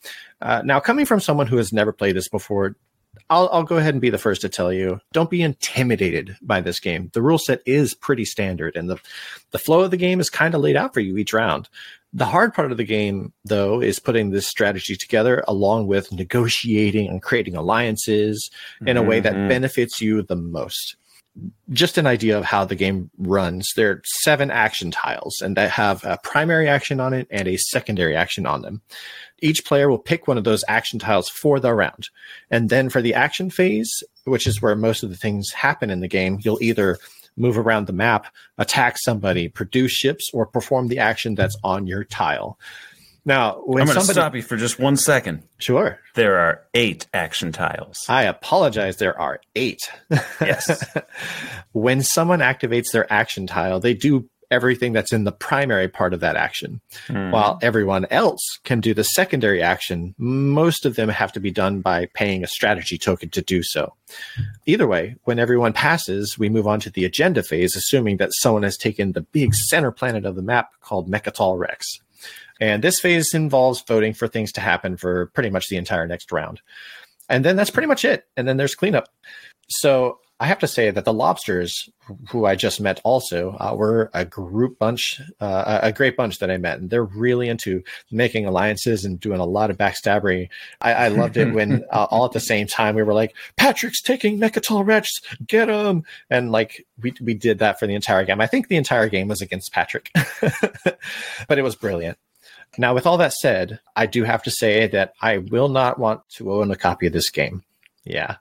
Uh, 0.41 0.63
now, 0.65 0.79
coming 0.79 1.05
from 1.05 1.19
someone 1.19 1.45
who 1.45 1.57
has 1.57 1.71
never 1.71 1.93
played 1.93 2.15
this 2.15 2.27
before, 2.27 2.75
I'll, 3.29 3.47
I'll, 3.53 3.61
go 3.61 3.77
ahead 3.77 3.93
and 3.93 4.01
be 4.01 4.09
the 4.09 4.17
first 4.17 4.41
to 4.41 4.49
tell 4.49 4.73
you 4.73 4.99
don't 5.11 5.29
be 5.29 5.43
intimidated 5.43 6.35
by 6.41 6.61
this 6.61 6.79
game. 6.79 7.11
The 7.13 7.21
rule 7.21 7.37
set 7.37 7.61
is 7.63 7.93
pretty 7.93 8.25
standard, 8.25 8.75
and 8.75 8.89
the, 8.89 8.97
the 9.51 9.59
flow 9.59 9.81
of 9.81 9.91
the 9.91 9.97
game 9.97 10.19
is 10.19 10.31
kind 10.31 10.55
of 10.55 10.61
laid 10.61 10.75
out 10.75 10.95
for 10.95 10.99
you 10.99 11.15
each 11.17 11.31
round. 11.31 11.69
The 12.11 12.25
hard 12.25 12.55
part 12.55 12.71
of 12.71 12.77
the 12.77 12.83
game, 12.83 13.33
though, 13.45 13.83
is 13.83 13.99
putting 13.99 14.31
this 14.31 14.47
strategy 14.47 14.95
together 14.95 15.43
along 15.47 15.85
with 15.85 16.11
negotiating 16.11 17.07
and 17.07 17.21
creating 17.21 17.55
alliances 17.55 18.49
in 18.83 18.97
a 18.97 19.03
way 19.03 19.19
that 19.19 19.33
mm-hmm. 19.33 19.47
benefits 19.47 20.01
you 20.01 20.23
the 20.23 20.35
most 20.35 20.95
just 21.71 21.97
an 21.97 22.05
idea 22.05 22.37
of 22.37 22.45
how 22.45 22.63
the 22.65 22.75
game 22.75 23.09
runs. 23.17 23.71
There 23.75 23.91
are 23.91 24.01
seven 24.21 24.51
action 24.51 24.91
tiles, 24.91 25.41
and 25.41 25.57
that 25.57 25.71
have 25.71 26.03
a 26.03 26.19
primary 26.23 26.67
action 26.67 26.99
on 26.99 27.13
it 27.13 27.27
and 27.31 27.47
a 27.47 27.57
secondary 27.57 28.15
action 28.15 28.45
on 28.45 28.61
them. 28.61 28.81
Each 29.39 29.65
player 29.65 29.89
will 29.89 29.97
pick 29.97 30.27
one 30.27 30.37
of 30.37 30.43
those 30.43 30.63
action 30.67 30.99
tiles 30.99 31.29
for 31.29 31.59
the 31.59 31.73
round. 31.73 32.09
And 32.51 32.69
then 32.69 32.89
for 32.89 33.01
the 33.01 33.13
action 33.13 33.49
phase, 33.49 33.91
which 34.25 34.47
is 34.47 34.61
where 34.61 34.75
most 34.75 35.03
of 35.03 35.09
the 35.09 35.17
things 35.17 35.51
happen 35.51 35.89
in 35.89 36.01
the 36.01 36.07
game, 36.07 36.39
you'll 36.41 36.61
either 36.61 36.97
move 37.35 37.57
around 37.57 37.87
the 37.87 37.93
map, 37.93 38.27
attack 38.57 38.97
somebody, 38.97 39.49
produce 39.49 39.91
ships, 39.91 40.29
or 40.33 40.45
perform 40.45 40.87
the 40.87 40.99
action 40.99 41.35
that's 41.35 41.57
on 41.63 41.87
your 41.87 42.03
tile. 42.03 42.59
Now, 43.25 43.61
I'm 43.61 43.85
going 43.85 43.87
to 43.87 44.01
stop 44.01 44.35
you 44.35 44.41
for 44.41 44.57
just 44.57 44.79
one 44.79 44.97
second. 44.97 45.43
Sure. 45.57 45.99
There 46.15 46.37
are 46.37 46.61
eight 46.73 47.07
action 47.13 47.51
tiles. 47.53 47.97
I 48.09 48.23
apologize. 48.23 48.97
There 48.97 49.17
are 49.19 49.39
eight. 49.55 49.79
Yes. 50.41 50.85
when 51.71 52.03
someone 52.03 52.39
activates 52.39 52.91
their 52.91 53.11
action 53.11 53.47
tile, 53.47 53.79
they 53.79 53.93
do 53.93 54.29
everything 54.51 54.93
that's 54.93 55.11
in 55.11 55.23
the 55.23 55.31
primary 55.31 55.87
part 55.87 56.13
of 56.13 56.19
that 56.19 56.35
action. 56.35 56.79
Mm. 57.07 57.31
While 57.31 57.59
everyone 57.61 58.05
else 58.11 58.59
can 58.63 58.81
do 58.81 58.93
the 58.93 59.03
secondary 59.03 59.63
action, 59.63 60.13
most 60.17 60.85
of 60.85 60.95
them 60.95 61.09
have 61.09 61.31
to 61.33 61.39
be 61.39 61.49
done 61.49 61.81
by 61.81 62.07
paying 62.13 62.43
a 62.43 62.47
strategy 62.47 62.97
token 62.97 63.29
to 63.29 63.41
do 63.41 63.63
so. 63.63 63.95
Either 64.65 64.85
way, 64.85 65.15
when 65.23 65.39
everyone 65.39 65.73
passes, 65.73 66.37
we 66.37 66.49
move 66.49 66.67
on 66.67 66.79
to 66.81 66.91
the 66.91 67.03
agenda 67.03 67.41
phase, 67.41 67.75
assuming 67.75 68.17
that 68.17 68.33
someone 68.33 68.63
has 68.63 68.77
taken 68.77 69.13
the 69.13 69.21
big 69.21 69.55
center 69.55 69.91
planet 69.91 70.25
of 70.25 70.35
the 70.35 70.43
map 70.43 70.69
called 70.81 71.09
Mecatol 71.09 71.57
Rex. 71.57 71.99
And 72.63 72.81
this 72.81 73.01
phase 73.01 73.33
involves 73.33 73.83
voting 73.85 74.13
for 74.13 74.25
things 74.25 74.53
to 74.53 74.61
happen 74.61 74.95
for 74.95 75.25
pretty 75.33 75.49
much 75.49 75.67
the 75.67 75.75
entire 75.75 76.07
next 76.07 76.31
round. 76.31 76.61
and 77.27 77.43
then 77.43 77.57
that's 77.57 77.69
pretty 77.69 77.87
much 77.87 78.05
it. 78.05 78.25
And 78.37 78.47
then 78.47 78.55
there's 78.55 78.73
cleanup. 78.73 79.09
So 79.67 80.19
I 80.39 80.45
have 80.45 80.59
to 80.59 80.67
say 80.67 80.89
that 80.89 81.03
the 81.03 81.13
lobsters, 81.13 81.89
who 82.29 82.45
I 82.45 82.55
just 82.55 82.79
met, 82.79 83.01
also 83.03 83.57
uh, 83.59 83.75
were 83.75 84.09
a 84.13 84.23
group 84.23 84.79
bunch, 84.79 85.19
uh, 85.41 85.79
a 85.83 85.91
great 85.91 86.15
bunch 86.15 86.39
that 86.39 86.49
I 86.49 86.57
met, 86.57 86.79
and 86.79 86.89
they're 86.89 87.03
really 87.03 87.49
into 87.49 87.83
making 88.11 88.45
alliances 88.45 89.03
and 89.03 89.19
doing 89.19 89.41
a 89.41 89.45
lot 89.45 89.69
of 89.69 89.77
backstabbery. 89.77 90.47
I, 90.79 90.93
I 90.93 91.07
loved 91.09 91.35
it 91.35 91.53
when 91.53 91.83
uh, 91.91 92.07
all 92.11 92.25
at 92.25 92.31
the 92.31 92.39
same 92.39 92.67
time 92.67 92.95
we 92.95 93.03
were 93.03 93.13
like, 93.13 93.35
"Patrick's 93.57 94.01
taking 94.01 94.39
Mecatol 94.39 94.85
Rex, 94.85 95.09
get 95.45 95.67
him!" 95.67 96.03
and 96.29 96.51
like 96.51 96.85
we 97.01 97.13
we 97.21 97.33
did 97.33 97.59
that 97.59 97.77
for 97.77 97.87
the 97.87 97.95
entire 97.95 98.23
game. 98.23 98.39
I 98.39 98.47
think 98.47 98.69
the 98.69 98.77
entire 98.77 99.09
game 99.09 99.27
was 99.27 99.41
against 99.41 99.73
Patrick, 99.73 100.11
but 101.47 101.57
it 101.57 101.63
was 101.63 101.75
brilliant. 101.75 102.17
Now, 102.77 102.93
with 102.93 103.05
all 103.05 103.17
that 103.17 103.33
said, 103.33 103.79
I 103.95 104.05
do 104.05 104.23
have 104.23 104.43
to 104.43 104.51
say 104.51 104.87
that 104.87 105.13
I 105.21 105.39
will 105.39 105.69
not 105.69 105.99
want 105.99 106.21
to 106.35 106.51
own 106.51 106.71
a 106.71 106.75
copy 106.75 107.07
of 107.07 107.13
this 107.13 107.29
game. 107.29 107.63
Yeah. 108.03 108.37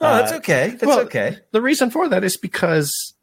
Oh, 0.00 0.16
that's 0.16 0.32
uh, 0.32 0.36
okay. 0.36 0.68
That's 0.70 0.86
well, 0.86 1.00
okay. 1.00 1.38
The 1.52 1.62
reason 1.62 1.90
for 1.90 2.08
that 2.08 2.24
is 2.24 2.36
because, 2.36 3.14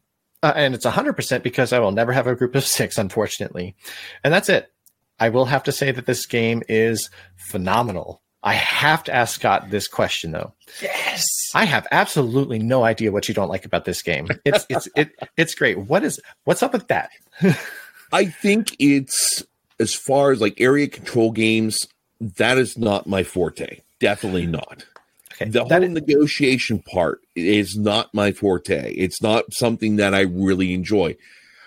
uh, 0.41 0.53
and 0.55 0.73
it's 0.73 0.85
100% 0.85 1.43
because 1.43 1.73
I 1.73 1.79
will 1.79 1.91
never 1.91 2.11
have 2.11 2.27
a 2.27 2.35
group 2.35 2.55
of 2.55 2.63
six, 2.65 2.97
unfortunately. 2.97 3.75
And 4.23 4.33
that's 4.33 4.49
it. 4.49 4.71
I 5.19 5.29
will 5.29 5.45
have 5.45 5.63
to 5.63 5.71
say 5.71 5.91
that 5.91 6.07
this 6.07 6.25
game 6.25 6.63
is 6.67 7.09
phenomenal. 7.35 8.21
I 8.43 8.53
have 8.53 9.03
to 9.03 9.13
ask 9.13 9.35
Scott 9.35 9.69
this 9.69 9.87
question 9.87 10.31
though. 10.31 10.53
Yes. 10.81 11.27
I 11.53 11.65
have 11.65 11.85
absolutely 11.91 12.57
no 12.57 12.83
idea 12.83 13.11
what 13.11 13.27
you 13.27 13.35
don't 13.35 13.49
like 13.49 13.65
about 13.65 13.85
this 13.85 14.01
game. 14.01 14.27
It's 14.45 14.65
it's 14.67 14.87
it, 14.95 15.11
it's 15.37 15.53
great. 15.53 15.77
What 15.77 16.03
is 16.03 16.19
what's 16.45 16.63
up 16.63 16.73
with 16.73 16.87
that? 16.87 17.11
I 18.11 18.25
think 18.25 18.75
it's 18.79 19.43
as 19.81 19.93
far 19.93 20.31
as 20.31 20.39
like 20.39 20.61
area 20.61 20.87
control 20.87 21.31
games, 21.31 21.87
that 22.19 22.57
is 22.57 22.77
not 22.77 23.07
my 23.07 23.23
forte. 23.23 23.81
Definitely 23.99 24.45
not. 24.45 24.85
Okay. 25.33 25.49
The 25.49 25.65
whole 25.65 25.83
is- 25.83 25.89
negotiation 25.89 26.79
part 26.79 27.21
is 27.35 27.75
not 27.75 28.13
my 28.13 28.31
forte. 28.31 28.93
It's 28.93 29.21
not 29.21 29.53
something 29.53 29.95
that 29.95 30.13
I 30.13 30.21
really 30.21 30.73
enjoy. 30.73 31.17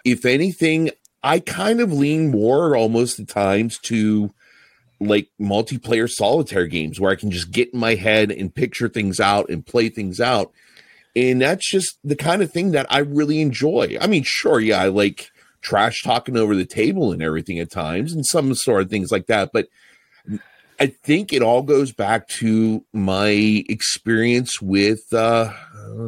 If 0.05 0.25
anything, 0.25 0.91
I 1.23 1.41
kind 1.41 1.81
of 1.81 1.93
lean 1.93 2.31
more 2.31 2.77
almost 2.77 3.19
at 3.19 3.29
times 3.29 3.79
to 3.85 4.33
like 5.01 5.29
multiplayer 5.41 6.09
solitaire 6.09 6.67
games 6.67 7.01
where 7.01 7.11
I 7.11 7.17
can 7.17 7.31
just 7.31 7.51
get 7.51 7.73
in 7.75 7.81
my 7.81 7.95
head 7.95 8.31
and 8.31 8.55
picture 8.55 8.89
things 8.89 9.19
out 9.19 9.49
and 9.49 9.67
play 9.67 9.89
things 9.89 10.21
out. 10.21 10.53
And 11.17 11.41
that's 11.41 11.69
just 11.69 11.99
the 12.05 12.17
kind 12.17 12.43
of 12.43 12.53
thing 12.53 12.73
that 12.73 12.87
I 12.91 12.99
really 12.99 13.41
enjoy. 13.41 13.97
I 14.01 14.07
mean, 14.07 14.23
sure, 14.25 14.61
yeah, 14.61 14.81
I 14.81 14.89
like 14.89 15.31
trash 15.65 16.03
talking 16.05 16.37
over 16.37 16.55
the 16.55 16.65
table 16.65 17.11
and 17.11 17.23
everything 17.23 17.59
at 17.59 17.71
times 17.71 18.13
and 18.13 18.25
some 18.25 18.55
sort 18.55 18.83
of 18.83 18.91
things 18.91 19.11
like 19.11 19.27
that. 19.27 19.51
But 19.53 19.69
I 20.79 20.87
think 20.87 21.33
it 21.33 21.43
all 21.43 21.63
goes 21.63 21.91
back 21.93 22.29
to 22.29 22.85
my 22.93 23.65
experience 23.69 24.61
with, 24.61 25.13
uh, 25.13 25.53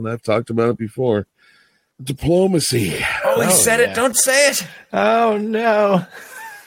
I've 0.06 0.22
talked 0.22 0.50
about 0.50 0.70
it 0.70 0.78
before 0.78 1.26
diplomacy. 2.02 2.94
Oh, 3.24 3.40
he 3.40 3.48
oh, 3.48 3.50
said 3.50 3.80
yeah. 3.80 3.90
it. 3.90 3.94
Don't 3.94 4.16
say 4.16 4.50
it. 4.50 4.66
Oh, 4.92 5.38
no. 5.38 6.04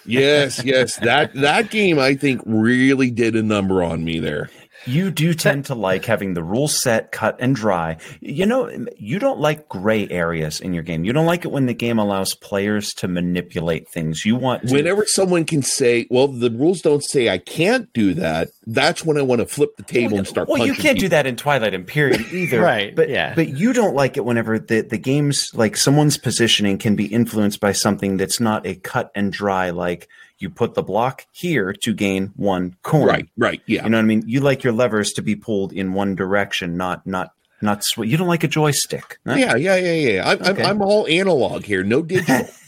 yes, 0.05 0.63
yes. 0.63 0.95
That 0.97 1.33
that 1.35 1.69
game 1.69 1.99
I 1.99 2.15
think 2.15 2.41
really 2.45 3.11
did 3.11 3.35
a 3.35 3.43
number 3.43 3.83
on 3.83 4.03
me 4.03 4.19
there. 4.19 4.49
You 4.89 5.11
do 5.11 5.33
tend 5.33 5.65
to 5.65 5.75
like 5.75 6.05
having 6.05 6.33
the 6.33 6.43
rules 6.43 6.81
set, 6.81 7.11
cut 7.11 7.37
and 7.39 7.55
dry. 7.55 7.97
You 8.19 8.45
know, 8.45 8.69
you 8.97 9.19
don't 9.19 9.39
like 9.39 9.69
gray 9.69 10.07
areas 10.09 10.59
in 10.59 10.73
your 10.73 10.83
game. 10.83 11.03
You 11.03 11.13
don't 11.13 11.25
like 11.25 11.45
it 11.45 11.51
when 11.51 11.65
the 11.65 11.73
game 11.73 11.99
allows 11.99 12.33
players 12.33 12.93
to 12.95 13.07
manipulate 13.07 13.87
things. 13.89 14.25
You 14.25 14.35
want 14.35 14.67
to- 14.67 14.73
whenever 14.73 15.05
someone 15.05 15.45
can 15.45 15.61
say, 15.61 16.07
"Well, 16.09 16.27
the 16.27 16.49
rules 16.49 16.81
don't 16.81 17.03
say 17.03 17.29
I 17.29 17.37
can't 17.37 17.91
do 17.93 18.13
that." 18.15 18.49
That's 18.65 19.05
when 19.05 19.17
I 19.17 19.21
want 19.21 19.39
to 19.41 19.47
flip 19.47 19.75
the 19.77 19.83
table 19.83 20.11
well, 20.11 20.19
and 20.19 20.27
start. 20.27 20.49
Well, 20.49 20.65
you 20.65 20.73
can't 20.73 20.97
people. 20.97 21.01
do 21.01 21.09
that 21.09 21.25
in 21.25 21.35
Twilight 21.35 21.73
Imperium 21.73 22.25
either, 22.31 22.61
right? 22.61 22.95
But 22.95 23.09
yeah, 23.09 23.33
but 23.35 23.49
you 23.49 23.73
don't 23.73 23.95
like 23.95 24.17
it 24.17 24.25
whenever 24.25 24.59
the 24.59 24.81
the 24.81 24.97
game's 24.97 25.49
like 25.53 25.77
someone's 25.77 26.17
positioning 26.17 26.77
can 26.77 26.95
be 26.95 27.05
influenced 27.05 27.59
by 27.59 27.71
something 27.71 28.17
that's 28.17 28.39
not 28.39 28.65
a 28.65 28.75
cut 28.75 29.11
and 29.15 29.31
dry 29.31 29.69
like 29.69 30.07
you 30.39 30.49
put 30.49 30.73
the 30.73 30.83
block 30.83 31.25
here 31.31 31.73
to 31.83 31.93
gain 31.93 32.31
one 32.35 32.75
coin. 32.81 33.05
Right, 33.05 33.29
right, 33.37 33.61
yeah. 33.65 33.83
You 33.83 33.89
know 33.89 33.97
what 33.97 34.03
I 34.03 34.07
mean? 34.07 34.23
You 34.25 34.39
like 34.39 34.63
your 34.63 34.73
levers 34.73 35.11
to 35.13 35.21
be 35.21 35.35
pulled 35.35 35.73
in 35.73 35.93
one 35.93 36.15
direction, 36.15 36.77
not 36.77 37.05
not 37.05 37.31
not 37.61 37.83
sw- 37.83 37.99
You 37.99 38.17
don't 38.17 38.27
like 38.27 38.43
a 38.43 38.47
joystick. 38.47 39.19
Yeah, 39.25 39.55
yeah, 39.55 39.75
yeah, 39.75 39.91
yeah. 39.91 40.29
I'm, 40.29 40.41
okay. 40.41 40.63
I'm, 40.63 40.77
I'm 40.77 40.81
all 40.81 41.07
analog 41.07 41.63
here, 41.65 41.83
no 41.83 42.01
digital. 42.01 42.47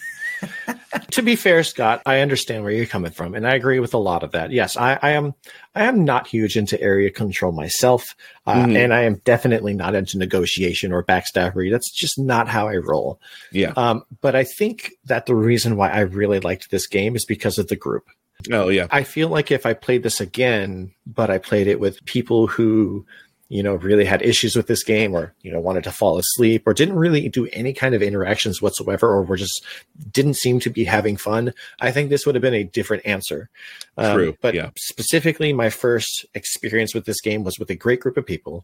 to 1.12 1.22
be 1.22 1.36
fair, 1.36 1.64
Scott, 1.64 2.02
I 2.06 2.20
understand 2.20 2.64
where 2.64 2.72
you're 2.72 2.86
coming 2.86 3.12
from, 3.12 3.36
and 3.36 3.48
I 3.48 3.56
agree 3.56 3.80
with 3.80 3.94
a 3.94 4.00
lot 4.00 4.24
of 4.24 4.32
that. 4.32 4.52
Yes, 4.52 4.78
I, 4.78 4.98
I 5.02 5.12
am. 5.12 5.34
I 5.74 5.86
am 5.86 6.04
not 6.04 6.28
huge 6.28 6.58
into 6.58 6.80
area 6.82 7.10
control 7.10 7.52
myself, 7.52 8.16
uh, 8.46 8.54
mm-hmm. 8.54 8.76
and 8.76 8.94
I 8.94 9.04
am 9.04 9.22
definitely 9.24 9.74
not 9.74 9.96
into 9.96 10.18
negotiation 10.18 10.92
or 10.92 11.04
backstabbery. 11.04 11.72
That's 11.72 11.92
just 11.92 12.20
not 12.20 12.48
how 12.48 12.68
I 12.68 12.78
roll. 12.78 13.20
Yeah. 13.52 13.74
Um, 13.76 14.04
but 14.22 14.36
I 14.36 14.44
think 14.44 14.94
that 15.06 15.26
the 15.26 15.36
reason 15.36 15.78
why 15.78 15.89
I 15.89 16.02
really 16.02 16.39
liked 16.39 16.72
this 16.72 16.88
game 16.88 17.16
is 17.16 17.26
because 17.26 17.58
of 17.58 17.68
the 17.68 17.76
group. 17.76 18.08
Oh 18.52 18.70
yeah. 18.70 18.88
I 18.89 19.04
feel 19.04 19.30
like 19.30 19.52
if 19.52 19.66
I 19.66 19.74
played 19.74 20.04
this 20.04 20.20
again, 20.20 20.94
but 21.06 21.30
I 21.30 21.38
played 21.38 21.68
it 21.68 21.80
with 21.80 22.04
people 22.06 22.48
who 22.48 23.06
you 23.52 23.62
know, 23.62 23.76
really 23.76 24.06
had 24.06 24.22
issues 24.22 24.56
with 24.56 24.68
this 24.68 24.82
game 24.82 25.14
or, 25.14 25.34
you 25.41 25.52
know, 25.52 25.60
wanted 25.60 25.84
to 25.84 25.91
fall 25.91 26.18
asleep 26.18 26.64
or 26.66 26.74
didn't 26.74 26.95
really 26.95 27.28
do 27.28 27.47
any 27.52 27.74
kind 27.74 27.93
of 27.93 28.02
interactions 28.02 28.62
whatsoever 28.62 29.10
or 29.10 29.24
were 29.24 29.36
just 29.36 29.66
didn't 30.14 30.36
seem 30.36 30.62
to 30.62 30.70
be 30.70 30.86
having 30.86 31.18
fun, 31.18 31.54
I 31.82 31.91
think 31.91 32.10
this 32.10 32.26
would 32.26 32.34
have 32.34 32.41
been 32.41 32.54
a 32.54 32.64
different 32.64 33.06
answer. 33.06 33.49
Um, 33.97 34.16
True. 34.16 34.38
But 34.39 34.54
yeah. 34.54 34.70
specifically, 34.78 35.52
my 35.52 35.70
first 35.70 36.26
experience 36.34 36.95
with 36.95 37.04
this 37.04 37.20
game 37.20 37.43
was 37.43 37.60
with 37.60 37.70
a 37.70 37.76
great 37.76 37.99
group 37.99 38.16
of 38.16 38.26
people. 38.26 38.64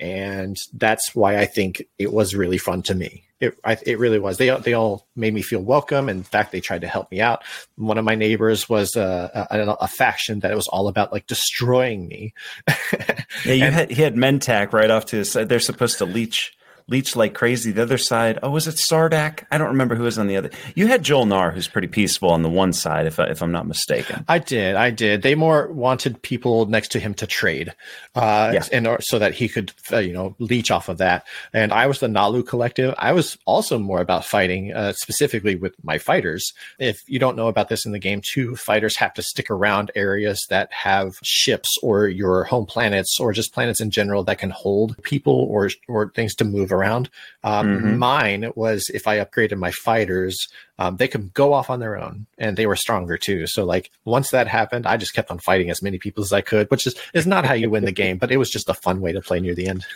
And 0.00 0.56
that's 0.72 1.14
why 1.14 1.38
I 1.38 1.46
think 1.46 1.84
it 1.98 2.12
was 2.12 2.34
really 2.34 2.58
fun 2.58 2.82
to 2.82 2.94
me. 2.94 3.24
It, 3.40 3.58
I, 3.64 3.76
it 3.84 3.98
really 3.98 4.18
was. 4.18 4.38
They 4.38 4.50
they 4.60 4.72
all 4.72 5.06
made 5.16 5.34
me 5.34 5.42
feel 5.42 5.60
welcome. 5.60 6.08
In 6.08 6.22
fact, 6.22 6.52
they 6.52 6.60
tried 6.60 6.80
to 6.80 6.88
help 6.88 7.10
me 7.10 7.20
out. 7.20 7.42
One 7.76 7.98
of 7.98 8.04
my 8.04 8.14
neighbors 8.14 8.68
was 8.68 8.96
uh, 8.96 9.46
a, 9.50 9.58
a, 9.58 9.72
a 9.72 9.88
faction 9.88 10.40
that 10.40 10.50
it 10.50 10.56
was 10.56 10.68
all 10.68 10.88
about 10.88 11.12
like 11.12 11.26
destroying 11.26 12.08
me. 12.08 12.32
yeah, 12.68 13.52
you 13.52 13.64
and, 13.64 13.74
had 13.74 13.90
he 13.90 14.02
had 14.02 14.14
Mentak 14.14 14.72
right 14.72 14.90
off 14.90 15.06
to 15.06 15.16
his 15.16 15.32
side. 15.32 15.48
They're 15.48 15.60
supposed 15.60 15.98
to 15.98 16.06
leech 16.06 16.56
leech 16.88 17.16
like 17.16 17.34
crazy. 17.34 17.72
The 17.72 17.82
other 17.82 17.98
side, 17.98 18.38
oh, 18.42 18.50
was 18.50 18.66
it 18.66 18.74
Sardakk? 18.74 19.44
I 19.50 19.58
don't 19.58 19.68
remember 19.68 19.94
who 19.94 20.04
was 20.04 20.18
on 20.18 20.26
the 20.26 20.36
other. 20.36 20.50
You 20.74 20.86
had 20.86 21.02
Jol-Nar, 21.02 21.50
who's 21.50 21.68
pretty 21.68 21.88
peaceful 21.88 22.30
on 22.30 22.42
the 22.42 22.50
one 22.50 22.72
side, 22.72 23.06
if 23.06 23.18
I, 23.18 23.24
if 23.24 23.42
I'm 23.42 23.52
not 23.52 23.66
mistaken. 23.66 24.24
I 24.28 24.38
did, 24.38 24.76
I 24.76 24.90
did. 24.90 25.22
They 25.22 25.34
more 25.34 25.68
wanted 25.72 26.20
people 26.22 26.66
next 26.66 26.88
to 26.92 27.00
him 27.00 27.14
to 27.14 27.26
trade, 27.26 27.72
uh, 28.14 28.50
yeah. 28.54 28.64
and 28.72 28.86
or, 28.86 29.00
so 29.00 29.18
that 29.18 29.34
he 29.34 29.48
could, 29.48 29.72
uh, 29.92 29.98
you 29.98 30.12
know, 30.12 30.36
leech 30.38 30.70
off 30.70 30.88
of 30.88 30.98
that. 30.98 31.26
And 31.52 31.72
I 31.72 31.86
was 31.86 32.00
the 32.00 32.06
Naalu 32.06 32.46
collective. 32.46 32.94
I 32.98 33.12
was 33.12 33.38
also 33.46 33.78
more 33.78 34.00
about 34.00 34.24
fighting, 34.24 34.72
uh, 34.72 34.92
specifically 34.92 35.54
with 35.54 35.74
my 35.82 35.98
fighters. 35.98 36.52
If 36.78 37.02
you 37.06 37.18
don't 37.18 37.36
know 37.36 37.48
about 37.48 37.68
this 37.68 37.86
in 37.86 37.92
the 37.92 37.98
game, 37.98 38.20
two 38.22 38.56
fighters 38.56 38.96
have 38.96 39.14
to 39.14 39.22
stick 39.22 39.50
around 39.50 39.90
areas 39.94 40.46
that 40.50 40.72
have 40.72 41.18
ships 41.22 41.78
or 41.82 42.08
your 42.08 42.44
home 42.44 42.66
planets 42.66 43.18
or 43.18 43.32
just 43.32 43.54
planets 43.54 43.80
in 43.80 43.90
general 43.90 44.22
that 44.24 44.38
can 44.38 44.50
hold 44.50 45.02
people 45.02 45.46
or 45.50 45.70
or 45.88 46.10
things 46.10 46.34
to 46.34 46.44
move 46.44 46.72
around. 46.74 47.08
Um, 47.42 47.66
mm-hmm. 47.66 47.98
Mine 47.98 48.52
was 48.54 48.90
if 48.92 49.06
I 49.06 49.18
upgraded 49.18 49.58
my 49.58 49.70
fighters, 49.70 50.48
um, 50.78 50.96
they 50.96 51.08
could 51.08 51.32
go 51.32 51.54
off 51.54 51.70
on 51.70 51.80
their 51.80 51.96
own 51.96 52.26
and 52.36 52.56
they 52.56 52.66
were 52.66 52.76
stronger 52.76 53.16
too. 53.16 53.46
So 53.46 53.64
like 53.64 53.90
once 54.04 54.30
that 54.30 54.48
happened, 54.48 54.86
I 54.86 54.96
just 54.96 55.14
kept 55.14 55.30
on 55.30 55.38
fighting 55.38 55.70
as 55.70 55.80
many 55.80 55.98
people 55.98 56.22
as 56.22 56.32
I 56.32 56.40
could, 56.40 56.70
which 56.70 56.86
is, 56.86 56.94
is 57.14 57.26
not 57.26 57.46
how 57.46 57.54
you 57.54 57.70
win 57.70 57.84
the 57.84 57.92
game, 57.92 58.18
but 58.18 58.30
it 58.30 58.36
was 58.36 58.50
just 58.50 58.68
a 58.68 58.74
fun 58.74 59.00
way 59.00 59.12
to 59.12 59.22
play 59.22 59.40
near 59.40 59.54
the 59.54 59.68
end. 59.68 59.86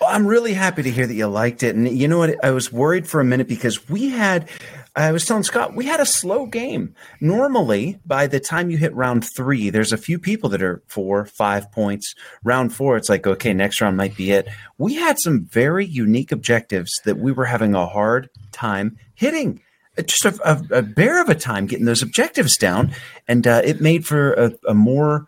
Well, 0.00 0.08
I'm 0.10 0.26
really 0.26 0.54
happy 0.54 0.82
to 0.82 0.90
hear 0.90 1.06
that 1.06 1.14
you 1.14 1.26
liked 1.26 1.62
it. 1.62 1.76
And 1.76 1.86
you 1.86 2.08
know 2.08 2.18
what? 2.18 2.42
I 2.42 2.52
was 2.52 2.72
worried 2.72 3.06
for 3.06 3.20
a 3.20 3.24
minute 3.24 3.48
because 3.48 3.88
we 3.90 4.08
had, 4.08 4.48
I 4.96 5.12
was 5.12 5.24
telling 5.24 5.44
Scott, 5.44 5.74
we 5.74 5.84
had 5.84 6.00
a 6.00 6.06
slow 6.06 6.46
game. 6.46 6.94
Normally, 7.20 8.00
by 8.04 8.26
the 8.26 8.40
time 8.40 8.70
you 8.70 8.76
hit 8.76 8.94
round 8.94 9.24
three, 9.36 9.70
there's 9.70 9.92
a 9.92 9.98
few 9.98 10.18
people 10.18 10.50
that 10.50 10.62
are 10.62 10.82
four, 10.86 11.26
five 11.26 11.70
points. 11.70 12.14
Round 12.42 12.74
four, 12.74 12.96
it's 12.96 13.08
like, 13.08 13.26
okay, 13.26 13.52
next 13.52 13.80
round 13.80 13.96
might 13.96 14.16
be 14.16 14.32
it. 14.32 14.48
We 14.78 14.94
had 14.94 15.18
some 15.20 15.46
very 15.46 15.86
unique 15.86 16.32
objectives 16.32 16.90
that 17.04 17.18
we 17.18 17.30
were 17.30 17.44
having 17.44 17.74
a 17.74 17.86
hard 17.86 18.30
time 18.52 18.96
hitting 19.14 19.60
just 19.98 20.24
a, 20.24 20.38
a, 20.44 20.78
a, 20.78 20.82
bear 20.82 21.20
of 21.20 21.28
a 21.28 21.34
time 21.34 21.66
getting 21.66 21.84
those 21.84 22.02
objectives 22.02 22.56
down, 22.56 22.94
and 23.28 23.46
uh, 23.46 23.60
it 23.64 23.80
made 23.80 24.06
for 24.06 24.32
a, 24.32 24.52
a, 24.68 24.74
more, 24.74 25.26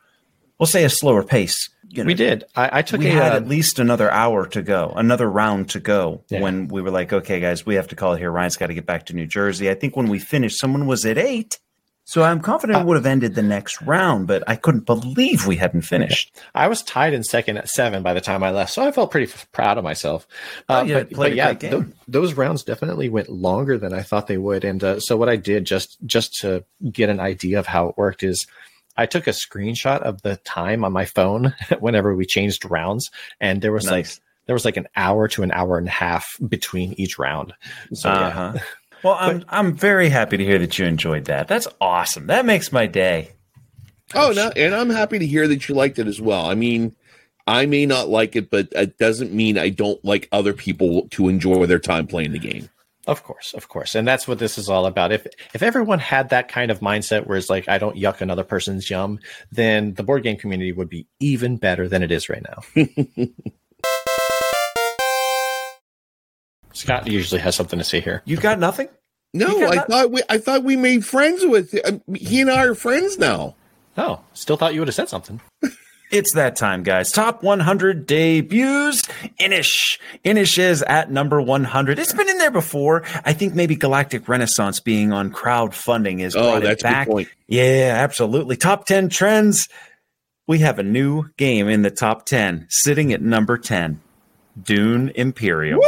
we'll 0.58 0.66
say, 0.66 0.84
a 0.84 0.88
slower 0.88 1.22
pace 1.22 1.68
you 1.92 2.04
know, 2.04 2.06
we 2.06 2.14
did. 2.14 2.44
I, 2.56 2.78
I 2.78 2.82
took. 2.82 3.00
We 3.00 3.08
a, 3.08 3.12
had 3.12 3.32
uh, 3.32 3.36
at 3.36 3.48
least 3.48 3.78
another 3.78 4.10
hour 4.10 4.46
to 4.48 4.62
go, 4.62 4.92
another 4.96 5.30
round 5.30 5.70
to 5.70 5.80
go. 5.80 6.24
Yeah. 6.28 6.40
When 6.40 6.68
we 6.68 6.82
were 6.82 6.90
like, 6.90 7.12
okay, 7.12 7.38
guys, 7.40 7.66
we 7.66 7.74
have 7.74 7.88
to 7.88 7.96
call 7.96 8.14
it 8.14 8.18
here. 8.18 8.30
Ryan's 8.30 8.56
got 8.56 8.68
to 8.68 8.74
get 8.74 8.86
back 8.86 9.06
to 9.06 9.14
New 9.14 9.26
Jersey. 9.26 9.70
I 9.70 9.74
think 9.74 9.96
when 9.96 10.08
we 10.08 10.18
finished, 10.18 10.58
someone 10.58 10.86
was 10.86 11.04
at 11.04 11.18
eight. 11.18 11.58
So 12.04 12.22
I'm 12.22 12.40
confident 12.40 12.78
uh, 12.78 12.80
it 12.80 12.86
would 12.86 12.96
have 12.96 13.06
ended 13.06 13.36
the 13.36 13.42
next 13.42 13.80
round, 13.82 14.26
but 14.26 14.42
I 14.48 14.56
couldn't 14.56 14.86
believe 14.86 15.46
we 15.46 15.56
hadn't 15.56 15.82
finished. 15.82 16.34
I 16.52 16.66
was 16.66 16.82
tied 16.82 17.14
in 17.14 17.22
second 17.22 17.58
at 17.58 17.68
seven 17.68 18.02
by 18.02 18.12
the 18.12 18.20
time 18.20 18.42
I 18.42 18.50
left, 18.50 18.72
so 18.72 18.82
I 18.82 18.90
felt 18.90 19.12
pretty 19.12 19.30
f- 19.32 19.46
proud 19.52 19.78
of 19.78 19.84
myself. 19.84 20.26
Uh, 20.68 20.84
oh, 20.84 20.94
but, 20.94 21.10
but 21.10 21.34
yeah, 21.34 21.54
th- 21.54 21.84
those 22.08 22.34
rounds 22.34 22.64
definitely 22.64 23.08
went 23.08 23.28
longer 23.28 23.78
than 23.78 23.94
I 23.94 24.02
thought 24.02 24.26
they 24.26 24.36
would. 24.36 24.64
And 24.64 24.82
uh, 24.82 24.98
so 24.98 25.16
what 25.16 25.28
I 25.28 25.36
did 25.36 25.64
just 25.64 25.96
just 26.04 26.34
to 26.40 26.64
get 26.90 27.08
an 27.08 27.20
idea 27.20 27.60
of 27.60 27.66
how 27.66 27.88
it 27.88 27.96
worked 27.96 28.24
is 28.24 28.48
I 28.96 29.06
took 29.06 29.26
a 29.26 29.30
screenshot 29.30 30.00
of 30.00 30.22
the 30.22 30.36
time 30.36 30.84
on 30.84 30.92
my 30.92 31.04
phone 31.04 31.54
whenever 31.80 32.14
we 32.14 32.26
changed 32.26 32.70
rounds, 32.70 33.10
and 33.40 33.62
there 33.62 33.72
was 33.72 33.90
like 33.90 34.06
there 34.46 34.54
was 34.54 34.64
like 34.64 34.76
an 34.76 34.88
hour 34.96 35.28
to 35.28 35.42
an 35.42 35.52
hour 35.52 35.78
and 35.78 35.88
a 35.88 35.92
half 35.92 36.36
between 36.46 36.94
each 36.94 37.18
round. 37.18 37.54
So. 37.92 38.10
Uh-huh. 38.10 38.58
Well, 39.02 39.16
I'm 39.18 39.44
I'm 39.48 39.74
very 39.74 40.08
happy 40.08 40.36
to 40.36 40.44
hear 40.44 40.60
that 40.60 40.78
you 40.78 40.86
enjoyed 40.86 41.24
that. 41.24 41.48
That's 41.48 41.66
awesome. 41.80 42.28
That 42.28 42.46
makes 42.46 42.70
my 42.70 42.86
day. 42.86 43.32
Oh, 44.14 44.32
no, 44.32 44.50
and 44.54 44.74
I'm 44.74 44.90
happy 44.90 45.18
to 45.18 45.26
hear 45.26 45.48
that 45.48 45.68
you 45.68 45.74
liked 45.74 45.98
it 45.98 46.06
as 46.06 46.20
well. 46.20 46.46
I 46.46 46.54
mean, 46.54 46.94
I 47.46 47.66
may 47.66 47.86
not 47.86 48.08
like 48.08 48.36
it, 48.36 48.50
but 48.50 48.68
it 48.72 48.98
doesn't 48.98 49.32
mean 49.32 49.58
I 49.58 49.70
don't 49.70 50.02
like 50.04 50.28
other 50.32 50.52
people 50.52 51.08
to 51.10 51.28
enjoy 51.28 51.66
their 51.66 51.78
time 51.78 52.06
playing 52.06 52.32
the 52.32 52.38
game. 52.38 52.68
Of 53.06 53.24
course, 53.24 53.52
of 53.54 53.68
course, 53.68 53.96
and 53.96 54.06
that's 54.06 54.28
what 54.28 54.38
this 54.38 54.56
is 54.58 54.68
all 54.68 54.86
about. 54.86 55.10
If 55.10 55.26
if 55.54 55.62
everyone 55.62 55.98
had 55.98 56.28
that 56.28 56.46
kind 56.48 56.70
of 56.70 56.78
mindset, 56.78 57.26
where 57.26 57.36
it's 57.36 57.50
like 57.50 57.68
I 57.68 57.78
don't 57.78 57.96
yuck 57.96 58.20
another 58.20 58.44
person's 58.44 58.88
yum, 58.88 59.18
then 59.50 59.94
the 59.94 60.04
board 60.04 60.22
game 60.22 60.36
community 60.36 60.70
would 60.70 60.88
be 60.88 61.08
even 61.18 61.56
better 61.56 61.88
than 61.88 62.04
it 62.04 62.12
is 62.12 62.28
right 62.28 62.42
now. 62.44 62.62
Scott 66.72 67.06
usually 67.06 67.40
has 67.40 67.54
something 67.54 67.78
to 67.78 67.84
say 67.84 68.00
here. 68.00 68.22
You've 68.24 68.40
got 68.40 68.58
nothing? 68.58 68.88
No, 69.34 69.46
got 69.60 69.72
I 69.72 69.74
that- 69.76 69.88
thought 69.88 70.10
we 70.10 70.22
I 70.28 70.38
thought 70.38 70.62
we 70.64 70.76
made 70.76 71.04
friends 71.04 71.44
with 71.44 71.74
uh, 71.84 71.98
he 72.14 72.40
and 72.40 72.50
I 72.50 72.64
are 72.64 72.74
friends 72.74 73.18
now. 73.18 73.56
Oh, 73.96 74.20
still 74.32 74.56
thought 74.56 74.74
you 74.74 74.80
would 74.80 74.88
have 74.88 74.94
said 74.94 75.08
something. 75.08 75.40
It's 76.12 76.34
that 76.34 76.56
time, 76.56 76.82
guys. 76.82 77.10
Top 77.10 77.42
100 77.42 78.06
debuts. 78.06 79.02
Inish. 79.40 79.98
Inish 80.24 80.58
is 80.58 80.82
at 80.82 81.10
number 81.10 81.40
100. 81.40 81.98
It's 81.98 82.12
been 82.12 82.28
in 82.28 82.36
there 82.36 82.50
before. 82.50 83.02
I 83.24 83.32
think 83.32 83.54
maybe 83.54 83.74
Galactic 83.76 84.28
Renaissance 84.28 84.78
being 84.78 85.10
on 85.10 85.32
crowdfunding 85.32 86.20
is 86.20 86.36
Oh, 86.36 86.42
brought 86.42 86.62
it 86.64 86.66
that's 86.80 86.82
good 86.82 86.88
back. 87.24 87.36
Yeah, 87.48 87.94
absolutely. 87.96 88.56
Top 88.56 88.84
10 88.84 89.08
trends. 89.08 89.68
We 90.46 90.58
have 90.58 90.78
a 90.78 90.82
new 90.82 91.30
game 91.38 91.68
in 91.68 91.80
the 91.80 91.90
top 91.90 92.26
10, 92.26 92.66
sitting 92.68 93.12
at 93.12 93.22
number 93.22 93.56
10. 93.56 94.00
Dune 94.60 95.10
Imperium. 95.14 95.80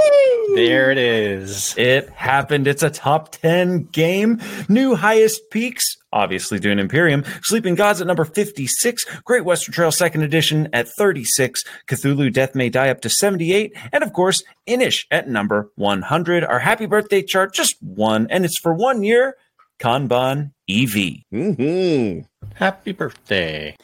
There 0.54 0.90
it 0.90 0.98
is. 0.98 1.74
It 1.76 2.08
happened. 2.10 2.66
It's 2.66 2.82
a 2.82 2.90
top 2.90 3.30
10 3.32 3.84
game. 3.84 4.40
New 4.68 4.94
highest 4.94 5.50
peaks. 5.50 5.96
Obviously, 6.12 6.58
Dune 6.60 6.78
Imperium. 6.78 7.24
Sleeping 7.42 7.74
Gods 7.74 8.00
at 8.00 8.06
number 8.06 8.24
56. 8.24 9.04
Great 9.24 9.44
Western 9.44 9.74
Trail 9.74 9.90
second 9.90 10.22
edition 10.22 10.68
at 10.72 10.88
36. 10.96 11.62
Cthulhu 11.88 12.32
Death 12.32 12.54
May 12.54 12.68
Die 12.70 12.88
up 12.88 13.00
to 13.00 13.08
78. 13.10 13.76
And 13.92 14.04
of 14.04 14.12
course, 14.12 14.42
Inish 14.68 15.06
at 15.10 15.28
number 15.28 15.70
100. 15.74 16.44
Our 16.44 16.60
happy 16.60 16.86
birthday 16.86 17.22
chart, 17.22 17.52
just 17.52 17.76
one. 17.82 18.28
And 18.30 18.44
it's 18.44 18.58
for 18.58 18.72
one 18.72 19.02
year. 19.02 19.36
Kanban 19.80 20.52
EV. 20.70 21.24
hmm 21.30 22.20
Happy 22.54 22.92
birthday. 22.92 23.74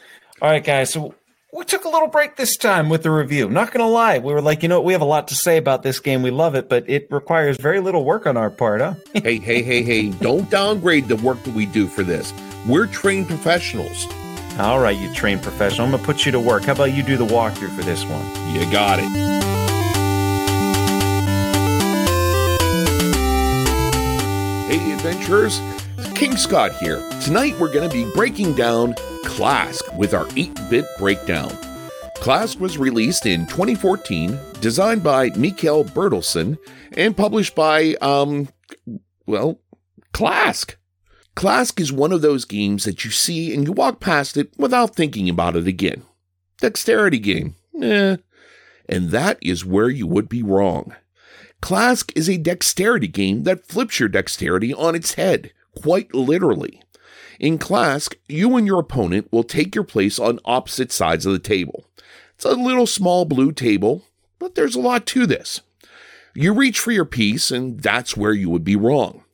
All 0.40 0.50
right, 0.50 0.64
guys. 0.64 0.92
So 0.92 1.14
we 1.52 1.64
took 1.64 1.84
a 1.84 1.88
little 1.88 2.06
break 2.06 2.36
this 2.36 2.56
time 2.56 2.88
with 2.88 3.02
the 3.02 3.10
review. 3.10 3.48
Not 3.48 3.72
going 3.72 3.84
to 3.84 3.90
lie. 3.90 4.18
We 4.18 4.32
were 4.32 4.40
like, 4.40 4.62
you 4.62 4.68
know 4.68 4.78
what? 4.78 4.84
We 4.84 4.92
have 4.92 5.02
a 5.02 5.06
lot 5.06 5.28
to 5.28 5.34
say 5.34 5.56
about 5.56 5.82
this 5.82 5.98
game. 5.98 6.22
We 6.22 6.30
love 6.30 6.54
it, 6.54 6.68
but 6.68 6.88
it 6.88 7.08
requires 7.10 7.56
very 7.56 7.80
little 7.80 8.04
work 8.04 8.26
on 8.26 8.36
our 8.36 8.50
part, 8.50 8.80
huh? 8.80 8.94
hey, 9.14 9.38
hey, 9.38 9.62
hey, 9.62 9.82
hey! 9.82 10.10
Don't 10.10 10.48
downgrade 10.48 11.08
the 11.08 11.16
work 11.16 11.42
that 11.42 11.54
we 11.54 11.66
do 11.66 11.88
for 11.88 12.04
this. 12.04 12.32
We're 12.68 12.86
trained 12.86 13.26
professionals. 13.26 14.06
All 14.58 14.78
right, 14.78 14.96
you 14.96 15.12
trained 15.12 15.42
professional. 15.42 15.86
I'm 15.86 15.90
going 15.90 16.00
to 16.00 16.06
put 16.06 16.24
you 16.24 16.32
to 16.32 16.40
work. 16.40 16.64
How 16.64 16.72
about 16.72 16.92
you 16.92 17.02
do 17.02 17.16
the 17.16 17.26
walkthrough 17.26 17.74
for 17.74 17.82
this 17.82 18.04
one? 18.04 18.54
You 18.54 18.70
got 18.70 18.98
it. 19.00 19.08
Hey, 24.70 24.92
adventurers! 24.92 25.60
King 26.14 26.36
Scott 26.36 26.72
here. 26.76 27.02
Tonight 27.22 27.58
we're 27.58 27.72
going 27.72 27.88
to 27.88 27.92
be 27.92 28.08
breaking 28.12 28.54
down 28.54 28.94
Klask 29.24 29.96
with 29.96 30.14
our 30.14 30.26
8 30.36 30.58
bit 30.68 30.84
breakdown. 30.98 31.50
Klask 32.16 32.58
was 32.60 32.76
released 32.76 33.24
in 33.24 33.46
2014, 33.46 34.38
designed 34.60 35.02
by 35.02 35.30
Mikkel 35.30 35.88
Bertelsen, 35.90 36.58
and 36.92 37.16
published 37.16 37.54
by, 37.54 37.94
um, 38.02 38.48
well, 39.26 39.60
Klask. 40.12 40.74
Klask 41.34 41.80
is 41.80 41.92
one 41.92 42.12
of 42.12 42.20
those 42.20 42.44
games 42.44 42.84
that 42.84 43.04
you 43.04 43.10
see 43.10 43.54
and 43.54 43.66
you 43.66 43.72
walk 43.72 44.00
past 44.00 44.36
it 44.36 44.52
without 44.58 44.94
thinking 44.94 45.30
about 45.30 45.56
it 45.56 45.66
again. 45.66 46.02
Dexterity 46.60 47.18
game. 47.18 47.54
Eh. 47.80 48.16
And 48.88 49.10
that 49.10 49.38
is 49.40 49.64
where 49.64 49.88
you 49.88 50.06
would 50.06 50.28
be 50.28 50.42
wrong. 50.42 50.94
Klask 51.62 52.12
is 52.16 52.28
a 52.28 52.36
dexterity 52.36 53.08
game 53.08 53.44
that 53.44 53.66
flips 53.66 54.00
your 54.00 54.08
dexterity 54.08 54.74
on 54.74 54.94
its 54.94 55.14
head, 55.14 55.52
quite 55.80 56.14
literally. 56.14 56.82
In 57.40 57.58
Klask, 57.58 58.16
you 58.28 58.54
and 58.56 58.66
your 58.66 58.80
opponent 58.80 59.32
will 59.32 59.44
take 59.44 59.74
your 59.74 59.82
place 59.82 60.18
on 60.18 60.40
opposite 60.44 60.92
sides 60.92 61.24
of 61.24 61.32
the 61.32 61.38
table. 61.38 61.86
It's 62.34 62.44
a 62.44 62.50
little 62.50 62.86
small 62.86 63.24
blue 63.24 63.50
table, 63.50 64.04
but 64.38 64.56
there's 64.56 64.74
a 64.74 64.80
lot 64.80 65.06
to 65.06 65.24
this. 65.24 65.62
You 66.34 66.52
reach 66.52 66.78
for 66.78 66.92
your 66.92 67.06
piece, 67.06 67.50
and 67.50 67.80
that's 67.80 68.14
where 68.14 68.34
you 68.34 68.50
would 68.50 68.62
be 68.62 68.76
wrong. 68.76 69.24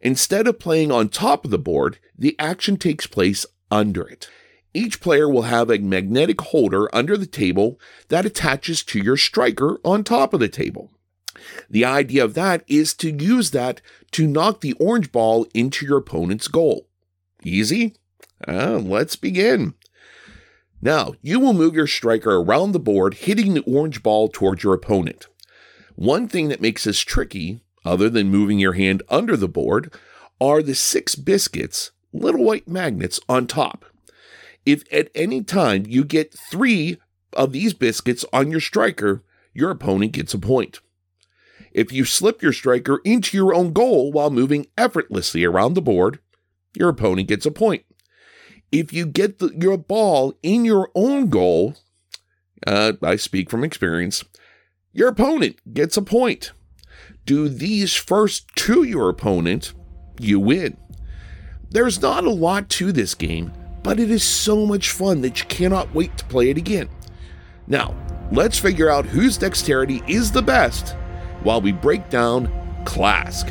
Instead 0.00 0.46
of 0.46 0.58
playing 0.58 0.90
on 0.90 1.10
top 1.10 1.44
of 1.44 1.50
the 1.50 1.58
board, 1.58 1.98
the 2.16 2.34
action 2.38 2.78
takes 2.78 3.06
place 3.06 3.44
under 3.70 4.08
it. 4.08 4.30
Each 4.72 4.98
player 4.98 5.28
will 5.28 5.42
have 5.42 5.68
a 5.68 5.76
magnetic 5.76 6.40
holder 6.40 6.88
under 6.94 7.18
the 7.18 7.26
table 7.26 7.78
that 8.08 8.24
attaches 8.24 8.82
to 8.84 8.98
your 8.98 9.18
striker 9.18 9.78
on 9.84 10.02
top 10.02 10.32
of 10.32 10.40
the 10.40 10.48
table. 10.48 10.92
The 11.68 11.84
idea 11.84 12.24
of 12.24 12.32
that 12.34 12.64
is 12.66 12.94
to 12.94 13.10
use 13.10 13.50
that 13.50 13.82
to 14.12 14.26
knock 14.26 14.62
the 14.62 14.72
orange 14.80 15.12
ball 15.12 15.46
into 15.52 15.84
your 15.84 15.98
opponent's 15.98 16.48
goal. 16.48 16.86
Easy? 17.42 17.94
Uh, 18.46 18.78
let's 18.78 19.16
begin. 19.16 19.74
Now, 20.82 21.12
you 21.20 21.40
will 21.40 21.52
move 21.52 21.74
your 21.74 21.86
striker 21.86 22.36
around 22.36 22.72
the 22.72 22.78
board, 22.78 23.14
hitting 23.14 23.54
the 23.54 23.62
orange 23.62 24.02
ball 24.02 24.28
towards 24.28 24.62
your 24.62 24.74
opponent. 24.74 25.26
One 25.94 26.28
thing 26.28 26.48
that 26.48 26.62
makes 26.62 26.84
this 26.84 27.00
tricky, 27.00 27.62
other 27.84 28.08
than 28.08 28.30
moving 28.30 28.58
your 28.58 28.72
hand 28.72 29.02
under 29.08 29.36
the 29.36 29.48
board, 29.48 29.92
are 30.40 30.62
the 30.62 30.74
six 30.74 31.14
biscuits, 31.14 31.90
little 32.12 32.44
white 32.44 32.66
magnets 32.66 33.20
on 33.28 33.46
top. 33.46 33.84
If 34.64 34.84
at 34.92 35.10
any 35.14 35.42
time 35.42 35.84
you 35.86 36.04
get 36.04 36.34
three 36.50 36.98
of 37.34 37.52
these 37.52 37.74
biscuits 37.74 38.24
on 38.32 38.50
your 38.50 38.60
striker, 38.60 39.22
your 39.52 39.70
opponent 39.70 40.12
gets 40.12 40.32
a 40.32 40.38
point. 40.38 40.80
If 41.72 41.92
you 41.92 42.04
slip 42.04 42.42
your 42.42 42.52
striker 42.52 43.00
into 43.04 43.36
your 43.36 43.54
own 43.54 43.72
goal 43.72 44.10
while 44.10 44.30
moving 44.30 44.66
effortlessly 44.76 45.44
around 45.44 45.74
the 45.74 45.82
board, 45.82 46.18
your 46.74 46.88
opponent 46.88 47.28
gets 47.28 47.46
a 47.46 47.50
point. 47.50 47.84
If 48.72 48.92
you 48.92 49.06
get 49.06 49.38
the, 49.38 49.52
your 49.58 49.76
ball 49.76 50.34
in 50.42 50.64
your 50.64 50.90
own 50.94 51.28
goal, 51.28 51.74
uh, 52.66 52.92
I 53.02 53.16
speak 53.16 53.50
from 53.50 53.64
experience, 53.64 54.24
your 54.92 55.08
opponent 55.08 55.56
gets 55.72 55.96
a 55.96 56.02
point. 56.02 56.52
Do 57.24 57.48
these 57.48 57.94
first 57.94 58.48
to 58.56 58.82
your 58.82 59.08
opponent, 59.08 59.72
you 60.18 60.38
win. 60.38 60.76
There's 61.70 62.02
not 62.02 62.24
a 62.24 62.30
lot 62.30 62.68
to 62.70 62.92
this 62.92 63.14
game, 63.14 63.52
but 63.82 64.00
it 64.00 64.10
is 64.10 64.24
so 64.24 64.66
much 64.66 64.90
fun 64.90 65.20
that 65.22 65.40
you 65.40 65.46
cannot 65.46 65.94
wait 65.94 66.16
to 66.18 66.24
play 66.26 66.50
it 66.50 66.58
again. 66.58 66.88
Now, 67.66 67.94
let's 68.32 68.58
figure 68.58 68.90
out 68.90 69.06
whose 69.06 69.38
dexterity 69.38 70.02
is 70.08 70.32
the 70.32 70.42
best 70.42 70.96
while 71.42 71.60
we 71.60 71.72
break 71.72 72.10
down 72.10 72.48
Klask. 72.84 73.50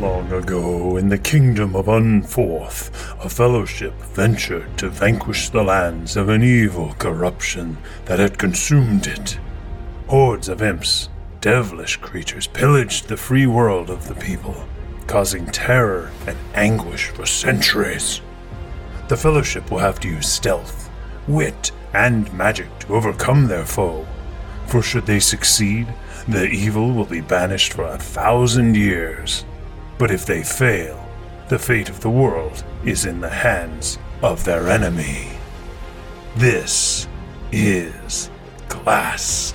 Long 0.00 0.32
ago, 0.32 0.96
in 0.96 1.10
the 1.10 1.18
kingdom 1.18 1.76
of 1.76 1.86
Unforth, 1.86 2.90
a 3.22 3.28
fellowship 3.28 3.92
ventured 4.14 4.78
to 4.78 4.88
vanquish 4.88 5.50
the 5.50 5.62
lands 5.62 6.16
of 6.16 6.30
an 6.30 6.42
evil 6.42 6.94
corruption 6.98 7.76
that 8.06 8.18
had 8.18 8.38
consumed 8.38 9.06
it. 9.06 9.38
Hordes 10.06 10.48
of 10.48 10.62
imps, 10.62 11.10
devilish 11.42 11.98
creatures, 11.98 12.46
pillaged 12.46 13.08
the 13.08 13.16
free 13.18 13.46
world 13.46 13.90
of 13.90 14.08
the 14.08 14.14
people, 14.14 14.66
causing 15.06 15.44
terror 15.44 16.10
and 16.26 16.38
anguish 16.54 17.08
for 17.08 17.26
centuries. 17.26 18.22
The 19.08 19.18
fellowship 19.18 19.70
will 19.70 19.80
have 19.80 20.00
to 20.00 20.08
use 20.08 20.26
stealth, 20.26 20.88
wit, 21.28 21.72
and 21.92 22.32
magic 22.32 22.78
to 22.78 22.94
overcome 22.94 23.48
their 23.48 23.66
foe. 23.66 24.06
For 24.66 24.80
should 24.80 25.04
they 25.04 25.20
succeed, 25.20 25.88
the 26.26 26.46
evil 26.46 26.90
will 26.90 27.04
be 27.04 27.20
banished 27.20 27.74
for 27.74 27.84
a 27.84 27.98
thousand 27.98 28.78
years. 28.78 29.44
But 30.00 30.10
if 30.10 30.24
they 30.24 30.42
fail, 30.42 30.98
the 31.50 31.58
fate 31.58 31.90
of 31.90 32.00
the 32.00 32.08
world 32.08 32.64
is 32.86 33.04
in 33.04 33.20
the 33.20 33.28
hands 33.28 33.98
of 34.22 34.44
their 34.44 34.70
enemy. 34.70 35.28
This 36.36 37.06
is 37.52 38.30
Klask. 38.68 39.52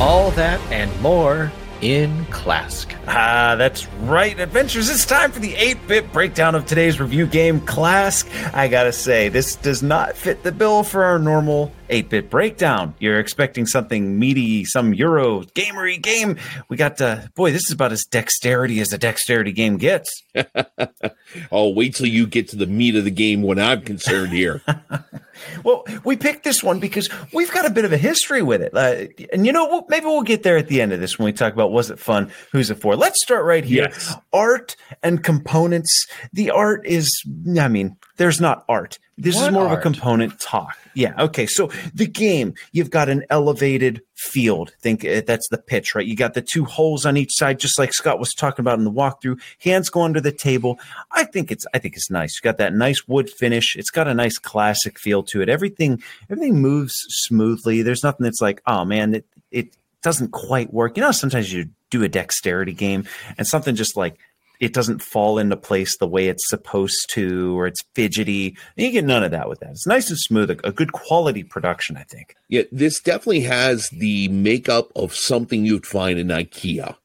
All 0.00 0.30
that 0.30 0.58
and 0.72 0.98
more 1.02 1.52
in 1.80 2.24
Klask. 2.26 2.94
Ah, 3.06 3.54
that's 3.56 3.86
right, 4.00 4.38
adventures. 4.38 4.90
It's 4.90 5.06
time 5.06 5.30
for 5.30 5.38
the 5.38 5.54
8 5.54 5.86
bit 5.86 6.12
breakdown 6.12 6.54
of 6.54 6.66
today's 6.66 7.00
review 7.00 7.26
game, 7.26 7.60
Klask. 7.60 8.28
I 8.54 8.68
gotta 8.68 8.92
say, 8.92 9.28
this 9.28 9.56
does 9.56 9.82
not 9.82 10.16
fit 10.16 10.42
the 10.42 10.52
bill 10.52 10.82
for 10.82 11.04
our 11.04 11.18
normal 11.18 11.72
8 11.88 12.08
bit 12.08 12.30
breakdown. 12.30 12.94
You're 12.98 13.20
expecting 13.20 13.66
something 13.66 14.18
meaty, 14.18 14.64
some 14.64 14.92
Euro 14.94 15.42
gamery 15.42 16.00
game. 16.00 16.36
We 16.68 16.76
got, 16.76 17.00
uh, 17.00 17.22
boy, 17.34 17.52
this 17.52 17.66
is 17.66 17.72
about 17.72 17.92
as 17.92 18.04
dexterity 18.04 18.80
as 18.80 18.92
a 18.92 18.98
dexterity 18.98 19.52
game 19.52 19.76
gets. 19.76 20.24
oh, 21.52 21.72
wait 21.72 21.94
till 21.94 22.06
you 22.06 22.26
get 22.26 22.48
to 22.48 22.56
the 22.56 22.66
meat 22.66 22.96
of 22.96 23.04
the 23.04 23.10
game 23.10 23.42
when 23.42 23.58
I'm 23.58 23.82
concerned 23.82 24.32
here. 24.32 24.62
Well, 25.64 25.84
we 26.04 26.16
picked 26.16 26.44
this 26.44 26.62
one 26.62 26.80
because 26.80 27.08
we've 27.32 27.50
got 27.52 27.66
a 27.66 27.70
bit 27.70 27.84
of 27.84 27.92
a 27.92 27.96
history 27.96 28.42
with 28.42 28.62
it. 28.62 28.74
Uh, 28.74 29.06
and 29.32 29.46
you 29.46 29.52
know, 29.52 29.66
we'll, 29.66 29.86
maybe 29.88 30.06
we'll 30.06 30.22
get 30.22 30.42
there 30.42 30.56
at 30.56 30.68
the 30.68 30.80
end 30.80 30.92
of 30.92 31.00
this 31.00 31.18
when 31.18 31.26
we 31.26 31.32
talk 31.32 31.52
about 31.52 31.72
was 31.72 31.90
it 31.90 31.98
fun, 31.98 32.30
who's 32.52 32.70
it 32.70 32.76
for. 32.76 32.96
Let's 32.96 33.22
start 33.22 33.44
right 33.44 33.64
here. 33.64 33.88
Yes. 33.90 34.14
Art 34.32 34.76
and 35.02 35.22
components. 35.22 36.06
The 36.32 36.50
art 36.50 36.86
is, 36.86 37.10
I 37.58 37.68
mean, 37.68 37.96
there's 38.18 38.40
not 38.40 38.64
art. 38.68 38.98
This 39.16 39.34
is 39.34 39.42
What 39.42 39.52
more 39.52 39.66
of 39.66 39.72
a 39.72 39.80
component 39.80 40.38
talk. 40.38 40.76
Yeah. 40.94 41.14
Okay. 41.18 41.46
So 41.46 41.70
the 41.94 42.06
game, 42.06 42.54
you've 42.70 42.90
got 42.90 43.08
an 43.08 43.24
elevated 43.30 44.02
field. 44.14 44.72
Think 44.80 45.04
uh, 45.04 45.22
that's 45.26 45.48
the 45.48 45.58
pitch, 45.58 45.94
right? 45.94 46.06
You 46.06 46.14
got 46.14 46.34
the 46.34 46.42
two 46.42 46.64
holes 46.64 47.06
on 47.06 47.16
each 47.16 47.34
side, 47.34 47.58
just 47.58 47.78
like 47.78 47.92
Scott 47.92 48.20
was 48.20 48.34
talking 48.34 48.62
about 48.62 48.78
in 48.78 48.84
the 48.84 48.92
walkthrough. 48.92 49.40
Hands 49.60 49.88
go 49.88 50.02
under 50.02 50.20
the 50.20 50.30
table. 50.32 50.78
I 51.10 51.24
think 51.24 51.50
it's, 51.50 51.66
I 51.74 51.78
think 51.78 51.96
it's 51.96 52.10
nice. 52.10 52.36
You 52.36 52.42
got 52.42 52.58
that 52.58 52.74
nice 52.74 53.08
wood 53.08 53.30
finish. 53.30 53.74
It's 53.74 53.90
got 53.90 54.06
a 54.06 54.14
nice 54.14 54.38
classic 54.38 54.98
feel 54.98 55.22
to 55.24 55.40
it. 55.40 55.48
Everything, 55.48 56.02
everything 56.30 56.60
moves 56.60 56.94
smoothly. 57.08 57.82
There's 57.82 58.04
nothing 58.04 58.24
that's 58.24 58.42
like, 58.42 58.62
oh 58.66 58.84
man, 58.84 59.14
it, 59.14 59.26
it 59.50 59.76
doesn't 60.02 60.30
quite 60.30 60.72
work. 60.72 60.96
You 60.96 61.02
know, 61.02 61.12
sometimes 61.12 61.52
you 61.52 61.70
do 61.90 62.02
a 62.04 62.08
dexterity 62.08 62.72
game 62.72 63.04
and 63.36 63.46
something 63.46 63.74
just 63.74 63.96
like 63.96 64.18
it 64.60 64.72
doesn't 64.74 65.02
fall 65.02 65.38
into 65.38 65.56
place 65.56 65.96
the 65.98 66.06
way 66.06 66.28
it's 66.28 66.48
supposed 66.48 67.08
to, 67.12 67.56
or 67.58 67.66
it's 67.66 67.80
fidgety. 67.94 68.56
And 68.76 68.86
you 68.86 68.92
get 68.92 69.04
none 69.04 69.22
of 69.22 69.30
that 69.30 69.48
with 69.48 69.60
that. 69.60 69.70
It's 69.70 69.86
nice 69.86 70.08
and 70.10 70.18
smooth, 70.18 70.50
a, 70.50 70.66
a 70.66 70.72
good 70.72 70.92
quality 70.92 71.42
production, 71.44 71.96
I 71.96 72.02
think. 72.02 72.34
Yeah, 72.48 72.62
this 72.72 73.00
definitely 73.00 73.40
has 73.42 73.88
the 73.90 74.28
makeup 74.28 74.90
of 74.96 75.14
something 75.14 75.64
you'd 75.64 75.86
find 75.86 76.18
in 76.18 76.28
IKEA. 76.28 76.96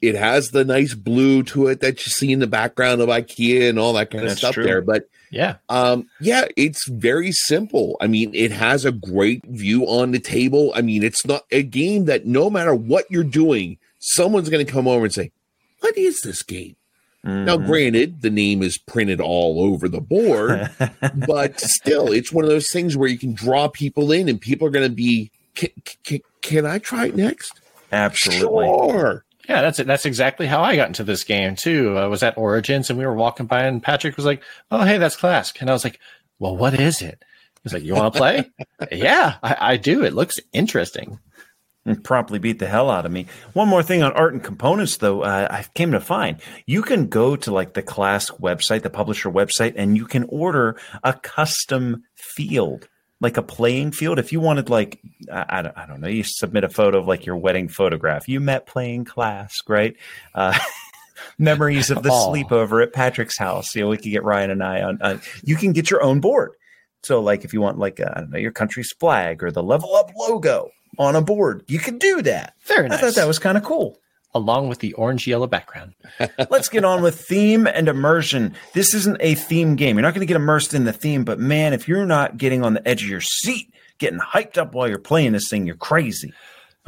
It 0.00 0.14
has 0.14 0.50
the 0.50 0.64
nice 0.64 0.94
blue 0.94 1.42
to 1.44 1.66
it 1.68 1.80
that 1.80 2.04
you 2.06 2.10
see 2.10 2.32
in 2.32 2.38
the 2.38 2.46
background 2.46 3.00
of 3.00 3.08
IKEA 3.08 3.68
and 3.68 3.78
all 3.78 3.92
that 3.94 4.10
kind 4.10 4.24
of 4.26 4.38
stuff 4.38 4.54
true. 4.54 4.62
there. 4.64 4.80
But 4.80 5.08
Yeah. 5.30 5.56
um, 5.68 6.08
yeah, 6.20 6.44
it's 6.56 6.88
very 6.88 7.32
simple. 7.32 7.96
I 8.00 8.06
mean, 8.06 8.30
it 8.32 8.52
has 8.52 8.84
a 8.84 8.92
great 8.92 9.44
view 9.46 9.84
on 9.86 10.12
the 10.12 10.20
table. 10.20 10.70
I 10.74 10.82
mean, 10.82 11.02
it's 11.02 11.26
not 11.26 11.44
a 11.50 11.64
game 11.64 12.04
that 12.04 12.26
no 12.26 12.48
matter 12.48 12.74
what 12.76 13.06
you're 13.10 13.24
doing, 13.24 13.78
someone's 13.98 14.48
going 14.48 14.64
to 14.64 14.72
come 14.72 14.86
over 14.86 15.04
and 15.04 15.12
say, 15.12 15.32
"What 15.80 15.98
is 15.98 16.20
this 16.22 16.44
game?" 16.44 16.76
Now, 17.28 17.56
Mhm. 17.58 17.66
granted, 17.66 18.22
the 18.22 18.30
name 18.30 18.62
is 18.62 18.78
printed 18.78 19.20
all 19.20 19.60
over 19.62 19.88
the 19.88 20.00
board, 20.00 20.70
but 21.26 21.60
still, 21.60 22.10
it's 22.12 22.32
one 22.32 22.44
of 22.44 22.50
those 22.50 22.70
things 22.70 22.96
where 22.96 23.08
you 23.08 23.18
can 23.18 23.34
draw 23.34 23.68
people 23.68 24.10
in, 24.12 24.28
and 24.28 24.40
people 24.40 24.66
are 24.66 24.70
going 24.70 24.88
to 24.88 24.94
be, 24.94 25.30
can, 25.54 25.68
can, 26.04 26.20
"Can 26.40 26.64
I 26.66 26.78
try 26.78 27.06
it 27.06 27.16
next?" 27.16 27.60
Absolutely. 27.92 28.66
Sure. 28.66 29.24
Yeah, 29.48 29.62
that's 29.62 29.78
it. 29.78 29.86
That's 29.86 30.04
exactly 30.06 30.46
how 30.46 30.62
I 30.62 30.76
got 30.76 30.88
into 30.88 31.04
this 31.04 31.24
game 31.24 31.56
too. 31.56 31.96
I 31.96 32.06
was 32.06 32.22
at 32.22 32.36
Origins 32.36 32.90
and 32.90 32.98
we 32.98 33.06
were 33.06 33.14
walking 33.14 33.46
by 33.46 33.64
and 33.64 33.82
Patrick 33.82 34.16
was 34.16 34.26
like, 34.26 34.42
"Oh, 34.70 34.84
hey, 34.84 34.98
that's 34.98 35.16
Klask," 35.16 35.60
and 35.60 35.70
I 35.70 35.72
was 35.72 35.84
like, 35.84 35.98
"Well, 36.38 36.56
what 36.56 36.78
is 36.78 37.00
it?" 37.02 37.22
He's 37.62 37.72
like, 37.72 37.82
"You 37.82 37.94
want 37.94 38.12
to 38.14 38.18
play?" 38.18 38.50
yeah, 38.92 39.36
I, 39.42 39.56
I 39.72 39.76
do. 39.76 40.04
It 40.04 40.12
looks 40.14 40.38
interesting. 40.52 41.18
And 41.88 42.04
promptly 42.04 42.38
beat 42.38 42.58
the 42.58 42.66
hell 42.66 42.90
out 42.90 43.06
of 43.06 43.12
me. 43.12 43.24
One 43.54 43.66
more 43.66 43.82
thing 43.82 44.02
on 44.02 44.12
art 44.12 44.34
and 44.34 44.44
components, 44.44 44.98
though, 44.98 45.22
uh, 45.22 45.48
I 45.50 45.64
came 45.72 45.92
to 45.92 46.00
find 46.00 46.36
you 46.66 46.82
can 46.82 47.06
go 47.06 47.34
to 47.34 47.50
like 47.50 47.72
the 47.72 47.82
Klask 47.82 48.38
website, 48.40 48.82
the 48.82 48.90
publisher 48.90 49.30
website, 49.30 49.72
and 49.74 49.96
you 49.96 50.04
can 50.04 50.24
order 50.24 50.78
a 51.02 51.14
custom 51.14 52.02
field, 52.14 52.90
like 53.22 53.38
a 53.38 53.42
playing 53.42 53.92
field. 53.92 54.18
If 54.18 54.34
you 54.34 54.40
wanted, 54.40 54.68
like, 54.68 55.00
I, 55.32 55.46
I, 55.48 55.62
don't, 55.62 55.78
I 55.78 55.86
don't 55.86 56.02
know, 56.02 56.08
you 56.08 56.24
submit 56.24 56.64
a 56.64 56.68
photo 56.68 56.98
of 56.98 57.08
like 57.08 57.24
your 57.24 57.38
wedding 57.38 57.68
photograph. 57.68 58.28
You 58.28 58.38
met 58.40 58.66
playing 58.66 59.06
Klask, 59.06 59.66
right? 59.66 59.96
Uh, 60.34 60.58
memories 61.38 61.88
of 61.88 62.02
the 62.02 62.10
sleepover 62.10 62.82
at 62.82 62.92
Patrick's 62.92 63.38
house. 63.38 63.74
You 63.74 63.84
know, 63.84 63.88
we 63.88 63.96
could 63.96 64.12
get 64.12 64.24
Ryan 64.24 64.50
and 64.50 64.62
I 64.62 64.82
on. 64.82 64.98
Uh, 65.00 65.18
you 65.42 65.56
can 65.56 65.72
get 65.72 65.90
your 65.90 66.02
own 66.02 66.20
board. 66.20 66.50
So, 67.02 67.20
like, 67.20 67.46
if 67.46 67.54
you 67.54 67.62
want, 67.62 67.78
like, 67.78 67.98
uh, 67.98 68.10
I 68.12 68.20
don't 68.20 68.30
know, 68.30 68.38
your 68.38 68.52
country's 68.52 68.92
flag 68.92 69.42
or 69.42 69.50
the 69.50 69.62
level 69.62 69.94
up 69.96 70.10
logo 70.14 70.70
on 70.98 71.16
a 71.16 71.22
board, 71.22 71.64
you 71.68 71.78
can 71.78 71.98
do 71.98 72.22
that. 72.22 72.54
Very 72.64 72.90
I 72.90 72.96
thought 72.96 73.14
that 73.14 73.26
was 73.26 73.38
kind 73.38 73.56
of 73.56 73.64
cool. 73.64 73.98
along 74.34 74.68
with 74.68 74.80
the 74.80 74.92
orange 74.94 75.26
yellow 75.26 75.46
background. 75.46 75.94
Let's 76.50 76.68
get 76.68 76.84
on 76.84 77.02
with 77.02 77.20
theme 77.20 77.66
and 77.66 77.88
immersion. 77.88 78.54
This 78.74 78.94
isn't 78.94 79.16
a 79.20 79.34
theme 79.34 79.74
game. 79.76 79.96
You're 79.96 80.02
not 80.02 80.14
going 80.14 80.26
to 80.26 80.26
get 80.26 80.36
immersed 80.36 80.74
in 80.74 80.84
the 80.84 80.92
theme, 80.92 81.24
but 81.24 81.38
man, 81.38 81.72
if 81.72 81.88
you're 81.88 82.06
not 82.06 82.36
getting 82.36 82.62
on 82.64 82.74
the 82.74 82.86
edge 82.86 83.02
of 83.02 83.08
your 83.08 83.20
seat, 83.20 83.72
getting 83.98 84.18
hyped 84.20 84.58
up 84.58 84.74
while 84.74 84.88
you're 84.88 84.98
playing 84.98 85.32
this 85.32 85.48
thing, 85.48 85.66
you're 85.66 85.76
crazy. 85.76 86.32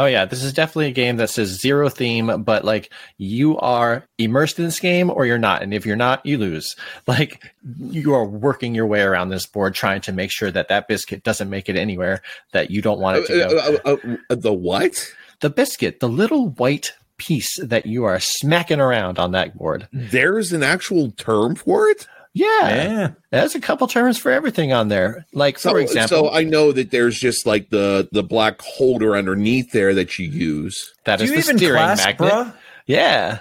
Oh 0.01 0.07
yeah, 0.07 0.25
this 0.25 0.43
is 0.43 0.55
definitely 0.55 0.87
a 0.87 0.93
game 0.93 1.19
that 1.19 1.29
says 1.29 1.61
zero 1.61 1.91
theme, 1.91 2.43
but 2.43 2.65
like 2.65 2.91
you 3.19 3.59
are 3.59 4.09
immersed 4.17 4.59
in 4.59 4.65
this 4.65 4.81
game 4.81 5.11
or 5.11 5.27
you're 5.27 5.37
not, 5.37 5.63
and 5.63 5.75
if 5.75 5.85
you're 5.85 5.95
not, 5.95 6.25
you 6.25 6.39
lose. 6.39 6.75
Like 7.07 7.53
you 7.79 8.15
are 8.15 8.25
working 8.25 8.75
your 8.75 8.87
way 8.87 9.03
around 9.03 9.29
this 9.29 9.45
board 9.45 9.75
trying 9.75 10.01
to 10.03 10.13
make 10.13 10.31
sure 10.31 10.51
that 10.51 10.69
that 10.69 10.89
biscuit 10.89 11.23
doesn't 11.23 11.51
make 11.51 11.69
it 11.69 11.77
anywhere 11.77 12.23
that 12.53 12.71
you 12.71 12.81
don't 12.81 12.99
want 12.99 13.19
it 13.19 13.27
to 13.27 13.33
go. 13.35 13.59
Uh, 13.59 13.77
uh, 13.85 13.97
uh, 14.13 14.17
uh, 14.31 14.35
the 14.37 14.53
what? 14.53 15.13
the 15.41 15.51
biscuit, 15.51 16.01
the 16.01 16.09
little 16.09 16.51
white 16.51 16.95
piece 17.17 17.59
that 17.61 17.85
you 17.85 18.05
are 18.05 18.21
smacking 18.21 18.81
around 18.81 19.19
on 19.19 19.33
that 19.33 19.57
board. 19.59 19.87
There's 19.93 20.53
an 20.53 20.63
actual 20.63 21.11
term 21.13 21.55
for 21.55 21.89
it. 21.89 22.07
Yeah, 22.33 22.47
Yeah. 22.63 23.11
there's 23.33 23.55
a 23.57 23.61
couple 23.61 23.87
terms 23.89 24.17
for 24.19 24.31
everything 24.31 24.73
on 24.73 24.89
there. 24.89 25.27
Like 25.33 25.59
So, 25.59 25.71
for 25.71 25.81
example, 25.81 26.29
so 26.29 26.31
I 26.33 26.45
know 26.45 26.71
that 26.73 26.91
there's 26.93 27.19
just 27.19 27.45
like 27.47 27.71
the 27.71 28.09
the 28.13 28.23
black 28.23 28.61
holder 28.63 29.17
underneath 29.17 29.73
there 29.73 29.95
that 29.95 30.19
you 30.19 30.29
use. 30.29 30.93
that 31.07 31.19
Do 31.19 31.25
is 31.25 31.31
you 31.31 31.37
the 31.37 31.43
even 31.43 31.59
steering 31.59 31.75
class, 31.77 32.05
magnet. 32.05 32.33
bruh? 32.33 32.55
Yeah, 32.87 33.39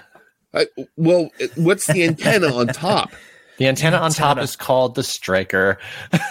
I, 0.54 0.66
well, 0.96 1.30
what's 1.56 1.86
the 1.86 2.02
antenna 2.04 2.52
on 2.54 2.66
top? 2.68 3.12
The 3.58 3.68
antenna 3.68 3.98
on 3.98 4.10
top 4.10 4.38
is 4.38 4.56
called 4.56 4.94
the 4.96 5.02
striker. 5.02 5.78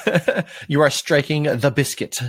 you 0.67 0.81
are 0.81 0.89
striking 0.89 1.43
the 1.43 1.71
biscuit. 1.71 2.19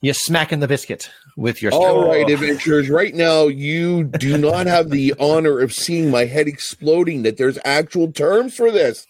You're 0.00 0.14
smacking 0.14 0.60
the 0.60 0.68
biscuit 0.68 1.10
with 1.36 1.62
your 1.62 1.72
striker. 1.72 1.86
All 1.88 2.08
right, 2.08 2.28
adventurers. 2.28 2.88
Right 2.88 3.14
now, 3.14 3.46
you 3.48 4.04
do 4.04 4.36
not 4.38 4.66
have 4.66 4.90
the 4.90 5.14
honor 5.20 5.60
of 5.60 5.72
seeing 5.72 6.10
my 6.10 6.24
head 6.26 6.48
exploding. 6.48 7.22
That 7.22 7.36
there's 7.38 7.58
actual 7.64 8.12
terms 8.12 8.54
for 8.54 8.70
this. 8.70 9.06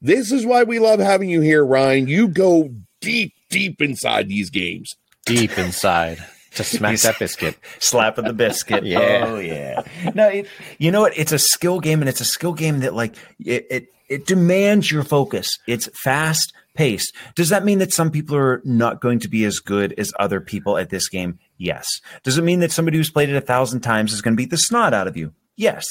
This 0.00 0.32
is 0.32 0.46
why 0.46 0.62
we 0.62 0.78
love 0.78 1.00
having 1.00 1.28
you 1.28 1.40
here, 1.40 1.64
Ryan. 1.64 2.08
You 2.08 2.28
go 2.28 2.70
deep, 3.00 3.34
deep 3.50 3.80
inside 3.82 4.28
these 4.28 4.50
games. 4.50 4.94
deep 5.26 5.56
inside 5.58 6.24
to 6.54 6.64
smack 6.64 6.98
that 7.00 7.18
biscuit. 7.18 7.56
slapping 7.78 8.24
the 8.24 8.32
biscuit. 8.32 8.84
Yeah. 8.86 9.24
Oh 9.26 9.38
yeah. 9.38 9.82
No, 10.14 10.28
it, 10.28 10.46
you 10.78 10.90
know 10.90 11.00
what? 11.02 11.16
It's 11.16 11.32
a 11.32 11.38
skill 11.38 11.80
game, 11.80 12.00
and 12.00 12.08
it's 12.08 12.20
a 12.20 12.24
skill 12.24 12.54
game 12.54 12.80
that 12.80 12.94
like 12.94 13.14
it 13.38 13.66
it, 13.70 13.86
it 14.08 14.26
demands 14.26 14.90
your 14.90 15.04
focus. 15.04 15.50
It's 15.68 15.88
fast 16.02 16.52
paced. 16.74 17.14
Does 17.36 17.50
that 17.50 17.64
mean 17.64 17.78
that 17.78 17.92
some 17.92 18.10
people 18.10 18.36
are 18.36 18.60
not 18.64 19.00
going 19.00 19.18
to 19.20 19.28
be 19.28 19.44
as 19.44 19.58
good 19.58 19.94
as 19.98 20.12
other 20.18 20.40
people 20.40 20.76
at 20.78 20.90
this 20.90 21.08
game? 21.08 21.38
Yes. 21.58 21.86
Does 22.24 22.38
it 22.38 22.42
mean 22.42 22.60
that 22.60 22.72
somebody 22.72 22.96
who's 22.96 23.10
played 23.10 23.28
it 23.28 23.36
a 23.36 23.40
thousand 23.40 23.80
times 23.80 24.12
is 24.12 24.22
going 24.22 24.32
to 24.34 24.36
beat 24.36 24.50
the 24.50 24.56
snot 24.56 24.94
out 24.94 25.06
of 25.06 25.16
you? 25.16 25.32
Yes. 25.56 25.86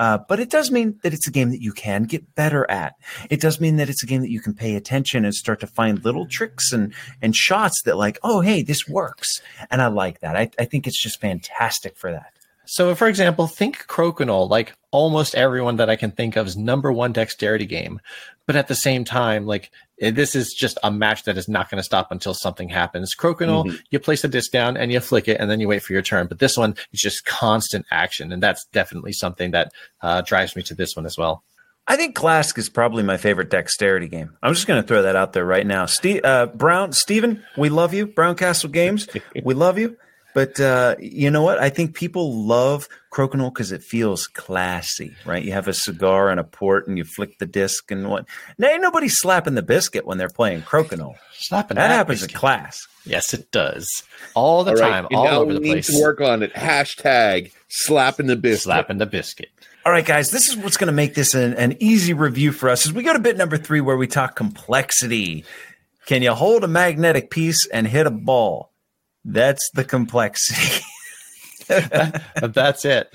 Uh, 0.00 0.16
but 0.16 0.40
it 0.40 0.48
does 0.48 0.70
mean 0.70 0.98
that 1.02 1.12
it's 1.12 1.28
a 1.28 1.30
game 1.30 1.50
that 1.50 1.60
you 1.60 1.74
can 1.74 2.04
get 2.04 2.34
better 2.34 2.68
at. 2.70 2.94
It 3.28 3.38
does 3.38 3.60
mean 3.60 3.76
that 3.76 3.90
it's 3.90 4.02
a 4.02 4.06
game 4.06 4.22
that 4.22 4.30
you 4.30 4.40
can 4.40 4.54
pay 4.54 4.74
attention 4.74 5.26
and 5.26 5.34
start 5.34 5.60
to 5.60 5.66
find 5.66 6.02
little 6.02 6.24
tricks 6.24 6.72
and 6.72 6.94
and 7.20 7.36
shots 7.36 7.82
that 7.84 7.98
like, 7.98 8.18
oh 8.22 8.40
hey, 8.40 8.62
this 8.62 8.88
works, 8.88 9.42
and 9.70 9.82
I 9.82 9.88
like 9.88 10.20
that. 10.20 10.36
I, 10.36 10.50
I 10.58 10.64
think 10.64 10.86
it's 10.86 11.02
just 11.02 11.20
fantastic 11.20 11.98
for 11.98 12.10
that. 12.12 12.32
So, 12.64 12.94
for 12.94 13.08
example, 13.08 13.46
think 13.46 13.88
Crokinole, 13.88 14.48
like 14.48 14.74
almost 14.90 15.34
everyone 15.34 15.76
that 15.76 15.90
I 15.90 15.96
can 15.96 16.12
think 16.12 16.36
of 16.36 16.46
is 16.46 16.56
number 16.56 16.90
one 16.90 17.12
dexterity 17.12 17.66
game. 17.66 18.00
But 18.46 18.56
at 18.56 18.68
the 18.68 18.74
same 18.74 19.04
time, 19.04 19.44
like 19.44 19.70
this 20.00 20.34
is 20.34 20.54
just 20.54 20.78
a 20.82 20.90
match 20.90 21.24
that 21.24 21.36
is 21.36 21.48
not 21.48 21.70
going 21.70 21.78
to 21.78 21.84
stop 21.84 22.10
until 22.10 22.34
something 22.34 22.68
happens. 22.68 23.14
Crokinole, 23.14 23.78
you 23.90 23.98
place 23.98 24.22
the 24.22 24.28
disc 24.28 24.50
down 24.50 24.76
and 24.76 24.90
you 24.90 25.00
flick 25.00 25.28
it 25.28 25.38
and 25.38 25.50
then 25.50 25.60
you 25.60 25.68
wait 25.68 25.82
for 25.82 25.92
your 25.92 26.02
turn. 26.02 26.26
But 26.26 26.38
this 26.38 26.56
one 26.56 26.74
is 26.92 27.00
just 27.00 27.24
constant 27.26 27.86
action. 27.90 28.32
And 28.32 28.42
that's 28.42 28.64
definitely 28.72 29.12
something 29.12 29.50
that 29.50 29.72
uh, 30.00 30.22
drives 30.22 30.56
me 30.56 30.62
to 30.64 30.74
this 30.74 30.96
one 30.96 31.06
as 31.06 31.18
well. 31.18 31.44
I 31.86 31.96
think 31.96 32.16
Klask 32.16 32.56
is 32.56 32.68
probably 32.68 33.02
my 33.02 33.16
favorite 33.16 33.50
dexterity 33.50 34.08
game. 34.08 34.36
I'm 34.42 34.54
just 34.54 34.66
going 34.66 34.80
to 34.80 34.86
throw 34.86 35.02
that 35.02 35.16
out 35.16 35.32
there 35.32 35.44
right 35.44 35.66
now. 35.66 35.86
Steve, 35.86 36.24
uh, 36.24 36.46
Brown, 36.46 36.92
Steven, 36.92 37.42
we 37.56 37.68
love 37.68 37.92
you. 37.92 38.06
Brown 38.06 38.36
Castle 38.36 38.70
Games, 38.70 39.08
we 39.42 39.54
love 39.54 39.78
you. 39.78 39.96
But 40.34 40.60
uh, 40.60 40.94
you 41.00 41.30
know 41.30 41.42
what? 41.42 41.58
I 41.58 41.70
think 41.70 41.94
people 41.94 42.46
love 42.46 42.88
Crokinole 43.10 43.52
because 43.52 43.72
it 43.72 43.82
feels 43.82 44.26
classy, 44.28 45.14
right? 45.26 45.42
You 45.42 45.52
have 45.52 45.66
a 45.66 45.72
cigar 45.72 46.30
and 46.30 46.38
a 46.38 46.44
port, 46.44 46.86
and 46.86 46.96
you 46.96 47.04
flick 47.04 47.38
the 47.38 47.46
disc 47.46 47.90
and 47.90 48.08
what? 48.08 48.24
Now, 48.56 48.68
ain't 48.68 48.82
nobody 48.82 49.08
slapping 49.08 49.54
the 49.56 49.62
biscuit 49.62 50.06
when 50.06 50.16
they're 50.18 50.28
playing 50.28 50.62
Crokinole. 50.62 51.16
Slapping 51.34 51.74
That 51.76 51.90
happens 51.90 52.22
in 52.22 52.28
class. 52.30 52.86
Yes, 53.04 53.34
it 53.34 53.50
does. 53.50 54.04
All 54.34 54.62
the 54.62 54.72
All 54.72 54.76
right, 54.76 54.90
time, 54.90 55.06
and 55.06 55.16
all 55.16 55.24
now 55.24 55.40
over 55.40 55.46
we 55.46 55.54
the 55.54 55.60
need 55.60 55.70
place. 55.72 55.86
to 55.88 56.00
work 56.00 56.20
on 56.20 56.42
it. 56.42 56.52
Hashtag 56.54 57.52
slapping 57.68 58.26
the 58.26 58.36
biscuit. 58.36 58.62
Slapping 58.62 58.98
the 58.98 59.06
biscuit. 59.06 59.48
All 59.84 59.90
right, 59.92 60.04
guys, 60.04 60.30
this 60.30 60.48
is 60.48 60.56
what's 60.58 60.76
going 60.76 60.88
to 60.88 60.92
make 60.92 61.14
this 61.14 61.34
an, 61.34 61.54
an 61.54 61.76
easy 61.80 62.12
review 62.12 62.52
for 62.52 62.68
us. 62.68 62.84
As 62.86 62.92
we 62.92 63.02
go 63.02 63.12
to 63.14 63.18
bit 63.18 63.36
number 63.38 63.56
three, 63.56 63.80
where 63.80 63.96
we 63.96 64.06
talk 64.06 64.36
complexity. 64.36 65.44
Can 66.06 66.22
you 66.22 66.32
hold 66.32 66.64
a 66.64 66.68
magnetic 66.68 67.30
piece 67.30 67.66
and 67.66 67.86
hit 67.86 68.06
a 68.06 68.10
ball? 68.10 68.70
That's 69.24 69.70
the 69.74 69.84
complexity. 69.84 70.84
That's 72.42 72.84
it. 72.84 73.10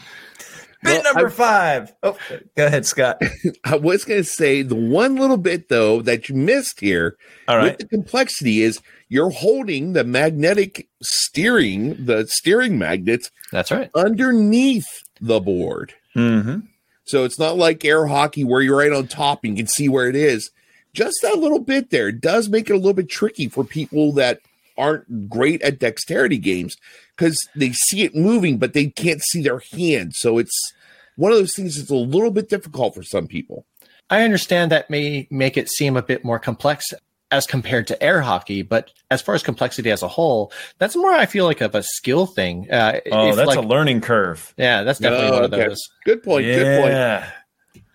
bit 0.84 1.04
Well, 1.04 1.04
number 1.04 1.28
I- 1.28 1.32
five. 1.32 1.94
Oh, 2.04 2.18
go 2.56 2.66
ahead, 2.66 2.86
Scott. 2.86 3.22
I 3.64 3.76
was 3.76 4.06
going 4.06 4.22
to 4.22 4.30
say 4.30 4.62
the 4.62 4.76
one 4.76 5.16
little 5.16 5.38
bit 5.38 5.70
though 5.70 6.02
that 6.04 6.30
you 6.30 6.36
missed 6.36 6.80
here 6.80 7.18
All 7.48 7.62
with 7.62 7.78
the 7.78 7.88
complexity 7.88 8.62
is 8.62 8.80
you're 9.10 9.30
holding 9.32 9.94
the 9.94 10.04
magnetic 10.04 10.88
steering, 11.02 12.06
the 12.06 12.26
steering 12.28 12.78
magnets 12.78 13.30
That's 13.52 13.72
right. 13.72 13.90
underneath 13.96 14.88
the 15.22 15.40
board. 15.40 15.94
Mm-hmm. 16.16 16.60
So 17.06 17.24
it's 17.24 17.38
not 17.38 17.58
like 17.58 17.86
air 17.86 18.08
hockey 18.08 18.44
where 18.44 18.62
you're 18.62 18.78
right 18.78 18.92
on 18.92 19.08
top 19.08 19.44
and 19.44 19.54
you 19.58 19.64
can 19.64 19.68
see 19.68 19.88
where 19.90 20.08
it 20.10 20.16
is. 20.16 20.50
Just 20.94 21.18
that 21.22 21.38
little 21.38 21.60
bit 21.60 21.90
there 21.92 22.12
does 22.12 22.50
make 22.50 22.70
it 22.70 22.74
a 22.74 22.78
little 22.78 22.94
bit 22.94 23.10
tricky 23.10 23.48
for 23.50 23.64
people 23.64 24.12
that 24.14 24.40
aren't 24.78 25.30
great 25.30 25.62
at 25.62 25.80
dexterity 25.80 26.38
games 26.38 26.76
because 27.16 27.48
they 27.56 27.72
see 27.72 28.04
it 28.04 28.16
moving, 28.16 28.58
but 28.58 28.74
they 28.74 28.88
can't 28.88 29.22
see 29.22 29.42
their 29.42 29.60
hand. 29.72 30.14
So 30.16 30.38
it's 30.38 30.74
one 31.16 31.32
of 31.32 31.38
those 31.38 31.56
things 31.56 31.78
that's 31.78 31.90
a 31.90 31.96
little 31.96 32.32
bit 32.32 32.50
difficult 32.50 32.96
for 32.96 33.04
some 33.04 33.28
people. 33.28 33.66
I 34.10 34.24
understand 34.24 34.72
that 34.72 34.90
may 34.90 35.28
make 35.32 35.58
it 35.58 35.70
seem 35.70 35.98
a 35.98 36.02
bit 36.04 36.24
more 36.24 36.40
complex 36.40 36.94
as 37.32 37.48
compared 37.48 37.88
to 37.88 38.02
air 38.04 38.22
hockey, 38.22 38.62
but 38.62 38.92
as 39.10 39.22
far 39.22 39.34
as 39.34 39.42
complexity 39.42 39.90
as 39.90 40.04
a 40.04 40.08
whole, 40.08 40.52
that's 40.78 40.96
more 40.96 41.12
I 41.12 41.26
feel 41.26 41.46
like 41.46 41.60
of 41.62 41.74
a 41.74 41.82
skill 41.82 42.28
thing. 42.28 42.70
Uh, 42.72 43.00
Oh, 43.12 43.34
that's 43.36 43.48
like, 43.48 43.58
a 43.58 43.62
learning 43.62 44.02
curve. 44.02 44.54
yeah, 44.58 44.84
that's 44.84 45.00
definitely 45.00 45.30
Oh, 45.30 45.34
one 45.34 45.44
of 45.46 45.54
okay. 45.54 45.68
those. 45.70 45.82
Good 46.06 46.22
point. 46.22 46.46
Good 46.46 46.82
point. 46.82 46.94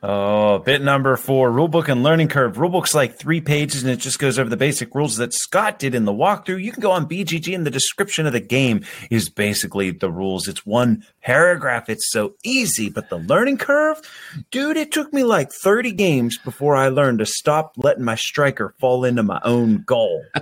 Oh, 0.03 0.61
bit 0.61 0.81
number 0.81 1.15
four, 1.19 1.51
rulebook 1.51 1.89
and 1.89 2.03
learning 2.03 2.29
curve. 2.29 2.57
Rulebook's 2.57 2.95
like 2.95 3.17
three 3.17 3.43
pages 3.43 3.83
and 3.83 3.93
it 3.93 3.99
just 3.99 4.19
goes 4.19 4.39
over 4.39 4.49
the 4.49 4.57
basic 4.57 4.95
rules 4.95 5.19
that 5.19 5.35
Scott 5.35 5.79
did 5.79 5.95
in 5.95 6.07
the 6.07 6.13
walkthrough. 6.13 6.63
You 6.63 6.73
can 6.73 6.81
go 6.81 6.91
on 6.91 7.07
BGG 7.07 7.55
and 7.55 7.67
the 7.67 7.71
description 7.71 8.27
of 8.27 8.33
the 8.33 8.41
game 8.41 8.83
is 9.11 9.29
basically 9.29 9.91
the 9.91 10.11
rules. 10.11 10.49
It's 10.49 10.65
one 10.65 11.05
paragraph. 11.21 11.91
It's 11.91 12.11
so 12.11 12.33
easy, 12.43 12.89
but 12.89 13.11
the 13.11 13.19
learning 13.19 13.59
curve, 13.59 14.01
dude, 14.51 14.79
it 14.79 14.91
took 14.91 15.13
me 15.13 15.23
like 15.23 15.53
30 15.53 15.93
games 15.93 16.39
before 16.39 16.77
I 16.77 16.89
learned 16.89 17.19
to 17.19 17.27
stop 17.27 17.75
letting 17.77 18.05
my 18.05 18.15
striker 18.15 18.75
fall 18.79 19.05
into 19.05 19.23
my 19.23 19.41
own 19.45 19.83
goal. 19.83 20.25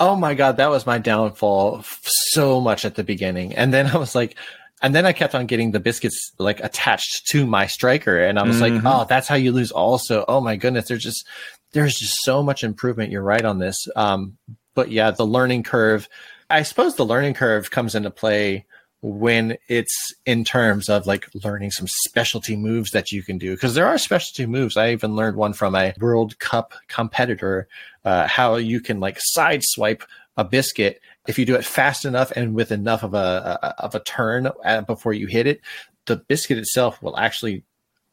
Oh 0.00 0.16
my 0.16 0.34
god, 0.34 0.56
that 0.56 0.70
was 0.70 0.86
my 0.86 0.98
downfall 0.98 1.84
so 2.02 2.60
much 2.60 2.84
at 2.84 2.96
the 2.96 3.04
beginning. 3.04 3.54
And 3.54 3.72
then 3.72 3.86
I 3.86 3.96
was 3.96 4.14
like, 4.14 4.36
and 4.82 4.94
then 4.94 5.06
I 5.06 5.12
kept 5.12 5.34
on 5.34 5.46
getting 5.46 5.70
the 5.70 5.80
biscuits 5.80 6.32
like 6.38 6.60
attached 6.60 7.26
to 7.28 7.46
my 7.46 7.66
striker, 7.66 8.18
and 8.22 8.38
I 8.38 8.42
was 8.42 8.60
like, 8.60 8.72
Mhm. 8.72 8.82
oh, 8.84 9.06
that's 9.08 9.28
how 9.28 9.36
you 9.36 9.52
lose. 9.52 9.70
Also, 9.70 10.24
oh 10.28 10.40
my 10.40 10.56
goodness, 10.56 10.88
there's 10.88 11.02
just 11.02 11.26
there's 11.72 11.96
just 11.96 12.22
so 12.22 12.42
much 12.42 12.62
improvement. 12.62 13.10
You're 13.10 13.22
right 13.22 13.44
on 13.44 13.58
this. 13.58 13.88
Um, 13.96 14.36
but 14.74 14.90
yeah, 14.90 15.10
the 15.10 15.26
learning 15.26 15.62
curve. 15.64 16.08
I 16.50 16.62
suppose 16.62 16.94
the 16.96 17.06
learning 17.06 17.34
curve 17.34 17.70
comes 17.70 17.94
into 17.94 18.10
play 18.10 18.66
when 19.00 19.56
it's 19.68 20.14
in 20.24 20.44
terms 20.44 20.88
of 20.88 21.06
like 21.06 21.26
learning 21.44 21.70
some 21.70 21.86
specialty 21.88 22.56
moves 22.56 22.90
that 22.92 23.12
you 23.12 23.22
can 23.22 23.36
do 23.38 23.54
because 23.54 23.74
there 23.74 23.86
are 23.86 23.98
specialty 23.98 24.46
moves 24.46 24.78
i 24.78 24.92
even 24.92 25.14
learned 25.14 25.36
one 25.36 25.52
from 25.52 25.74
a 25.74 25.92
world 26.00 26.38
cup 26.38 26.72
competitor 26.88 27.68
uh, 28.06 28.26
how 28.26 28.54
you 28.56 28.80
can 28.80 29.00
like 29.00 29.18
side 29.20 29.60
swipe 29.62 30.02
a 30.38 30.44
biscuit 30.44 31.02
if 31.26 31.38
you 31.38 31.44
do 31.46 31.54
it 31.54 31.64
fast 31.64 32.04
enough 32.04 32.30
and 32.32 32.54
with 32.54 32.70
enough 32.72 33.02
of 33.02 33.14
a, 33.14 33.58
a 33.62 33.66
of 33.84 33.94
a 33.94 34.00
turn 34.00 34.48
before 34.86 35.12
you 35.12 35.26
hit 35.26 35.46
it 35.46 35.60
the 36.06 36.16
biscuit 36.16 36.58
itself 36.58 37.02
will 37.02 37.16
actually 37.16 37.64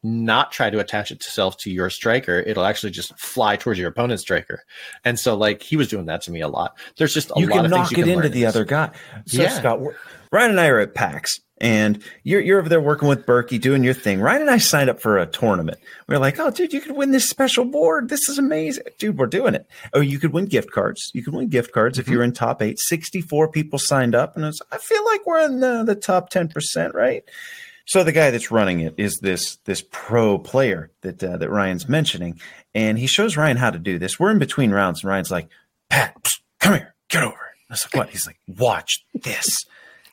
not 0.04 0.50
try 0.50 0.68
to 0.68 0.80
attach 0.80 1.12
itself 1.12 1.56
to 1.58 1.70
your 1.70 1.88
striker 1.88 2.40
it'll 2.40 2.64
actually 2.64 2.90
just 2.90 3.16
fly 3.18 3.54
towards 3.56 3.78
your 3.78 3.88
opponent's 3.88 4.22
striker 4.22 4.64
and 5.04 5.18
so 5.20 5.36
like 5.36 5.62
he 5.62 5.76
was 5.76 5.86
doing 5.88 6.06
that 6.06 6.20
to 6.22 6.32
me 6.32 6.40
a 6.40 6.48
lot 6.48 6.76
there's 6.96 7.14
just 7.14 7.30
a 7.30 7.34
you 7.40 7.46
lot 7.46 7.56
can 7.56 7.64
of 7.66 7.70
knock 7.70 7.88
things 7.88 7.98
you 7.98 8.02
it 8.04 8.06
can 8.08 8.16
into 8.16 8.28
the 8.28 8.40
this. 8.40 8.48
other 8.48 8.64
guy. 8.64 8.90
So 9.26 9.42
Yeah. 9.42 9.48
Scott, 9.50 9.80
we're- 9.80 9.96
Ryan 10.32 10.50
and 10.52 10.60
I 10.60 10.68
are 10.68 10.80
at 10.80 10.94
PAX, 10.94 11.38
and 11.58 12.02
you're 12.24 12.40
you're 12.40 12.58
over 12.58 12.68
there 12.68 12.80
working 12.80 13.06
with 13.06 13.26
Berkey, 13.26 13.60
doing 13.60 13.84
your 13.84 13.94
thing. 13.94 14.20
Ryan 14.20 14.42
and 14.42 14.50
I 14.50 14.58
signed 14.58 14.90
up 14.90 15.00
for 15.00 15.18
a 15.18 15.26
tournament. 15.26 15.78
We 16.08 16.16
are 16.16 16.18
like, 16.18 16.40
oh, 16.40 16.50
dude, 16.50 16.72
you 16.72 16.80
could 16.80 16.96
win 16.96 17.12
this 17.12 17.28
special 17.28 17.66
board. 17.66 18.08
This 18.08 18.28
is 18.28 18.38
amazing, 18.38 18.84
dude. 18.98 19.18
We're 19.18 19.26
doing 19.26 19.54
it. 19.54 19.66
Oh, 19.92 20.00
you 20.00 20.18
could 20.18 20.32
win 20.32 20.46
gift 20.46 20.72
cards. 20.72 21.10
You 21.12 21.22
could 21.22 21.34
win 21.34 21.48
gift 21.48 21.72
cards 21.72 21.98
if 21.98 22.08
you're 22.08 22.22
in 22.22 22.32
top 22.32 22.62
eight. 22.62 22.80
Sixty-four 22.80 23.48
people 23.48 23.78
signed 23.78 24.14
up, 24.14 24.34
and 24.34 24.44
I, 24.44 24.48
was, 24.48 24.62
I 24.72 24.78
feel 24.78 25.04
like 25.04 25.26
we're 25.26 25.44
in 25.44 25.60
the, 25.60 25.84
the 25.84 25.94
top 25.94 26.30
ten 26.30 26.48
percent, 26.48 26.94
right? 26.94 27.22
So 27.84 28.04
the 28.04 28.12
guy 28.12 28.30
that's 28.30 28.50
running 28.50 28.80
it 28.80 28.94
is 28.96 29.18
this 29.18 29.56
this 29.64 29.84
pro 29.90 30.38
player 30.38 30.90
that 31.02 31.22
uh, 31.22 31.36
that 31.36 31.50
Ryan's 31.50 31.88
mentioning, 31.88 32.40
and 32.74 32.98
he 32.98 33.06
shows 33.06 33.36
Ryan 33.36 33.58
how 33.58 33.70
to 33.70 33.78
do 33.78 33.98
this. 33.98 34.18
We're 34.18 34.30
in 34.30 34.38
between 34.38 34.70
rounds, 34.70 35.02
and 35.02 35.10
Ryan's 35.10 35.30
like, 35.30 35.48
"Pat, 35.90 36.16
come 36.58 36.74
here, 36.74 36.94
get 37.08 37.22
over." 37.22 37.36
I 37.36 37.74
was 37.74 37.84
like, 37.84 37.94
"What?" 37.94 38.10
He's 38.10 38.26
like, 38.26 38.38
"Watch 38.46 39.04
this," 39.14 39.66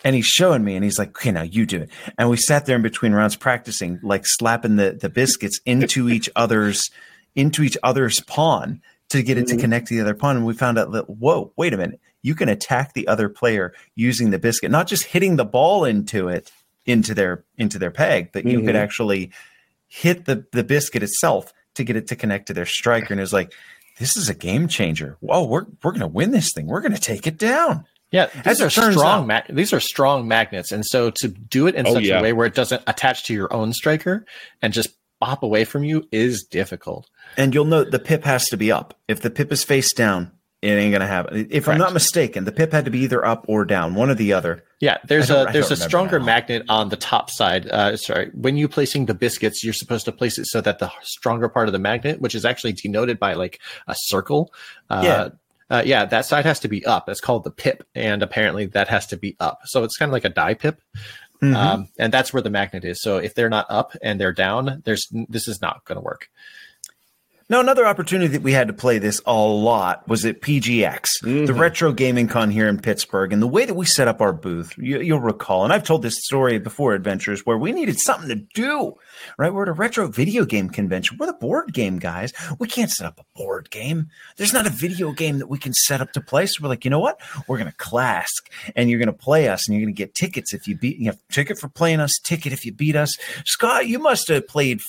and 0.03 0.15
he's 0.15 0.25
showing 0.27 0.63
me, 0.63 0.75
and 0.75 0.83
he's 0.83 0.97
like, 0.99 1.09
"Okay, 1.09 1.31
now 1.31 1.41
you 1.43 1.65
do 1.65 1.81
it." 1.81 1.89
And 2.17 2.29
we 2.29 2.37
sat 2.37 2.65
there 2.65 2.75
in 2.75 2.81
between 2.81 3.13
rounds 3.13 3.35
practicing, 3.35 3.99
like 4.03 4.23
slapping 4.25 4.75
the 4.77 4.97
the 4.99 5.09
biscuits 5.09 5.59
into 5.65 6.09
each 6.09 6.29
other's 6.35 6.89
into 7.35 7.63
each 7.63 7.77
other's 7.83 8.19
pawn 8.21 8.81
to 9.09 9.21
get 9.23 9.37
it 9.37 9.47
to 9.47 9.57
connect 9.57 9.87
to 9.87 9.95
the 9.95 10.01
other 10.01 10.13
pawn. 10.13 10.37
And 10.37 10.45
we 10.45 10.53
found 10.53 10.77
out 10.77 10.91
that 10.91 11.09
whoa, 11.09 11.51
wait 11.55 11.73
a 11.73 11.77
minute, 11.77 11.99
you 12.21 12.35
can 12.35 12.49
attack 12.49 12.93
the 12.93 13.07
other 13.07 13.29
player 13.29 13.73
using 13.95 14.29
the 14.29 14.39
biscuit, 14.39 14.71
not 14.71 14.87
just 14.87 15.03
hitting 15.05 15.35
the 15.35 15.45
ball 15.45 15.83
into 15.85 16.27
it 16.27 16.51
into 16.85 17.13
their 17.13 17.43
into 17.57 17.77
their 17.79 17.91
peg, 17.91 18.31
but 18.31 18.45
you 18.45 18.61
could 18.61 18.75
Mhm. 18.75 18.79
actually 18.83 19.31
hit 19.87 20.25
the 20.25 20.45
the 20.51 20.63
biscuit 20.63 21.03
itself 21.03 21.53
to 21.75 21.83
get 21.83 21.95
it 21.95 22.07
to 22.07 22.15
connect 22.15 22.47
to 22.47 22.53
their 22.53 22.65
striker. 22.65 23.13
And 23.13 23.19
it 23.19 23.23
was 23.23 23.33
like, 23.33 23.53
this 23.99 24.15
is 24.17 24.29
a 24.29 24.33
game 24.33 24.67
changer. 24.67 25.17
Whoa, 25.19 25.43
we're 25.45 25.65
we're 25.83 25.91
gonna 25.91 26.07
win 26.07 26.31
this 26.31 26.51
thing. 26.53 26.67
We're 26.67 26.81
gonna 26.81 26.97
take 26.97 27.27
it 27.27 27.37
down. 27.37 27.85
Yeah, 28.11 28.27
these 28.43 28.59
it 28.59 28.65
are 28.65 28.69
strong. 28.91 29.21
out- 29.21 29.27
Ma- 29.27 29.41
these 29.55 29.71
are 29.73 29.79
strong 29.79 30.27
magnets, 30.27 30.71
and 30.71 30.83
so 30.85 31.11
to 31.17 31.27
do 31.27 31.67
it 31.67 31.75
in 31.75 31.85
Oh, 31.87 31.93
such 31.93 32.03
yeah. 32.03 32.19
a 32.19 32.21
way 32.23 32.33
where 32.33 32.47
it 32.47 32.55
doesn't 32.55 32.81
attach 32.87 33.25
to 33.25 33.33
your 33.33 33.51
own 33.53 33.71
striker 33.73 34.25
and 34.61 34.73
just 34.73 34.89
pop 35.21 35.43
away 35.43 35.63
from 35.65 35.83
you 35.83 36.07
is 36.11 36.43
difficult. 36.49 37.07
And 37.37 37.53
you'll 37.53 37.65
note 37.65 37.91
the 37.91 37.99
pip 37.99 38.23
has 38.23 38.45
to 38.47 38.57
be 38.57 38.71
up. 38.71 38.95
If 39.07 39.21
the 39.21 39.29
pip 39.29 39.51
is 39.51 39.63
face 39.63 39.93
down, 39.93 40.31
it 40.61 40.69
ain't 40.71 40.91
gonna 40.91 41.07
happen. 41.07 41.47
If 41.51 41.67
I'm 41.69 41.77
not 41.77 41.93
mistaken, 41.93 42.45
the 42.45 42.51
pip 42.51 42.71
had 42.73 42.85
to 42.85 42.91
be 42.91 42.99
either 42.99 43.23
up 43.25 43.45
or 43.47 43.63
down, 43.63 43.95
one 43.95 44.09
or 44.09 44.15
the 44.15 44.33
other. 44.33 44.63
Yeah, 44.81 44.97
there's 45.05 45.29
I 45.29 45.33
don't- 45.35 45.45
a 45.45 45.49
I 45.49 45.51
there's 45.53 45.71
a 45.71 45.75
stronger 45.75 46.19
now. 46.19 46.25
magnet 46.25 46.63
on 46.67 46.89
the 46.89 46.95
top 46.97 47.29
side. 47.29 47.67
Uh, 47.69 47.95
sorry, 47.95 48.31
when 48.33 48.57
you 48.57 48.67
placing 48.67 49.05
the 49.05 49.13
biscuits, 49.13 49.63
you're 49.63 49.73
supposed 49.73 50.05
to 50.05 50.11
place 50.11 50.37
it 50.39 50.47
so 50.47 50.61
that 50.61 50.79
the 50.79 50.91
stronger 51.03 51.47
part 51.47 51.67
of 51.67 51.73
the 51.73 51.79
magnet, 51.79 52.19
which 52.21 52.33
is 52.33 52.43
actually 52.43 52.73
denoted 52.73 53.19
by 53.19 53.33
like 53.33 53.59
a 53.87 53.95
circle, 53.97 54.53
uh, 54.89 55.01
Yeah. 55.03 55.29
Uh, 55.69 55.83
yeah, 55.85 56.05
that 56.05 56.25
side 56.25 56.45
has 56.45 56.59
to 56.61 56.67
be 56.67 56.85
up. 56.85 57.05
That's 57.05 57.21
called 57.21 57.43
the 57.43 57.51
pip, 57.51 57.83
and 57.95 58.23
apparently 58.23 58.65
that 58.67 58.87
has 58.87 59.05
to 59.07 59.17
be 59.17 59.35
up. 59.39 59.59
So 59.65 59.83
it's 59.83 59.97
kind 59.97 60.09
of 60.09 60.13
like 60.13 60.25
a 60.25 60.29
die 60.29 60.53
pip. 60.55 60.81
Mhm. 61.41 61.55
um, 61.55 61.87
and 61.97 62.11
that's 62.11 62.33
where 62.33 62.41
the 62.41 62.49
magnet 62.49 62.83
is. 62.83 63.01
So 63.01 63.17
if 63.17 63.33
they're 63.33 63.49
not 63.49 63.65
up 63.69 63.95
and 64.01 64.19
they're 64.19 64.33
down, 64.33 64.81
there's 64.83 65.07
this 65.29 65.47
is 65.47 65.61
not 65.61 65.85
going 65.85 65.95
to 65.95 66.01
work. 66.01 66.27
Now, 67.51 67.59
another 67.61 67.87
opportunity 67.87 68.27
that 68.33 68.43
we 68.43 68.51
had 68.51 68.67
to 68.67 68.73
play 68.73 68.99
this 68.99 69.23
a 69.25 69.33
lot 69.33 70.07
was 70.07 70.23
at 70.23 70.39
PGX, 70.39 71.07
the 71.23 71.29
mm-hmm. 71.29 71.59
retro 71.59 71.91
gaming 71.91 72.27
con 72.27 72.51
here 72.51 72.67
in 72.67 72.79
Pittsburgh. 72.79 73.33
And 73.33 73.41
the 73.41 73.47
way 73.47 73.65
that 73.65 73.73
we 73.73 73.87
set 73.87 74.07
up 74.07 74.21
our 74.21 74.33
booth, 74.33 74.77
you, 74.77 75.01
you'll 75.01 75.19
recall, 75.19 75.63
and 75.63 75.73
I've 75.73 75.83
told 75.83 76.03
this 76.03 76.23
story 76.23 76.59
before, 76.59 76.93
Adventures, 76.93 77.47
where 77.47 77.57
we 77.57 77.71
needed 77.71 77.99
something 77.99 78.29
to 78.29 78.35
do, 78.35 78.93
right? 79.39 79.51
We're 79.51 79.63
at 79.63 79.69
a 79.69 79.73
retro 79.73 80.07
video 80.07 80.45
game 80.45 80.69
convention. 80.69 81.17
We're 81.19 81.25
the 81.25 81.33
board 81.33 81.73
game 81.73 81.97
guys. 81.97 82.33
We 82.59 82.67
can't 82.67 82.91
set 82.91 83.07
up 83.07 83.19
a 83.19 83.25
board 83.35 83.71
game. 83.71 84.09
There's 84.37 84.53
not 84.53 84.67
a 84.67 84.69
video 84.69 85.11
game 85.11 85.39
that 85.39 85.47
we 85.47 85.57
can 85.57 85.73
set 85.73 86.01
up 86.01 86.11
to 86.11 86.21
play. 86.21 86.45
So 86.45 86.61
we're 86.61 86.69
like, 86.69 86.85
you 86.85 86.91
know 86.91 86.99
what? 86.99 87.19
We're 87.47 87.57
going 87.57 87.71
to 87.71 87.77
Klask 87.77 88.27
and 88.75 88.91
you're 88.91 88.99
going 88.99 89.07
to 89.07 89.13
play 89.13 89.47
us 89.47 89.67
and 89.67 89.75
you're 89.75 89.87
going 89.87 89.95
to 89.95 89.97
get 89.97 90.13
tickets 90.13 90.53
if 90.53 90.67
you 90.67 90.77
beat, 90.77 90.99
you 90.99 91.07
have 91.07 91.17
ticket 91.31 91.57
for 91.57 91.67
playing 91.67 91.99
us, 91.99 92.19
ticket 92.23 92.53
if 92.53 92.63
you 92.63 92.73
beat 92.73 92.95
us. 92.95 93.17
Scott, 93.47 93.87
you 93.87 93.97
must 93.97 94.27
have 94.27 94.47
played 94.47 94.81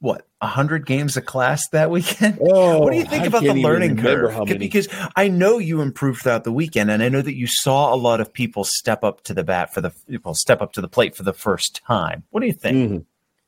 what 0.00 0.26
a 0.40 0.46
hundred 0.46 0.84
games 0.86 1.16
of 1.16 1.24
class 1.24 1.68
that 1.68 1.90
weekend. 1.90 2.38
Oh, 2.42 2.80
what 2.80 2.92
do 2.92 2.98
you 2.98 3.04
think 3.06 3.22
I 3.24 3.26
about 3.26 3.42
the 3.42 3.54
learning 3.54 3.96
curve? 3.96 4.46
Because 4.58 4.88
I 5.16 5.28
know 5.28 5.58
you 5.58 5.80
improved 5.80 6.22
throughout 6.22 6.44
the 6.44 6.52
weekend, 6.52 6.90
and 6.90 7.02
I 7.02 7.08
know 7.08 7.22
that 7.22 7.34
you 7.36 7.46
saw 7.46 7.94
a 7.94 7.96
lot 7.96 8.20
of 8.20 8.32
people 8.32 8.64
step 8.64 9.02
up 9.04 9.22
to 9.24 9.34
the 9.34 9.44
bat 9.44 9.72
for 9.72 9.80
the 9.80 9.92
well, 10.22 10.34
step 10.34 10.60
up 10.60 10.72
to 10.74 10.80
the 10.80 10.88
plate 10.88 11.16
for 11.16 11.22
the 11.22 11.32
first 11.32 11.80
time. 11.86 12.24
What 12.30 12.40
do 12.40 12.46
you 12.46 12.52
think? 12.52 12.90
Mhm. 12.90 13.04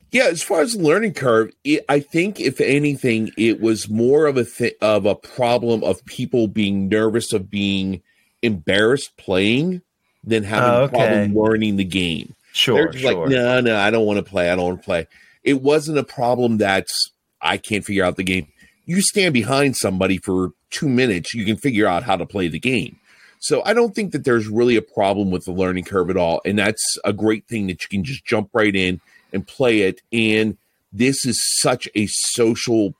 Yeah, 0.09 0.27
as 0.27 0.41
far 0.41 0.61
as 0.61 0.73
the 0.77 0.81
learning 0.83 1.13
curve, 1.13 1.51
it, 1.65 1.83
I 1.89 1.99
think 1.99 2.39
if 2.39 2.61
anything, 2.61 3.29
it 3.37 3.59
was 3.59 3.89
more 3.89 4.25
of 4.25 4.37
a 4.37 4.45
th- 4.45 4.77
of 4.81 5.05
a 5.05 5.15
problem 5.15 5.83
of 5.83 6.03
people 6.05 6.47
being 6.47 6.87
nervous 6.87 7.33
of 7.33 7.49
being 7.49 8.01
embarrassed 8.41 9.17
playing 9.17 9.81
than 10.23 10.43
having 10.43 10.69
Oh, 10.69 10.83
a 10.85 10.89
problem 10.89 11.35
learning 11.35 11.75
the 11.75 11.83
game. 11.83 12.35
Sure, 12.53 12.75
They're 12.75 12.87
just 12.93 13.03
sure. 13.03 13.21
like, 13.27 13.29
no, 13.29 13.59
no, 13.59 13.75
I 13.77 13.91
don't 13.91 14.05
want 14.05 14.17
to 14.17 14.23
play. 14.23 14.49
I 14.49 14.55
don't 14.55 14.65
want 14.65 14.81
to 14.81 14.85
play. 14.85 15.07
It 15.47 15.61
wasn't 15.61 15.97
a 15.97 16.03
problem 16.03 16.57
that's 16.57 17.11
I 17.41 17.57
can't 17.57 17.85
figure 17.85 18.03
out 18.03 18.17
the 18.17 18.23
game. 18.23 18.47
You 18.85 19.01
stand 19.01 19.33
behind 19.33 19.77
somebody 19.77 20.17
for 20.17 20.51
two 20.69 20.89
minutes, 20.89 21.33
you 21.33 21.45
can 21.45 21.55
figure 21.55 21.87
out 21.87 22.03
how 22.03 22.17
to 22.17 22.25
play 22.25 22.49
the 22.49 22.59
game. 22.59 22.99
So 23.39 23.61
I 23.65 23.73
don't 23.73 23.95
think 23.95 24.11
that 24.11 24.25
there's 24.25 24.47
really 24.47 24.75
a 24.75 24.81
problem 24.81 25.31
with 25.31 25.45
the 25.45 25.51
learning 25.51 25.85
curve 25.85 26.09
at 26.09 26.17
all. 26.17 26.41
And 26.43 26.59
that's 26.59 26.97
a 27.05 27.13
great 27.13 27.47
thing 27.47 27.67
that 27.67 27.81
you 27.83 27.89
can 27.89 28.03
just 28.03 28.25
jump 28.25 28.49
right 28.53 28.75
in 28.75 28.99
and 29.31 29.47
play 29.47 29.81
it. 29.81 30.01
And 30.11 30.57
this 30.91 31.25
is 31.25 31.41
such 31.59 31.87
a 31.95 32.07
social 32.07 32.93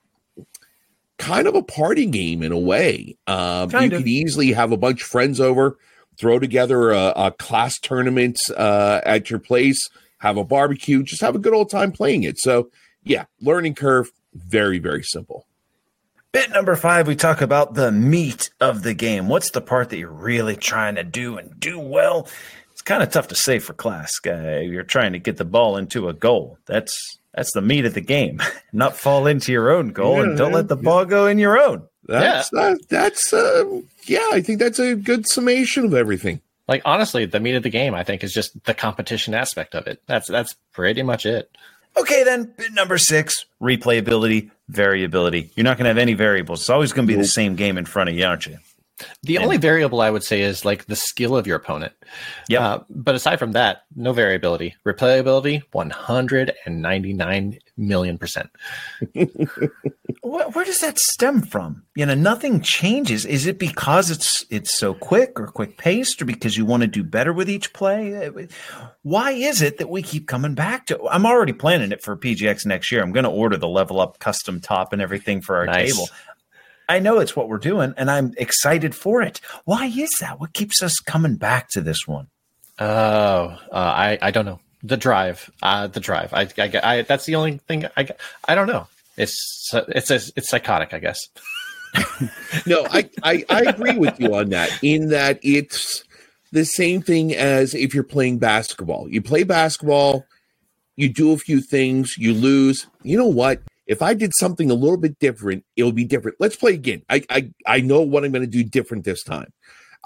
kind 1.17 1.47
of 1.47 1.55
a 1.55 1.63
party 1.63 2.05
game 2.05 2.43
in 2.43 2.51
a 2.51 2.57
way. 2.57 3.17
Um, 3.25 3.71
you 3.71 3.77
of. 3.77 3.91
could 3.91 4.07
easily 4.07 4.53
have 4.53 4.71
a 4.71 4.77
bunch 4.77 5.01
of 5.01 5.07
friends 5.07 5.39
over, 5.39 5.77
throw 6.17 6.39
together 6.39 6.91
a, 6.91 7.13
a 7.15 7.31
class 7.31 7.79
tournament 7.79 8.37
uh, 8.55 9.01
at 9.03 9.29
your 9.29 9.39
place, 9.39 9.89
have 10.19 10.37
a 10.37 10.43
barbecue, 10.43 11.03
just 11.03 11.21
have 11.21 11.35
a 11.35 11.39
good 11.39 11.53
old 11.53 11.69
time 11.69 11.91
playing 11.91 12.23
it. 12.23 12.39
So, 12.39 12.69
yeah, 13.03 13.25
learning 13.41 13.75
curve, 13.75 14.11
very, 14.33 14.79
very 14.79 15.03
simple. 15.03 15.45
Bit 16.31 16.51
number 16.51 16.75
five, 16.75 17.07
we 17.07 17.15
talk 17.15 17.41
about 17.41 17.73
the 17.73 17.91
meat 17.91 18.49
of 18.59 18.83
the 18.83 18.93
game. 18.93 19.27
What's 19.27 19.51
the 19.51 19.61
part 19.61 19.89
that 19.89 19.97
you're 19.97 20.11
really 20.11 20.55
trying 20.55 20.95
to 20.95 21.03
do 21.03 21.37
and 21.37 21.57
do 21.59 21.79
well? 21.79 22.27
It's 22.71 22.81
kind 22.81 23.01
of 23.01 23.09
tough 23.09 23.29
to 23.29 23.35
say 23.35 23.59
for 23.59 23.73
class 23.73 24.19
guy. 24.19 24.59
You're 24.59 24.83
trying 24.83 25.13
to 25.13 25.19
get 25.19 25.37
the 25.37 25.45
ball 25.45 25.77
into 25.77 26.09
a 26.09 26.13
goal. 26.13 26.59
That's 26.65 27.17
that's 27.33 27.53
the 27.53 27.61
meat 27.61 27.85
of 27.85 27.93
the 27.93 28.01
game. 28.01 28.41
Not 28.73 28.97
fall 28.97 29.25
into 29.25 29.51
your 29.51 29.71
own 29.71 29.89
goal 29.89 30.21
and 30.21 30.37
don't 30.37 30.51
let 30.51 30.67
the 30.67 30.75
ball 30.75 31.05
go 31.05 31.27
in 31.27 31.39
your 31.39 31.57
own. 31.57 31.87
That's 32.07 32.49
that, 32.51 32.79
that's 32.89 33.33
uh, 33.33 33.81
yeah, 34.05 34.27
I 34.31 34.41
think 34.41 34.59
that's 34.59 34.79
a 34.79 34.95
good 34.95 35.27
summation 35.27 35.85
of 35.85 35.93
everything. 35.93 36.41
Like 36.67 36.81
honestly, 36.85 37.25
the 37.25 37.39
meat 37.39 37.55
of 37.55 37.63
the 37.63 37.69
game, 37.69 37.93
I 37.93 38.03
think, 38.03 38.23
is 38.23 38.33
just 38.33 38.63
the 38.65 38.73
competition 38.73 39.33
aspect 39.33 39.75
of 39.75 39.87
it. 39.87 40.01
That's 40.05 40.27
that's 40.27 40.55
pretty 40.73 41.03
much 41.03 41.25
it. 41.25 41.49
Okay, 41.97 42.23
then 42.23 42.53
bit 42.57 42.73
number 42.73 42.97
six, 42.97 43.45
replayability, 43.61 44.51
variability. 44.69 45.51
You're 45.55 45.63
not 45.63 45.77
going 45.77 45.85
to 45.85 45.89
have 45.89 45.97
any 45.97 46.13
variables. 46.13 46.61
It's 46.61 46.69
always 46.69 46.93
going 46.93 47.07
to 47.07 47.13
be 47.13 47.19
the 47.19 47.27
same 47.27 47.55
game 47.55 47.77
in 47.77 47.85
front 47.85 48.09
of 48.09 48.15
you, 48.15 48.25
aren't 48.25 48.45
you? 48.45 48.57
The 49.23 49.37
only 49.37 49.57
variable 49.57 50.01
I 50.01 50.09
would 50.09 50.23
say 50.23 50.41
is 50.41 50.65
like 50.65 50.85
the 50.85 50.95
skill 50.95 51.35
of 51.37 51.45
your 51.47 51.57
opponent. 51.57 51.93
Yeah. 52.47 52.67
Uh, 52.67 52.83
but 52.89 53.15
aside 53.15 53.37
from 53.39 53.51
that, 53.53 53.83
no 53.95 54.13
variability. 54.13 54.75
Replayability, 54.85 55.61
199 55.71 57.59
million 57.77 58.17
percent. 58.17 58.49
Where, 60.23 60.49
where 60.49 60.65
does 60.65 60.79
that 60.79 60.97
stem 60.99 61.41
from? 61.41 61.83
You 61.95 62.05
know, 62.05 62.13
nothing 62.15 62.59
changes. 62.61 63.25
Is 63.25 63.45
it 63.45 63.57
because 63.59 64.11
it's 64.11 64.43
it's 64.49 64.77
so 64.77 64.93
quick 64.93 65.39
or 65.39 65.47
quick 65.47 65.77
paced, 65.77 66.21
or 66.21 66.25
because 66.25 66.57
you 66.57 66.65
want 66.65 66.81
to 66.81 66.87
do 66.87 67.01
better 67.03 67.31
with 67.31 67.49
each 67.49 67.71
play? 67.71 68.29
Why 69.03 69.31
is 69.31 69.61
it 69.61 69.77
that 69.77 69.89
we 69.89 70.01
keep 70.01 70.27
coming 70.27 70.53
back 70.53 70.87
to? 70.87 71.01
I'm 71.07 71.25
already 71.25 71.53
planning 71.53 71.93
it 71.93 72.03
for 72.03 72.17
PGX 72.17 72.65
next 72.65 72.91
year. 72.91 73.01
I'm 73.01 73.13
going 73.13 73.23
to 73.23 73.29
order 73.29 73.55
the 73.55 73.69
level 73.69 74.01
up 74.01 74.19
custom 74.19 74.59
top 74.59 74.91
and 74.91 75.01
everything 75.01 75.39
for 75.41 75.55
our 75.55 75.65
Nice. 75.65 75.93
table. 75.93 76.09
I 76.89 76.99
know 76.99 77.19
it's 77.19 77.35
what 77.35 77.49
we're 77.49 77.57
doing, 77.57 77.93
and 77.97 78.09
I'm 78.09 78.33
excited 78.37 78.95
for 78.95 79.21
it. 79.21 79.41
Why 79.65 79.87
is 79.87 80.09
that? 80.19 80.39
What 80.39 80.53
keeps 80.53 80.81
us 80.81 80.99
coming 80.99 81.35
back 81.35 81.69
to 81.69 81.81
this 81.81 82.07
one? 82.07 82.27
Oh, 82.79 82.85
uh, 82.85 83.57
I 83.71 84.17
I 84.21 84.31
don't 84.31 84.45
know. 84.45 84.59
The 84.83 84.97
drive, 84.97 85.49
uh, 85.63 85.87
the 85.87 85.99
drive. 85.99 86.33
I, 86.33 86.47
I, 86.57 86.79
I 86.83 87.01
that's 87.01 87.25
the 87.25 87.35
only 87.35 87.57
thing 87.67 87.85
I 87.97 88.07
I 88.47 88.55
don't 88.55 88.67
know. 88.67 88.87
It's 89.17 89.69
it's 89.73 90.11
it's 90.11 90.49
psychotic, 90.49 90.93
I 90.93 90.99
guess. 90.99 91.19
No, 92.65 92.85
I, 92.89 93.09
I, 93.23 93.45
I 93.49 93.61
agree 93.61 93.97
with 93.97 94.19
you 94.19 94.35
on 94.35 94.49
that, 94.49 94.69
in 94.83 95.09
that 95.09 95.39
it's 95.41 96.03
the 96.51 96.65
same 96.65 97.01
thing 97.01 97.33
as 97.33 97.73
if 97.73 97.93
you're 97.93 98.03
playing 98.03 98.39
basketball. 98.39 99.09
You 99.09 99.21
play 99.21 99.43
basketball, 99.43 100.25
you 100.95 101.09
do 101.09 101.31
a 101.31 101.37
few 101.37 101.61
things, 101.61 102.17
you 102.17 102.33
lose. 102.33 102.87
You 103.03 103.17
know 103.17 103.27
what? 103.27 103.61
If 103.87 104.01
I 104.01 104.13
did 104.13 104.31
something 104.35 104.69
a 104.69 104.73
little 104.75 104.97
bit 104.97 105.17
different, 105.19 105.65
it'll 105.75 105.91
be 105.91 106.05
different. 106.05 106.37
Let's 106.39 106.55
play 106.55 106.73
again. 106.73 107.03
I 107.09 107.23
I, 107.29 107.51
I 107.65 107.81
know 107.81 108.01
what 108.01 108.23
I'm 108.25 108.31
going 108.31 108.43
to 108.43 108.47
do 108.47 108.63
different 108.63 109.05
this 109.05 109.23
time. 109.23 109.51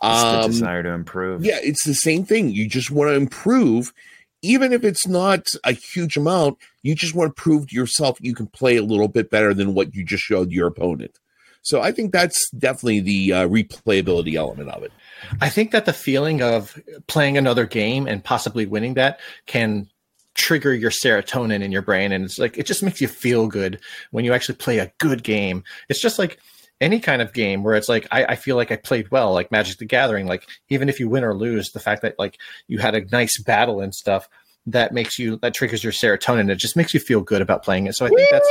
It's 0.03 0.21
the 0.23 0.41
Um, 0.45 0.51
desire 0.51 0.83
to 0.83 0.89
improve. 0.89 1.43
yeah, 1.45 1.59
it's 1.61 1.85
the 1.85 1.93
same 1.93 2.23
thing. 2.25 2.49
You 2.49 2.67
just 2.67 2.89
want 2.91 3.09
to 3.09 3.15
improve, 3.15 3.93
even 4.41 4.73
if 4.73 4.83
it's 4.83 5.07
not 5.07 5.53
a 5.63 5.73
huge 5.73 6.17
amount. 6.17 6.57
You 6.81 6.95
just 6.95 7.13
want 7.13 7.35
to 7.35 7.41
prove 7.41 7.67
to 7.67 7.75
yourself 7.75 8.17
you 8.21 8.33
can 8.33 8.47
play 8.47 8.77
a 8.77 8.83
little 8.83 9.07
bit 9.07 9.29
better 9.29 9.53
than 9.53 9.73
what 9.75 9.93
you 9.93 10.03
just 10.03 10.23
showed 10.23 10.51
your 10.51 10.67
opponent. 10.67 11.19
So 11.63 11.81
I 11.81 11.91
think 11.91 12.11
that's 12.11 12.49
definitely 12.57 13.01
the 13.01 13.33
uh, 13.33 13.47
replayability 13.47 14.33
element 14.33 14.69
of 14.69 14.81
it. 14.81 14.91
I 15.39 15.49
think 15.49 15.69
that 15.71 15.85
the 15.85 15.93
feeling 15.93 16.41
of 16.41 16.81
playing 17.05 17.37
another 17.37 17.67
game 17.67 18.07
and 18.07 18.23
possibly 18.23 18.65
winning 18.65 18.95
that 18.95 19.19
can 19.45 19.87
trigger 20.35 20.73
your 20.73 20.91
serotonin 20.91 21.61
in 21.61 21.71
your 21.71 21.81
brain 21.81 22.11
and 22.11 22.23
it's 22.23 22.39
like 22.39 22.57
it 22.57 22.65
just 22.65 22.83
makes 22.83 23.01
you 23.01 23.07
feel 23.07 23.47
good 23.47 23.79
when 24.11 24.25
you 24.25 24.33
actually 24.33 24.55
play 24.55 24.79
a 24.79 24.91
good 24.99 25.23
game. 25.23 25.63
It's 25.89 26.01
just 26.01 26.19
like 26.19 26.39
any 26.79 26.99
kind 26.99 27.21
of 27.21 27.33
game 27.33 27.63
where 27.63 27.75
it's 27.75 27.87
like 27.87 28.07
I, 28.11 28.25
I 28.25 28.35
feel 28.35 28.55
like 28.55 28.71
i 28.71 28.75
played 28.75 29.11
well 29.11 29.33
like 29.33 29.51
magic 29.51 29.77
the 29.77 29.85
gathering 29.85 30.25
like 30.25 30.47
even 30.69 30.89
if 30.89 30.99
you 30.99 31.07
win 31.07 31.23
or 31.23 31.35
lose 31.35 31.71
the 31.71 31.79
fact 31.79 32.01
that 32.01 32.17
like 32.17 32.39
you 32.67 32.79
had 32.79 32.95
a 32.95 33.05
nice 33.11 33.39
battle 33.39 33.81
and 33.81 33.93
stuff 33.93 34.27
that 34.65 34.91
makes 34.91 35.19
you 35.19 35.37
that 35.37 35.53
triggers 35.53 35.83
your 35.83 35.93
serotonin 35.93 36.49
it 36.49 36.55
just 36.55 36.75
makes 36.75 36.93
you 36.93 36.99
feel 36.99 37.21
good 37.21 37.41
about 37.41 37.63
playing 37.63 37.85
it. 37.85 37.93
So 37.93 38.05
i 38.07 38.09
think 38.09 38.29
that's! 38.31 38.47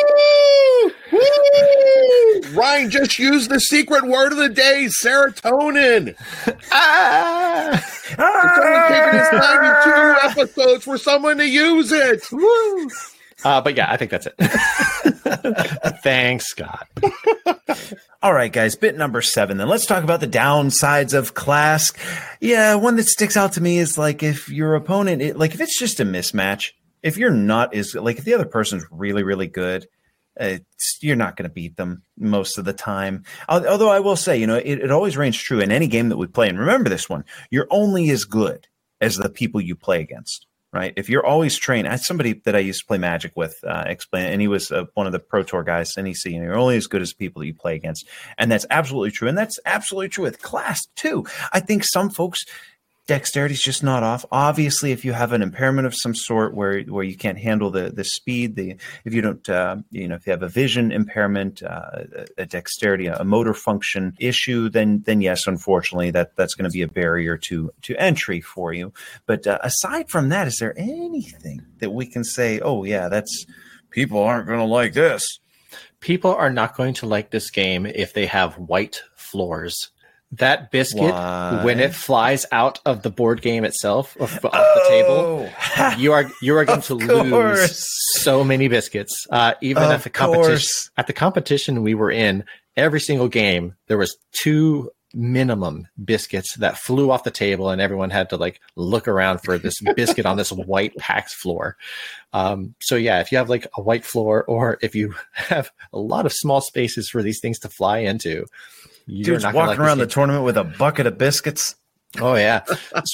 Ryan 2.53 2.91
just 2.91 3.19
used 3.19 3.51
the 3.51 3.61
secret 3.61 4.05
word 4.05 4.33
of 4.33 4.39
the 4.39 4.49
day, 4.49 4.89
serotonin. 5.03 6.15
ah! 6.73 7.71
It's 7.73 8.19
only 8.19 8.89
taken 8.89 9.21
us 9.21 10.37
92 10.37 10.43
episodes 10.43 10.85
for 10.85 10.99
someone 10.99 11.39
to 11.39 11.49
use 11.49 11.93
it. 11.93 12.23
Woo! 12.33 12.89
uh, 13.43 13.59
but 13.59 13.75
yeah 13.75 13.91
i 13.91 13.97
think 13.97 14.11
that's 14.11 14.27
it 14.27 14.35
thanks 16.03 16.45
scott 16.47 16.87
All 18.23 18.35
right, 18.35 18.53
guys, 18.53 18.75
bit 18.77 18.99
number 18.99 19.23
seven. 19.23 19.57
Then 19.57 19.67
let's 19.69 19.87
talk 19.87 20.05
about 20.05 20.21
the 20.21 20.29
downsides 20.29 21.15
of 21.15 21.33
Klask. 21.33 21.97
Yeah, 22.39 22.75
one 22.75 22.97
that 22.97 23.07
sticks 23.07 23.35
out 23.35 23.55
to 23.55 23.63
me 23.63 23.79
is 23.79 23.97
like 23.97 24.23
if 24.23 24.51
your 24.51 24.75
opponent, 24.75 25.23
it, 25.23 25.39
like 25.39 25.55
if 25.55 25.61
it's 25.63 25.79
just 25.79 26.01
a 26.01 26.05
mismatch, 26.05 26.73
if 27.03 27.17
you're 27.17 27.31
not 27.31 27.73
is 27.73 27.95
like 27.95 28.19
if 28.19 28.25
the 28.25 28.35
other 28.35 28.45
person's 28.45 28.85
really 28.91 29.23
really 29.23 29.47
good, 29.47 29.87
it's, 30.41 30.99
you're 31.01 31.17
not 31.17 31.37
going 31.37 31.49
to 31.49 31.55
beat 31.55 31.77
them 31.77 32.03
most 32.19 32.59
of 32.59 32.65
the 32.65 32.73
time. 32.73 33.25
Although 33.49 33.91
I 33.91 34.01
will 34.01 34.17
say, 34.17 34.37
you 34.39 34.47
know, 34.47 34.57
it, 34.57 34.81
it 34.81 34.91
always 34.91 35.17
reigns 35.17 35.37
true 35.37 35.61
in 35.61 35.71
any 35.71 35.87
game 35.87 36.09
that 36.09 36.17
we 36.17 36.27
play. 36.27 36.49
And 36.49 36.59
remember 36.59 36.89
this 36.89 37.09
one: 37.09 37.25
you're 37.51 37.69
only 37.71 38.11
as 38.11 38.25
good 38.25 38.67
as 39.01 39.17
the 39.17 39.31
people 39.31 39.61
you 39.61 39.77
play 39.77 40.01
against. 40.01 40.47
Right. 40.73 40.93
If 40.97 41.09
you're 41.09 41.27
always 41.27 41.59
trained, 41.59 41.89
had 41.89 42.01
somebody 42.01 42.35
that 42.45 42.55
I 42.55 42.61
used 42.61 42.83
to 42.83 42.87
play 42.87 42.99
Magic 42.99 43.33
with 43.35 43.59
uh, 43.67 43.93
and 44.13 44.41
he 44.41 44.47
was 44.47 44.71
uh, 44.71 44.85
one 44.95 45.07
of 45.07 45.13
the 45.13 45.19
Pro 45.19 45.43
Tour 45.43 45.65
guys, 45.65 45.97
and 45.97 46.07
NEC, 46.07 46.27
and 46.27 46.45
you're 46.45 46.55
only 46.55 46.77
as 46.77 46.87
good 46.87 47.03
as 47.03 47.13
people 47.13 47.41
that 47.41 47.47
you 47.47 47.55
play 47.55 47.75
against. 47.75 48.07
And 48.39 48.53
that's 48.53 48.67
absolutely 48.71 49.11
true. 49.11 49.27
And 49.27 49.37
that's 49.37 49.59
absolutely 49.67 50.11
true 50.11 50.23
with 50.23 50.41
Klask 50.41 50.87
too. 50.95 51.27
I 51.53 51.59
think 51.59 51.83
some 51.83 52.09
folks 52.09 52.45
dexterity 53.07 53.55
is 53.55 53.61
just 53.61 53.83
not 53.83 54.03
off. 54.03 54.25
Obviously, 54.31 54.93
if 54.93 55.05
you 55.05 55.13
have 55.13 55.33
an 55.33 55.43
impairment 55.43 55.87
of 55.87 55.95
some 55.95 56.15
sort 56.15 56.55
where 56.55 56.83
where 56.83 57.05
you 57.05 57.17
can't 57.17 57.39
handle 57.39 57.71
the 57.71 57.91
the 57.91 58.05
speed, 58.05 58.57
the 58.57 58.77
if 59.05 59.13
you 59.13 59.21
don't, 59.21 59.49
uh, 59.49 59.77
you 59.91 60.07
know, 60.09 60.15
if 60.15 60.27
you 60.27 60.31
have 60.31 60.43
a 60.43 60.49
vision 60.49 60.93
impairment, 60.93 61.63
uh, 61.63 62.05
a, 62.39 62.43
a 62.43 62.47
dexterity, 62.47 63.07
a 63.09 63.25
motor 63.25 63.55
function 63.55 64.15
issue, 64.21 64.69
then 64.69 65.03
then 65.07 65.21
yes, 65.21 65.47
unfortunately, 65.47 66.11
that 66.13 66.37
that's 66.37 66.55
going 66.55 66.71
to 66.71 66.73
be 66.73 66.83
a 66.83 66.89
barrier 66.89 67.37
to 67.37 67.71
to 67.83 67.97
entry 67.97 68.41
for 68.41 68.73
you. 68.73 68.93
But 69.27 69.47
uh, 69.47 69.59
aside 69.63 70.09
from 70.09 70.29
that, 70.29 70.47
is 70.47 70.59
there 70.59 70.75
anything 70.79 71.67
that 71.79 71.91
we 71.91 72.07
can 72.07 72.25
say? 72.25 72.61
Oh 72.61 72.85
yeah, 72.85 73.09
that's 73.09 73.45
people 73.91 74.23
aren't 74.23 74.47
going 74.47 74.61
to 74.61 74.65
like 74.65 74.93
this. 74.95 75.41
people 76.01 76.35
are 76.35 76.51
not 76.51 76.77
going 76.77 76.95
to 76.95 77.07
like 77.07 77.31
this 77.31 77.51
game 77.51 77.87
if 77.87 78.13
they 78.15 78.27
have 78.27 78.59
white 78.59 79.03
floors. 79.17 79.91
That 80.35 80.71
biscuit, 80.71 81.13
Why? 81.13 81.63
when 81.65 81.81
it 81.81 81.93
flies 81.93 82.47
out 82.53 82.79
of 82.87 83.03
the 83.03 83.11
board 83.11 83.43
game 83.43 83.65
itself, 83.65 84.17
off, 84.21 84.45
off 84.45 84.53
the 84.53 84.85
table, 84.89 85.51
Oh, 85.77 85.95
you 85.99 86.13
are 86.13 86.31
you 86.41 86.57
are 86.57 86.65
going 86.65 86.83
to 86.83 86.95
lose 86.95 87.85
so 88.21 88.45
many 88.45 88.69
biscuits. 88.69 89.27
Uh, 89.29 89.55
even 89.61 89.83
Of 89.83 89.91
at 89.91 90.03
the 90.05 90.11
competition, 90.11 90.51
course. 90.51 90.91
at 90.97 91.07
the 91.09 91.13
competition 91.13 91.83
we 91.83 91.95
were 91.95 92.13
in, 92.13 92.45
every 92.77 93.01
single 93.01 93.27
game 93.29 93.75
there 93.89 93.99
was 93.99 94.17
two 94.31 94.91
minimum 95.13 95.89
biscuits 96.05 96.55
that 96.55 96.79
flew 96.79 97.11
off 97.11 97.25
the 97.25 97.33
table, 97.33 97.71
and 97.71 97.81
everyone 97.83 98.11
had 98.11 98.31
to 98.31 98.37
like 98.37 98.61
look 98.77 99.09
around 99.09 99.39
for 99.39 99.59
this 99.59 99.75
biscuit 99.97 100.27
on 100.27 100.37
this 100.37 100.53
white 100.53 100.97
packed 100.97 101.33
floor. 101.33 101.77
Um, 102.33 102.77
so 102.81 102.95
yeah, 102.95 103.19
if 103.21 103.33
you 103.33 103.39
have 103.39 103.51
like 103.51 103.67
a 103.77 103.83
white 103.83 104.05
floor, 104.05 104.45
or 104.45 104.79
if 104.81 104.95
you 104.95 105.17
have 105.33 105.73
a 105.93 105.99
lot 105.99 106.25
of 106.25 106.33
small 106.33 106.61
spaces 106.61 107.09
for 107.11 107.21
these 107.25 107.41
things 107.41 107.59
to 107.59 107.69
fly 107.69 107.99
into, 107.99 108.47
you're 109.07 109.25
Dude's 109.35 109.45
not 109.45 109.55
walking 109.55 109.69
like 109.71 109.79
around 109.79 109.99
the 109.99 110.07
tournament 110.07 110.45
with 110.45 110.57
a 110.57 110.65
bucket 110.65 111.07
of 111.07 111.19
biscuits. 111.19 111.75
Oh 112.21 112.35
yeah, 112.35 112.65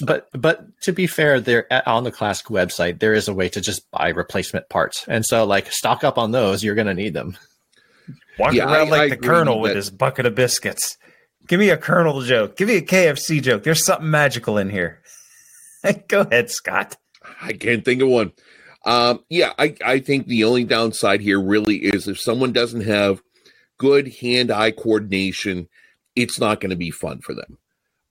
but 0.07 0.28
but 0.32 0.64
to 0.82 0.93
be 0.93 1.07
fair, 1.07 1.39
there 1.41 1.66
on 1.87 2.05
the 2.05 2.12
Klask 2.12 2.45
website 2.45 2.99
there 2.99 3.12
is 3.12 3.28
a 3.28 3.34
way 3.34 3.49
to 3.51 3.61
just 3.61 3.91
buy 3.91 4.09
replacement 4.09 4.68
parts, 4.70 5.05
and 5.07 5.24
so 5.24 5.45
like 5.45 5.70
stock 5.70 6.03
up 6.03 6.16
on 6.16 6.30
those. 6.32 6.64
You're 6.64 6.74
gonna 6.74 6.95
need 6.95 7.12
them. 7.12 7.37
Walking 8.39 8.59
Yeah, 8.59 8.64
around 8.72 8.89
I- 8.89 8.91
like 8.91 9.01
I 9.03 9.09
the 9.11 9.16
colonel 9.18 9.61
with 9.61 9.70
that- 9.72 9.76
his 9.76 9.91
bucket 9.91 10.24
of 10.26 10.34
biscuits. 10.34 10.97
Give 11.47 11.61
me 11.61 11.68
a 11.70 11.76
colonel 11.76 12.22
joke. 12.22 12.57
Give 12.57 12.68
me 12.68 12.76
a 12.76 12.82
KFC 12.82 13.41
joke. 13.43 13.62
There's 13.62 13.84
something 13.84 14.11
magical 14.11 14.59
in 14.59 14.68
here. 14.70 15.01
Go 16.09 16.22
ahead, 16.22 16.51
Scott. 16.51 16.97
I 17.41 17.53
can't 17.53 17.84
think 17.84 18.03
of 18.03 18.09
one. 18.09 18.32
Um, 18.84 19.20
yeah, 19.28 19.53
I, 19.59 19.74
I 19.84 19.99
think 20.01 20.26
the 20.26 20.45
only 20.45 20.64
downside 20.64 21.20
here 21.20 21.41
really 21.41 21.76
is 21.76 22.09
if 22.09 22.18
someone 22.20 22.53
doesn't 22.53 22.80
have 22.82 23.20
good 23.78 24.14
hand 24.20 24.50
eye 24.50 24.70
coordination, 24.70 25.68
it's 26.14 26.40
not 26.40 26.60
going 26.60 26.70
to 26.70 26.76
be 26.76 26.90
fun 26.90 27.20
for 27.20 27.34
them. 27.34 27.58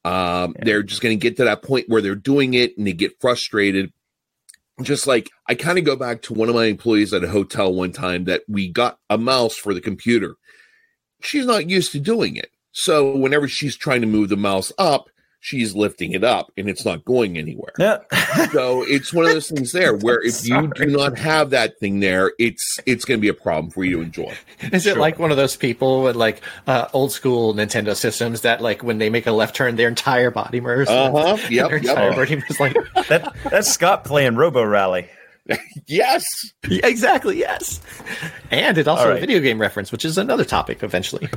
Um, 0.04 0.56
They're 0.60 0.84
just 0.84 1.02
going 1.02 1.18
to 1.18 1.22
get 1.22 1.38
to 1.38 1.46
that 1.46 1.64
point 1.64 1.90
where 1.90 2.02
they're 2.02 2.16
doing 2.16 2.54
it 2.54 2.78
and 2.78 2.86
they 2.86 2.94
get 2.94 3.20
frustrated. 3.20 3.92
Just 4.82 5.08
like 5.08 5.32
I 5.48 5.56
kind 5.56 5.80
of 5.80 5.86
go 5.86 5.96
back 5.96 6.22
to 6.24 6.34
one 6.34 6.50
of 6.50 6.56
my 6.56 6.66
employees 6.66 7.14
at 7.14 7.24
a 7.24 7.30
hotel 7.30 7.74
one 7.74 7.92
time 7.92 8.26
that 8.26 8.44
we 8.48 8.68
got 8.68 9.00
a 9.10 9.18
mouse 9.18 9.56
for 9.56 9.74
the 9.74 9.82
computer. 9.82 10.36
She's 11.22 11.46
not 11.46 11.70
used 11.70 11.92
to 11.94 12.00
doing 12.00 12.36
it. 12.36 12.52
So 12.72 13.16
whenever 13.16 13.48
she's 13.48 13.78
trying 13.78 14.02
to 14.02 14.08
move 14.08 14.30
the 14.30 14.36
mouse 14.36 14.72
up, 14.78 15.10
she's 15.46 15.76
lifting 15.76 16.14
it 16.14 16.24
up 16.24 16.52
and 16.58 16.68
it's 16.68 16.84
not 16.84 17.06
going 17.06 17.38
anywhere. 17.38 17.72
Yeah. 17.78 18.00
So 18.52 18.84
it's 18.88 19.14
one 19.14 19.26
of 19.26 19.32
those 19.32 19.48
things 19.48 19.72
there 19.74 19.96
where 19.98 20.20
if 20.20 20.48
you 20.48 20.72
do 20.74 20.88
not 20.88 21.20
have 21.20 21.52
that 21.52 21.80
thing 21.80 22.00
there, 22.00 22.32
it's 22.40 22.80
it's 22.88 23.06
going 23.06 23.20
to 23.20 23.22
be 23.22 23.28
a 23.28 23.34
problem 23.34 23.70
for 23.72 23.84
you 23.84 23.98
to 23.98 24.02
enjoy. 24.02 24.36
Is 24.74 24.88
it 24.88 24.98
like 24.98 25.20
one 25.20 25.30
of 25.30 25.38
those 25.38 25.56
people 25.56 26.02
with 26.02 26.16
like 26.16 26.42
uh, 26.66 26.88
old 26.94 27.12
school 27.12 27.54
Nintendo 27.54 27.96
systems 27.96 28.42
that 28.42 28.60
like 28.60 28.82
when 28.82 28.98
they 28.98 29.12
make 29.12 29.28
a 29.28 29.32
left 29.32 29.56
turn, 29.56 29.76
their 29.76 29.88
entire 29.88 30.32
body 30.32 30.60
moves? 30.60 30.90
Uh 30.90 31.12
huh. 31.12 31.38
Yep. 31.56 31.70
Their 31.70 31.78
yep. 31.78 31.92
entire 31.92 32.12
body 32.16 32.36
moves 32.38 32.60
like 32.60 32.74
that, 33.08 33.36
that's 33.52 33.72
Scott 33.72 34.04
playing 34.04 34.36
Robo 34.36 34.64
Rally. 34.64 35.08
Yes. 35.86 36.26
Yeah, 36.68 36.88
exactly 36.88 37.38
yes. 37.38 37.80
And 38.50 38.80
it 38.80 38.88
also 38.88 39.12
All 39.12 39.18
a 39.18 39.20
video 39.20 39.40
game 39.42 39.62
reference, 39.62 39.92
which 39.92 40.04
is 40.06 40.18
another 40.18 40.44
topic 40.44 40.82
eventually. 40.82 41.30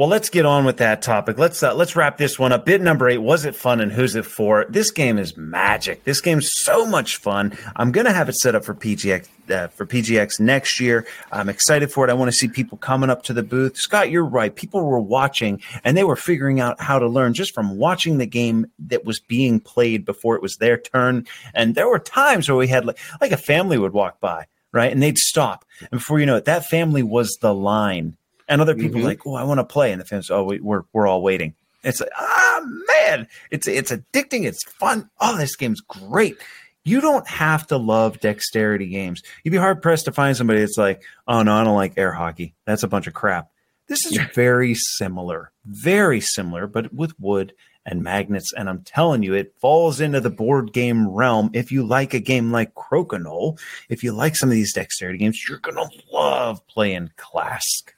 Well, 0.00 0.08
let's 0.08 0.30
get 0.30 0.46
on 0.46 0.64
with 0.64 0.78
that 0.78 1.02
topic. 1.02 1.38
Let's 1.38 1.62
uh, 1.62 1.74
let's 1.74 1.94
wrap 1.94 2.16
this 2.16 2.38
one 2.38 2.52
up. 2.52 2.64
Bit 2.64 2.80
number 2.80 3.06
eight. 3.06 3.18
Was 3.18 3.44
it 3.44 3.54
fun 3.54 3.82
and 3.82 3.92
who's 3.92 4.14
it 4.14 4.24
for? 4.24 4.64
This 4.70 4.90
game 4.90 5.18
is 5.18 5.36
magic. 5.36 6.04
This 6.04 6.22
game's 6.22 6.48
so 6.54 6.86
much 6.86 7.18
fun. 7.18 7.52
I'm 7.76 7.92
gonna 7.92 8.14
have 8.14 8.30
it 8.30 8.36
set 8.36 8.54
up 8.54 8.64
for 8.64 8.74
PGX 8.74 9.28
uh, 9.50 9.68
for 9.68 9.84
PGX 9.84 10.40
next 10.40 10.80
year. 10.80 11.06
I'm 11.30 11.50
excited 11.50 11.92
for 11.92 12.08
it. 12.08 12.10
I 12.10 12.14
want 12.14 12.30
to 12.30 12.34
see 12.34 12.48
people 12.48 12.78
coming 12.78 13.10
up 13.10 13.24
to 13.24 13.34
the 13.34 13.42
booth. 13.42 13.76
Scott, 13.76 14.10
you're 14.10 14.24
right. 14.24 14.56
People 14.56 14.82
were 14.86 14.98
watching 14.98 15.60
and 15.84 15.98
they 15.98 16.04
were 16.04 16.16
figuring 16.16 16.60
out 16.60 16.80
how 16.80 16.98
to 16.98 17.06
learn 17.06 17.34
just 17.34 17.52
from 17.52 17.76
watching 17.76 18.16
the 18.16 18.24
game 18.24 18.68
that 18.78 19.04
was 19.04 19.20
being 19.20 19.60
played 19.60 20.06
before 20.06 20.34
it 20.34 20.40
was 20.40 20.56
their 20.56 20.78
turn. 20.78 21.26
And 21.52 21.74
there 21.74 21.90
were 21.90 21.98
times 21.98 22.48
where 22.48 22.56
we 22.56 22.68
had 22.68 22.86
like 22.86 22.98
like 23.20 23.32
a 23.32 23.36
family 23.36 23.76
would 23.76 23.92
walk 23.92 24.18
by, 24.18 24.46
right, 24.72 24.90
and 24.90 25.02
they'd 25.02 25.18
stop, 25.18 25.66
and 25.78 26.00
before 26.00 26.20
you 26.20 26.24
know 26.24 26.36
it, 26.36 26.46
that 26.46 26.64
family 26.64 27.02
was 27.02 27.36
the 27.42 27.52
line 27.52 28.16
and 28.50 28.60
other 28.60 28.74
people 28.74 29.00
Mhm. 29.00 29.04
like, 29.04 29.26
oh, 29.26 29.34
I 29.34 29.44
want 29.44 29.58
to 29.60 29.64
play, 29.64 29.92
and 29.92 30.00
the 30.00 30.04
fans, 30.04 30.30
oh, 30.30 30.44
we, 30.44 30.60
we're 30.60 30.82
we're 30.92 31.06
all 31.06 31.22
waiting. 31.22 31.54
It's 31.82 32.00
like, 32.00 32.10
ah, 32.18 32.60
man, 32.88 33.26
it's 33.50 33.66
it's 33.66 33.90
addicting. 33.90 34.44
It's 34.44 34.62
fun. 34.64 35.08
Oh, 35.18 35.38
this 35.38 35.56
game's 35.56 35.80
great. 35.80 36.36
You 36.84 37.00
don't 37.00 37.26
have 37.26 37.66
to 37.68 37.76
love 37.78 38.20
dexterity 38.20 38.88
games. 38.88 39.22
You'd 39.44 39.52
be 39.52 39.56
hard 39.56 39.80
pressed 39.80 40.04
to 40.06 40.12
find 40.12 40.36
somebody 40.36 40.60
that's 40.60 40.76
like, 40.78 41.02
oh 41.26 41.42
no, 41.42 41.54
I 41.54 41.64
don't 41.64 41.76
like 41.76 41.94
air 41.96 42.12
hockey. 42.12 42.52
That's 42.66 42.82
a 42.82 42.88
bunch 42.88 43.06
of 43.06 43.14
crap. 43.14 43.50
This 43.86 44.04
is 44.06 44.18
very 44.34 44.74
similar, 44.74 45.50
very 45.66 46.20
similar, 46.20 46.66
but 46.66 46.92
with 46.94 47.18
wood 47.18 47.52
and 47.84 48.02
magnets. 48.02 48.52
And 48.52 48.68
I'm 48.68 48.82
telling 48.82 49.22
you, 49.22 49.34
it 49.34 49.52
falls 49.58 50.00
into 50.00 50.20
the 50.20 50.30
board 50.30 50.72
game 50.72 51.08
realm. 51.08 51.50
If 51.54 51.72
you 51.72 51.82
like 51.84 52.14
a 52.14 52.20
game 52.20 52.52
like 52.52 52.74
Crokinole, 52.74 53.58
if 53.88 54.04
you 54.04 54.12
like 54.12 54.36
some 54.36 54.48
of 54.48 54.54
these 54.54 54.72
dexterity 54.72 55.18
games, 55.18 55.42
you're 55.48 55.58
gonna 55.58 55.88
love 56.12 56.66
playing 56.66 57.10
Klask. 57.18 57.90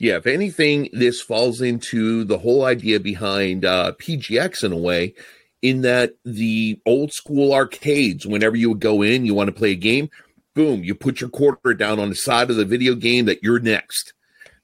Yeah, 0.00 0.16
if 0.16 0.26
anything, 0.26 0.88
this 0.94 1.20
falls 1.20 1.60
into 1.60 2.24
the 2.24 2.38
whole 2.38 2.64
idea 2.64 2.98
behind 2.98 3.66
uh, 3.66 3.92
PGX 4.00 4.64
in 4.64 4.72
a 4.72 4.76
way, 4.76 5.12
in 5.60 5.82
that 5.82 6.14
the 6.24 6.80
old 6.86 7.12
school 7.12 7.52
arcades, 7.52 8.26
whenever 8.26 8.56
you 8.56 8.70
would 8.70 8.80
go 8.80 9.02
in, 9.02 9.26
you 9.26 9.34
want 9.34 9.48
to 9.48 9.54
play 9.54 9.72
a 9.72 9.76
game, 9.76 10.08
boom, 10.54 10.82
you 10.82 10.94
put 10.94 11.20
your 11.20 11.28
quarter 11.28 11.74
down 11.74 11.98
on 11.98 12.08
the 12.08 12.14
side 12.14 12.48
of 12.48 12.56
the 12.56 12.64
video 12.64 12.94
game 12.94 13.26
that 13.26 13.42
you're 13.42 13.60
next. 13.60 14.14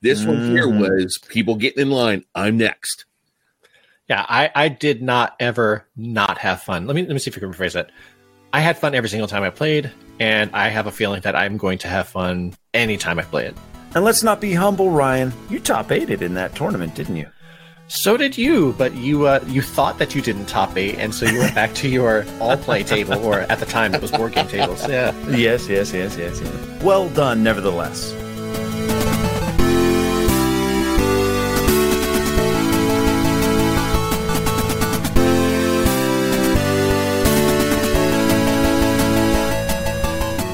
This 0.00 0.24
one 0.24 0.40
here 0.40 0.68
Mhm. 0.68 0.78
was 0.78 1.18
people 1.28 1.56
getting 1.56 1.82
in 1.82 1.90
line. 1.90 2.24
I'm 2.34 2.56
next. 2.56 3.04
Yeah, 4.08 4.24
I, 4.26 4.50
I 4.54 4.68
did 4.68 5.02
not 5.02 5.36
ever 5.38 5.86
not 5.98 6.38
have 6.38 6.62
fun. 6.62 6.86
Let 6.86 6.96
me 6.96 7.02
let 7.02 7.12
me 7.12 7.18
see 7.18 7.30
if 7.30 7.36
I 7.36 7.40
can 7.40 7.52
rephrase 7.52 7.74
that. 7.74 7.90
I 8.54 8.60
had 8.60 8.78
fun 8.78 8.94
every 8.94 9.10
single 9.10 9.28
time 9.28 9.42
I 9.42 9.50
played, 9.50 9.90
and 10.18 10.50
I 10.54 10.68
have 10.68 10.86
a 10.86 10.92
feeling 10.92 11.20
that 11.22 11.36
I'm 11.36 11.58
going 11.58 11.76
to 11.78 11.88
have 11.88 12.08
fun 12.08 12.54
anytime 12.72 13.18
I 13.18 13.22
play 13.22 13.44
it. 13.46 13.56
And 13.96 14.04
let's 14.04 14.22
not 14.22 14.42
be 14.42 14.52
humble, 14.52 14.90
Ryan. 14.90 15.32
You 15.48 15.58
top 15.58 15.90
eighted 15.90 16.20
in 16.20 16.34
that 16.34 16.54
tournament, 16.54 16.94
didn't 16.94 17.16
you? 17.16 17.28
So 17.88 18.18
did 18.18 18.36
you, 18.36 18.74
but 18.76 18.94
you 18.94 19.26
uh, 19.26 19.42
you 19.46 19.62
thought 19.62 19.96
that 20.00 20.14
you 20.14 20.20
didn't 20.20 20.48
top 20.48 20.76
eight, 20.76 20.96
and 20.96 21.14
so 21.14 21.24
you 21.24 21.38
went 21.38 21.54
back 21.54 21.72
to 21.76 21.88
your 21.88 22.26
all 22.38 22.58
play 22.58 22.82
table, 22.82 23.14
or 23.24 23.40
at 23.40 23.58
the 23.58 23.64
time 23.64 23.94
it 23.94 24.02
was 24.02 24.10
board 24.10 24.34
game 24.34 24.48
tables. 24.48 24.86
Yeah. 24.88 25.14
Yes, 25.30 25.66
yes, 25.66 25.94
yes, 25.94 26.14
yes, 26.18 26.42
yes. 26.42 26.82
Well 26.82 27.08
done, 27.08 27.42
nevertheless. 27.42 28.12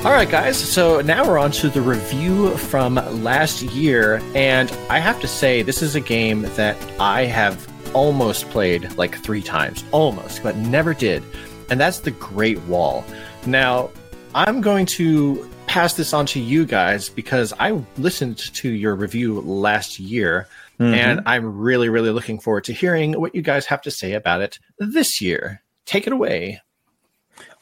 All 0.04 0.10
right, 0.10 0.28
guys. 0.28 0.58
So 0.58 1.00
now 1.00 1.24
we're 1.24 1.38
on 1.38 1.52
to 1.52 1.68
the 1.68 1.80
review 1.80 2.56
from 2.56 2.96
last 3.22 3.62
year, 3.62 4.20
and 4.34 4.68
I 4.90 4.98
have 4.98 5.20
to 5.20 5.28
say 5.28 5.62
this 5.62 5.80
is 5.80 5.94
a 5.94 6.00
game 6.00 6.42
that 6.56 6.76
I 6.98 7.24
have 7.26 7.68
almost 7.94 8.50
played 8.50 8.92
like 8.98 9.16
three 9.18 9.42
times, 9.42 9.84
almost, 9.92 10.42
but 10.42 10.56
never 10.56 10.92
did, 10.92 11.22
and 11.70 11.78
that's 11.78 12.00
the 12.00 12.10
Great 12.10 12.58
Wall. 12.62 13.04
Now, 13.46 13.90
I'm 14.34 14.60
going 14.60 14.86
to 14.86 15.48
pass 15.68 15.94
this 15.94 16.12
on 16.12 16.26
to 16.26 16.40
you 16.40 16.66
guys 16.66 17.08
because 17.08 17.52
I 17.60 17.80
listened 17.96 18.38
to 18.38 18.70
your 18.70 18.96
review 18.96 19.40
last 19.42 20.00
year, 20.00 20.48
mm-hmm. 20.80 20.94
and 20.94 21.20
I'm 21.26 21.58
really, 21.58 21.88
really 21.88 22.10
looking 22.10 22.40
forward 22.40 22.64
to 22.64 22.72
hearing 22.72 23.12
what 23.20 23.36
you 23.36 23.42
guys 23.42 23.66
have 23.66 23.82
to 23.82 23.92
say 23.92 24.14
about 24.14 24.40
it 24.40 24.58
this 24.80 25.20
year. 25.20 25.62
Take 25.86 26.08
it 26.08 26.12
away. 26.12 26.60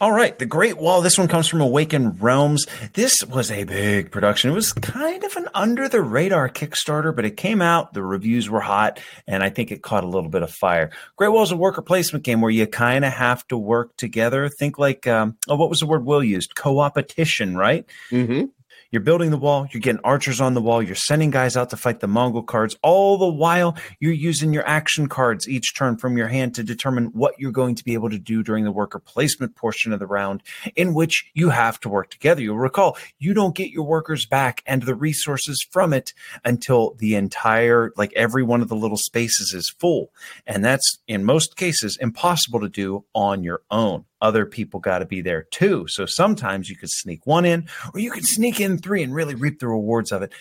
All 0.01 0.12
right, 0.12 0.38
The 0.38 0.46
Great 0.46 0.78
Wall. 0.78 1.03
This 1.03 1.18
one 1.18 1.28
comes 1.28 1.46
from 1.46 1.61
Awakened 1.61 2.22
Realms. 2.22 2.64
This 2.94 3.22
was 3.22 3.51
a 3.51 3.64
big 3.64 4.11
production. 4.11 4.51
It 4.51 4.55
was 4.55 4.72
kind 4.72 5.22
of 5.22 5.36
an 5.36 5.48
under 5.53 5.90
the 5.90 6.01
radar 6.01 6.48
Kickstarter, 6.48 7.14
but 7.14 7.26
it 7.26 7.36
came 7.36 7.61
out. 7.61 7.92
The 7.92 8.03
reviews 8.03 8.48
were 8.48 8.62
hot, 8.62 8.98
and 9.26 9.42
I 9.42 9.51
think 9.51 9.70
it 9.70 9.82
caught 9.82 10.03
a 10.03 10.07
little 10.07 10.30
bit 10.30 10.42
of 10.42 10.51
fire. 10.51 10.88
Great 11.16 11.28
Wall 11.28 11.42
is 11.42 11.53
a 11.53 11.57
worker 11.57 11.82
placement 11.82 12.24
game 12.24 12.40
where 12.40 12.51
you 12.51 12.66
kind 12.66 13.05
of 13.05 13.12
have 13.12 13.46
to 13.48 13.59
work 13.59 13.94
together. 13.98 14.48
Think 14.48 14.78
like, 14.78 15.07
um, 15.07 15.36
oh, 15.48 15.57
what 15.57 15.68
was 15.68 15.80
the 15.80 15.86
word 15.86 16.07
Will 16.07 16.24
used? 16.24 16.55
Co-opetition, 16.55 17.55
right? 17.55 17.84
Mm-hmm. 18.11 18.46
You're 18.93 19.03
building 19.03 19.30
the 19.30 19.36
wall, 19.36 19.68
you're 19.70 19.80
getting 19.80 20.01
archers 20.03 20.41
on 20.41 20.55
the 20.55 20.61
wall, 20.61 20.82
you're 20.82 20.97
sending 20.97 21.30
guys 21.30 21.57
out 21.57 21.70
to 21.70 21.76
fight 21.76 22.01
the 22.01 22.09
Mongol 22.09 22.43
cards. 22.43 22.76
All 22.82 23.18
the 23.18 23.28
while, 23.28 23.76
you're 24.01 24.12
using 24.12 24.53
your 24.53 24.66
action 24.66 25.09
cards 25.09 25.49
each 25.49 25.76
turn 25.76 25.97
from 25.97 26.16
your 26.16 26.26
hand 26.26 26.57
to 26.57 26.64
determine 26.64 27.07
what 27.12 27.34
you're 27.38 27.53
going 27.53 27.76
to 27.76 27.84
be 27.84 27.95
able 27.95 28.11
to 28.11 28.18
do 28.18 28.43
during 28.43 28.64
the 28.64 28.72
worker 28.72 28.99
placement 28.99 29.55
portion 29.55 29.93
of 29.93 30.01
the 30.01 30.09
round, 30.09 30.43
in 30.74 30.93
which 30.93 31.30
you 31.34 31.51
have 31.51 31.78
to 31.80 31.88
work 31.88 32.11
together. 32.11 32.43
You'll 32.43 32.59
recall 32.59 32.99
you 33.20 33.32
don't 33.32 33.55
get 33.55 33.70
your 33.70 33.86
workers 33.86 34.26
back 34.26 34.61
and 34.66 34.82
the 34.82 34.97
resources 34.97 35.64
from 35.70 35.93
it 35.93 36.12
until 36.45 36.95
the 36.99 37.14
entire, 37.14 37.93
like 37.97 38.12
every 38.16 38.43
one 38.43 38.61
of 38.61 38.68
the 38.68 38.74
little 38.74 38.97
spaces 38.97 39.55
is 39.55 39.72
full. 39.78 40.11
And 40.49 40.64
that's 40.64 40.99
in 41.07 41.24
most 41.24 41.57
cases 41.57 41.97
impossible 42.01 42.59
to 42.59 42.68
do 42.68 43.05
on 43.14 43.45
your 43.45 43.62
own 43.70 44.07
other 44.20 44.46
people 44.46 44.80
got 44.80 44.98
to 45.00 45.06
be 45.06 45.20
there 45.20 45.42
too. 45.50 45.86
So 45.88 46.06
sometimes 46.06 46.68
you 46.68 46.76
could 46.76 46.90
sneak 46.90 47.26
one 47.26 47.44
in, 47.44 47.68
or 47.94 48.00
you 48.00 48.10
could 48.10 48.26
sneak 48.26 48.60
in 48.60 48.78
three 48.78 49.02
and 49.02 49.14
really 49.14 49.34
reap 49.34 49.58
the 49.58 49.68
rewards 49.68 50.12
of 50.12 50.22
it. 50.22 50.32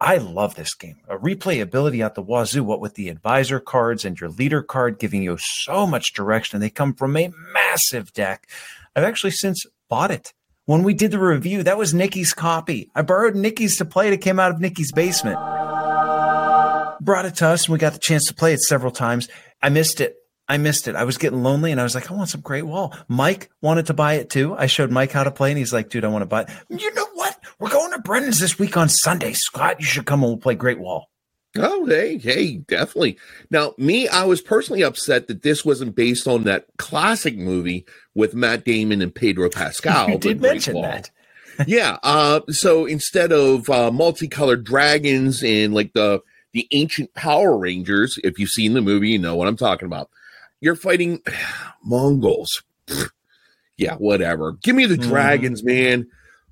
I 0.00 0.16
love 0.16 0.54
this 0.54 0.74
game. 0.74 0.96
A 1.08 1.16
replayability 1.16 2.04
out 2.04 2.14
the 2.14 2.22
wazoo, 2.22 2.64
what 2.64 2.80
with 2.80 2.94
the 2.94 3.08
advisor 3.08 3.60
cards 3.60 4.04
and 4.04 4.18
your 4.20 4.28
leader 4.28 4.62
card 4.62 4.98
giving 4.98 5.22
you 5.22 5.38
so 5.38 5.86
much 5.86 6.12
direction. 6.12 6.60
They 6.60 6.68
come 6.68 6.94
from 6.94 7.16
a 7.16 7.30
massive 7.52 8.12
deck. 8.12 8.48
I've 8.94 9.04
actually 9.04 9.30
since 9.30 9.64
bought 9.88 10.10
it. 10.10 10.34
When 10.66 10.82
we 10.82 10.94
did 10.94 11.10
the 11.10 11.18
review, 11.18 11.62
that 11.62 11.78
was 11.78 11.94
Nikki's 11.94 12.32
copy. 12.32 12.90
I 12.94 13.02
borrowed 13.02 13.36
Nikki's 13.36 13.76
to 13.78 13.84
play 13.84 14.08
it. 14.08 14.14
It 14.14 14.20
came 14.20 14.40
out 14.40 14.50
of 14.50 14.60
Nikki's 14.60 14.92
basement. 14.92 15.36
Brought 17.00 17.26
it 17.26 17.36
to 17.36 17.48
us 17.48 17.66
and 17.66 17.72
we 17.72 17.78
got 17.78 17.92
the 17.92 17.98
chance 17.98 18.26
to 18.26 18.34
play 18.34 18.52
it 18.54 18.60
several 18.60 18.90
times. 18.90 19.28
I 19.62 19.68
missed 19.68 20.00
it. 20.00 20.16
I 20.48 20.58
missed 20.58 20.88
it. 20.88 20.94
I 20.96 21.04
was 21.04 21.16
getting 21.16 21.42
lonely 21.42 21.72
and 21.72 21.80
I 21.80 21.84
was 21.84 21.94
like, 21.94 22.10
I 22.10 22.14
want 22.14 22.28
some 22.28 22.42
Great 22.42 22.66
Wall. 22.66 22.94
Mike 23.08 23.50
wanted 23.62 23.86
to 23.86 23.94
buy 23.94 24.14
it 24.14 24.28
too. 24.28 24.54
I 24.54 24.66
showed 24.66 24.90
Mike 24.90 25.10
how 25.12 25.24
to 25.24 25.30
play 25.30 25.50
and 25.50 25.58
he's 25.58 25.72
like, 25.72 25.88
dude, 25.88 26.04
I 26.04 26.08
want 26.08 26.22
to 26.22 26.26
buy 26.26 26.42
it. 26.42 26.50
You 26.68 26.92
know 26.94 27.06
what? 27.14 27.38
We're 27.58 27.70
going 27.70 27.92
to 27.92 27.98
Brendan's 28.00 28.40
this 28.40 28.58
week 28.58 28.76
on 28.76 28.88
Sunday. 28.88 29.32
Scott, 29.32 29.80
you 29.80 29.86
should 29.86 30.06
come 30.06 30.22
and 30.22 30.32
we'll 30.32 30.38
play 30.38 30.54
Great 30.54 30.78
Wall. 30.78 31.08
Oh, 31.56 31.86
hey, 31.86 32.18
hey, 32.18 32.56
definitely. 32.56 33.16
Now, 33.48 33.74
me, 33.78 34.08
I 34.08 34.24
was 34.24 34.42
personally 34.42 34.82
upset 34.82 35.28
that 35.28 35.42
this 35.42 35.64
wasn't 35.64 35.94
based 35.94 36.26
on 36.26 36.42
that 36.44 36.66
classic 36.78 37.36
movie 37.38 37.86
with 38.14 38.34
Matt 38.34 38.64
Damon 38.64 39.00
and 39.00 39.14
Pedro 39.14 39.48
Pascal. 39.54 40.10
you 40.10 40.18
did 40.18 40.40
mention 40.40 40.74
Wall. 40.74 40.82
that. 40.82 41.10
yeah. 41.66 41.98
Uh, 42.02 42.40
so 42.48 42.84
instead 42.86 43.32
of 43.32 43.70
uh, 43.70 43.90
multicolored 43.92 44.64
dragons 44.64 45.42
and 45.42 45.72
like 45.72 45.92
the 45.92 46.20
the 46.52 46.66
ancient 46.72 47.14
Power 47.14 47.56
Rangers, 47.56 48.18
if 48.22 48.38
you've 48.38 48.50
seen 48.50 48.74
the 48.74 48.80
movie, 48.80 49.10
you 49.10 49.18
know 49.18 49.34
what 49.36 49.48
I'm 49.48 49.56
talking 49.56 49.86
about. 49.86 50.10
You're 50.64 50.76
fighting 50.76 51.20
Mongols. 51.84 52.62
yeah, 53.76 53.96
whatever. 53.96 54.52
Give 54.62 54.74
me 54.74 54.86
the 54.86 54.96
Mhm. 54.96 55.02
dragons, 55.08 55.62
man. 55.62 56.06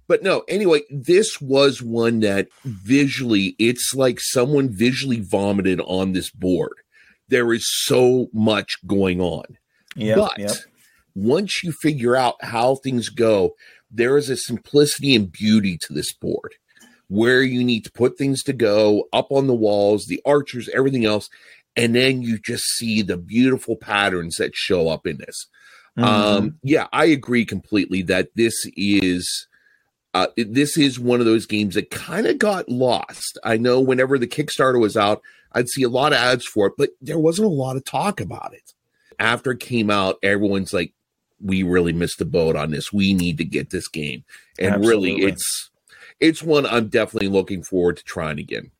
But 0.06 0.22
no, 0.22 0.40
anyway, 0.48 0.82
this 0.90 1.40
was 1.40 1.80
one 1.80 2.20
that 2.20 2.48
visually, 2.64 3.56
it's 3.58 3.94
like 3.94 4.20
someone 4.20 4.68
visually 4.68 5.20
vomited 5.20 5.80
on 5.80 6.12
this 6.12 6.30
board. 6.30 6.74
there 7.28 7.54
is 7.54 7.64
so 7.86 8.28
much 8.34 8.74
going 8.86 9.18
on. 9.22 9.44
Yeah, 9.96 10.16
but 10.16 10.38
yep. 10.38 10.50
once 11.14 11.62
you 11.64 11.72
figure 11.72 12.14
out 12.14 12.34
how 12.44 12.74
things 12.74 13.08
go, 13.08 13.54
there 13.90 14.18
is 14.18 14.28
a 14.28 14.36
simplicity 14.36 15.14
and 15.14 15.32
beauty 15.32 15.78
to 15.86 15.94
this 15.94 16.12
board 16.12 16.56
where 17.08 17.42
you 17.42 17.64
need 17.64 17.84
to 17.84 17.92
put 17.92 18.18
things 18.18 18.42
to 18.42 18.52
go 18.52 19.08
up 19.14 19.28
on 19.30 19.46
the 19.46 19.54
walls, 19.54 20.06
the 20.06 20.20
archers, 20.26 20.68
everything 20.74 21.06
else. 21.06 21.30
And 21.76 21.94
then 21.94 22.22
you 22.22 22.38
just 22.38 22.64
see 22.76 23.02
the 23.02 23.16
beautiful 23.16 23.76
patterns 23.76 24.36
that 24.36 24.54
show 24.54 24.88
up 24.88 25.06
in 25.06 25.18
this. 25.18 25.46
Mhm. 25.98 26.04
Um, 26.04 26.58
yeah, 26.62 26.86
I 26.92 27.06
agree 27.06 27.44
completely 27.44 28.02
that 28.02 28.28
this 28.34 28.66
is 28.76 29.46
uh, 30.14 30.26
this 30.36 30.76
is 30.76 31.00
one 31.00 31.20
of 31.20 31.26
those 31.26 31.46
games 31.46 31.74
that 31.74 31.90
kind 31.90 32.26
of 32.26 32.38
got 32.38 32.68
lost. 32.68 33.38
I 33.44 33.56
know 33.56 33.80
whenever 33.80 34.18
the 34.18 34.26
Kickstarter 34.26 34.78
was 34.78 34.94
out, 34.94 35.22
I'd 35.52 35.70
see 35.70 35.82
a 35.82 35.88
lot 35.88 36.12
of 36.12 36.18
ads 36.18 36.44
for 36.44 36.66
it, 36.66 36.74
but 36.76 36.90
there 37.00 37.18
wasn't 37.18 37.46
a 37.46 37.50
lot 37.50 37.76
of 37.76 37.84
talk 37.84 38.20
about 38.20 38.52
it. 38.52 38.74
After 39.18 39.52
it 39.52 39.60
came 39.60 39.90
out, 39.90 40.18
everyone's 40.22 40.74
like, 40.74 40.92
"We 41.40 41.62
really 41.62 41.94
missed 41.94 42.18
the 42.18 42.26
boat 42.26 42.56
on 42.56 42.70
this. 42.72 42.92
We 42.92 43.14
need 43.14 43.38
to 43.38 43.44
get 43.44 43.70
this 43.70 43.88
game." 43.88 44.24
And 44.58 44.84
really, 44.84 45.22
it's 45.22 45.70
it's 46.20 46.42
one 46.42 46.66
I'm 46.66 46.88
definitely 46.88 47.28
looking 47.28 47.62
forward 47.62 47.96
to 47.96 48.04
trying 48.04 48.38
again. 48.38 48.70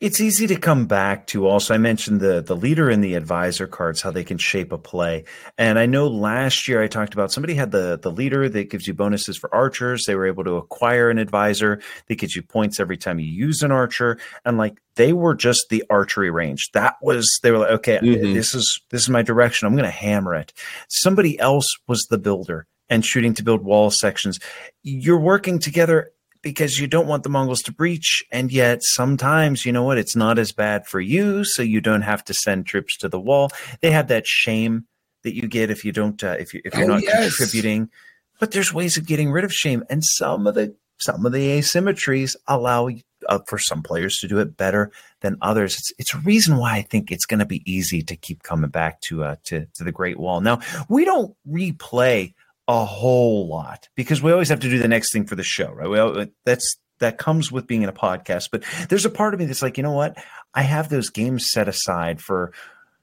It's 0.00 0.18
easy 0.18 0.46
to 0.46 0.56
come 0.56 0.86
back 0.86 1.26
to. 1.26 1.46
Also, 1.46 1.74
I 1.74 1.78
mentioned 1.78 2.20
the 2.20 2.40
the 2.40 2.56
leader 2.56 2.88
and 2.88 3.04
the 3.04 3.14
advisor 3.14 3.66
cards, 3.66 4.00
how 4.00 4.10
they 4.10 4.24
can 4.24 4.38
shape 4.38 4.72
a 4.72 4.78
play. 4.78 5.24
And 5.58 5.78
I 5.78 5.84
know 5.84 6.08
last 6.08 6.66
year 6.66 6.82
I 6.82 6.86
talked 6.86 7.12
about 7.12 7.30
somebody 7.30 7.52
had 7.54 7.70
the 7.70 7.98
the 8.00 8.10
leader 8.10 8.48
that 8.48 8.70
gives 8.70 8.86
you 8.88 8.94
bonuses 8.94 9.36
for 9.36 9.54
archers. 9.54 10.06
They 10.06 10.14
were 10.14 10.26
able 10.26 10.42
to 10.44 10.56
acquire 10.56 11.10
an 11.10 11.18
advisor 11.18 11.82
that 12.08 12.14
gives 12.14 12.34
you 12.34 12.40
points 12.40 12.80
every 12.80 12.96
time 12.96 13.18
you 13.18 13.26
use 13.30 13.60
an 13.62 13.72
archer. 13.72 14.18
And 14.46 14.56
like 14.56 14.80
they 14.94 15.12
were 15.12 15.34
just 15.34 15.66
the 15.68 15.84
archery 15.90 16.30
range. 16.30 16.70
That 16.72 16.96
was 17.02 17.28
they 17.42 17.50
were 17.50 17.58
like, 17.58 17.70
okay, 17.72 17.98
Mhm. 17.98 18.32
this 18.32 18.54
is 18.54 18.80
this 18.88 19.02
is 19.02 19.10
my 19.10 19.20
direction. 19.20 19.66
I'm 19.66 19.74
going 19.74 19.84
to 19.84 19.90
hammer 19.90 20.34
it. 20.34 20.54
Somebody 20.88 21.38
else 21.38 21.66
was 21.86 22.06
the 22.08 22.18
builder 22.18 22.66
and 22.88 23.04
shooting 23.04 23.34
to 23.34 23.44
build 23.44 23.62
wall 23.62 23.90
sections. 23.90 24.40
You're 24.82 25.20
working 25.20 25.58
together 25.58 26.10
because 26.42 26.78
you 26.78 26.86
don't 26.86 27.06
want 27.06 27.22
the 27.22 27.28
Mongols 27.28 27.62
to 27.62 27.72
breach, 27.72 28.22
and 28.30 28.50
yet 28.50 28.80
sometimes 28.82 29.64
you 29.66 29.72
know 29.72 29.82
what, 29.84 29.98
it's 29.98 30.16
not 30.16 30.38
as 30.38 30.52
bad 30.52 30.86
for 30.86 31.00
you, 31.00 31.44
so 31.44 31.62
you 31.62 31.80
don't 31.80 32.02
have 32.02 32.24
to 32.24 32.34
send 32.34 32.66
troops 32.66 32.96
to 32.98 33.08
the 33.08 33.20
wall. 33.20 33.50
They 33.80 33.90
have 33.90 34.08
that 34.08 34.26
shame 34.26 34.86
that 35.22 35.34
you 35.34 35.48
get 35.48 35.70
if 35.70 35.84
you 35.84 35.92
don't 35.92 36.22
uh, 36.24 36.36
if 36.38 36.54
you 36.54 36.60
if 36.64 36.74
you're 36.74 36.84
Oh, 36.84 36.94
not 36.94 37.02
yes. 37.02 37.36
contributing. 37.36 37.90
But 38.38 38.52
there's 38.52 38.72
ways 38.72 38.96
of 38.96 39.06
getting 39.06 39.30
rid 39.30 39.44
of 39.44 39.52
shame, 39.52 39.84
and 39.90 40.02
some 40.02 40.46
of 40.46 40.54
the 40.54 40.74
some 40.98 41.26
of 41.26 41.32
the 41.32 41.58
asymmetries 41.58 42.36
allow 42.46 42.88
uh, 43.28 43.38
for 43.46 43.58
some 43.58 43.82
players 43.82 44.18
to 44.18 44.28
do 44.28 44.38
it 44.38 44.56
better 44.56 44.90
than 45.20 45.36
others. 45.42 45.78
It's 45.78 45.92
it's 45.98 46.14
a 46.14 46.18
reason 46.18 46.56
why 46.56 46.76
I 46.76 46.82
think 46.82 47.10
it's 47.12 47.26
going 47.26 47.40
to 47.40 47.46
be 47.46 47.62
easy 47.70 48.02
to 48.02 48.16
keep 48.16 48.42
coming 48.42 48.70
back 48.70 49.02
to 49.02 49.24
uh, 49.24 49.36
to 49.44 49.66
to 49.74 49.84
the 49.84 49.92
Great 49.92 50.18
Wall. 50.18 50.40
Now 50.40 50.60
we 50.88 51.04
don't 51.04 51.36
replay 51.46 52.32
a 52.70 52.84
whole 52.84 53.48
lot 53.48 53.88
because 53.96 54.22
we 54.22 54.30
always 54.30 54.48
have 54.48 54.60
to 54.60 54.70
do 54.70 54.78
the 54.78 54.86
next 54.86 55.12
thing 55.12 55.26
for 55.26 55.34
the 55.34 55.42
show, 55.42 55.72
right? 55.72 55.88
Well, 55.88 56.20
uh, 56.20 56.26
that's 56.44 56.76
that 57.00 57.18
comes 57.18 57.50
with 57.50 57.66
being 57.66 57.82
in 57.82 57.88
a 57.88 57.92
podcast. 57.92 58.50
But 58.52 58.62
there's 58.88 59.04
a 59.04 59.10
part 59.10 59.34
of 59.34 59.40
me 59.40 59.46
that's 59.46 59.62
like, 59.62 59.76
you 59.76 59.82
know 59.82 59.90
what? 59.90 60.16
I 60.54 60.62
have 60.62 60.88
those 60.88 61.10
games 61.10 61.50
set 61.50 61.66
aside 61.66 62.20
for 62.20 62.52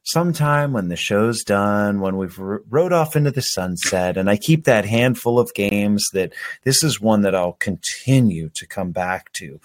sometime 0.03 0.71
when 0.71 0.87
the 0.87 0.95
show's 0.95 1.43
done, 1.43 1.99
when 1.99 2.15
we've 2.15 2.39
rode 2.39 2.93
off 2.93 3.17
into 3.17 3.31
the 3.31 3.41
sunset, 3.41 4.15
and 4.15 4.29
I 4.29 4.37
keep 4.37 4.63
that 4.63 4.85
handful 4.85 5.37
of 5.37 5.53
games 5.53 6.07
that 6.13 6.33
this 6.63 6.81
is 6.81 7.01
one 7.01 7.23
that 7.23 7.35
I'll 7.35 7.53
continue 7.53 8.49
to 8.55 8.65
come 8.65 8.91
back 8.91 9.33
to, 9.33 9.59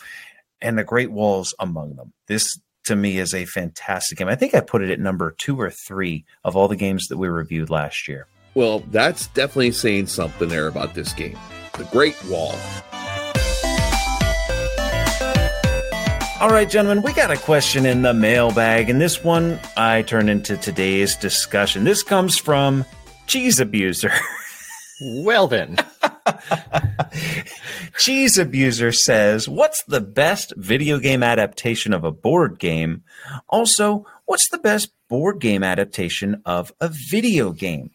and 0.61 0.77
the 0.77 0.83
Great 0.83 1.13
Walls 1.13 1.55
among 1.61 1.95
them. 1.95 2.13
This 2.27 2.59
to 2.87 2.97
me 2.97 3.19
is 3.19 3.35
a 3.35 3.45
fantastic 3.45 4.19
game. 4.19 4.27
I 4.27 4.35
think 4.35 4.53
I 4.53 4.61
put 4.61 4.83
it 4.83 4.91
at 4.91 4.99
number 4.99 5.31
two 5.39 5.61
or 5.61 5.71
three 5.71 6.25
of 6.43 6.57
all 6.57 6.67
the 6.67 6.75
games 6.75 7.07
that 7.07 7.19
we 7.19 7.29
reviewed 7.29 7.71
last 7.71 8.09
year. 8.09 8.27
Well, 8.55 8.81
that's 8.91 9.29
definitely 9.29 9.73
saying 9.73 10.09
something 10.09 10.49
there 10.49 10.67
about 10.67 10.95
this 10.95 11.13
game. 11.13 11.39
The 11.79 11.85
Great 11.85 12.17
Wall. 12.27 12.55
All 16.41 16.51
right, 16.51 16.69
gentlemen, 16.69 17.03
we 17.05 17.13
got 17.13 17.31
a 17.31 17.37
question 17.37 17.87
in 17.87 18.03
the 18.03 18.13
mailbag, 18.13 18.91
and 18.91 19.01
this 19.01 19.23
one 19.23 19.61
I 19.77 20.03
turn 20.03 20.29
into 20.29 20.57
today's 20.57 21.15
discussion. 21.15 21.85
This 21.85 22.03
comes 22.03 22.37
from 22.37 22.85
Cheese 23.27 23.61
Abuser. 23.61 24.13
Well 25.05 25.49
then, 25.49 25.79
Cheese 27.99 28.39
Abuser 28.39 28.93
says, 28.93 29.49
What's 29.49 29.83
the 29.85 30.01
best 30.01 30.53
video 30.57 31.01
game 31.01 31.25
adaptation 31.25 31.93
of 31.93 32.05
a 32.05 32.13
board 32.13 32.61
game? 32.61 33.03
Also, 33.49 34.07
what's 34.27 34.49
the 34.51 34.59
best 34.59 34.93
board 35.09 35.41
game 35.41 35.65
adaptation 35.65 36.41
of 36.47 36.73
a 36.81 36.89
video 37.11 37.51
game? 37.51 37.91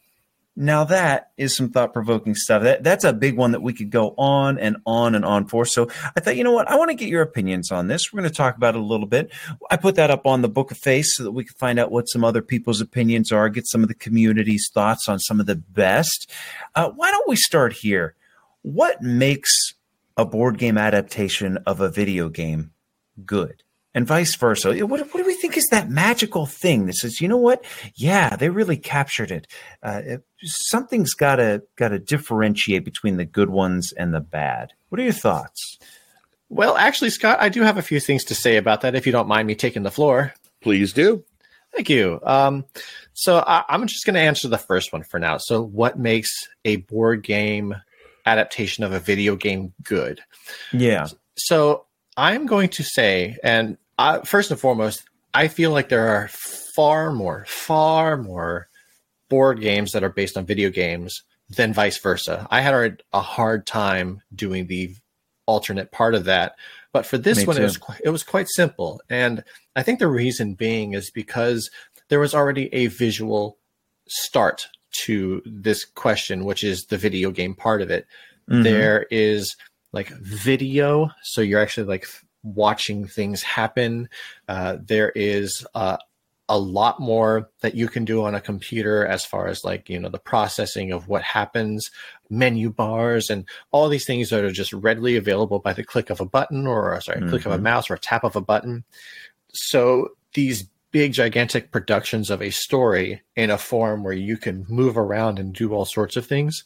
Now 0.59 0.85
that 0.85 1.29
is 1.38 1.55
some 1.55 1.69
thought 1.69 1.93
provoking 1.93 2.34
stuff. 2.34 2.63
That 2.63 2.84
that's 2.84 3.03
a 3.03 3.13
big 3.13 3.38
one 3.38 3.51
that 3.51 3.61
we 3.61 3.73
could 3.73 3.91
go 3.91 4.15
on 4.17 4.57
and 4.57 4.77
on 4.88 5.13
and 5.13 5.23
on 5.23 5.45
for. 5.45 5.65
So 5.65 5.88
I 6.15 6.19
thought, 6.19 6.35
you 6.35 6.43
know 6.43 6.51
what? 6.51 6.67
I 6.67 6.75
want 6.77 6.89
to 6.89 6.95
get 6.95 7.09
your 7.09 7.21
opinions 7.21 7.71
on 7.71 7.89
this. 7.89 8.11
We're 8.11 8.21
going 8.21 8.31
to 8.31 8.35
talk 8.35 8.57
about 8.57 8.73
it 8.73 8.81
a 8.81 8.84
little 8.84 9.05
bit. 9.05 9.31
I 9.69 9.77
put 9.77 9.93
that 9.95 10.09
up 10.09 10.25
on 10.25 10.41
the 10.41 10.49
Book 10.49 10.71
of 10.71 10.79
Face 10.79 11.15
so 11.15 11.23
that 11.23 11.31
we 11.31 11.43
can 11.43 11.53
find 11.53 11.77
out 11.77 11.91
what 11.91 12.09
some 12.09 12.23
other 12.23 12.41
people's 12.41 12.81
opinions 12.81 13.31
are, 13.31 13.49
get 13.49 13.67
some 13.67 13.84
of 13.84 13.88
the 13.88 13.93
community's 13.93 14.67
thoughts 14.73 15.07
on 15.07 15.19
some 15.19 15.39
of 15.39 15.45
the 15.45 15.55
best. 15.55 16.27
Uh, 16.73 16.89
why 16.89 17.11
don't 17.11 17.29
we 17.29 17.35
start 17.35 17.73
here? 17.73 18.15
What 18.63 19.03
makes 19.03 19.75
a 20.17 20.25
board 20.25 20.57
game 20.57 20.79
adaptation 20.79 21.57
of 21.67 21.81
a 21.81 21.89
video 21.89 22.29
game 22.29 22.71
good? 23.23 23.61
And 23.93 24.05
vice 24.05 24.35
versa. 24.35 24.85
What, 24.85 24.99
what 24.99 25.18
do 25.18 25.26
we 25.26 25.34
think 25.34 25.57
is 25.57 25.65
that 25.72 25.89
magical 25.89 26.45
thing 26.45 26.85
that 26.85 26.93
says, 26.95 27.19
you 27.19 27.27
know 27.27 27.38
what? 27.38 27.65
Yeah, 27.95 28.35
they 28.35 28.49
really 28.49 28.77
captured 28.77 29.31
it. 29.31 29.47
Uh, 29.81 30.01
it 30.05 30.23
something's 30.43 31.14
got 31.14 31.38
to 31.38 31.64
got 31.77 31.89
to 31.89 31.97
differentiate 31.97 32.85
between 32.85 33.18
the 33.18 33.26
good 33.26 33.49
ones 33.49 33.93
and 33.93 34.14
the 34.14 34.19
bad. 34.19 34.73
What 34.89 34.99
are 34.99 35.03
your 35.03 35.14
thoughts? 35.14 35.80
well, 36.49 36.77
actually, 36.77 37.09
Scott, 37.09 37.39
I 37.41 37.49
do 37.49 37.61
have 37.61 37.77
a 37.77 37.81
few 37.81 37.99
things 37.99 38.23
to 38.26 38.35
say 38.35 38.57
about 38.57 38.81
that. 38.81 38.95
If 38.95 39.05
you 39.05 39.11
don't 39.11 39.27
mind 39.27 39.47
me 39.47 39.55
taking 39.55 39.84
the 39.84 39.91
floor. 39.91 40.34
Please 40.61 40.93
do. 40.93 41.23
Thank 41.76 41.89
you. 41.89 42.19
Um, 42.23 42.65
so 43.14 43.43
I, 43.45 43.64
I'm 43.68 43.85
just 43.88 44.05
going 44.05 44.14
to 44.14 44.22
answer 44.22 44.47
the 44.47 44.57
first 44.57 44.93
one 44.93 45.03
for 45.03 45.19
now. 45.19 45.38
So, 45.38 45.61
what 45.61 45.99
makes 45.99 46.31
a 46.65 46.77
board 46.77 47.23
game 47.23 47.76
adaptation 48.26 48.84
of 48.84 48.93
a 48.93 48.99
video 48.99 49.35
game 49.35 49.73
good? 49.84 50.22
Yeah, 50.72 51.07
So, 51.35 51.85
I'm 52.18 52.48
going 52.48 52.69
to 52.69 52.84
say, 52.84 53.38
and 53.44 53.77
I, 53.98 54.19
first 54.22 54.49
and 54.49 54.60
foremost, 54.60 55.03
I 55.34 55.48
feel 55.48 55.72
like 55.72 55.89
there 55.89 56.07
are 56.07 56.27
far 56.76 57.14
more, 57.14 57.45
far 57.48 58.18
more 58.18 58.68
board 59.30 59.61
games 59.61 59.91
that 59.91 60.03
are 60.03 60.10
based 60.10 60.35
on 60.35 60.45
video 60.45 60.69
games 60.72 61.23
than 61.49 61.73
vice 61.73 61.98
versa. 61.99 62.48
I 62.49 62.61
had 62.61 63.03
a, 63.14 63.22
hard 63.22 63.68
time 63.68 64.22
doing 64.34 64.68
the 64.68 64.95
alternate 65.45 65.91
part 65.91 66.15
of 66.15 66.26
that, 66.26 66.56
but 66.91 67.06
for 67.06 67.18
this 67.18 67.39
Me 67.39 67.45
one, 67.45 67.57
it 67.57 67.64
was 67.64 67.80
it 68.03 68.10
was 68.10 68.23
quite 68.23 68.48
simple, 68.49 69.02
and 69.10 69.44
I 69.76 69.84
think 69.84 69.99
the 69.99 70.07
reason 70.07 70.56
being 70.56 70.94
is 70.94 71.11
because 71.11 71.69
there 72.10 72.19
was 72.19 72.34
already 72.34 72.73
a 72.73 72.88
visual 72.88 73.57
start 74.07 74.68
to 75.06 75.41
this 75.45 75.85
question, 75.85 76.45
which 76.45 76.64
is 76.64 76.85
the 76.85 76.98
video 76.98 77.31
game 77.31 77.53
part 77.53 77.81
of 77.81 77.91
it. 77.91 78.07
Mhm. 78.49 78.64
There 78.64 79.06
is 79.11 79.56
like 79.93 80.09
video, 80.09 81.09
so 81.23 81.41
you're 81.41 81.61
actually 81.61 81.88
like 81.88 82.03
f- 82.03 82.26
watching 82.43 83.07
things 83.07 83.41
happen. 83.41 84.09
Uh, 84.47 84.77
there 84.84 85.11
is 85.15 85.65
uh, 85.76 85.97
a 86.49 86.57
lot 86.57 86.99
more 86.99 87.49
that 87.61 87.76
you 87.76 87.88
can 87.88 88.05
do 88.05 88.23
on 88.23 88.34
a 88.35 88.41
computer 88.41 89.05
as 89.05 89.26
far 89.26 89.47
as 89.47 89.64
like 89.65 89.89
you 89.89 89.99
know 89.99 90.09
the 90.09 90.19
processing 90.19 90.91
of 90.91 91.07
what 91.07 91.22
happens, 91.22 91.91
menu 92.30 92.69
bars, 92.69 93.30
and 93.30 93.45
all 93.72 93.89
these 93.89 94.05
things 94.05 94.30
that 94.30 94.43
are 94.43 94.51
just 94.51 94.73
readily 94.73 95.15
available 95.15 95.59
by 95.59 95.73
the 95.73 95.84
click 95.84 96.09
of 96.09 96.22
a 96.22 96.26
button 96.26 96.68
or 96.68 96.93
uh, 96.93 96.99
sorry, 96.99 97.22
click 97.30 97.45
of 97.45 97.51
a 97.51 97.57
Mhm. 97.57 97.64
mouse 97.64 97.89
or 97.89 97.95
a 97.95 97.99
tap 97.99 98.23
of 98.23 98.35
a 98.35 98.41
button. 98.41 98.84
So 99.53 100.09
these 100.34 100.69
big 100.91 101.14
gigantic 101.14 101.72
productions 101.72 102.30
of 102.30 102.41
a 102.41 102.49
story 102.49 103.22
in 103.35 103.49
a 103.49 103.57
form 103.57 104.03
where 104.03 104.14
you 104.14 104.38
can 104.38 104.65
move 104.69 104.97
around 104.97 105.38
and 105.38 105.53
do 105.53 105.73
all 105.73 105.85
sorts 105.85 106.15
of 106.15 106.26
things 106.26 106.64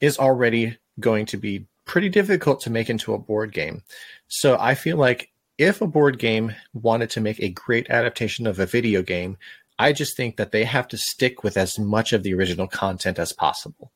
is 0.00 0.18
already 0.18 0.76
going 0.98 1.24
to 1.26 1.36
be 1.36 1.66
pretty 1.88 2.08
difficult 2.08 2.60
to 2.60 2.70
make 2.70 2.88
into 2.88 3.14
a 3.14 3.18
board 3.18 3.52
game. 3.52 3.82
So 4.28 4.56
I 4.60 4.76
feel 4.76 4.96
like 4.96 5.30
if 5.56 5.80
a 5.80 5.88
board 5.88 6.20
game 6.20 6.54
wanted 6.72 7.10
to 7.10 7.20
make 7.20 7.40
a 7.40 7.48
great 7.48 7.90
adaptation 7.90 8.46
of 8.46 8.60
a 8.60 8.66
video 8.66 9.02
game, 9.02 9.38
I 9.80 9.92
just 9.92 10.16
think 10.16 10.36
that 10.36 10.52
they 10.52 10.64
have 10.64 10.86
to 10.88 10.96
stick 10.96 11.42
with 11.42 11.56
as 11.56 11.78
much 11.78 12.12
of 12.12 12.22
the 12.22 12.34
original 12.34 12.68
content 12.68 13.18
as 13.18 13.32
possible. 13.32 13.90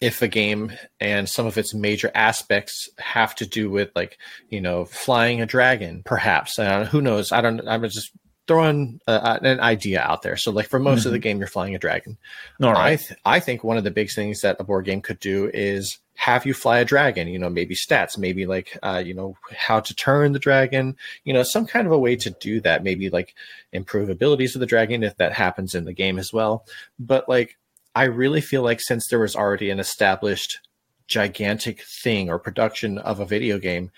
If 0.00 0.22
a 0.22 0.28
game 0.28 0.72
and 1.00 1.28
some 1.28 1.46
of 1.46 1.56
its 1.56 1.72
major 1.72 2.10
aspects 2.14 2.88
have 2.98 3.34
to 3.36 3.46
do 3.46 3.70
with 3.70 3.90
like, 3.94 4.18
you 4.50 4.60
know, 4.60 4.84
flying 4.84 5.40
a 5.40 5.46
dragon, 5.46 6.02
perhaps, 6.04 6.58
uh, 6.58 6.84
who 6.84 7.00
knows? 7.00 7.32
I 7.32 7.40
don't, 7.40 7.66
I'm 7.66 7.82
just 7.84 8.10
throwing 8.46 9.00
uh, 9.06 9.38
an 9.42 9.60
idea 9.60 10.00
out 10.00 10.22
there. 10.22 10.36
So, 10.36 10.50
like 10.50 10.68
for 10.68 10.78
most 10.78 11.00
mm-hmm. 11.00 11.08
of 11.08 11.12
the 11.12 11.18
game, 11.18 11.38
you're 11.38 11.46
flying 11.46 11.74
a 11.74 11.78
dragon. 11.78 12.18
All 12.62 12.72
right. 12.72 12.92
I, 12.92 12.96
th- 12.96 13.20
I 13.24 13.40
think 13.40 13.64
one 13.64 13.76
of 13.76 13.84
the 13.84 13.90
big 13.90 14.10
things 14.10 14.40
that 14.40 14.56
a 14.60 14.64
board 14.64 14.84
game 14.84 15.00
could 15.00 15.20
do 15.20 15.50
is 15.52 15.98
have 16.16 16.46
you 16.46 16.54
fly 16.54 16.78
a 16.78 16.84
dragon. 16.84 17.28
You 17.28 17.38
know, 17.38 17.50
maybe 17.50 17.74
stats, 17.74 18.18
maybe 18.18 18.46
like 18.46 18.78
uh, 18.82 19.02
you 19.04 19.14
know 19.14 19.36
how 19.56 19.80
to 19.80 19.94
turn 19.94 20.32
the 20.32 20.38
dragon. 20.38 20.96
You 21.24 21.32
know, 21.32 21.42
some 21.42 21.66
kind 21.66 21.86
of 21.86 21.92
a 21.92 21.98
way 21.98 22.16
to 22.16 22.30
do 22.30 22.60
that. 22.60 22.84
Maybe 22.84 23.10
like 23.10 23.34
improve 23.72 24.10
abilities 24.10 24.54
of 24.54 24.60
the 24.60 24.66
dragon 24.66 25.02
if 25.02 25.16
that 25.16 25.32
happens 25.32 25.74
in 25.74 25.84
the 25.84 25.92
game 25.92 26.18
as 26.18 26.32
well. 26.32 26.66
But 26.98 27.28
like, 27.28 27.56
I 27.94 28.04
really 28.04 28.40
feel 28.40 28.62
like 28.62 28.80
since 28.80 29.08
there 29.08 29.20
was 29.20 29.36
already 29.36 29.70
an 29.70 29.80
established 29.80 30.60
gigantic 31.06 31.82
thing 31.82 32.30
or 32.30 32.38
production 32.38 32.98
of 32.98 33.20
a 33.20 33.26
video 33.26 33.58
game, 33.58 33.90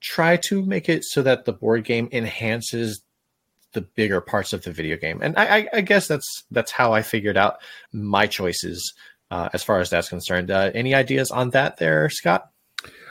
try 0.00 0.36
to 0.36 0.64
make 0.64 0.88
it 0.88 1.04
so 1.04 1.22
that 1.22 1.44
the 1.44 1.52
board 1.52 1.84
game 1.84 2.08
enhances 2.12 3.02
the 3.76 3.82
bigger 3.82 4.20
parts 4.20 4.52
of 4.52 4.62
the 4.62 4.72
video 4.72 4.96
game. 4.96 5.20
And 5.22 5.36
I, 5.36 5.68
I 5.72 5.80
guess 5.82 6.08
that's 6.08 6.44
that's 6.50 6.72
how 6.72 6.92
I 6.92 7.02
figured 7.02 7.36
out 7.36 7.58
my 7.92 8.26
choices 8.26 8.94
uh, 9.30 9.50
as 9.52 9.62
far 9.62 9.78
as 9.80 9.90
that's 9.90 10.08
concerned. 10.08 10.50
Uh, 10.50 10.70
any 10.74 10.94
ideas 10.94 11.30
on 11.30 11.50
that, 11.50 11.76
there, 11.76 12.08
Scott? 12.08 12.50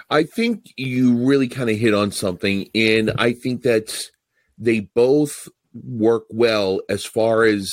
I 0.10 0.24
think 0.24 0.74
you 0.76 1.16
really 1.16 1.48
kind 1.48 1.70
of 1.70 1.78
hit 1.78 1.94
on 1.94 2.12
something, 2.12 2.70
and 2.76 3.12
I 3.18 3.34
think 3.34 3.62
that 3.62 3.96
they 4.58 4.82
both 4.82 5.48
work 5.74 6.26
well 6.30 6.82
as 6.90 7.06
far 7.06 7.44
as 7.44 7.72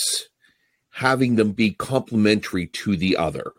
having 0.90 1.36
them 1.36 1.52
be 1.52 1.70
complementary 1.72 2.66
to 2.66 2.96
the 2.96 3.16
other. 3.16 3.52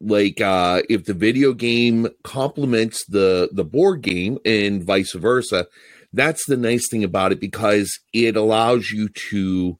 Like 0.00 0.40
uh, 0.40 0.82
if 0.88 1.04
the 1.04 1.14
video 1.14 1.52
game 1.52 2.08
complements 2.22 3.04
the 3.06 3.48
the 3.52 3.64
board 3.64 4.02
game 4.02 4.38
and 4.44 4.84
vice 4.84 5.12
versa, 5.12 5.66
that's 6.12 6.46
the 6.46 6.56
nice 6.56 6.88
thing 6.88 7.04
about 7.04 7.32
it 7.32 7.40
because 7.40 7.98
it 8.12 8.36
allows 8.36 8.90
you 8.90 9.08
to 9.30 9.78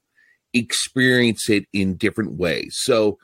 experience 0.53 1.49
it 1.49 1.65
in 1.73 1.95
different 1.95 2.33
ways. 2.33 2.77
So, 2.81 3.17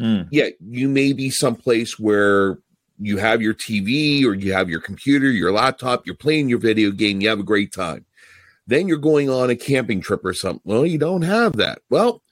mm. 0.00 0.28
yeah, 0.30 0.48
you 0.60 0.88
may 0.88 1.12
be 1.12 1.30
someplace 1.30 1.98
where 1.98 2.58
you 2.98 3.18
have 3.18 3.42
your 3.42 3.54
TV 3.54 4.24
or 4.24 4.34
you 4.34 4.52
have 4.52 4.70
your 4.70 4.80
computer, 4.80 5.30
your 5.30 5.52
laptop, 5.52 6.06
you're 6.06 6.14
playing 6.14 6.48
your 6.48 6.58
video 6.58 6.90
game, 6.90 7.20
you 7.20 7.28
have 7.28 7.40
a 7.40 7.44
great 7.44 7.72
time. 7.72 8.04
Then 8.66 8.88
you're 8.88 8.98
going 8.98 9.30
on 9.30 9.50
a 9.50 9.56
camping 9.56 10.00
trip 10.00 10.24
or 10.24 10.34
something. 10.34 10.62
Well, 10.64 10.86
you 10.86 10.98
don't 10.98 11.22
have 11.22 11.56
that. 11.56 11.82
Well, 11.88 12.22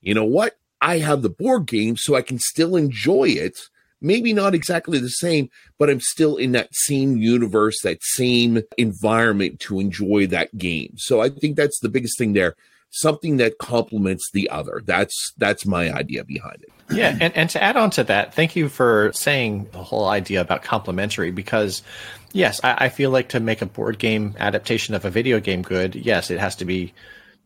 you 0.00 0.14
know 0.14 0.24
what? 0.24 0.58
I 0.80 0.98
have 0.98 1.22
the 1.22 1.30
board 1.30 1.66
game 1.66 1.96
so 1.96 2.14
I 2.14 2.22
can 2.22 2.38
still 2.38 2.76
enjoy 2.76 3.28
it 3.28 3.58
maybe 4.04 4.32
not 4.32 4.54
exactly 4.54 4.98
the 4.98 5.08
same, 5.08 5.50
but 5.78 5.90
I'm 5.90 6.00
still 6.00 6.36
in 6.36 6.52
that 6.52 6.68
same 6.72 7.16
universe, 7.16 7.80
that 7.82 8.02
same 8.02 8.62
environment 8.76 9.60
to 9.60 9.80
enjoy 9.80 10.26
that 10.28 10.56
game. 10.56 10.92
So 10.96 11.22
I 11.22 11.30
think 11.30 11.56
that's 11.56 11.80
the 11.80 11.88
biggest 11.88 12.18
thing 12.18 12.34
there. 12.34 12.54
Something 12.90 13.38
that 13.38 13.58
complements 13.58 14.30
the 14.32 14.48
other. 14.50 14.80
That's 14.84 15.32
that's 15.36 15.66
my 15.66 15.92
idea 15.92 16.22
behind 16.22 16.62
it. 16.62 16.68
Yeah, 16.94 17.16
and, 17.20 17.36
and 17.36 17.50
to 17.50 17.62
add 17.62 17.76
on 17.76 17.90
to 17.90 18.04
that, 18.04 18.34
thank 18.34 18.54
you 18.54 18.68
for 18.68 19.10
saying 19.14 19.68
the 19.72 19.82
whole 19.82 20.06
idea 20.06 20.40
about 20.42 20.62
complementary 20.62 21.32
because 21.32 21.82
yes, 22.32 22.60
I, 22.62 22.84
I 22.84 22.88
feel 22.90 23.10
like 23.10 23.30
to 23.30 23.40
make 23.40 23.62
a 23.62 23.66
board 23.66 23.98
game 23.98 24.34
adaptation 24.38 24.94
of 24.94 25.04
a 25.04 25.10
video 25.10 25.40
game 25.40 25.62
good, 25.62 25.96
yes, 25.96 26.30
it 26.30 26.38
has 26.38 26.54
to 26.56 26.64
be 26.64 26.92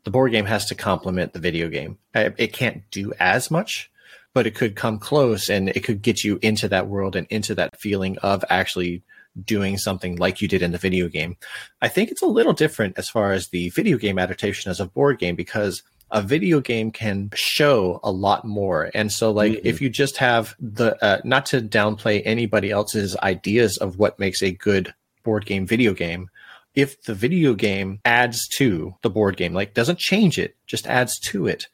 the 0.04 0.10
board 0.10 0.32
game 0.32 0.44
has 0.44 0.66
to 0.66 0.74
complement 0.74 1.32
the 1.32 1.38
video 1.38 1.68
game. 1.68 1.98
It 2.14 2.52
can't 2.52 2.82
do 2.90 3.12
as 3.18 3.50
much, 3.50 3.90
but 4.34 4.46
it 4.46 4.54
could 4.54 4.76
come 4.76 4.98
close 4.98 5.48
and 5.48 5.68
it 5.70 5.84
could 5.84 6.02
get 6.02 6.24
you 6.24 6.38
into 6.42 6.68
that 6.68 6.88
world 6.88 7.16
and 7.16 7.26
into 7.28 7.54
that 7.54 7.78
feeling 7.80 8.18
of 8.18 8.44
actually 8.48 9.02
doing 9.44 9.78
something 9.78 10.16
like 10.16 10.40
you 10.40 10.48
did 10.48 10.62
in 10.62 10.72
the 10.72 10.78
video 10.78 11.08
game. 11.08 11.36
I 11.80 11.88
think 11.88 12.10
it's 12.10 12.22
a 12.22 12.26
little 12.26 12.52
different 12.52 12.98
as 12.98 13.08
far 13.08 13.32
as 13.32 13.48
the 13.48 13.70
video 13.70 13.98
game 13.98 14.18
adaptation 14.18 14.70
as 14.70 14.80
a 14.80 14.86
board 14.86 15.18
game 15.18 15.36
because 15.36 15.82
a 16.10 16.22
video 16.22 16.60
game 16.60 16.90
can 16.90 17.30
show 17.34 18.00
a 18.02 18.10
lot 18.10 18.44
more. 18.44 18.90
And 18.94 19.12
so 19.12 19.30
like 19.30 19.52
mm-hmm. 19.52 19.66
if 19.66 19.80
you 19.80 19.90
just 19.90 20.16
have 20.16 20.54
the 20.58 21.02
uh, 21.04 21.20
not 21.24 21.46
to 21.46 21.60
downplay 21.60 22.22
anybody 22.24 22.70
else's 22.70 23.16
ideas 23.18 23.76
of 23.76 23.98
what 23.98 24.18
makes 24.18 24.42
a 24.42 24.52
good 24.52 24.94
board 25.22 25.44
game 25.44 25.66
video 25.66 25.92
game, 25.92 26.30
if 26.74 27.02
the 27.02 27.14
video 27.14 27.54
game 27.54 28.00
adds 28.04 28.48
to 28.48 28.94
the 29.02 29.10
board 29.10 29.36
game, 29.36 29.52
like 29.52 29.74
doesn't 29.74 29.98
change 29.98 30.38
it, 30.38 30.56
just 30.66 30.86
adds 30.86 31.18
to 31.18 31.46
it. 31.46 31.66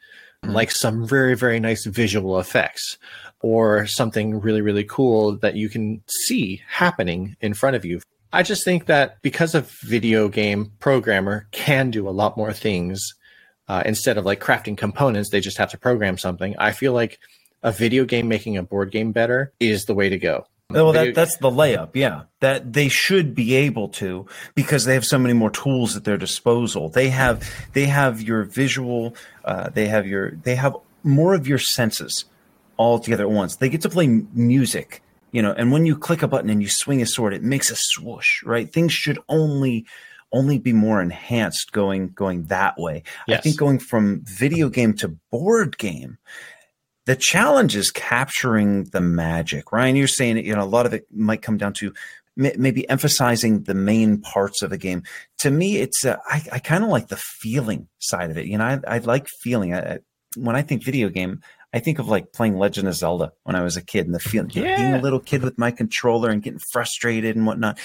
Like 0.53 0.71
some 0.71 1.07
very, 1.07 1.35
very 1.37 1.61
nice 1.61 1.87
visual 1.87 2.39
effects 2.39 2.99
or 3.41 3.87
something 3.87 4.41
really, 4.41 4.61
really 4.61 4.85
cool 4.85 5.37
that 5.39 5.57
you 5.57 5.69
can 5.69 6.03
see 6.07 6.63
happening 6.69 7.37
in 7.41 7.55
front 7.55 7.77
of 7.77 7.85
you. 7.85 8.01
I 8.33 8.43
just 8.43 8.65
think 8.65 8.87
that 8.87 9.23
because 9.23 9.55
a 9.55 9.65
video 9.83 10.29
game 10.29 10.73
programmer 10.81 11.47
can 11.53 11.91
do 11.91 12.09
a 12.09 12.11
lot 12.11 12.37
more 12.37 12.53
things 12.53 13.15
uh, 13.69 13.83
instead 13.87 14.19
of 14.19 14.25
like 14.25 14.41
crafting 14.41 14.77
components, 14.77 15.31
they 15.31 15.41
just 15.41 15.59
have 15.59 15.71
to 15.71 15.79
program 15.79 16.19
something. 16.19 16.55
I 16.59 16.73
feel 16.73 16.93
like 16.93 17.21
a 17.63 17.73
video 17.73 18.05
game 18.05 18.29
making 18.29 18.57
a 18.57 18.63
board 18.63 18.91
game 18.91 19.13
better 19.13 19.53
is 19.61 19.85
the 19.85 19.95
way 19.95 20.09
to 20.09 20.19
go. 20.19 20.47
Well, 20.71 20.93
that, 20.93 21.15
that's 21.15 21.37
the 21.39 21.51
layup. 21.51 21.91
Yeah, 21.95 22.23
that 22.41 22.73
they 22.73 22.89
should 22.89 23.35
be 23.35 23.55
able 23.55 23.89
to 23.91 24.27
because 24.55 24.85
they 24.85 24.95
have 24.95 25.05
so 25.05 25.19
many 25.19 25.35
more 25.35 25.51
tools 25.51 25.95
at 25.97 26.05
their 26.05 26.17
disposal. 26.17 26.89
They 26.89 27.11
have 27.11 27.49
they 27.75 27.87
have 27.87 28.23
your 28.23 28.45
visual. 28.45 29.15
Uh, 29.45 29.69
they 29.69 29.87
have 29.87 30.07
your 30.07 30.33
they 30.33 30.55
have 30.55 30.77
more 31.03 31.35
of 31.35 31.47
your 31.47 31.59
senses 31.59 32.25
all 32.77 32.99
together 32.99 33.25
at 33.25 33.31
once. 33.31 33.57
They 33.57 33.69
get 33.69 33.83
to 33.83 33.91
play 33.91 34.07
music, 34.07 35.03
you 35.33 35.43
know, 35.43 35.53
and 35.53 35.71
when 35.71 35.85
you 35.85 35.97
click 35.97 36.23
a 36.23 36.29
button 36.29 36.49
and 36.49 36.63
you 36.63 36.69
swing 36.69 37.03
a 37.03 37.07
sword, 37.07 37.35
it 37.35 37.43
makes 37.43 37.71
a 37.71 37.77
swoosh. 37.77 38.43
Right? 38.43 38.73
Things 38.73 38.93
should 38.93 39.19
only 39.29 39.85
only 40.33 40.59
be 40.59 40.73
more 40.73 41.01
enhanced 41.01 41.73
going 41.73 42.09
going 42.09 42.45
that 42.45 42.79
way. 42.79 43.03
Yes. 43.29 43.39
I 43.39 43.43
think 43.43 43.59
going 43.59 43.79
from 43.79 44.23
video 44.25 44.71
game 44.71 44.95
to 44.95 45.09
board 45.31 45.77
game 45.77 46.17
the 47.07 47.17
challenge 47.17 47.77
is 47.77 47.91
capturing 47.91 48.85
the 48.85 49.01
magic. 49.01 49.73
Ryan, 49.73 49.97
you're 49.97 50.07
saying 50.07 50.39
you 50.39 50.55
know 50.55 50.63
a 50.63 50.65
lot 50.65 50.87
of 50.87 50.95
it 50.95 51.07
might 51.13 51.43
come 51.43 51.57
down 51.57 51.73
to 51.75 51.93
maybe 52.37 52.89
emphasizing 52.89 53.63
the 53.63 53.75
main 53.75 54.21
parts 54.21 54.63
of 54.63 54.73
a 54.73 54.79
game. 54.79 55.05
To 55.39 55.51
me, 55.51 55.77
it's 55.77 56.05
uh, 56.05 56.17
I, 56.27 56.43
I 56.53 56.59
kind 56.59 56.83
of 56.83 56.91
like 56.91 57.09
the 57.09 57.17
feeling 57.17 57.89
side 57.99 58.31
of 58.31 58.39
it. 58.39 58.47
You 58.47 58.59
know, 58.59 58.65
I, 58.65 58.81
I 58.87 58.99
like 58.99 59.29
feeling. 59.43 59.75
I, 59.75 59.99
when 60.37 60.57
I 60.57 60.63
think 60.63 60.85
video 60.85 61.09
game, 61.11 61.43
I 61.73 61.79
think 61.79 61.99
of 61.99 62.09
like 62.09 62.33
playing 62.33 62.57
Legend 62.57 62.89
of 62.89 62.95
Zelda 62.95 63.33
when 63.45 63.57
I 63.57 63.63
was 63.63 63.77
a 63.77 63.83
kid 63.83 64.07
and 64.07 64.15
the 64.15 64.21
feeling, 64.21 64.51
yeah. 64.51 64.77
being 64.77 64.95
a 64.95 65.03
little 65.03 65.21
kid 65.21 65.43
with 65.43 65.59
my 65.59 65.71
controller 65.71 66.31
and 66.31 66.43
getting 66.43 66.61
frustrated 66.73 67.37
and 67.37 67.47
whatnot. 67.47 67.79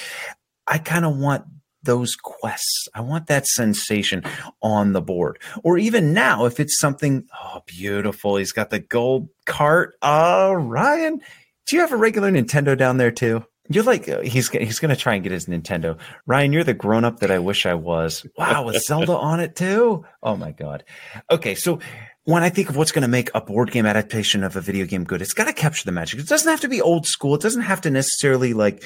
I 0.68 0.78
kind 0.78 1.06
of 1.06 1.18
want 1.18 1.46
those 1.84 2.15
quests. 2.15 2.88
I 2.93 3.01
want 3.01 3.27
that 3.27 3.47
sensation 3.47 4.23
on 4.61 4.93
the 4.93 5.01
board. 5.01 5.39
Or 5.64 5.77
even 5.77 6.14
now, 6.14 6.45
if 6.45 6.60
it's 6.60 6.80
something, 6.80 7.26
oh, 7.41 7.61
beautiful. 7.65 8.35
He's 8.35 8.51
got 8.51 8.69
the 8.69 8.80
gold 8.80 9.30
cart. 9.45 9.95
Uh, 10.01 10.53
Ryan, 10.57 11.19
do 11.68 11.76
you 11.76 11.81
have 11.81 11.91
a 11.91 11.97
regular 11.97 12.31
Nintendo 12.31 12.77
down 12.77 12.97
there 12.97 13.11
too? 13.11 13.45
You're 13.72 13.84
like 13.84 14.10
uh, 14.10 14.22
he's 14.22 14.49
he's 14.49 14.80
gonna 14.80 14.95
try 14.95 15.14
and 15.14 15.22
get 15.22 15.31
his 15.31 15.45
Nintendo. 15.45 15.99
Ryan, 16.26 16.53
you're 16.53 16.64
the 16.64 16.73
grown 16.73 17.06
up 17.06 17.19
that 17.19 17.30
I 17.30 17.38
wish 17.38 17.68
I 17.68 17.76
was. 17.76 18.26
Wow, 18.35 18.65
with 18.65 18.81
Zelda 18.81 19.15
on 19.15 19.39
it 19.39 19.56
too. 19.56 20.06
Oh 20.23 20.35
my 20.35 20.51
god. 20.51 20.84
Okay, 21.30 21.53
so 21.53 21.80
when 22.30 22.43
I 22.43 22.49
think 22.49 22.69
of 22.69 22.76
what's 22.76 22.91
going 22.91 23.01
to 23.01 23.07
make 23.07 23.31
a 23.34 23.41
board 23.41 23.72
game 23.72 23.88
adaptation 23.88 24.43
of 24.43 24.56
a 24.56 24.61
video 24.61 24.85
game 24.85 25.03
good, 25.03 25.19
it's 25.19 25.34
got 25.34 25.45
to 25.45 25.53
capture 25.53 25.84
the 25.84 25.91
magic. 25.91 26.19
It 26.19 26.27
doesn't 26.27 26.49
have 26.49 26.61
to 26.61 26.68
be 26.68 26.80
old 26.80 27.07
school. 27.07 27.34
It 27.34 27.41
doesn't 27.41 27.64
have 27.64 27.81
to 27.81 27.89
necessarily 27.89 28.53
like 28.53 28.84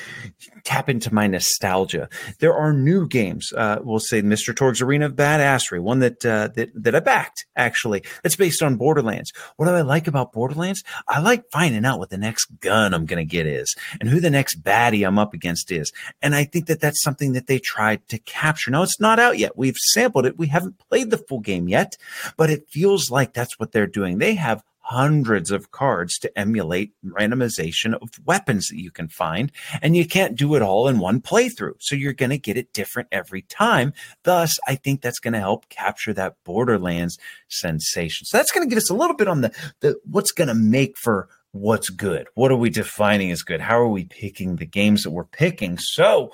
tap 0.63 0.87
into 0.87 1.13
my 1.13 1.27
nostalgia. 1.27 2.07
There 2.39 2.53
are 2.53 2.71
new 2.71 3.05
games. 3.05 3.51
Uh, 3.51 3.79
we'll 3.81 3.99
say 3.99 4.21
Mr. 4.21 4.55
Torgue's 4.55 4.81
Arena 4.81 5.07
of 5.07 5.15
Badassery, 5.15 5.81
one 5.81 5.99
that, 5.99 6.25
uh, 6.25 6.47
that, 6.55 6.69
that 6.73 6.95
I 6.95 7.01
backed 7.01 7.45
actually. 7.57 8.03
That's 8.23 8.37
based 8.37 8.63
on 8.63 8.77
Borderlands. 8.77 9.33
What 9.57 9.65
do 9.65 9.73
I 9.73 9.81
like 9.81 10.07
about 10.07 10.31
Borderlands? 10.31 10.81
I 11.09 11.19
like 11.19 11.43
finding 11.51 11.83
out 11.83 11.99
what 11.99 12.11
the 12.11 12.17
next 12.17 12.45
gun 12.61 12.93
I'm 12.93 13.05
going 13.05 13.27
to 13.27 13.29
get 13.29 13.45
is 13.45 13.75
and 13.99 14.07
who 14.07 14.21
the 14.21 14.29
next 14.29 14.63
baddie 14.63 15.05
I'm 15.05 15.19
up 15.19 15.33
against 15.33 15.69
is. 15.69 15.91
And 16.21 16.33
I 16.33 16.45
think 16.45 16.67
that 16.67 16.79
that's 16.79 17.03
something 17.03 17.33
that 17.33 17.47
they 17.47 17.59
tried 17.59 18.07
to 18.07 18.19
capture. 18.19 18.71
Now 18.71 18.83
it's 18.83 19.01
not 19.01 19.19
out 19.19 19.37
yet. 19.37 19.57
We've 19.57 19.75
sampled 19.75 20.25
it. 20.25 20.37
We 20.37 20.47
haven't 20.47 20.79
played 20.87 21.09
the 21.09 21.17
full 21.17 21.41
game 21.41 21.67
yet, 21.67 21.97
but 22.37 22.49
it 22.49 22.69
feels 22.69 23.11
like 23.11 23.32
that's 23.33 23.59
what 23.59 23.71
they're 23.71 23.87
doing. 23.87 24.17
They 24.17 24.35
have 24.35 24.63
hundreds 24.83 25.49
of 25.49 25.71
cards 25.71 26.19
to 26.19 26.37
emulate 26.37 26.91
randomization 27.05 27.93
of 27.93 28.09
weapons 28.25 28.67
that 28.67 28.79
you 28.79 28.91
can 28.91 29.07
find. 29.07 29.51
And 29.81 29.95
you 29.95 30.05
can't 30.05 30.35
do 30.35 30.55
it 30.55 30.61
all 30.61 30.89
in 30.89 30.99
one 30.99 31.21
playthrough. 31.21 31.75
So 31.79 31.95
you're 31.95 32.13
going 32.13 32.31
to 32.31 32.37
get 32.37 32.57
it 32.57 32.73
different 32.73 33.07
every 33.11 33.43
time. 33.43 33.93
Thus, 34.23 34.59
I 34.67 34.75
think 34.75 35.01
that's 35.01 35.19
going 35.19 35.33
to 35.33 35.39
help 35.39 35.69
capture 35.69 36.13
that 36.13 36.35
Borderlands 36.43 37.17
sensation. 37.47 38.25
So 38.25 38.37
that's 38.37 38.51
going 38.51 38.67
to 38.67 38.69
give 38.69 38.77
us 38.77 38.89
a 38.89 38.95
little 38.95 39.15
bit 39.15 39.29
on 39.29 39.41
the, 39.41 39.53
the 39.79 39.99
what's 40.03 40.31
going 40.33 40.49
to 40.49 40.53
make 40.53 40.97
for 40.97 41.29
what's 41.53 41.89
good. 41.89 42.27
What 42.35 42.51
are 42.51 42.57
we 42.57 42.69
defining 42.69 43.31
as 43.31 43.41
good? 43.41 43.61
How 43.61 43.79
are 43.79 43.87
we 43.87 44.03
picking 44.03 44.57
the 44.57 44.65
games 44.65 45.03
that 45.03 45.11
we're 45.11 45.23
picking? 45.23 45.77
So 45.77 46.33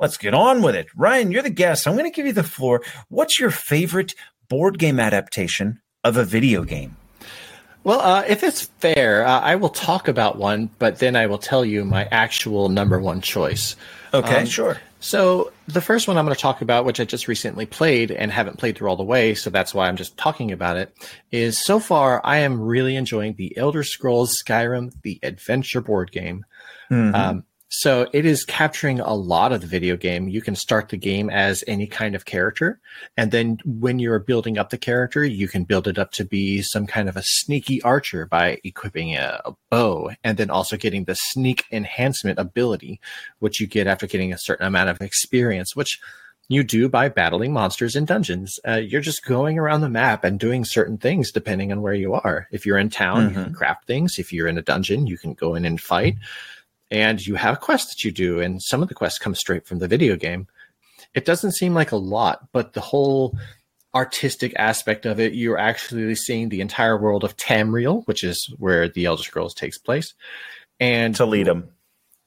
let's 0.00 0.16
get 0.16 0.34
on 0.34 0.62
with 0.62 0.74
it. 0.74 0.88
Ryan, 0.96 1.30
you're 1.30 1.42
the 1.42 1.50
guest. 1.50 1.86
I'm 1.86 1.96
going 1.96 2.10
to 2.10 2.14
give 2.14 2.26
you 2.26 2.32
the 2.32 2.42
floor. 2.42 2.82
What's 3.08 3.38
your 3.38 3.52
favorite 3.52 4.16
board 4.48 4.80
game 4.80 4.98
adaptation 4.98 5.80
of 6.04 6.16
a 6.16 6.24
video 6.24 6.64
game? 6.64 6.96
Well, 7.84 8.00
uh, 8.00 8.24
if 8.28 8.42
it's 8.42 8.64
fair, 8.80 9.24
uh, 9.26 9.40
I 9.40 9.54
will 9.56 9.68
talk 9.70 10.08
about 10.08 10.36
one, 10.36 10.70
but 10.78 10.98
then 10.98 11.16
I 11.16 11.26
will 11.26 11.38
tell 11.38 11.64
you 11.64 11.84
my 11.84 12.04
actual 12.10 12.68
number 12.68 12.98
one 13.00 13.20
choice. 13.20 13.76
Okay, 14.12 14.40
um, 14.40 14.46
sure. 14.46 14.78
So 15.00 15.52
The 15.68 15.82
first 15.82 16.08
one 16.08 16.16
I'm 16.16 16.24
going 16.24 16.34
to 16.34 16.40
talk 16.40 16.62
about, 16.62 16.86
which 16.86 16.98
I 16.98 17.04
just 17.04 17.28
recently 17.28 17.66
played 17.66 18.10
and 18.10 18.32
haven't 18.32 18.58
played 18.58 18.76
through 18.76 18.88
all 18.88 18.96
the 18.96 19.04
way, 19.04 19.34
so 19.34 19.50
that's 19.50 19.74
why 19.74 19.86
I'm 19.86 19.96
just 19.96 20.16
talking 20.16 20.50
about 20.50 20.78
it, 20.78 20.94
is 21.30 21.62
so 21.62 21.78
far 21.78 22.22
I 22.24 22.38
am 22.38 22.58
really 22.58 22.96
enjoying 22.96 23.34
the 23.34 23.54
Elder 23.58 23.82
Scrolls 23.82 24.34
Skyrim, 24.42 24.92
the 25.02 25.20
adventure 25.22 25.82
board 25.82 26.10
game. 26.10 26.46
Mhm. 26.90 27.14
Um, 27.14 27.44
so 27.68 28.08
it 28.14 28.24
is 28.24 28.44
capturing 28.44 28.98
a 28.98 29.12
lot 29.12 29.52
of 29.52 29.60
the 29.60 29.66
video 29.66 29.96
game. 29.96 30.28
You 30.28 30.40
can 30.40 30.56
start 30.56 30.88
the 30.88 30.96
game 30.96 31.28
as 31.28 31.62
any 31.66 31.86
kind 31.86 32.14
of 32.14 32.24
character. 32.24 32.80
And 33.16 33.30
then 33.30 33.58
when 33.64 33.98
you're 33.98 34.18
building 34.18 34.56
up 34.56 34.70
the 34.70 34.78
character, 34.78 35.22
you 35.22 35.48
can 35.48 35.64
build 35.64 35.86
it 35.86 35.98
up 35.98 36.10
to 36.12 36.24
be 36.24 36.62
some 36.62 36.86
kind 36.86 37.08
of 37.10 37.16
a 37.16 37.22
sneaky 37.22 37.82
archer 37.82 38.24
by 38.24 38.58
equipping 38.64 39.16
a, 39.16 39.40
a 39.44 39.52
bow 39.70 40.10
and 40.24 40.38
then 40.38 40.48
also 40.48 40.78
getting 40.78 41.04
the 41.04 41.14
sneak 41.14 41.64
enhancement 41.70 42.38
ability, 42.38 43.00
which 43.38 43.60
you 43.60 43.66
get 43.66 43.86
after 43.86 44.06
getting 44.06 44.32
a 44.32 44.38
certain 44.38 44.66
amount 44.66 44.88
of 44.88 45.02
experience, 45.02 45.76
which 45.76 46.00
you 46.50 46.64
do 46.64 46.88
by 46.88 47.10
battling 47.10 47.52
monsters 47.52 47.94
in 47.94 48.06
dungeons. 48.06 48.58
Uh, 48.66 48.76
you're 48.76 49.02
just 49.02 49.26
going 49.26 49.58
around 49.58 49.82
the 49.82 49.90
map 49.90 50.24
and 50.24 50.40
doing 50.40 50.64
certain 50.64 50.96
things 50.96 51.30
depending 51.30 51.70
on 51.70 51.82
where 51.82 51.92
you 51.92 52.14
are. 52.14 52.48
If 52.50 52.64
you're 52.64 52.78
in 52.78 52.88
town, 52.88 53.28
you 53.28 53.34
can 53.34 53.52
craft 53.52 53.86
things. 53.86 54.18
If 54.18 54.32
you're 54.32 54.48
in 54.48 54.56
a 54.56 54.62
dungeon, 54.62 55.06
you 55.06 55.18
can 55.18 55.34
go 55.34 55.54
in 55.54 55.66
and 55.66 55.78
fight 55.78 56.16
and 56.90 57.24
you 57.24 57.34
have 57.34 57.60
quests 57.60 57.94
that 57.94 58.04
you 58.04 58.10
do, 58.10 58.40
and 58.40 58.62
some 58.62 58.82
of 58.82 58.88
the 58.88 58.94
quests 58.94 59.18
come 59.18 59.34
straight 59.34 59.66
from 59.66 59.78
the 59.78 59.88
video 59.88 60.16
game. 60.16 60.46
It 61.14 61.24
doesn't 61.24 61.52
seem 61.52 61.74
like 61.74 61.92
a 61.92 61.96
lot, 61.96 62.48
but 62.52 62.72
the 62.72 62.80
whole 62.80 63.36
artistic 63.94 64.52
aspect 64.56 65.06
of 65.06 65.18
it, 65.18 65.34
you're 65.34 65.58
actually 65.58 66.14
seeing 66.14 66.48
the 66.48 66.60
entire 66.60 67.00
world 67.00 67.24
of 67.24 67.36
Tamriel, 67.36 68.06
which 68.06 68.22
is 68.22 68.52
where 68.58 68.88
the 68.88 69.06
Elder 69.06 69.22
Scrolls 69.22 69.54
takes 69.54 69.78
place. 69.78 70.14
And 70.80 71.14
to 71.16 71.26
lead 71.26 71.46
them. 71.46 71.70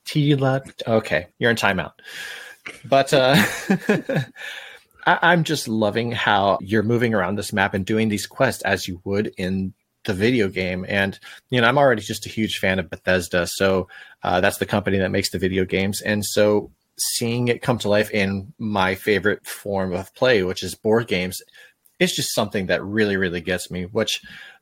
Tila. 0.05 0.69
Okay, 0.88 1.27
you're 1.39 1.51
in 1.51 1.55
timeout. 1.55 1.93
But 2.85 3.13
uh, 3.13 3.35
I, 5.05 5.19
I'm 5.21 5.43
just 5.43 5.67
loving 5.67 6.11
how 6.11 6.57
you're 6.61 6.83
moving 6.83 7.13
around 7.13 7.35
this 7.35 7.53
map 7.53 7.73
and 7.73 7.85
doing 7.85 8.09
these 8.09 8.27
quests 8.27 8.61
as 8.63 8.88
you 8.88 9.01
would 9.03 9.33
in 9.38 9.73
the 10.06 10.14
video 10.14 10.48
game. 10.48 10.86
And 10.88 11.19
you 11.49 11.61
know, 11.61 11.68
I'm 11.68 11.78
already 11.78 12.02
just 12.02 12.26
a 12.26 12.30
huge 12.30 12.57
fan 12.57 12.80
of 12.80 12.90
Bethesda, 12.90 13.48
so 13.48 13.88
uh, 14.23 14.41
that's 14.41 14.57
the 14.57 14.65
company 14.65 14.98
that 14.99 15.11
makes 15.11 15.32
the 15.32 15.40
video 15.40 15.65
games. 15.65 16.02
And 16.02 16.26
so 16.26 16.72
seeing 16.98 17.48
it 17.48 17.61
come 17.61 17.78
to 17.80 17.90
life 17.90 18.11
in 18.11 18.53
my 18.60 18.95
favorite 18.95 19.45
form 19.45 19.94
of 19.94 20.14
play, 20.14 20.44
which 20.44 20.64
is 20.64 20.76
board 20.76 21.07
games, 21.07 21.41
it's 21.99 22.15
just 22.15 22.34
something 22.34 22.68
that 22.68 22.84
really, 22.84 23.18
really 23.18 23.41
gets 23.41 23.72
me. 23.72 23.86
Which 23.86 24.22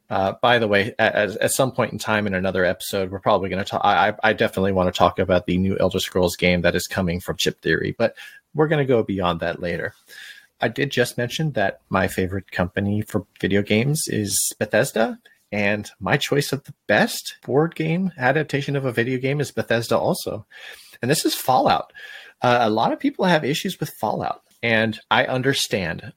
uh, 0.10 0.34
by 0.42 0.58
the 0.58 0.68
way, 0.68 0.96
at, 0.98 1.16
at 1.38 1.52
some 1.52 1.72
point 1.72 1.94
in 1.94 2.00
time 2.00 2.26
in 2.26 2.34
another 2.34 2.66
episode, 2.66 3.12
we're 3.12 3.20
probably 3.20 3.50
going 3.50 3.64
to 3.64 3.70
talk. 3.70 3.82
I, 3.84 4.14
I 4.24 4.34
definitely 4.34 4.72
want 4.72 4.92
to 4.92 4.98
talk 4.98 5.20
about 5.20 5.46
the 5.46 5.58
new 5.58 5.78
Elder 5.80 6.00
Scrolls 6.00 6.36
game 6.36 6.62
that 6.62 6.76
is 6.76 6.88
coming 6.88 7.20
from 7.20 7.38
Chip 7.38 7.62
Theory, 7.62 7.96
but 7.98 8.16
we're 8.56 8.68
going 8.68 8.86
to 8.86 8.92
go 8.92 9.04
beyond 9.04 9.42
that 9.42 9.62
later. 9.62 9.94
I 10.62 10.68
did 10.68 10.92
just 10.92 11.18
mention 11.18 11.52
that 11.54 11.82
my 11.90 12.08
favorite 12.08 12.52
company 12.52 13.02
for 13.02 13.26
video 13.40 13.62
games 13.62 14.04
is 14.08 14.54
Bethesda, 14.60 15.20
and 15.52 15.90
my 16.00 16.18
choice 16.18 16.52
of 16.52 16.64
the 16.64 16.74
best 16.88 17.38
board 17.44 17.76
game 17.76 18.12
adaptation 18.18 18.76
of 18.76 18.86
a 18.86 18.92
video 18.92 19.18
game 19.18 19.40
is 19.40 19.52
Bethesda 19.52 19.98
also. 19.98 20.46
And 21.02 21.10
this 21.10 21.26
is 21.26 21.34
Fallout. 21.34 21.94
Uh, 22.42 22.60
a 22.62 22.70
lot 22.70 22.94
of 22.94 23.00
people 23.00 23.26
have 23.26 23.44
issues 23.44 23.80
with 23.80 23.90
Fallout, 24.00 24.42
and 24.62 25.00
I 25.10 25.26
understand. 25.26 26.14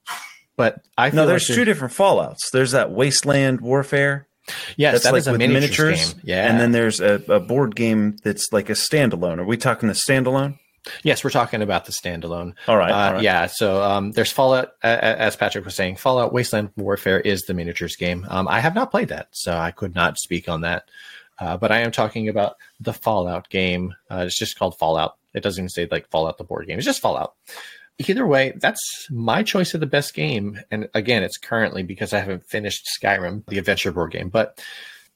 But 0.56 0.82
I 0.98 1.10
No, 1.10 1.26
there's 1.26 1.48
like 1.48 1.56
two 1.56 1.64
different 1.64 1.94
Fallout's. 1.94 2.50
There's 2.50 2.72
that 2.72 2.90
Wasteland 2.90 3.60
Warfare. 3.60 4.26
Yes, 4.76 5.04
that 5.04 5.14
is 5.14 5.28
a 5.28 5.32
with 5.32 5.38
miniatures, 5.38 6.14
game. 6.14 6.22
Yeah, 6.24 6.48
And 6.48 6.58
then 6.58 6.72
there's 6.72 7.00
a, 7.00 7.22
a 7.28 7.40
board 7.40 7.76
game 7.76 8.16
that's 8.24 8.52
like 8.52 8.70
a 8.70 8.74
standalone. 8.74 9.38
Are 9.38 9.44
we 9.44 9.56
talking 9.56 9.88
the 9.88 9.94
standalone? 9.94 10.58
Yes, 11.04 11.22
we're 11.22 11.30
talking 11.30 11.62
about 11.62 11.84
the 11.84 11.92
standalone. 11.92 12.54
All 12.66 12.76
right. 12.76 12.90
Uh, 12.90 12.94
all 13.06 13.12
right. 13.14 13.22
Yeah, 13.22 13.46
so 13.46 13.82
um, 13.82 14.12
there's 14.12 14.32
Fallout, 14.32 14.72
a- 14.82 14.86
as 15.20 15.36
Patrick 15.36 15.64
was 15.64 15.74
saying, 15.76 15.96
Fallout 15.96 16.32
Wasteland 16.32 16.70
Warfare 16.76 17.20
is 17.20 17.42
the 17.42 17.54
miniatures 17.54 17.96
game. 17.96 18.26
Um, 18.28 18.48
I 18.48 18.60
have 18.60 18.74
not 18.74 18.90
played 18.90 19.08
that, 19.08 19.28
so 19.32 19.56
I 19.56 19.70
could 19.70 19.94
not 19.94 20.18
speak 20.18 20.48
on 20.48 20.62
that. 20.62 20.88
Uh, 21.38 21.56
but 21.56 21.70
I 21.72 21.80
am 21.80 21.92
talking 21.92 22.28
about 22.28 22.56
the 22.80 22.92
Fallout 22.92 23.48
game. 23.48 23.94
Uh, 24.10 24.24
it's 24.26 24.38
just 24.38 24.58
called 24.58 24.78
Fallout. 24.78 25.16
It 25.34 25.42
doesn't 25.42 25.62
even 25.62 25.68
say 25.70 25.88
like 25.90 26.10
Fallout 26.10 26.36
the 26.38 26.44
board 26.44 26.66
game. 26.66 26.78
It's 26.78 26.84
just 26.86 27.00
Fallout. 27.00 27.34
Either 27.98 28.26
way, 28.26 28.52
that's 28.56 29.06
my 29.10 29.42
choice 29.42 29.74
of 29.74 29.80
the 29.80 29.86
best 29.86 30.14
game. 30.14 30.58
And 30.70 30.88
again, 30.94 31.22
it's 31.22 31.36
currently 31.38 31.82
because 31.82 32.12
I 32.12 32.18
haven't 32.20 32.46
finished 32.48 32.88
Skyrim, 33.00 33.44
the 33.46 33.58
adventure 33.58 33.92
board 33.92 34.12
game. 34.12 34.28
But 34.30 34.60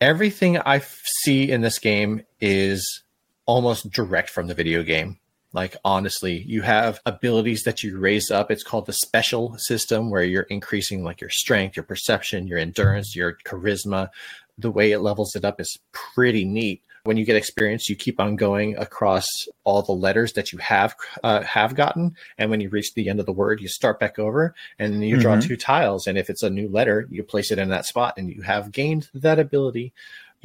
everything 0.01 0.59
I 0.59 0.77
f- 0.77 1.01
see 1.23 1.51
in 1.51 1.61
this 1.63 1.79
game 1.79 2.23
is 2.41 3.03
almost 3.47 3.91
direct 3.91 4.31
from 4.31 4.47
the 4.47 4.55
video 4.55 4.83
game. 4.83 5.19
Like 5.57 5.75
honestly, 5.87 6.45
you 6.47 6.61
have 6.61 7.01
abilities 7.07 7.63
that 7.63 7.83
you 7.83 7.99
raise 7.99 8.31
up. 8.31 8.51
It's 8.51 8.63
called 8.63 8.85
the 8.85 8.93
special 8.93 9.57
system 9.57 10.11
where 10.11 10.23
you're 10.23 10.43
increasing 10.43 11.03
like 11.03 11.23
your 11.23 11.31
strength, 11.31 11.77
your 11.77 11.83
perception, 11.85 12.47
your 12.47 12.59
endurance, 12.59 13.17
your 13.17 13.39
charisma. 13.47 14.11
The 14.59 14.71
way 14.71 14.93
it 14.93 14.99
levels 14.99 15.35
it 15.35 15.47
up 15.47 15.59
is 15.59 15.79
pretty 15.93 16.45
neat. 16.45 16.83
When 17.05 17.17
you 17.17 17.25
get 17.25 17.37
experience, 17.37 17.89
you 17.89 17.97
keep 17.97 18.21
on 18.21 18.37
going 18.37 18.77
across 18.77 19.27
all 19.65 19.81
the 19.81 19.93
letters 19.93 20.33
that 20.35 20.53
you 20.53 20.59
have 20.59 20.95
uh, 21.23 21.43
have 21.43 21.75
gotten, 21.75 22.17
and 22.37 22.51
when 22.51 22.61
you 22.61 22.69
reach 22.69 22.93
the 22.95 23.09
end 23.09 23.21
of 23.21 23.27
the 23.27 23.33
word, 23.33 23.61
you 23.61 23.69
start 23.69 24.01
back 24.01 24.19
over, 24.19 24.55
and 24.79 25.03
you 25.09 25.17
draw 25.17 25.37
Mhm. 25.37 25.43
two 25.47 25.57
tiles. 25.57 26.09
And 26.09 26.19
if 26.19 26.29
it's 26.29 26.43
a 26.43 26.51
new 26.51 26.69
letter, 26.69 27.07
you 27.09 27.23
place 27.23 27.53
it 27.53 27.61
in 27.61 27.69
that 27.69 27.87
spot, 27.87 28.15
and 28.19 28.29
you 28.29 28.43
have 28.43 28.73
gained 28.73 29.09
that 29.15 29.39
ability. 29.39 29.93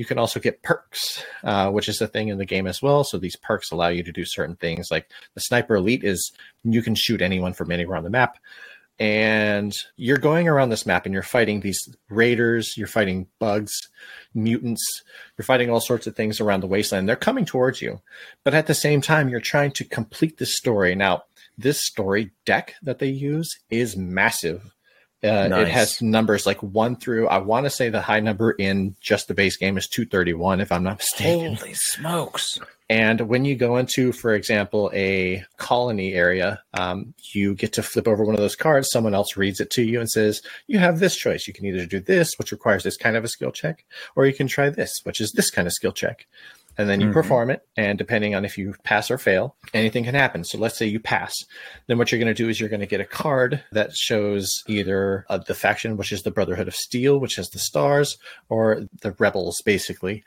You 0.02 0.06
can 0.06 0.18
also 0.18 0.40
get 0.40 0.64
perks, 0.64 1.24
uh, 1.44 1.70
which 1.70 1.88
is 1.88 2.02
a 2.02 2.08
thing 2.08 2.30
in 2.30 2.40
the 2.40 2.46
game 2.46 2.66
as 2.66 2.82
well. 2.82 3.04
So 3.04 3.20
these 3.20 3.36
perks 3.36 3.70
allow 3.70 3.90
you 3.90 4.02
to 4.02 4.12
do 4.12 4.26
certain 4.26 4.56
things. 4.56 4.90
Like 4.90 5.08
the 5.36 5.42
sniper 5.42 5.76
elite 5.76 6.04
is 6.04 6.32
you 6.64 6.82
can 6.82 6.96
shoot 6.96 7.22
anyone 7.22 7.54
from 7.54 7.72
anywhere 7.72 7.98
on 7.98 8.04
the 8.04 8.10
map. 8.10 8.40
And 8.98 9.72
you're 9.98 10.18
going 10.18 10.48
around 10.48 10.70
this 10.70 10.88
map 10.88 11.06
and 11.06 11.14
you're 11.14 11.22
fighting 11.22 11.60
these 11.60 11.88
raiders, 12.10 12.76
you're 12.78 12.88
fighting 12.88 13.28
bugs, 13.38 13.74
mutants, 14.34 15.04
you're 15.38 15.46
fighting 15.46 15.70
all 15.70 15.80
sorts 15.80 16.08
of 16.08 16.16
things 16.16 16.42
around 16.42 16.62
the 16.62 16.68
wasteland. 16.68 17.08
They're 17.08 17.16
coming 17.16 17.46
towards 17.46 17.80
you. 17.80 18.02
But 18.44 18.56
at 18.56 18.66
the 18.66 18.74
same 18.74 19.02
time, 19.02 19.30
you're 19.30 19.40
trying 19.40 19.70
to 19.74 19.84
complete 19.84 20.40
this 20.40 20.58
story. 20.58 20.96
Now, 20.96 21.26
this 21.60 21.86
story 21.86 22.32
deck 22.44 22.74
that 22.82 22.98
they 22.98 23.10
use 23.10 23.56
is 23.70 23.96
massive. 23.96 24.74
Uh, 25.24 25.48
It 25.62 25.68
has 25.68 26.02
numbers 26.02 26.46
like 26.46 26.62
one 26.64 26.96
through, 26.96 27.28
I 27.28 27.38
want 27.38 27.66
to 27.66 27.70
say 27.70 27.90
the 27.90 28.02
high 28.02 28.20
number 28.20 28.52
in 28.52 28.96
just 29.02 29.28
the 29.28 29.34
base 29.34 29.58
game 29.58 29.78
is 29.78 29.88
231, 29.88 30.62
if 30.62 30.72
I'm 30.72 30.84
not 30.84 30.98
mistaken. 30.98 31.56
Holy 31.56 31.74
smokes. 31.76 32.60
And 32.90 33.22
when 33.22 33.46
you 33.46 33.56
go 33.56 33.78
into, 33.78 34.12
for 34.12 34.34
example, 34.34 34.92
a 34.94 35.46
colony 35.56 36.14
area, 36.14 36.62
um, 36.74 37.14
you 37.34 37.56
get 37.56 37.72
to 37.74 37.84
flip 37.84 38.06
over 38.06 38.26
one 38.26 38.36
of 38.36 38.42
those 38.42 38.58
cards. 38.58 38.90
Someone 38.92 39.14
else 39.14 39.38
reads 39.38 39.62
it 39.62 39.70
to 39.72 39.82
you 39.82 40.02
and 40.02 40.10
says, 40.10 40.42
You 40.68 40.78
have 40.80 41.00
this 41.00 41.16
choice. 41.16 41.48
You 41.48 41.54
can 41.54 41.66
either 41.66 41.86
do 41.86 42.02
this, 42.02 42.32
which 42.38 42.52
requires 42.52 42.84
this 42.84 42.98
kind 42.98 43.16
of 43.16 43.24
a 43.24 43.30
skill 43.30 43.52
check, 43.54 43.86
or 44.18 44.26
you 44.26 44.34
can 44.34 44.48
try 44.48 44.70
this, 44.70 44.92
which 45.04 45.22
is 45.22 45.32
this 45.32 45.50
kind 45.50 45.68
of 45.70 45.74
skill 45.74 45.94
check. 45.94 46.28
And 46.78 46.90
then 46.90 47.02
you 47.02 47.08
Mhm. 47.08 47.14
perform 47.14 47.50
it. 47.52 47.62
And 47.76 47.98
depending 47.98 48.34
on 48.34 48.46
if 48.46 48.58
you 48.58 48.74
pass 48.84 49.12
or 49.12 49.18
fail, 49.18 49.56
anything 49.74 50.06
can 50.06 50.16
happen. 50.16 50.44
So 50.44 50.58
let's 50.58 50.78
say 50.78 50.86
you 50.86 51.00
pass. 51.00 51.36
Then 51.88 51.98
what 51.98 52.12
you're 52.12 52.20
going 52.20 52.34
to 52.34 52.44
do 52.44 52.50
is 52.50 52.60
you're 52.60 52.70
going 52.70 52.80
to 52.80 52.86
get 52.86 53.02
a 53.02 53.06
card 53.06 53.64
that 53.74 53.94
shows 53.96 54.64
either 54.68 55.26
uh, 55.30 55.38
the 55.40 55.54
faction, 55.54 55.98
which 55.98 56.12
is 56.12 56.24
the 56.24 56.32
Brotherhood 56.32 56.68
of 56.68 56.76
Steel, 56.76 57.20
which 57.20 57.36
has 57.36 57.50
the 57.50 57.60
stars, 57.60 58.18
or 58.50 58.88
the 59.02 59.12
Rebels, 59.20 59.62
basically. 59.66 60.24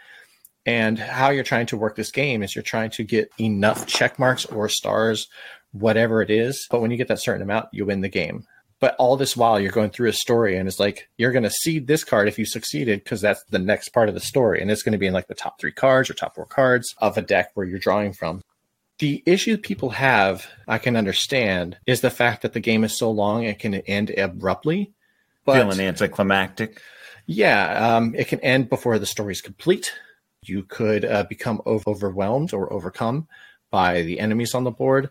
And 0.67 0.99
how 0.99 1.31
you're 1.31 1.45
trying 1.45 1.67
to 1.67 1.77
work 1.77 1.97
this 1.97 2.11
game 2.13 2.43
is 2.43 2.55
you're 2.55 2.63
trying 2.63 2.91
to 2.91 3.05
get 3.05 3.31
enough 3.41 3.87
check 3.87 4.19
marks 4.19 4.45
or 4.47 4.69
stars, 4.69 5.29
whatever 5.73 6.23
it 6.23 6.31
is. 6.31 6.67
But 6.71 6.81
when 6.81 6.91
you 6.91 6.97
get 6.97 7.09
that 7.09 7.21
certain 7.21 7.43
amount, 7.43 7.69
you 7.73 7.85
win 7.87 8.01
the 8.01 8.09
game. 8.09 8.47
But 8.81 8.97
all 8.97 9.17
this 9.17 9.37
while 9.37 9.59
you're 9.59 9.73
going 9.73 9.91
through 9.91 10.09
a 10.11 10.13
story 10.13 10.57
and 10.57 10.69
it's 10.69 10.81
like 10.81 11.09
you're 11.17 11.33
going 11.33 11.45
to 11.45 11.51
seed 11.51 11.87
this 11.87 12.05
card 12.05 12.29
if 12.29 12.39
you 12.39 12.45
succeeded 12.45 13.03
because 13.03 13.21
that's 13.21 13.43
the 13.45 13.59
next 13.59 13.91
part 13.91 14.09
of 14.09 14.15
the 14.15 14.21
story. 14.21 14.61
And 14.61 14.71
it's 14.71 14.83
going 14.83 14.93
to 14.93 14.99
be 14.99 15.07
in 15.07 15.15
like 15.15 15.29
the 15.29 15.35
top 15.35 15.59
three 15.61 15.73
cards 15.73 16.11
or 16.11 16.15
top 16.15 16.35
four 16.35 16.45
cards 16.45 16.95
of 16.99 17.17
a 17.17 17.23
deck 17.23 17.51
where 17.55 17.67
you're 17.67 17.79
drawing 17.79 18.13
from. 18.13 18.43
The 18.99 19.23
issue 19.27 19.57
people 19.57 19.91
have, 19.91 20.47
I 20.69 20.79
can 20.79 20.97
understand, 20.97 21.79
is 21.87 22.01
the 22.01 22.11
fact 22.11 22.43
that 22.43 22.53
the 22.53 22.61
game 22.61 22.85
is 22.85 22.97
so 22.97 23.11
long 23.11 23.45
it 23.45 23.59
can 23.59 23.75
end 23.75 24.11
abruptly. 24.11 24.93
But 25.45 25.57
Feeling 25.57 25.81
anticlimactic. 25.81 26.81
yeah, 27.27 27.97
um, 27.97 28.15
it 28.15 28.29
can 28.29 28.41
end 28.41 28.69
before 28.69 28.99
the 28.99 29.07
story 29.07 29.33
is 29.33 29.41
complete. 29.41 29.93
You 30.43 30.63
could 30.63 31.05
uh, 31.05 31.25
become 31.25 31.61
overwhelmed 31.67 32.53
or 32.53 32.73
overcome 32.73 33.29
by 33.71 34.03
the 34.03 34.21
enemies 34.21 34.55
on 34.55 34.65
the 34.65 34.71
board. 34.71 35.11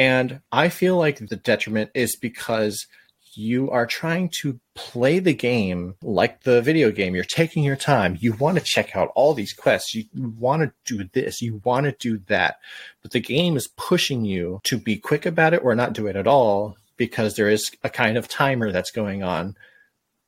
And 0.00 0.40
I 0.50 0.70
feel 0.70 0.96
like 0.96 1.18
the 1.18 1.36
detriment 1.36 1.90
is 1.94 2.16
because 2.16 2.86
you 3.34 3.70
are 3.70 3.84
trying 3.84 4.30
to 4.40 4.58
play 4.74 5.18
the 5.18 5.34
game 5.34 5.94
like 6.02 6.44
the 6.44 6.62
video 6.62 6.90
game. 6.90 7.14
You're 7.14 7.22
taking 7.22 7.62
your 7.62 7.76
time. 7.76 8.16
You 8.18 8.32
want 8.32 8.56
to 8.56 8.64
check 8.64 8.96
out 8.96 9.12
all 9.14 9.34
these 9.34 9.52
quests. 9.52 9.94
You 9.94 10.06
want 10.38 10.62
to 10.62 10.72
do 10.86 11.08
this. 11.12 11.42
You 11.42 11.60
want 11.64 11.84
to 11.84 11.92
do 11.92 12.22
that. 12.28 12.56
But 13.02 13.10
the 13.10 13.20
game 13.20 13.58
is 13.58 13.68
pushing 13.76 14.24
you 14.24 14.62
to 14.64 14.78
be 14.78 14.96
quick 14.96 15.26
about 15.26 15.52
it 15.52 15.62
or 15.62 15.74
not 15.74 15.92
do 15.92 16.06
it 16.06 16.16
at 16.16 16.26
all 16.26 16.78
because 16.96 17.36
there 17.36 17.50
is 17.50 17.70
a 17.84 17.90
kind 17.90 18.16
of 18.16 18.26
timer 18.26 18.72
that's 18.72 18.90
going 18.90 19.22
on 19.22 19.54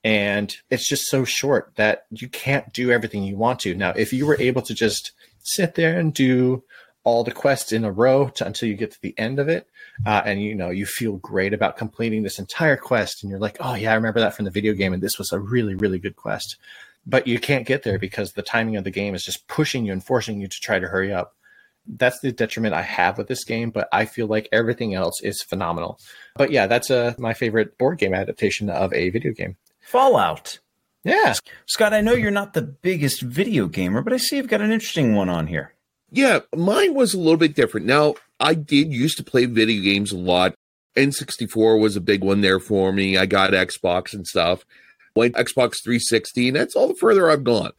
and 0.05 0.55
it's 0.69 0.87
just 0.87 1.07
so 1.07 1.25
short 1.25 1.73
that 1.77 2.05
you 2.11 2.29
can't 2.29 2.73
do 2.75 2.91
everything 2.91 3.23
you 3.23 3.37
want 3.37 3.61
to. 3.61 3.75
Now, 3.75 3.91
if 3.91 4.13
you 4.13 4.27
were 4.27 4.39
able 4.39 4.63
to 4.63 4.75
just 4.75 5.13
sit 5.43 5.77
there 5.77 5.99
and 5.99 6.13
do 6.13 6.63
all 7.05 7.25
the 7.25 7.33
quests 7.33 7.73
in 7.73 7.85
a 7.85 7.93
row 7.93 8.29
to, 8.29 8.47
until 8.47 8.69
you 8.69 8.77
get 8.77 8.93
to 8.93 9.01
the 9.03 9.15
end 9.19 9.39
of 9.39 9.49
it, 9.49 9.69
uh, 10.07 10.23
and 10.25 10.43
you 10.43 10.55
know 10.55 10.71
you 10.71 10.87
feel 10.87 11.17
great 11.17 11.53
about 11.53 11.77
completing 11.77 12.23
this 12.23 12.39
entire 12.39 12.77
quest, 12.77 13.23
and 13.23 13.31
you're 13.31 13.41
like, 13.41 13.57
oh 13.61 13.75
yeah, 13.75 13.93
I 13.93 13.95
remember 13.95 14.21
that 14.21 14.35
from 14.35 14.45
the 14.45 14.51
video 14.51 14.73
game, 14.73 14.93
and 14.93 15.03
this 15.03 15.19
was 15.19 15.33
a 15.33 15.41
really 15.41 15.75
really 15.75 15.99
good 15.99 16.17
quest. 16.17 16.57
But 17.05 17.27
you 17.27 17.39
can't 17.39 17.67
get 17.67 17.83
there 17.83 17.99
because 17.99 18.33
the 18.33 18.43
timing 18.43 18.77
of 18.77 18.85
the 18.85 18.91
game 18.91 19.15
is 19.15 19.25
just 19.25 19.49
pushing 19.49 19.85
you 19.85 19.93
and 19.93 20.05
forcing 20.05 20.41
you 20.41 20.47
to 20.47 20.61
try 20.61 20.79
to 20.79 20.87
hurry 20.87 21.13
up. 21.13 21.35
That's 21.85 22.21
the 22.21 22.31
detriment 22.31 22.75
I 22.75 22.83
have 22.83 23.19
with 23.19 23.27
this 23.27 23.45
game, 23.45 23.71
but 23.71 23.89
I 23.93 24.05
feel 24.05 24.29
like 24.29 24.49
everything 24.53 24.95
else 24.95 25.21
is 25.21 25.43
phenomenal. 25.43 25.99
But 26.37 26.53
yeah, 26.53 26.69
that's 26.69 26.93
uh, 26.93 27.15
my 27.19 27.35
favorite 27.35 27.77
board 27.77 27.99
game 27.99 28.15
adaptation 28.15 28.71
of 28.71 28.93
a 28.93 29.11
video 29.11 29.33
game. 29.33 29.57
Fallout. 29.81 30.61
Yeah. 31.03 31.35
Scott, 31.67 31.93
I 31.93 32.01
know 32.01 32.13
you're 32.13 32.31
not 32.31 32.55
the 32.55 32.63
biggest 32.63 33.23
video 33.23 33.67
gamer, 33.67 34.03
but 34.03 34.13
I 34.13 34.19
see 34.19 34.37
you've 34.37 34.47
got 34.47 34.61
an 34.61 34.71
interesting 34.71 35.15
one 35.15 35.29
on 35.29 35.49
here. 35.49 35.72
Yeah, 36.15 36.41
mine 36.55 36.93
was 36.93 37.15
a 37.15 37.19
little 37.19 37.39
bit 37.39 37.57
different. 37.57 37.87
Now, 37.87 38.15
I 38.39 38.53
did 38.53 38.93
used 38.93 39.17
to 39.17 39.25
play 39.25 39.47
video 39.47 39.83
games 39.83 40.13
a 40.13 40.19
lot. 40.19 40.55
N64 40.95 41.81
was 41.81 41.97
a 41.97 42.03
big 42.03 42.23
one 42.23 42.43
there 42.43 42.61
for 42.61 42.93
me. 42.93 43.17
I 43.17 43.25
got 43.25 43.53
Xbox 43.53 44.13
and 44.13 44.27
stuff. 44.27 44.67
Went 45.17 45.37
Xbox 45.37 45.83
360, 45.83 46.49
and 46.49 46.57
that's 46.57 46.77
all 46.77 46.89
the 46.89 46.95
further 46.95 47.31
I've 47.31 47.45
gone. 47.45 47.73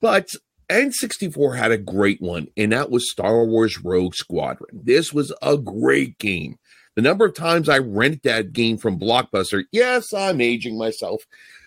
But 0.00 0.28
N64 0.70 1.56
had 1.56 1.72
a 1.72 1.78
great 1.78 2.22
one, 2.22 2.46
and 2.56 2.70
that 2.70 2.90
was 2.90 3.10
Star 3.10 3.44
Wars 3.44 3.82
Rogue 3.82 4.14
Squadron. 4.14 4.80
This 4.84 5.12
was 5.12 5.32
a 5.42 5.58
great 5.58 6.18
game. 6.18 6.58
The 6.94 7.02
number 7.02 7.24
of 7.24 7.34
times 7.34 7.68
I 7.68 7.78
rented 7.78 8.22
that 8.22 8.52
game 8.52 8.78
from 8.78 9.00
Blockbuster, 9.00 9.64
yes, 9.72 10.12
I'm 10.12 10.40
aging 10.40 10.78
myself. 10.78 11.24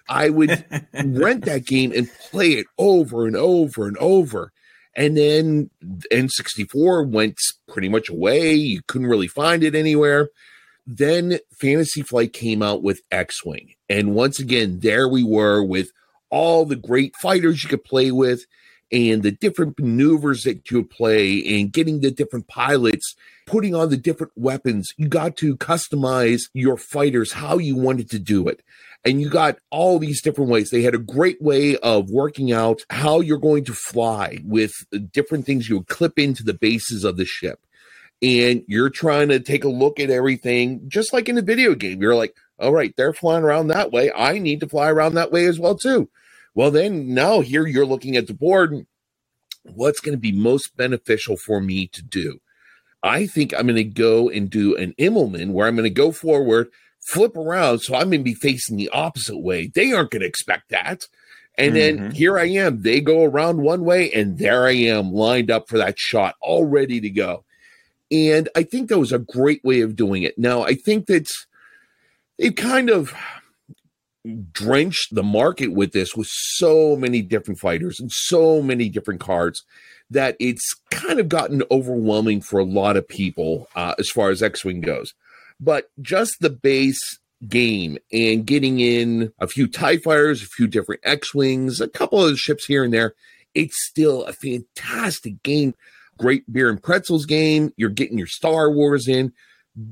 I 0.08 0.30
would 0.30 0.66
rent 1.04 1.44
that 1.46 1.66
game 1.66 1.92
and 1.94 2.10
play 2.32 2.52
it 2.52 2.68
over 2.78 3.28
and 3.28 3.36
over 3.36 3.88
and 3.88 3.98
over. 3.98 4.54
And 4.98 5.16
then 5.16 5.70
N64 6.12 7.10
went 7.10 7.38
pretty 7.68 7.88
much 7.88 8.10
away. 8.10 8.54
You 8.56 8.82
couldn't 8.88 9.08
really 9.08 9.28
find 9.28 9.64
it 9.64 9.76
anywhere. 9.76 10.30
Then 10.88 11.38
Fantasy 11.54 12.02
Flight 12.02 12.34
came 12.34 12.64
out 12.64 12.82
with 12.82 13.02
X 13.12 13.46
Wing. 13.46 13.76
And 13.88 14.16
once 14.16 14.40
again, 14.40 14.80
there 14.80 15.08
we 15.08 15.24
were 15.24 15.64
with 15.64 15.92
all 16.32 16.66
the 16.66 16.76
great 16.76 17.16
fighters 17.16 17.64
you 17.64 17.70
could 17.70 17.84
play 17.84 18.12
with 18.12 18.46
and 18.92 19.24
the 19.24 19.32
different 19.32 19.80
maneuvers 19.80 20.44
that 20.44 20.70
you 20.72 20.84
play 20.84 21.44
and 21.60 21.74
getting 21.74 22.02
the 22.02 22.12
different 22.12 22.48
pilots, 22.48 23.16
putting 23.46 23.76
on 23.76 23.90
the 23.90 23.98
different 23.98 24.34
weapons. 24.36 24.94
You 24.98 25.08
got 25.08 25.36
to 25.38 25.58
customize 25.58 26.44
your 26.54 26.78
fighters 26.78 27.34
how 27.34 27.58
you 27.58 27.76
wanted 27.76 28.10
to 28.12 28.20
do 28.20 28.48
it. 28.48 28.62
And 29.06 29.22
you 29.22 29.30
got 29.30 29.60
all 29.70 30.00
these 30.00 30.22
different 30.22 30.50
ways. 30.50 30.70
They 30.70 30.82
had 30.82 30.96
a 30.96 31.00
great 31.00 31.42
way 31.42 31.78
of 31.78 32.10
working 32.10 32.52
out 32.52 32.82
how 32.90 33.22
you're 33.22 33.38
going 33.38 33.64
to 33.66 33.74
fly 33.74 34.40
with 34.44 34.74
different 35.12 35.46
things 35.46 35.70
you 35.70 35.78
would 35.78 35.88
clip 35.88 36.18
into 36.18 36.44
the 36.44 36.54
bases 36.54 37.04
of 37.04 37.16
the 37.18 37.26
ship. 37.26 37.60
And 38.22 38.64
you're 38.68 38.90
trying 38.90 39.30
to 39.30 39.40
take 39.40 39.64
a 39.64 39.70
look 39.70 40.00
at 40.00 40.10
everything, 40.10 40.82
just 40.88 41.14
like 41.14 41.30
in 41.30 41.38
a 41.38 41.44
video 41.44 41.76
game. 41.76 42.02
You're 42.02 42.16
like, 42.16 42.36
all 42.60 42.74
right, 42.74 42.94
they're 42.98 43.14
flying 43.14 43.44
around 43.44 43.68
that 43.68 43.92
way. 43.92 44.12
I 44.12 44.40
need 44.40 44.62
to 44.62 44.68
fly 44.70 44.90
around 44.90 45.14
that 45.14 45.32
way 45.32 45.46
as 45.46 45.60
well, 45.60 45.76
too. 45.76 46.10
Well, 46.58 46.72
then 46.72 47.14
now 47.14 47.42
here 47.42 47.68
you're 47.68 47.86
looking 47.86 48.18
at 48.18 48.26
the 48.26 48.34
board. 48.34 48.88
What's 49.62 50.00
going 50.00 50.16
to 50.16 50.20
be 50.20 50.32
most 50.32 50.76
beneficial 50.76 51.38
for 51.38 51.62
me 51.62 51.86
to 51.90 52.02
do? 52.02 52.40
I 53.04 53.28
think 53.28 53.54
I'm 53.54 53.68
going 53.68 53.76
to 53.76 53.84
go 53.84 54.28
and 54.28 54.50
do 54.50 54.76
an 54.76 54.96
Immelmann 54.98 55.52
where 55.52 55.68
I'm 55.68 55.76
going 55.76 55.84
to 55.84 55.92
go 55.92 56.12
forward, 56.12 56.70
flip 57.00 57.38
around. 57.38 57.82
So 57.82 57.94
I'm 57.94 58.10
going 58.10 58.22
to 58.22 58.24
be 58.24 58.34
facing 58.34 58.76
the 58.76 58.90
opposite 58.90 59.38
way. 59.38 59.68
They 59.68 59.92
aren't 59.92 60.10
going 60.10 60.22
to 60.22 60.28
expect 60.28 60.70
that. 60.70 61.04
And 61.60 61.76
mm-hmm. 61.76 62.04
then 62.04 62.12
here 62.12 62.40
I 62.40 62.46
am. 62.46 62.82
They 62.82 63.02
go 63.02 63.24
around 63.24 63.62
one 63.62 63.86
way, 63.86 64.12
and 64.12 64.40
there 64.40 64.66
I 64.66 64.74
am 64.74 65.14
lined 65.14 65.52
up 65.52 65.70
for 65.70 65.78
that 65.78 66.00
shot, 66.00 66.38
all 66.42 66.66
ready 66.66 67.00
to 67.02 67.10
go. 67.12 67.46
And 68.10 68.50
I 68.56 68.64
think 68.64 68.90
that 68.90 68.98
was 68.98 69.14
a 69.14 69.20
great 69.20 69.64
way 69.64 69.82
of 69.82 69.96
doing 69.96 70.24
it. 70.24 70.40
Now, 70.40 70.64
I 70.64 70.74
think 70.74 71.06
that 71.06 71.30
they've 72.40 72.56
kind 72.56 72.90
of 72.90 73.14
drenched 74.52 75.14
the 75.14 75.24
market 75.24 75.72
with 75.74 75.92
this 75.92 76.16
with 76.16 76.28
so 76.28 76.96
many 76.96 77.22
different 77.22 77.60
fighters 77.60 78.00
and 78.00 78.12
so 78.12 78.62
many 78.62 78.90
different 78.90 79.20
cards 79.20 79.64
that 80.10 80.36
it's 80.40 80.74
kind 80.92 81.20
of 81.20 81.30
gotten 81.30 81.64
overwhelming 81.70 82.42
for 82.42 82.60
a 82.60 82.66
lot 82.66 82.98
of 82.98 83.08
people 83.08 83.68
uh, 83.76 83.94
as 84.00 84.10
far 84.10 84.30
as 84.30 84.42
X 84.42 84.64
Wing 84.64 84.82
goes. 84.82 85.14
But 85.60 85.90
just 86.02 86.40
the 86.40 86.50
base 86.50 87.20
game 87.48 87.98
and 88.12 88.46
getting 88.46 88.80
in 88.80 89.32
a 89.40 89.48
few 89.48 89.68
TIE 89.68 89.98
fighters, 89.98 90.42
a 90.42 90.48
few 90.48 90.68
different 90.68 91.02
X 91.04 91.34
Wings, 91.34 91.82
a 91.82 91.88
couple 91.88 92.24
of 92.24 92.40
ships 92.40 92.66
here 92.66 92.84
and 92.84 92.94
there, 92.94 93.14
it's 93.54 93.86
still 93.86 94.24
a 94.26 94.34
fantastic 94.34 95.42
game. 95.44 95.74
Great 96.18 96.52
beer 96.52 96.70
and 96.70 96.82
pretzels 96.82 97.26
game. 97.26 97.74
You're 97.78 97.90
getting 97.90 98.18
your 98.18 98.28
Star 98.28 98.72
Wars 98.72 99.08
in 99.08 99.34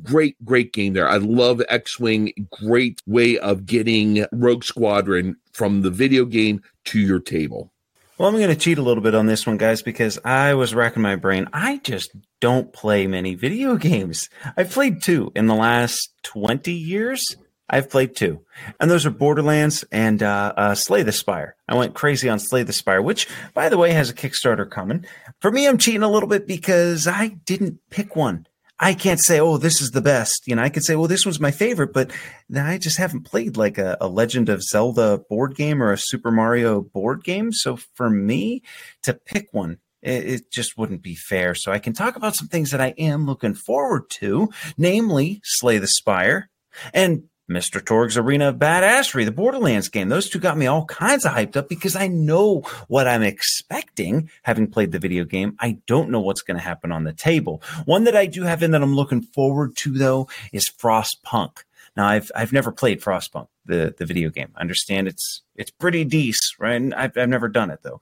great, 0.03 0.43
great 0.43 0.73
game 0.73 0.93
there. 0.93 1.07
I 1.07 1.17
love 1.17 1.61
X 1.69 1.99
Wing. 1.99 2.33
Great 2.51 3.01
way 3.05 3.37
of 3.37 3.65
getting 3.65 4.25
Rogue 4.31 4.63
Squadron 4.63 5.37
from 5.53 5.81
the 5.81 5.89
video 5.89 6.25
game 6.25 6.61
to 6.85 6.99
your 6.99 7.19
table. 7.19 7.71
Well, 8.17 8.29
I'm 8.29 8.35
going 8.35 8.47
to 8.47 8.55
cheat 8.55 8.77
a 8.77 8.81
little 8.81 9.03
bit 9.03 9.13
on 9.13 9.25
this 9.25 9.45
one, 9.45 9.57
guys, 9.57 9.81
because 9.81 10.17
I 10.23 10.53
was 10.53 10.73
racking 10.73 11.01
my 11.01 11.17
brain. 11.17 11.49
I 11.51 11.81
just 11.83 12.15
don't 12.39 12.71
play 12.71 13.07
many 13.07 13.35
video 13.35 13.75
games. 13.77 14.29
I've 14.55 14.71
played 14.71 15.01
two 15.01 15.31
in 15.35 15.47
the 15.47 15.55
last 15.55 16.13
20 16.23 16.71
years. 16.71 17.35
I've 17.67 17.89
played 17.89 18.15
two, 18.15 18.45
and 18.79 18.91
those 18.91 19.07
are 19.07 19.09
Borderlands 19.09 19.83
and 19.91 20.21
uh, 20.21 20.53
uh, 20.55 20.75
Slay 20.75 21.01
the 21.01 21.11
Spire. 21.11 21.55
I 21.67 21.73
went 21.73 21.95
crazy 21.95 22.29
on 22.29 22.37
Slay 22.37 22.61
the 22.61 22.71
Spire, 22.71 23.01
which, 23.01 23.27
by 23.55 23.69
the 23.69 23.77
way, 23.77 23.91
has 23.91 24.11
a 24.11 24.13
Kickstarter 24.13 24.69
coming. 24.69 25.05
For 25.41 25.51
me, 25.51 25.67
I'm 25.67 25.79
cheating 25.79 26.03
a 26.03 26.11
little 26.11 26.29
bit 26.29 26.45
because 26.45 27.07
I 27.07 27.29
didn't 27.45 27.79
pick 27.89 28.15
one. 28.15 28.45
I 28.79 28.93
can't 28.93 29.23
say, 29.23 29.39
oh, 29.39 29.57
this 29.57 29.81
is 29.81 29.91
the 29.91 30.01
best. 30.01 30.43
You 30.45 30.55
know, 30.55 30.61
I 30.61 30.69
could 30.69 30.83
say, 30.83 30.95
well, 30.95 31.07
this 31.07 31.25
was 31.25 31.39
my 31.39 31.51
favorite, 31.51 31.93
but 31.93 32.11
I 32.55 32.77
just 32.77 32.97
haven't 32.97 33.23
played 33.23 33.55
like 33.55 33.77
a, 33.77 33.97
a, 34.01 34.07
Legend 34.07 34.49
of 34.49 34.63
Zelda 34.63 35.19
board 35.29 35.55
game 35.55 35.81
or 35.81 35.93
a 35.93 35.97
Super 35.97 36.29
Mario 36.29 36.81
board 36.81 37.23
game. 37.23 37.53
So 37.53 37.77
for 37.93 38.09
me 38.09 38.63
to 39.03 39.13
pick 39.13 39.47
one, 39.51 39.77
it, 40.01 40.27
it 40.27 40.51
just 40.51 40.77
wouldn't 40.77 41.01
be 41.01 41.15
fair. 41.15 41.55
So 41.55 41.71
I 41.71 41.79
can 41.79 41.93
talk 41.93 42.17
about 42.17 42.35
some 42.35 42.47
things 42.47 42.71
that 42.71 42.81
I 42.81 42.93
am 42.97 43.25
looking 43.25 43.53
forward 43.53 44.09
to, 44.19 44.49
namely 44.77 45.39
Slay 45.43 45.77
the 45.77 45.87
Spire 45.87 46.49
and 46.93 47.23
Mr. 47.49 47.83
Torgue's 47.83 48.17
Arena 48.17 48.49
of 48.49 48.55
Badassery, 48.55 49.23
the 49.23 49.31
Borderlands 49.31 49.89
game. 49.89 50.09
Those 50.09 50.29
two 50.29 50.39
got 50.39 50.57
me 50.57 50.65
all 50.65 50.85
kinds 50.85 51.25
of 51.25 51.33
hyped 51.33 51.55
up 51.55 51.69
because 51.69 51.95
I 51.95 52.07
know 52.07 52.61
what 52.87 53.07
I'm 53.07 53.21
expecting 53.21 54.29
having 54.43 54.67
played 54.67 54.91
the 54.91 54.99
video 54.99 55.25
game. 55.25 55.55
I 55.59 55.77
don't 55.85 56.09
know 56.09 56.21
what's 56.21 56.41
going 56.41 56.57
to 56.57 56.63
happen 56.63 56.91
on 56.91 57.03
the 57.03 57.13
table. 57.13 57.61
One 57.85 58.05
that 58.05 58.15
I 58.15 58.25
do 58.25 58.43
have 58.43 58.63
in 58.63 58.71
that 58.71 58.81
I'm 58.81 58.95
looking 58.95 59.21
forward 59.21 59.75
to 59.77 59.91
though 59.91 60.27
is 60.51 60.69
Frostpunk. 60.69 61.63
Now 61.95 62.07
I've 62.07 62.31
I've 62.35 62.51
never 62.51 62.71
played 62.71 63.01
Frostpunk, 63.01 63.47
the 63.65 63.93
the 63.95 64.05
video 64.05 64.29
game. 64.29 64.51
I 64.55 64.61
understand 64.61 65.07
it's 65.07 65.43
it's 65.55 65.71
pretty 65.71 66.03
decent, 66.03 66.59
right? 66.59 66.81
I've 66.95 67.15
I've 67.15 67.29
never 67.29 67.47
done 67.47 67.69
it 67.69 67.79
though. 67.83 68.01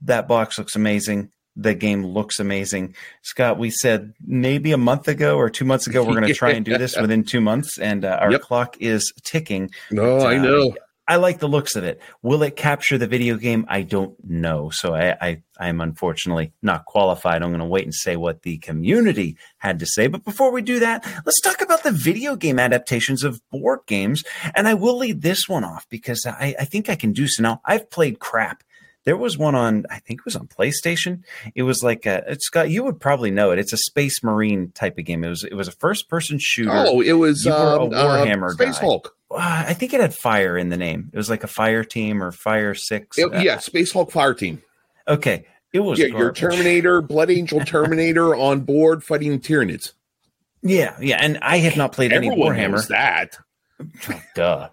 That 0.00 0.26
box 0.26 0.58
looks 0.58 0.74
amazing 0.74 1.30
the 1.56 1.74
game 1.74 2.04
looks 2.04 2.40
amazing. 2.40 2.94
Scott, 3.22 3.58
we 3.58 3.70
said 3.70 4.14
maybe 4.24 4.72
a 4.72 4.78
month 4.78 5.08
ago 5.08 5.36
or 5.36 5.50
two 5.50 5.64
months 5.64 5.86
ago 5.86 6.02
we're 6.02 6.18
going 6.18 6.28
to 6.28 6.34
try 6.34 6.50
and 6.50 6.64
do 6.64 6.78
this 6.78 6.96
within 6.96 7.24
two 7.24 7.40
months, 7.40 7.78
and 7.78 8.04
uh, 8.04 8.18
our 8.20 8.32
yep. 8.32 8.40
clock 8.40 8.76
is 8.80 9.12
ticking. 9.22 9.70
No, 9.90 10.18
but, 10.18 10.26
uh, 10.26 10.28
I 10.28 10.38
know. 10.38 10.74
I 11.06 11.16
like 11.16 11.38
the 11.38 11.48
looks 11.48 11.76
of 11.76 11.84
it. 11.84 12.00
Will 12.22 12.42
it 12.42 12.56
capture 12.56 12.96
the 12.96 13.06
video 13.06 13.36
game? 13.36 13.66
I 13.68 13.82
don't 13.82 14.16
know. 14.24 14.70
So 14.70 14.94
I, 14.94 15.16
I 15.20 15.42
I'm 15.58 15.82
unfortunately 15.82 16.52
not 16.62 16.86
qualified. 16.86 17.42
I'm 17.42 17.50
going 17.50 17.60
to 17.60 17.66
wait 17.66 17.84
and 17.84 17.94
say 17.94 18.16
what 18.16 18.42
the 18.42 18.56
community 18.58 19.36
had 19.58 19.80
to 19.80 19.86
say. 19.86 20.06
But 20.06 20.24
before 20.24 20.50
we 20.50 20.62
do 20.62 20.78
that, 20.78 21.04
let's 21.26 21.40
talk 21.42 21.60
about 21.60 21.82
the 21.82 21.92
video 21.92 22.36
game 22.36 22.58
adaptations 22.58 23.22
of 23.22 23.42
board 23.50 23.80
games. 23.86 24.24
And 24.54 24.66
I 24.66 24.74
will 24.74 24.96
lead 24.96 25.20
this 25.20 25.46
one 25.46 25.62
off 25.62 25.86
because 25.90 26.24
I, 26.26 26.54
I 26.58 26.64
think 26.64 26.88
I 26.88 26.96
can 26.96 27.12
do 27.12 27.28
so. 27.28 27.42
Now 27.42 27.60
I've 27.66 27.90
played 27.90 28.18
crap 28.18 28.64
there 29.04 29.16
was 29.16 29.36
one 29.36 29.54
on, 29.54 29.84
I 29.90 29.98
think 29.98 30.20
it 30.20 30.24
was 30.24 30.36
on 30.36 30.46
PlayStation. 30.48 31.22
It 31.54 31.62
was 31.62 31.82
like 31.82 32.06
a, 32.06 32.24
it's 32.26 32.48
got, 32.48 32.70
you 32.70 32.84
would 32.84 33.00
probably 33.00 33.30
know 33.30 33.50
it. 33.50 33.58
It's 33.58 33.72
a 33.72 33.76
Space 33.76 34.22
Marine 34.22 34.72
type 34.72 34.98
of 34.98 35.04
game. 35.04 35.24
It 35.24 35.28
was, 35.28 35.44
it 35.44 35.54
was 35.54 35.68
a 35.68 35.72
first 35.72 36.08
person 36.08 36.38
shooter. 36.40 36.70
Oh, 36.72 37.00
it 37.00 37.12
was 37.12 37.46
um, 37.46 37.52
a 37.52 37.96
uh, 37.96 38.24
Warhammer 38.24 38.48
uh, 38.48 38.54
Space 38.54 38.78
guy. 38.78 38.84
Hulk. 38.84 39.14
Uh, 39.30 39.64
I 39.68 39.74
think 39.74 39.92
it 39.92 40.00
had 40.00 40.14
fire 40.14 40.56
in 40.56 40.68
the 40.68 40.76
name. 40.76 41.10
It 41.12 41.16
was 41.16 41.28
like 41.28 41.44
a 41.44 41.48
fire 41.48 41.84
team 41.84 42.22
or 42.22 42.32
fire 42.32 42.74
six. 42.74 43.18
It, 43.18 43.34
uh, 43.34 43.40
yeah, 43.40 43.58
Space 43.58 43.92
Hulk 43.92 44.10
Fire 44.10 44.34
Team. 44.34 44.62
Okay. 45.08 45.46
It 45.72 45.80
was 45.80 45.98
yeah, 45.98 46.06
your 46.06 46.32
Terminator, 46.32 47.02
Blood 47.02 47.30
Angel 47.32 47.60
Terminator 47.60 48.34
on 48.34 48.60
board 48.60 49.02
fighting 49.02 49.40
Tyranids. 49.40 49.92
Yeah, 50.62 50.96
yeah, 50.98 51.18
and 51.20 51.38
I 51.42 51.58
have 51.58 51.76
not 51.76 51.92
played 51.92 52.12
Everyone 52.12 52.38
any 52.38 52.62
Warhammer. 52.62 52.70
Knows 52.70 52.88
that. 52.88 53.36
Duh. 54.34 54.70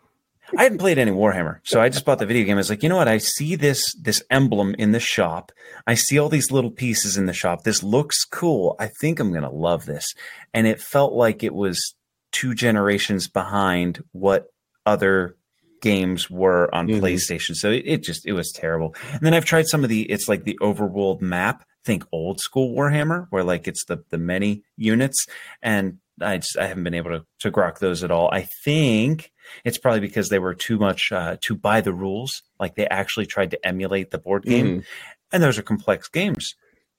I 0.57 0.63
hadn't 0.63 0.79
played 0.79 0.97
any 0.97 1.11
Warhammer, 1.11 1.59
so 1.63 1.81
I 1.81 1.89
just 1.89 2.05
bought 2.05 2.19
the 2.19 2.25
video 2.25 2.45
game. 2.45 2.55
I 2.55 2.57
was 2.57 2.69
like, 2.69 2.83
you 2.83 2.89
know 2.89 2.97
what? 2.97 3.07
I 3.07 3.17
see 3.17 3.55
this 3.55 3.93
this 4.01 4.23
emblem 4.29 4.75
in 4.77 4.91
the 4.91 4.99
shop. 4.99 5.51
I 5.87 5.95
see 5.95 6.19
all 6.19 6.29
these 6.29 6.51
little 6.51 6.71
pieces 6.71 7.17
in 7.17 7.25
the 7.25 7.33
shop. 7.33 7.63
This 7.63 7.83
looks 7.83 8.25
cool. 8.25 8.75
I 8.79 8.87
think 8.87 9.19
I'm 9.19 9.33
gonna 9.33 9.51
love 9.51 9.85
this. 9.85 10.13
And 10.53 10.67
it 10.67 10.81
felt 10.81 11.13
like 11.13 11.43
it 11.43 11.53
was 11.53 11.95
two 12.31 12.53
generations 12.53 13.27
behind 13.27 14.03
what 14.11 14.47
other 14.85 15.37
games 15.81 16.29
were 16.29 16.73
on 16.73 16.87
mm-hmm. 16.87 17.03
PlayStation. 17.03 17.55
So 17.55 17.71
it, 17.71 17.83
it, 17.85 18.03
just 18.03 18.25
it 18.25 18.33
was 18.33 18.51
terrible. 18.51 18.95
And 19.11 19.21
then 19.21 19.33
I've 19.33 19.45
tried 19.45 19.67
some 19.67 19.83
of 19.83 19.89
the 19.89 20.03
it's 20.03 20.27
like 20.27 20.43
the 20.43 20.57
overworld 20.61 21.21
map 21.21 21.65
think 21.83 22.05
old 22.11 22.39
school 22.39 22.75
Warhammer, 22.75 23.27
where 23.29 23.43
like 23.43 23.67
it's 23.67 23.85
the 23.85 24.03
the 24.09 24.17
many 24.17 24.63
units, 24.77 25.25
and 25.61 25.97
I 26.23 26.37
just 26.37 26.57
I 26.57 26.67
haven't 26.67 26.83
been 26.83 26.93
able 26.93 27.11
to 27.11 27.25
to 27.39 27.51
grok 27.51 27.79
those 27.79 28.03
at 28.03 28.11
all. 28.11 28.29
I 28.31 28.41
think 28.63 29.31
it's 29.65 29.77
probably 29.77 29.99
because 29.99 30.29
they 30.29 30.39
were 30.39 30.53
too 30.53 30.77
much 30.77 31.11
uh, 31.11 31.37
to 31.41 31.55
buy 31.55 31.81
the 31.81 31.93
rules, 31.93 32.41
like 32.59 32.75
they 32.75 32.87
actually 32.87 33.25
tried 33.25 33.51
to 33.51 33.67
emulate 33.67 34.11
the 34.11 34.17
board 34.19 34.43
game, 34.43 34.81
Mhm. 34.81 34.85
and 35.31 35.43
those 35.43 35.57
are 35.57 35.63
complex 35.63 36.07
games. 36.07 36.55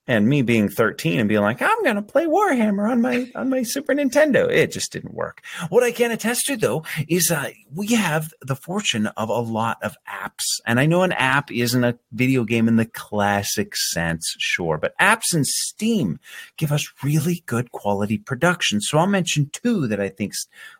And 0.09 0.29
me 0.29 0.43
being 0.43 0.69
13 0.69 1.21
and 1.21 1.29
being 1.29 1.43
like, 1.43 1.63
I'm 1.63 1.85
gonna 1.85 2.03
play 2.03 2.27
Warhammer 2.27 2.91
on 2.91 3.01
my 3.01 3.31
on 3.37 3.49
my 3.49 3.63
Super 3.63 3.95
Nintendo, 3.95 4.51
it 4.51 4.73
just 4.73 4.91
didn't 4.91 5.15
work. 5.15 5.43
What 5.69 5.85
I 5.85 5.93
can 5.93 6.11
attest 6.11 6.47
to 6.47 6.57
though 6.57 6.85
is 7.09 7.31
uh, 7.31 7.51
we 7.73 7.89
have 7.89 8.33
the 8.41 8.57
fortune 8.57 9.07
of 9.07 9.29
a 9.29 9.39
lot 9.39 9.79
of 9.81 9.97
apps, 10.09 10.43
and 10.67 10.81
I 10.81 10.87
know 10.87 11.03
an 11.03 11.13
app 11.13 11.53
isn't 11.53 11.85
a 11.85 11.97
video 12.11 12.43
game 12.43 12.67
in 12.67 12.77
the 12.77 12.87
classic 12.87 13.77
sense, 13.77 14.35
sure, 14.39 14.77
but 14.77 14.99
apps 14.99 15.35
in 15.35 15.45
Steam 15.45 16.19
give 16.57 16.73
us 16.73 16.93
really 17.05 17.45
good 17.47 17.71
quality 17.71 18.19
production. 18.19 18.81
So 18.81 18.99
I'll 18.99 19.07
mention 19.07 19.51
two 19.53 19.87
that 19.87 20.01
I 20.01 20.09
think, 20.09 20.33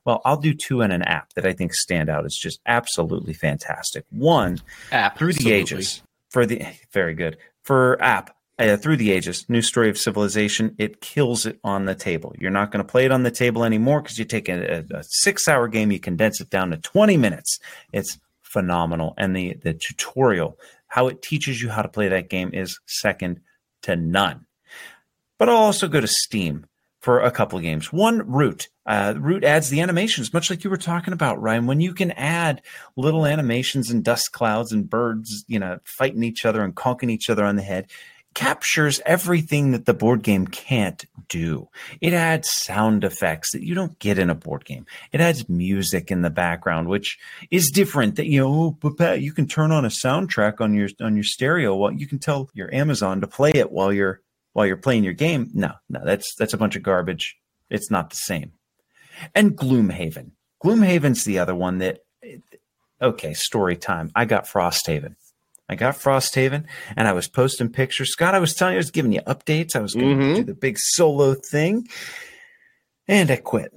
well, 0.05 0.21
I'll 0.25 0.37
do 0.37 0.53
two 0.53 0.83
and 0.83 0.93
an 0.93 1.03
app 1.03 1.33
that 1.35 1.47
I 1.47 1.53
think 1.53 1.75
stand 1.75 2.11
out 2.11 2.25
as 2.25 2.35
just 2.35 2.61
absolutely 2.67 3.35
fantastic. 3.35 4.05
One, 4.11 4.61
App 4.91 5.17
through 5.17 5.35
the 5.35 5.53
ages 5.53 6.03
for 6.31 6.45
the 6.45 6.67
very 6.93 7.15
good 7.15 7.39
for 7.63 8.03
app 8.03 8.35
uh, 8.59 8.77
through 8.77 8.97
the 8.97 9.13
ages 9.13 9.47
new 9.49 9.63
story 9.63 9.89
of 9.89 9.99
civilization 9.99 10.75
it 10.79 11.01
kills 11.01 11.47
it 11.47 11.59
on 11.65 11.87
the 11.87 11.95
table. 11.95 12.35
You're 12.39 12.51
not 12.51 12.71
going 12.71 12.85
to 12.85 12.91
play 12.91 13.05
it 13.05 13.13
on 13.13 13.23
the 13.23 13.31
table 13.31 13.65
anymore 13.65 14.03
because 14.03 14.19
you 14.19 14.25
take 14.25 14.49
a, 14.49 14.85
a, 14.91 15.03
six 15.03 15.49
hour 15.49 15.69
game 15.69 15.91
you 15.91 15.99
condense 15.99 16.41
it 16.41 16.51
down 16.51 16.71
to 16.71 16.77
20 16.77 17.17
minutes. 17.17 17.59
It's 17.93 18.19
phenomenal. 18.43 19.15
And 19.17 19.35
the 19.35 19.55
the 19.55 19.75
tutorial 19.75 20.59
how 20.89 21.09
it 21.09 21.23
teaches 21.23 21.63
you 21.63 21.71
how 21.71 21.83
to 21.83 21.89
play 21.89 22.09
that 22.09 22.29
game 22.29 22.51
is 22.53 22.79
second 22.87 23.41
to 23.83 23.97
none. 23.97 24.47
But 25.39 25.49
i'll 25.49 25.57
also 25.57 25.89
go 25.89 26.01
to 26.01 26.07
steam 26.07 26.67
for 27.01 27.19
a 27.19 27.33
couple 27.33 27.59
of 27.59 27.65
games. 27.65 27.93
One 27.93 28.31
root. 28.31 28.69
Uh, 28.87 29.15
root 29.17 29.45
adds 29.45 29.71
the 29.71 29.81
animations 29.81 30.33
much 30.33 30.51
like 30.51 30.63
you 30.63 30.71
were 30.71 30.77
talking 30.77 31.13
about 31.13 31.41
ryan. 31.41 31.67
When 31.67 31.81
you 31.81 31.95
can 31.95 32.13
add 32.13 32.63
little 32.97 33.27
animations 33.27 33.91
and 33.91 34.05
dust 34.05 34.33
clouds 34.33 34.73
and 34.73 34.89
birds, 34.89 35.45
you 35.49 35.59
know, 35.59 35.81
fighting 35.85 36.23
each 36.23 36.45
other 36.45 36.63
and 36.63 36.75
conking 36.75 37.11
each 37.11 37.29
other 37.29 37.45
on 37.45 37.57
the 37.57 37.63
head, 37.63 37.91
captures 38.35 39.01
everything 39.05 39.73
that 39.73 39.87
the 39.87 39.95
board 39.95 40.23
game 40.23 40.47
can't 40.47 41.05
do. 41.29 41.69
It 42.01 42.13
adds 42.13 42.51
sound 42.51 43.05
effects 43.05 43.53
that 43.53 43.63
you 43.63 43.75
don't 43.75 43.99
get 43.99 44.19
in 44.19 44.31
a 44.31 44.35
board 44.35 44.65
game. 44.65 44.87
It 45.13 45.21
adds 45.21 45.49
music 45.49 46.11
in 46.11 46.23
the 46.23 46.31
background, 46.31 46.89
which 46.89 47.19
is 47.51 47.71
different. 47.71 48.17
That 48.17 48.27
you 48.27 48.41
know, 48.41 48.79
oh, 48.83 49.13
you 49.15 49.33
can 49.33 49.47
turn 49.47 49.73
on 49.73 49.85
a 49.85 49.89
soundtrack 49.89 50.61
on 50.61 50.75
your 50.75 50.89
on 51.01 51.15
your 51.17 51.25
stereo. 51.25 51.75
Well, 51.75 51.93
you 51.93 52.07
can 52.07 52.19
tell 52.19 52.51
your 52.55 52.73
Amazon 52.75 53.21
to 53.21 53.27
play 53.27 53.53
it 53.55 53.71
while 53.71 53.93
you're 53.93 54.21
while 54.53 54.67
you're 54.67 54.77
playing 54.77 55.05
your 55.05 55.15
game. 55.15 55.51
No, 55.55 55.73
no, 55.89 56.01
that's 56.05 56.35
that's 56.37 56.55
a 56.55 56.59
bunch 56.59 56.77
of 56.77 56.83
garbage. 56.83 57.37
It's 57.71 57.91
not 57.91 58.11
the 58.11 58.17
same. 58.17 58.53
And 59.35 59.57
Gloomhaven. 59.57 60.33
Gloomhaven's 60.63 61.25
the 61.25 61.39
other 61.39 61.55
one 61.55 61.79
that 61.79 62.01
okay, 63.01 63.35
story 63.35 63.77
time. 63.77 64.11
I 64.15 64.25
got 64.25 64.47
Frosthaven. 64.47 65.17
I 65.73 65.75
got 65.75 65.95
Frosthaven 65.95 66.65
and 66.97 67.09
I 67.09 67.13
was 67.13 67.27
posting 67.29 67.69
pictures. 67.71 68.13
Scott, 68.13 68.35
I 68.35 68.39
was 68.39 68.55
telling 68.55 68.75
you, 68.75 68.79
I 68.79 68.85
was 68.87 68.91
giving 68.91 69.13
you 69.13 69.21
updates. 69.23 69.75
I 69.75 69.81
was 69.81 69.95
going 69.95 70.19
to 70.19 70.25
Mhm. 70.27 70.37
do 70.37 70.45
the 70.45 70.55
big 70.55 70.79
solo 70.79 71.35
thing. 71.35 71.89
And 73.09 73.31
I 73.31 73.37
quit. 73.37 73.73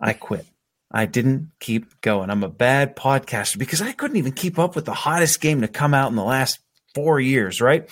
I 0.00 0.12
quit. 0.14 0.46
I 0.90 1.06
didn't 1.06 1.50
keep 1.60 2.00
going. 2.00 2.30
I'm 2.30 2.42
a 2.42 2.48
bad 2.48 2.96
podcaster 2.96 3.58
because 3.58 3.82
I 3.82 3.92
couldn't 3.92 4.16
even 4.16 4.32
keep 4.32 4.58
up 4.58 4.74
with 4.74 4.86
the 4.86 4.94
hottest 4.94 5.40
game 5.40 5.60
to 5.60 5.68
come 5.68 5.92
out 5.94 6.10
in 6.10 6.16
the 6.16 6.24
last 6.24 6.58
four 6.94 7.20
years, 7.20 7.60
right? 7.60 7.88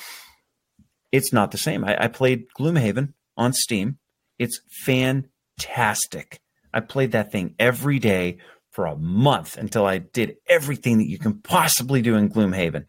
It's 1.13 1.33
not 1.33 1.51
the 1.51 1.59
same. 1.59 1.85
I, 1.85 2.05
I 2.05 2.09
played 2.09 2.47
Gloomhaven 2.59 3.13
on 3.37 3.53
Steam. 3.53 3.99
It's 4.39 4.61
fantastic. 4.85 6.41
I 6.73 6.81
played 6.81 7.13
that 7.13 7.33
thing 7.33 7.55
every 7.59 7.99
day 7.99 8.39
for 8.71 8.87
a 8.87 8.97
month 8.97 9.57
until 9.57 9.87
I 9.87 9.99
did 9.99 10.37
everything 10.49 10.99
that 10.99 11.09
you 11.09 11.19
can 11.19 11.35
possibly 11.41 12.03
do 12.03 12.17
in 12.17 12.29
Gloomhaven. 12.29 12.89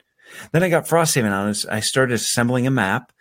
Then 0.52 0.64
I 0.64 0.70
got 0.70 0.88
Frosthaven. 0.88 1.32
I 1.32 1.46
was 1.46 1.66
I 1.66 1.80
started 1.80 2.14
assembling 2.14 2.68
a 2.68 2.72
map 2.72 3.12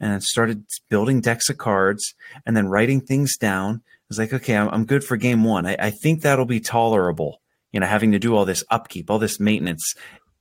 and 0.00 0.22
started 0.22 0.64
building 0.90 1.20
decks 1.20 1.48
of 1.48 1.58
cards 1.58 2.14
and 2.44 2.56
then 2.56 2.68
writing 2.68 3.00
things 3.00 3.36
down. 3.36 3.82
I 3.84 4.06
was 4.08 4.18
like, 4.18 4.32
okay, 4.32 4.56
I'm, 4.56 4.68
I'm 4.68 4.84
good 4.84 5.04
for 5.04 5.16
game 5.16 5.44
one. 5.44 5.66
I, 5.66 5.76
I 5.78 5.90
think 5.90 6.22
that'll 6.22 6.44
be 6.44 6.60
tolerable. 6.60 7.40
You 7.72 7.80
know, 7.80 7.86
having 7.86 8.12
to 8.12 8.18
do 8.18 8.36
all 8.36 8.44
this 8.44 8.64
upkeep, 8.70 9.10
all 9.10 9.18
this 9.18 9.40
maintenance. 9.40 9.94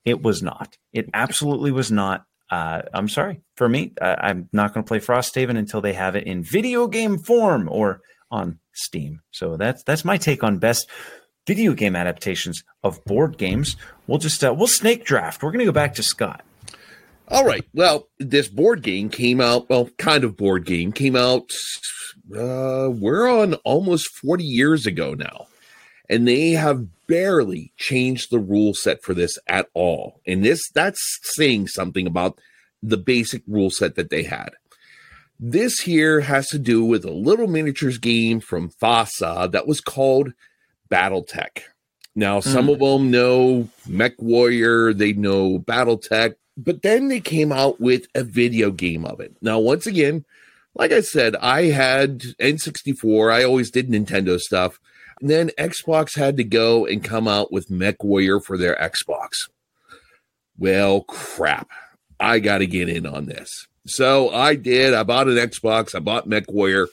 It 0.05 0.21
was 0.21 0.43
not. 0.43 0.77
It 0.91 1.09
absolutely 1.13 1.71
was 1.71 1.91
not. 1.91 2.25
Uh, 2.49 2.81
I'm 2.93 3.07
sorry 3.07 3.41
for 3.55 3.67
me. 3.67 3.93
I, 4.01 4.15
I'm 4.29 4.49
not 4.51 4.73
going 4.73 4.83
to 4.83 4.87
play 4.87 4.99
Frosthaven 4.99 5.57
until 5.57 5.81
they 5.81 5.93
have 5.93 6.15
it 6.15 6.27
in 6.27 6.43
video 6.43 6.87
game 6.87 7.17
form 7.17 7.69
or 7.71 8.01
on 8.29 8.59
Steam. 8.73 9.21
So 9.31 9.57
that's 9.57 9.83
that's 9.83 10.03
my 10.03 10.17
take 10.17 10.43
on 10.43 10.57
best 10.57 10.89
video 11.45 11.73
game 11.73 11.95
adaptations 11.95 12.63
of 12.83 13.03
board 13.05 13.37
games. 13.37 13.75
We'll 14.07 14.19
just 14.19 14.43
uh, 14.43 14.53
we'll 14.53 14.67
snake 14.67 15.05
draft. 15.05 15.43
We're 15.43 15.51
going 15.51 15.59
to 15.59 15.65
go 15.65 15.71
back 15.71 15.95
to 15.95 16.03
Scott. 16.03 16.43
All 17.29 17.45
right. 17.45 17.65
Well, 17.73 18.07
this 18.19 18.47
board 18.47 18.81
game 18.81 19.09
came 19.09 19.39
out. 19.39 19.69
Well, 19.69 19.89
kind 19.97 20.23
of 20.23 20.37
board 20.37 20.65
game 20.65 20.91
came 20.91 21.15
out. 21.15 21.49
Uh, 22.35 22.89
we're 22.91 23.27
on 23.27 23.55
almost 23.65 24.07
forty 24.07 24.43
years 24.43 24.85
ago 24.85 25.13
now, 25.13 25.47
and 26.09 26.27
they 26.27 26.51
have 26.51 26.87
barely 27.07 27.71
changed 27.77 28.31
the 28.31 28.39
rule 28.39 28.73
set 28.73 29.03
for 29.03 29.13
this 29.13 29.37
at 29.47 29.67
all. 29.73 30.21
And 30.27 30.43
this 30.43 30.69
that's 30.73 31.19
saying 31.23 31.67
something 31.67 32.07
about 32.07 32.39
the 32.81 32.97
basic 32.97 33.43
rule 33.47 33.69
set 33.69 33.95
that 33.95 34.09
they 34.09 34.23
had. 34.23 34.51
This 35.39 35.79
here 35.81 36.21
has 36.21 36.47
to 36.49 36.59
do 36.59 36.85
with 36.85 37.03
a 37.03 37.11
little 37.11 37.47
miniatures 37.47 37.97
game 37.97 38.39
from 38.39 38.69
FASA 38.69 39.51
that 39.51 39.67
was 39.67 39.81
called 39.81 40.33
BattleTech. 40.93 41.61
Now, 42.15 42.39
some 42.39 42.67
mm. 42.67 42.73
of 42.73 42.79
them 42.79 43.09
know 43.09 43.67
Mech 43.87 44.13
Warrior, 44.19 44.93
they 44.93 45.13
know 45.13 45.57
BattleTech, 45.57 46.35
but 46.55 46.83
then 46.83 47.07
they 47.07 47.19
came 47.19 47.51
out 47.51 47.81
with 47.81 48.05
a 48.13 48.23
video 48.23 48.69
game 48.69 49.03
of 49.03 49.19
it. 49.19 49.35
Now, 49.41 49.59
once 49.59 49.87
again, 49.87 50.23
like 50.75 50.91
I 50.91 51.01
said, 51.01 51.35
I 51.37 51.63
had 51.65 52.19
N64, 52.39 53.33
I 53.33 53.43
always 53.43 53.71
did 53.71 53.89
Nintendo 53.89 54.39
stuff. 54.39 54.79
And 55.19 55.29
then 55.29 55.51
Xbox 55.57 56.15
had 56.15 56.37
to 56.37 56.43
go 56.43 56.85
and 56.85 57.03
come 57.03 57.27
out 57.27 57.51
with 57.51 57.71
Mech 57.71 58.03
Warrior 58.03 58.39
for 58.39 58.57
their 58.57 58.75
Xbox. 58.75 59.49
Well, 60.57 61.01
crap. 61.01 61.69
I 62.19 62.39
got 62.39 62.59
to 62.59 62.67
get 62.67 62.89
in 62.89 63.05
on 63.05 63.25
this. 63.25 63.67
So 63.85 64.29
I 64.29 64.55
did. 64.55 64.93
I 64.93 65.03
bought 65.03 65.27
an 65.27 65.35
Xbox, 65.35 65.95
I 65.95 65.99
bought 65.99 66.27
Mech 66.27 66.51
Warrior 66.51 66.87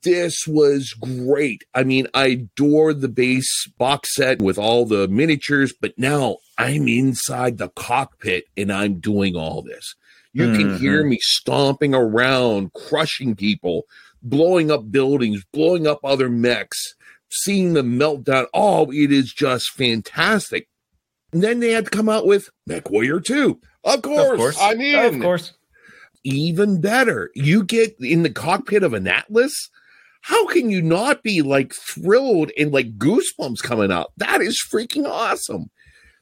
this 0.00 0.46
was 0.46 0.94
great. 0.94 1.64
I 1.74 1.84
mean, 1.84 2.06
I 2.14 2.26
adore 2.26 2.94
the 2.94 3.08
base 3.08 3.66
box 3.78 4.14
set 4.14 4.40
with 4.40 4.58
all 4.58 4.86
the 4.86 5.06
miniatures, 5.08 5.74
but 5.78 5.98
now 5.98 6.38
I'm 6.56 6.88
inside 6.88 7.58
the 7.58 7.68
cockpit 7.68 8.44
and 8.56 8.72
I'm 8.72 9.00
doing 9.00 9.36
all 9.36 9.62
this. 9.62 9.94
You 10.32 10.52
can 10.52 10.70
mm-hmm. 10.70 10.76
hear 10.78 11.04
me 11.04 11.18
stomping 11.20 11.94
around, 11.94 12.72
crushing 12.72 13.36
people, 13.36 13.82
blowing 14.22 14.70
up 14.70 14.90
buildings, 14.90 15.44
blowing 15.52 15.86
up 15.86 16.00
other 16.02 16.30
mechs, 16.30 16.94
seeing 17.28 17.74
them 17.74 17.98
melt 17.98 18.24
down. 18.24 18.46
Oh, 18.54 18.90
it 18.90 19.12
is 19.12 19.30
just 19.30 19.72
fantastic. 19.72 20.68
And 21.32 21.42
then 21.42 21.60
they 21.60 21.72
had 21.72 21.84
to 21.84 21.90
come 21.90 22.08
out 22.08 22.26
with 22.26 22.48
Mech 22.66 22.90
Warrior 22.90 23.20
2. 23.20 23.60
Of 23.84 24.02
course, 24.02 24.30
of 24.30 24.36
course, 24.38 24.58
I'm 24.58 24.80
in 24.80 25.16
Of 25.16 25.20
course. 25.20 25.52
even 26.24 26.80
better. 26.80 27.30
You 27.34 27.64
get 27.64 27.96
in 28.00 28.22
the 28.22 28.30
cockpit 28.30 28.82
of 28.82 28.94
an 28.94 29.06
Atlas. 29.06 29.70
How 30.22 30.46
can 30.46 30.70
you 30.70 30.82
not 30.82 31.22
be 31.22 31.42
like 31.42 31.74
thrilled 31.74 32.52
and 32.56 32.72
like 32.72 32.96
goosebumps 32.96 33.62
coming 33.62 33.90
up? 33.90 34.12
That 34.16 34.40
is 34.40 34.64
freaking 34.72 35.06
awesome. 35.06 35.70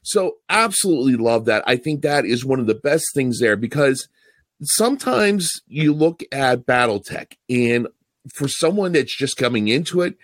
So, 0.03 0.37
absolutely 0.49 1.15
love 1.15 1.45
that. 1.45 1.63
I 1.67 1.75
think 1.77 2.01
that 2.01 2.25
is 2.25 2.43
one 2.43 2.59
of 2.59 2.65
the 2.65 2.75
best 2.75 3.05
things 3.13 3.39
there 3.39 3.55
because 3.55 4.07
sometimes 4.63 5.61
you 5.67 5.93
look 5.93 6.23
at 6.31 6.65
Battletech, 6.65 7.33
and 7.49 7.87
for 8.33 8.47
someone 8.47 8.93
that's 8.93 9.15
just 9.15 9.37
coming 9.37 9.67
into 9.67 10.01
it, 10.01 10.15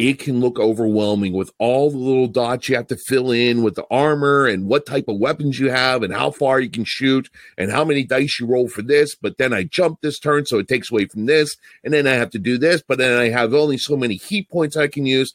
it 0.00 0.18
can 0.18 0.40
look 0.40 0.58
overwhelming 0.58 1.34
with 1.34 1.52
all 1.58 1.90
the 1.90 1.98
little 1.98 2.26
dots 2.26 2.70
you 2.70 2.74
have 2.74 2.86
to 2.86 2.96
fill 2.96 3.30
in 3.30 3.62
with 3.62 3.74
the 3.74 3.84
armor 3.90 4.46
and 4.46 4.66
what 4.66 4.86
type 4.86 5.08
of 5.08 5.18
weapons 5.18 5.58
you 5.58 5.70
have 5.70 6.02
and 6.02 6.10
how 6.10 6.30
far 6.30 6.58
you 6.58 6.70
can 6.70 6.84
shoot 6.86 7.28
and 7.58 7.70
how 7.70 7.84
many 7.84 8.02
dice 8.02 8.40
you 8.40 8.46
roll 8.46 8.66
for 8.66 8.80
this. 8.80 9.14
But 9.14 9.36
then 9.36 9.52
I 9.52 9.64
jump 9.64 10.00
this 10.00 10.18
turn, 10.18 10.46
so 10.46 10.58
it 10.58 10.68
takes 10.68 10.90
away 10.90 11.04
from 11.04 11.26
this. 11.26 11.54
And 11.84 11.92
then 11.92 12.06
I 12.06 12.12
have 12.12 12.30
to 12.30 12.38
do 12.38 12.56
this, 12.56 12.80
but 12.80 12.96
then 12.96 13.20
I 13.20 13.28
have 13.28 13.52
only 13.52 13.76
so 13.76 13.94
many 13.94 14.14
heat 14.14 14.48
points 14.48 14.74
I 14.74 14.86
can 14.88 15.04
use. 15.04 15.34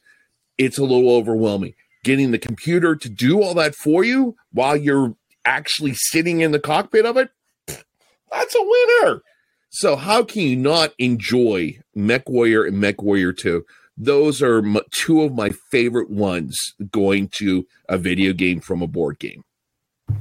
It's 0.57 0.79
a 0.79 0.83
little 0.83 1.11
overwhelming. 1.11 1.75
Getting 2.03 2.31
the 2.31 2.39
computer 2.39 2.95
to 2.95 3.07
do 3.07 3.43
all 3.43 3.53
that 3.53 3.75
for 3.75 4.03
you 4.03 4.35
while 4.51 4.75
you're 4.75 5.15
actually 5.45 5.93
sitting 5.93 6.41
in 6.41 6.53
the 6.53 6.59
cockpit 6.59 7.05
of 7.05 7.17
it, 7.17 7.29
that's 7.67 8.55
a 8.55 8.63
winner. 8.63 9.21
So, 9.69 9.95
how 9.95 10.23
can 10.23 10.41
you 10.41 10.55
not 10.55 10.93
enjoy 10.97 11.77
Mech 11.93 12.27
Warrior 12.27 12.63
and 12.63 12.79
Mech 12.79 13.03
Warrior 13.03 13.33
2? 13.33 13.63
Those 13.97 14.41
are 14.41 14.57
m- 14.57 14.77
two 14.91 15.21
of 15.21 15.33
my 15.33 15.49
favorite 15.71 16.09
ones 16.09 16.73
going 16.91 17.29
to 17.33 17.65
a 17.87 17.97
video 17.97 18.33
game 18.33 18.59
from 18.59 18.81
a 18.81 18.87
board 18.87 19.19
game. 19.19 19.43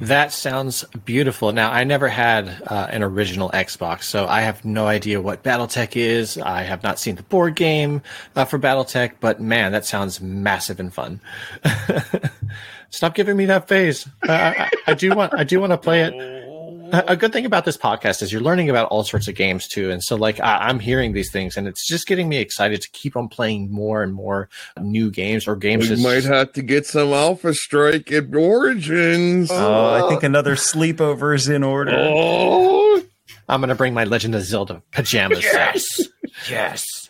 That 0.01 0.33
sounds 0.33 0.85
beautiful. 1.05 1.53
Now, 1.53 1.71
I 1.71 1.85
never 1.85 2.09
had 2.09 2.49
uh, 2.67 2.87
an 2.91 3.03
original 3.03 3.51
Xbox, 3.51 4.05
so 4.05 4.27
I 4.27 4.41
have 4.41 4.65
no 4.65 4.87
idea 4.87 5.21
what 5.21 5.43
BattleTech 5.43 5.95
is. 5.97 6.39
I 6.39 6.63
have 6.63 6.83
not 6.83 6.99
seen 6.99 7.17
the 7.17 7.23
board 7.23 7.55
game 7.55 8.01
uh, 8.35 8.47
for 8.47 8.59
BattleTech, 8.59 9.15
but 9.21 9.41
man, 9.41 9.73
that 9.73 9.85
sounds 9.85 10.21
massive 10.21 10.81
and 10.81 10.93
fun. 10.93 11.21
Stop 12.91 13.15
giving 13.15 13.37
me 13.37 13.47
that 13.47 13.69
face. 13.69 14.09
I, 14.23 14.71
I 14.87 14.95
do 14.95 15.15
want. 15.15 15.35
I 15.35 15.45
do 15.45 15.61
want 15.61 15.73
to 15.73 15.79
play 15.79 16.03
it 16.03 16.44
a 16.93 17.17
good 17.17 17.33
thing 17.33 17.47
about 17.47 17.65
this 17.65 17.77
podcast 17.77 18.23
is 18.23 18.33
you're 18.33 18.41
learning 18.41 18.71
about 18.71 18.89
all 18.89 19.05
sorts 19.05 19.29
of 19.29 19.35
games 19.35 19.67
too. 19.69 19.91
And 19.91 20.03
so, 20.03 20.17
like, 20.17 20.41
I, 20.41 20.69
am 20.71 20.79
hearing 20.79 21.13
these 21.13 21.31
things, 21.31 21.57
and 21.57 21.67
it's 21.67 21.87
just 21.87 22.07
getting 22.07 22.29
me 22.29 22.39
excited 22.39 22.81
to 22.83 22.91
keep 22.91 23.17
on 23.17 23.29
playing 23.29 23.71
more 23.71 24.03
and 24.03 24.13
more 24.13 24.49
new 24.81 25.11
games 25.11 25.47
or 25.47 25.57
games. 25.57 25.91
We 25.91 26.03
might 26.03 26.25
have 26.25 26.53
to 26.55 26.63
get 26.63 26.87
some 26.87 27.13
Alpha 27.13 27.55
Strike 27.55 28.13
at 28.13 28.35
Origins. 28.35 29.51
Oh, 29.51 30.07
I 30.07 30.09
think 30.09 30.23
another 30.23 30.57
sleepover 30.57 31.35
is 31.35 31.49
in 31.49 31.63
order. 31.63 31.93
Oh. 31.95 33.03
I'm 33.49 33.61
going 33.61 33.69
to 33.69 33.75
bring 33.75 33.95
my 33.95 34.05
Legend 34.05 34.35
of 34.35 34.43
Zelda 34.43 34.83
pajamas. 34.93 35.43
Yes. 35.43 36.01
yes. 36.49 37.09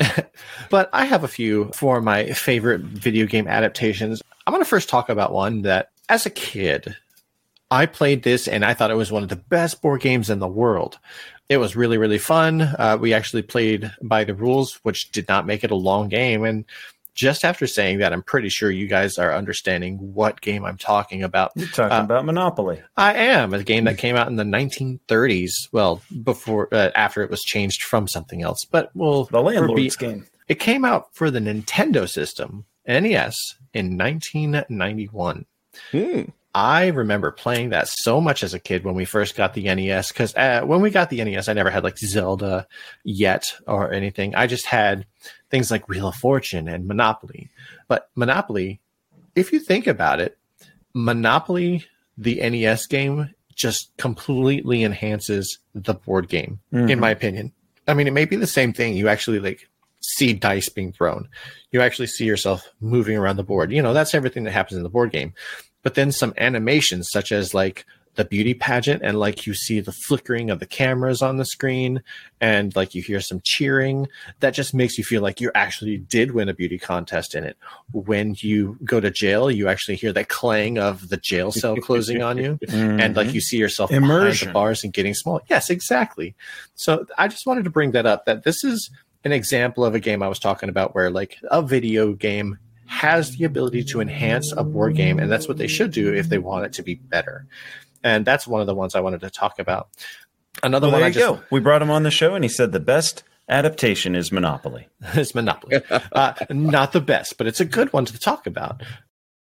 but 0.70 0.90
I 0.92 1.04
have 1.04 1.24
a 1.24 1.28
few 1.28 1.70
for 1.74 2.00
my 2.00 2.26
favorite 2.32 2.80
video 2.80 3.26
game 3.26 3.46
adaptations. 3.46 4.22
I'm 4.46 4.52
going 4.52 4.62
to 4.62 4.68
first 4.68 4.88
talk 4.88 5.08
about 5.08 5.32
one 5.32 5.62
that, 5.62 5.90
as 6.08 6.26
a 6.26 6.30
kid, 6.30 6.96
I 7.70 7.86
played 7.86 8.22
this 8.22 8.46
and 8.46 8.64
I 8.64 8.74
thought 8.74 8.90
it 8.90 8.96
was 8.96 9.12
one 9.12 9.22
of 9.22 9.28
the 9.28 9.36
best 9.36 9.82
board 9.82 10.00
games 10.00 10.30
in 10.30 10.38
the 10.38 10.48
world. 10.48 10.98
It 11.48 11.58
was 11.58 11.76
really, 11.76 11.98
really 11.98 12.18
fun. 12.18 12.62
Uh, 12.62 12.96
we 13.00 13.12
actually 13.12 13.42
played 13.42 13.92
by 14.02 14.24
the 14.24 14.34
rules, 14.34 14.80
which 14.82 15.10
did 15.10 15.28
not 15.28 15.46
make 15.46 15.64
it 15.64 15.70
a 15.70 15.76
long 15.76 16.08
game. 16.08 16.44
And 16.44 16.64
just 17.14 17.44
after 17.44 17.66
saying 17.66 17.98
that, 17.98 18.12
I'm 18.12 18.22
pretty 18.22 18.48
sure 18.48 18.70
you 18.70 18.86
guys 18.86 19.18
are 19.18 19.34
understanding 19.34 19.98
what 20.14 20.40
game 20.40 20.64
I'm 20.64 20.76
talking 20.76 21.22
about. 21.22 21.52
You're 21.54 21.68
talking 21.68 21.96
uh, 21.96 22.04
about 22.04 22.24
Monopoly. 22.24 22.82
I 22.96 23.14
am 23.14 23.54
a 23.54 23.62
game 23.62 23.84
that 23.84 23.98
came 23.98 24.16
out 24.16 24.28
in 24.28 24.36
the 24.36 24.44
1930s. 24.44 25.68
Well, 25.70 26.02
before 26.22 26.68
uh, 26.72 26.90
after 26.94 27.22
it 27.22 27.30
was 27.30 27.42
changed 27.42 27.82
from 27.82 28.08
something 28.08 28.42
else, 28.42 28.64
but 28.64 28.90
well, 28.94 29.24
the 29.24 29.40
landlord's 29.40 29.96
be, 29.96 30.06
game. 30.06 30.26
It 30.48 30.58
came 30.58 30.84
out 30.84 31.14
for 31.14 31.30
the 31.30 31.38
Nintendo 31.38 32.08
system 32.08 32.66
NES 32.86 33.36
in 33.72 33.96
1991. 33.96 35.46
Hmm. 35.92 36.22
I 36.54 36.88
remember 36.88 37.32
playing 37.32 37.70
that 37.70 37.88
so 37.88 38.20
much 38.20 38.44
as 38.44 38.54
a 38.54 38.60
kid 38.60 38.84
when 38.84 38.94
we 38.94 39.04
first 39.04 39.34
got 39.34 39.54
the 39.54 39.74
NES. 39.74 40.12
Because 40.12 40.34
uh, 40.36 40.62
when 40.64 40.80
we 40.80 40.90
got 40.90 41.10
the 41.10 41.22
NES, 41.24 41.48
I 41.48 41.52
never 41.52 41.70
had 41.70 41.82
like 41.82 41.98
Zelda 41.98 42.68
yet 43.02 43.52
or 43.66 43.92
anything. 43.92 44.36
I 44.36 44.46
just 44.46 44.66
had 44.66 45.04
things 45.50 45.70
like 45.70 45.88
Wheel 45.88 46.08
of 46.08 46.14
Fortune 46.14 46.68
and 46.68 46.86
Monopoly. 46.86 47.50
But 47.88 48.08
Monopoly, 48.14 48.80
if 49.34 49.52
you 49.52 49.58
think 49.58 49.88
about 49.88 50.20
it, 50.20 50.38
Monopoly, 50.94 51.84
the 52.16 52.36
NES 52.36 52.86
game, 52.86 53.34
just 53.56 53.90
completely 53.96 54.84
enhances 54.84 55.58
the 55.74 55.94
board 55.94 56.28
game, 56.28 56.60
mm-hmm. 56.72 56.88
in 56.88 57.00
my 57.00 57.10
opinion. 57.10 57.52
I 57.88 57.94
mean, 57.94 58.06
it 58.06 58.12
may 58.12 58.24
be 58.26 58.36
the 58.36 58.46
same 58.46 58.72
thing. 58.72 58.96
You 58.96 59.08
actually 59.08 59.40
like 59.40 59.68
see 60.00 60.32
dice 60.32 60.68
being 60.68 60.92
thrown. 60.92 61.28
You 61.72 61.80
actually 61.80 62.06
see 62.06 62.24
yourself 62.24 62.68
moving 62.80 63.16
around 63.16 63.36
the 63.36 63.42
board. 63.42 63.72
You 63.72 63.82
know, 63.82 63.92
that's 63.92 64.14
everything 64.14 64.44
that 64.44 64.52
happens 64.52 64.76
in 64.76 64.84
the 64.84 64.88
board 64.88 65.10
game 65.10 65.34
but 65.84 65.94
then 65.94 66.10
some 66.10 66.34
animations 66.36 67.08
such 67.08 67.30
as 67.30 67.54
like 67.54 67.86
the 68.16 68.24
beauty 68.24 68.54
pageant 68.54 69.02
and 69.02 69.18
like 69.18 69.46
you 69.46 69.54
see 69.54 69.80
the 69.80 69.92
flickering 69.92 70.50
of 70.50 70.60
the 70.60 70.66
cameras 70.66 71.22
on 71.22 71.36
the 71.36 71.44
screen 71.44 72.02
and 72.40 72.74
like 72.76 72.94
you 72.94 73.02
hear 73.02 73.20
some 73.20 73.40
cheering 73.44 74.06
that 74.40 74.54
just 74.54 74.74
makes 74.74 74.96
you 74.98 75.04
feel 75.04 75.22
like 75.22 75.40
you 75.40 75.50
actually 75.54 75.98
did 75.98 76.32
win 76.32 76.48
a 76.48 76.54
beauty 76.54 76.78
contest 76.78 77.34
in 77.34 77.44
it 77.44 77.56
when 77.92 78.34
you 78.38 78.78
go 78.84 79.00
to 79.00 79.10
jail 79.10 79.50
you 79.50 79.68
actually 79.68 79.96
hear 79.96 80.12
that 80.12 80.28
clang 80.28 80.78
of 80.78 81.08
the 81.08 81.16
jail 81.16 81.50
cell 81.50 81.76
closing 81.76 82.22
on 82.22 82.38
you 82.38 82.58
mm-hmm. 82.66 83.00
and 83.00 83.16
like 83.16 83.32
you 83.34 83.40
see 83.40 83.56
yourself 83.56 83.90
Immersion. 83.90 84.08
behind 84.08 84.38
the 84.38 84.52
bars 84.52 84.84
and 84.84 84.92
getting 84.92 85.14
small 85.14 85.40
yes 85.48 85.70
exactly 85.70 86.34
so 86.74 87.04
i 87.18 87.28
just 87.28 87.46
wanted 87.46 87.64
to 87.64 87.70
bring 87.70 87.92
that 87.92 88.06
up 88.06 88.26
that 88.26 88.44
this 88.44 88.62
is 88.62 88.90
an 89.24 89.32
example 89.32 89.84
of 89.84 89.94
a 89.94 90.00
game 90.00 90.22
i 90.22 90.28
was 90.28 90.38
talking 90.38 90.68
about 90.68 90.94
where 90.94 91.10
like 91.10 91.38
a 91.50 91.62
video 91.62 92.12
game 92.12 92.58
has 92.86 93.36
the 93.36 93.44
ability 93.44 93.84
to 93.84 94.00
enhance 94.00 94.52
a 94.52 94.64
board 94.64 94.96
game, 94.96 95.18
and 95.18 95.30
that's 95.30 95.48
what 95.48 95.58
they 95.58 95.66
should 95.66 95.90
do 95.90 96.12
if 96.12 96.28
they 96.28 96.38
want 96.38 96.66
it 96.66 96.72
to 96.74 96.82
be 96.82 96.94
better. 96.94 97.46
And 98.02 98.24
that's 98.24 98.46
one 98.46 98.60
of 98.60 98.66
the 98.66 98.74
ones 98.74 98.94
I 98.94 99.00
wanted 99.00 99.20
to 99.22 99.30
talk 99.30 99.58
about. 99.58 99.88
Another 100.62 100.88
well, 100.88 100.96
one 100.96 101.02
I 101.02 101.10
just 101.10 101.26
go. 101.26 101.42
we 101.50 101.60
brought 101.60 101.82
him 101.82 101.90
on 101.90 102.02
the 102.02 102.10
show, 102.10 102.34
and 102.34 102.44
he 102.44 102.48
said 102.48 102.72
the 102.72 102.80
best 102.80 103.24
adaptation 103.48 104.14
is 104.14 104.30
Monopoly. 104.30 104.88
it's 105.14 105.34
Monopoly, 105.34 105.80
uh, 106.12 106.34
not 106.50 106.92
the 106.92 107.00
best, 107.00 107.38
but 107.38 107.46
it's 107.46 107.60
a 107.60 107.64
good 107.64 107.92
one 107.92 108.04
to 108.04 108.18
talk 108.18 108.46
about. 108.46 108.82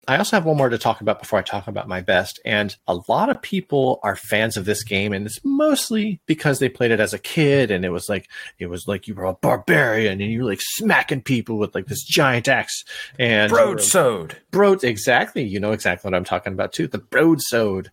I 0.08 0.16
also 0.16 0.34
have 0.36 0.44
one 0.44 0.56
more 0.56 0.68
to 0.68 0.78
talk 0.78 1.00
about 1.00 1.20
before 1.20 1.38
I 1.38 1.42
talk 1.42 1.68
about 1.68 1.86
my 1.86 2.00
best. 2.00 2.40
And 2.44 2.74
a 2.88 2.98
lot 3.08 3.30
of 3.30 3.40
people 3.40 4.00
are 4.02 4.16
fans 4.16 4.56
of 4.56 4.64
this 4.64 4.82
game, 4.82 5.12
and 5.12 5.26
it's 5.26 5.38
mostly 5.44 6.20
because 6.26 6.58
they 6.58 6.68
played 6.68 6.90
it 6.90 6.98
as 6.98 7.14
a 7.14 7.18
kid, 7.18 7.70
and 7.70 7.84
it 7.84 7.90
was 7.90 8.08
like 8.08 8.28
it 8.58 8.66
was 8.66 8.88
like 8.88 9.06
you 9.06 9.14
were 9.14 9.24
a 9.24 9.34
barbarian 9.34 10.20
and 10.20 10.32
you 10.32 10.40
were 10.40 10.50
like 10.50 10.60
smacking 10.60 11.22
people 11.22 11.56
with 11.56 11.74
like 11.74 11.86
this 11.86 12.04
giant 12.04 12.48
axe 12.48 12.84
and 13.18 13.50
broadsword. 13.50 14.38
Broad, 14.50 14.82
exactly. 14.82 15.44
You 15.44 15.60
know 15.60 15.72
exactly 15.72 16.08
what 16.08 16.16
I'm 16.16 16.24
talking 16.24 16.52
about 16.52 16.72
too. 16.72 16.88
The 16.88 16.98
broadsword. 16.98 17.90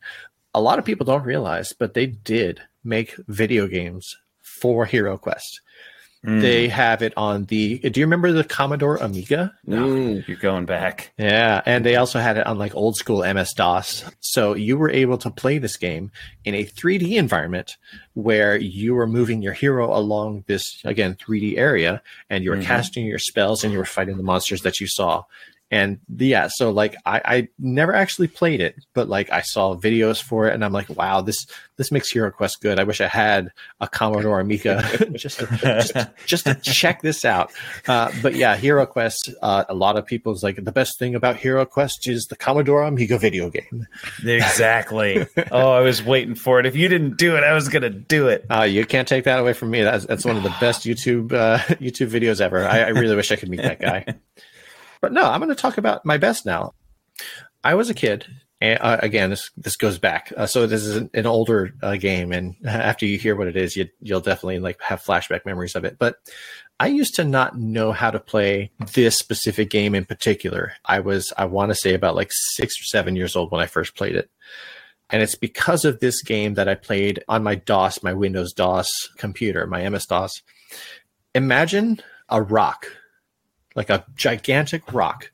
A 0.55 0.61
lot 0.61 0.79
of 0.79 0.85
people 0.85 1.05
don't 1.05 1.23
realize, 1.23 1.73
but 1.73 1.93
they 1.93 2.07
did 2.07 2.61
make 2.83 3.15
video 3.27 3.67
games 3.67 4.15
for 4.41 4.85
Hero 4.85 5.15
Quest. 5.15 5.61
Mm. 6.25 6.41
They 6.41 6.67
have 6.67 7.01
it 7.01 7.13
on 7.15 7.45
the. 7.45 7.79
Do 7.79 7.97
you 7.97 8.05
remember 8.05 8.33
the 8.33 8.43
Commodore 8.43 8.97
Amiga? 8.97 9.53
No, 9.65 9.87
mm. 9.87 10.27
you're 10.27 10.35
going 10.35 10.65
back. 10.65 11.13
Yeah, 11.17 11.61
and 11.65 11.85
they 11.85 11.95
also 11.95 12.19
had 12.19 12.37
it 12.37 12.45
on 12.45 12.57
like 12.57 12.75
old 12.75 12.97
school 12.97 13.21
MS 13.21 13.53
DOS. 13.53 14.03
So 14.19 14.53
you 14.53 14.77
were 14.77 14.89
able 14.89 15.17
to 15.19 15.29
play 15.29 15.59
this 15.59 15.77
game 15.77 16.11
in 16.43 16.55
a 16.55 16.65
3D 16.65 17.15
environment 17.15 17.77
where 18.15 18.57
you 18.57 18.95
were 18.95 19.07
moving 19.07 19.41
your 19.41 19.53
hero 19.53 19.95
along 19.95 20.43
this 20.47 20.81
again 20.83 21.15
3D 21.15 21.57
area, 21.57 22.01
and 22.29 22.43
you 22.43 22.49
were 22.49 22.57
mm-hmm. 22.57 22.65
casting 22.65 23.05
your 23.05 23.19
spells 23.19 23.63
and 23.63 23.71
you 23.71 23.79
were 23.79 23.85
fighting 23.85 24.17
the 24.17 24.23
monsters 24.23 24.61
that 24.63 24.81
you 24.81 24.87
saw 24.87 25.23
and 25.71 25.99
yeah 26.17 26.47
so 26.47 26.71
like 26.71 26.95
I, 27.05 27.21
I 27.23 27.47
never 27.59 27.93
actually 27.93 28.27
played 28.27 28.61
it 28.61 28.75
but 28.93 29.07
like 29.07 29.31
i 29.31 29.41
saw 29.41 29.75
videos 29.75 30.21
for 30.21 30.47
it 30.47 30.53
and 30.53 30.65
i'm 30.65 30.73
like 30.73 30.89
wow 30.89 31.21
this 31.21 31.45
this 31.79 31.93
makes 31.93 32.11
hero 32.11 32.29
quest 32.29 32.61
good. 32.61 32.77
I 32.77 32.83
wish 32.83 32.99
i 32.99 33.07
had 33.07 33.51
a 33.79 33.87
commodore 33.87 34.41
amiga 34.41 34.83
just, 35.15 35.39
to, 35.39 35.47
just, 35.61 35.93
just 36.25 36.45
to 36.45 36.53
check 36.55 37.01
this 37.01 37.23
out. 37.23 37.53
Uh, 37.87 38.11
but 38.21 38.35
yeah 38.35 38.57
hero 38.57 38.85
quest 38.85 39.29
uh, 39.41 39.63
a 39.69 39.73
lot 39.73 39.97
of 39.97 40.05
people's 40.05 40.43
like 40.43 40.63
the 40.63 40.73
best 40.73 40.99
thing 40.99 41.15
about 41.15 41.37
hero 41.37 41.65
quest 41.65 42.07
is 42.07 42.25
the 42.25 42.35
commodore 42.35 42.83
amiga 42.83 43.17
video 43.17 43.49
game. 43.49 43.87
Exactly. 44.25 45.25
Oh 45.51 45.71
i 45.71 45.79
was 45.79 46.03
waiting 46.03 46.35
for 46.35 46.59
it. 46.59 46.65
If 46.65 46.75
you 46.75 46.89
didn't 46.89 47.17
do 47.17 47.37
it 47.37 47.43
i 47.45 47.53
was 47.53 47.69
gonna 47.69 47.89
do 47.89 48.27
it. 48.27 48.45
Uh, 48.49 48.63
you 48.63 48.85
can't 48.85 49.07
take 49.07 49.23
that 49.23 49.39
away 49.39 49.53
from 49.53 49.71
me. 49.71 49.81
That's, 49.81 50.05
that's 50.05 50.25
one 50.25 50.35
of 50.35 50.43
the 50.43 50.53
best 50.59 50.83
youtube 50.83 51.31
uh, 51.31 51.57
youtube 51.79 52.09
videos 52.09 52.41
ever. 52.41 52.67
I, 52.67 52.79
I 52.81 52.87
really 52.89 53.15
wish 53.15 53.31
i 53.31 53.37
could 53.37 53.49
meet 53.49 53.61
that 53.61 53.79
guy 53.79 54.05
but 55.01 55.13
no, 55.13 55.23
I'm 55.23 55.39
going 55.39 55.49
to 55.49 55.61
talk 55.61 55.77
about 55.77 56.05
my 56.05 56.17
best 56.17 56.45
now. 56.45 56.73
I 57.63 57.75
was 57.75 57.89
a 57.89 57.93
kid. 57.93 58.25
And, 58.61 58.77
uh, 58.81 58.97
again, 59.01 59.29
this 59.29 59.51
this 59.55 59.77
goes 59.77 59.99
back. 59.99 60.33
Uh, 60.35 60.45
so 60.45 60.67
this 60.67 60.83
is 60.83 60.97
an, 60.97 61.09
an 61.13 61.25
older 61.25 61.73
uh, 61.81 61.95
game, 61.95 62.33
and 62.33 62.55
after 62.65 63.05
you 63.05 63.17
hear 63.17 63.35
what 63.35 63.47
it 63.47 63.55
is, 63.55 63.75
you, 63.75 63.87
you'll 64.01 64.19
definitely 64.19 64.59
like 64.59 64.81
have 64.81 65.01
flashback 65.01 65.45
memories 65.45 65.75
of 65.75 65.85
it. 65.85 65.97
But 65.97 66.17
I 66.79 66.87
used 66.87 67.15
to 67.15 67.23
not 67.23 67.57
know 67.57 67.91
how 67.91 68.11
to 68.11 68.19
play 68.19 68.71
this 68.93 69.17
specific 69.17 69.69
game 69.69 69.95
in 69.95 70.05
particular. 70.05 70.73
I 70.85 70.99
was, 70.99 71.31
I 71.37 71.45
want 71.45 71.69
to 71.69 71.75
say, 71.75 71.93
about 71.93 72.15
like 72.15 72.31
six 72.31 72.79
or 72.79 72.83
seven 72.83 73.15
years 73.15 73.35
old 73.35 73.51
when 73.51 73.61
I 73.61 73.65
first 73.65 73.95
played 73.95 74.15
it. 74.15 74.29
And 75.09 75.23
it's 75.23 75.35
because 75.35 75.85
of 75.85 75.99
this 75.99 76.21
game 76.21 76.53
that 76.53 76.69
I 76.69 76.75
played 76.75 77.23
on 77.27 77.43
my 77.43 77.55
DOS, 77.55 78.03
my 78.03 78.13
Windows 78.13 78.53
DOS 78.53 78.89
computer, 79.17 79.65
my 79.67 79.87
MS 79.89 80.05
DOS. 80.05 80.41
Imagine 81.33 81.99
a 82.29 82.41
rock 82.41 82.87
like 83.75 83.89
a 83.89 84.05
gigantic 84.15 84.93
rock 84.93 85.31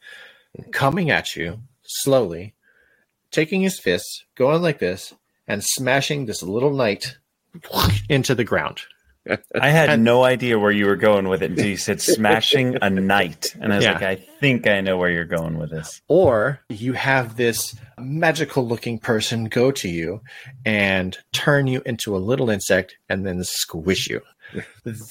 coming 0.71 1.09
at 1.09 1.35
you 1.35 1.59
slowly, 1.83 2.53
taking 3.31 3.61
his 3.61 3.79
fists, 3.79 4.25
going 4.35 4.61
like 4.61 4.79
this, 4.79 5.13
and 5.47 5.63
smashing 5.63 6.25
this 6.25 6.41
little 6.41 6.73
knight 6.73 7.17
into 8.09 8.35
the 8.35 8.43
ground. 8.43 8.81
I 9.59 9.69
had 9.69 9.89
and, 9.89 10.03
no 10.03 10.23
idea 10.23 10.59
where 10.59 10.71
you 10.71 10.85
were 10.85 10.95
going 10.95 11.27
with 11.27 11.41
it 11.41 11.51
until 11.51 11.65
you 11.65 11.77
said 11.77 11.99
smashing 11.99 12.77
a 12.81 12.91
knight. 12.91 13.55
And 13.59 13.73
I 13.73 13.77
was 13.77 13.85
yeah. 13.85 13.93
like, 13.93 14.03
I 14.03 14.15
think 14.39 14.67
I 14.67 14.81
know 14.81 14.97
where 14.97 15.09
you're 15.09 15.25
going 15.25 15.57
with 15.57 15.71
this. 15.71 16.01
Or 16.07 16.59
you 16.69 16.93
have 16.93 17.35
this 17.35 17.75
magical 17.97 18.67
looking 18.67 18.99
person 18.99 19.45
go 19.45 19.71
to 19.71 19.89
you 19.89 20.21
and 20.63 21.17
turn 21.33 21.65
you 21.65 21.81
into 21.87 22.15
a 22.15 22.19
little 22.19 22.51
insect 22.51 22.97
and 23.09 23.25
then 23.25 23.43
squish 23.43 24.09
you. 24.09 24.21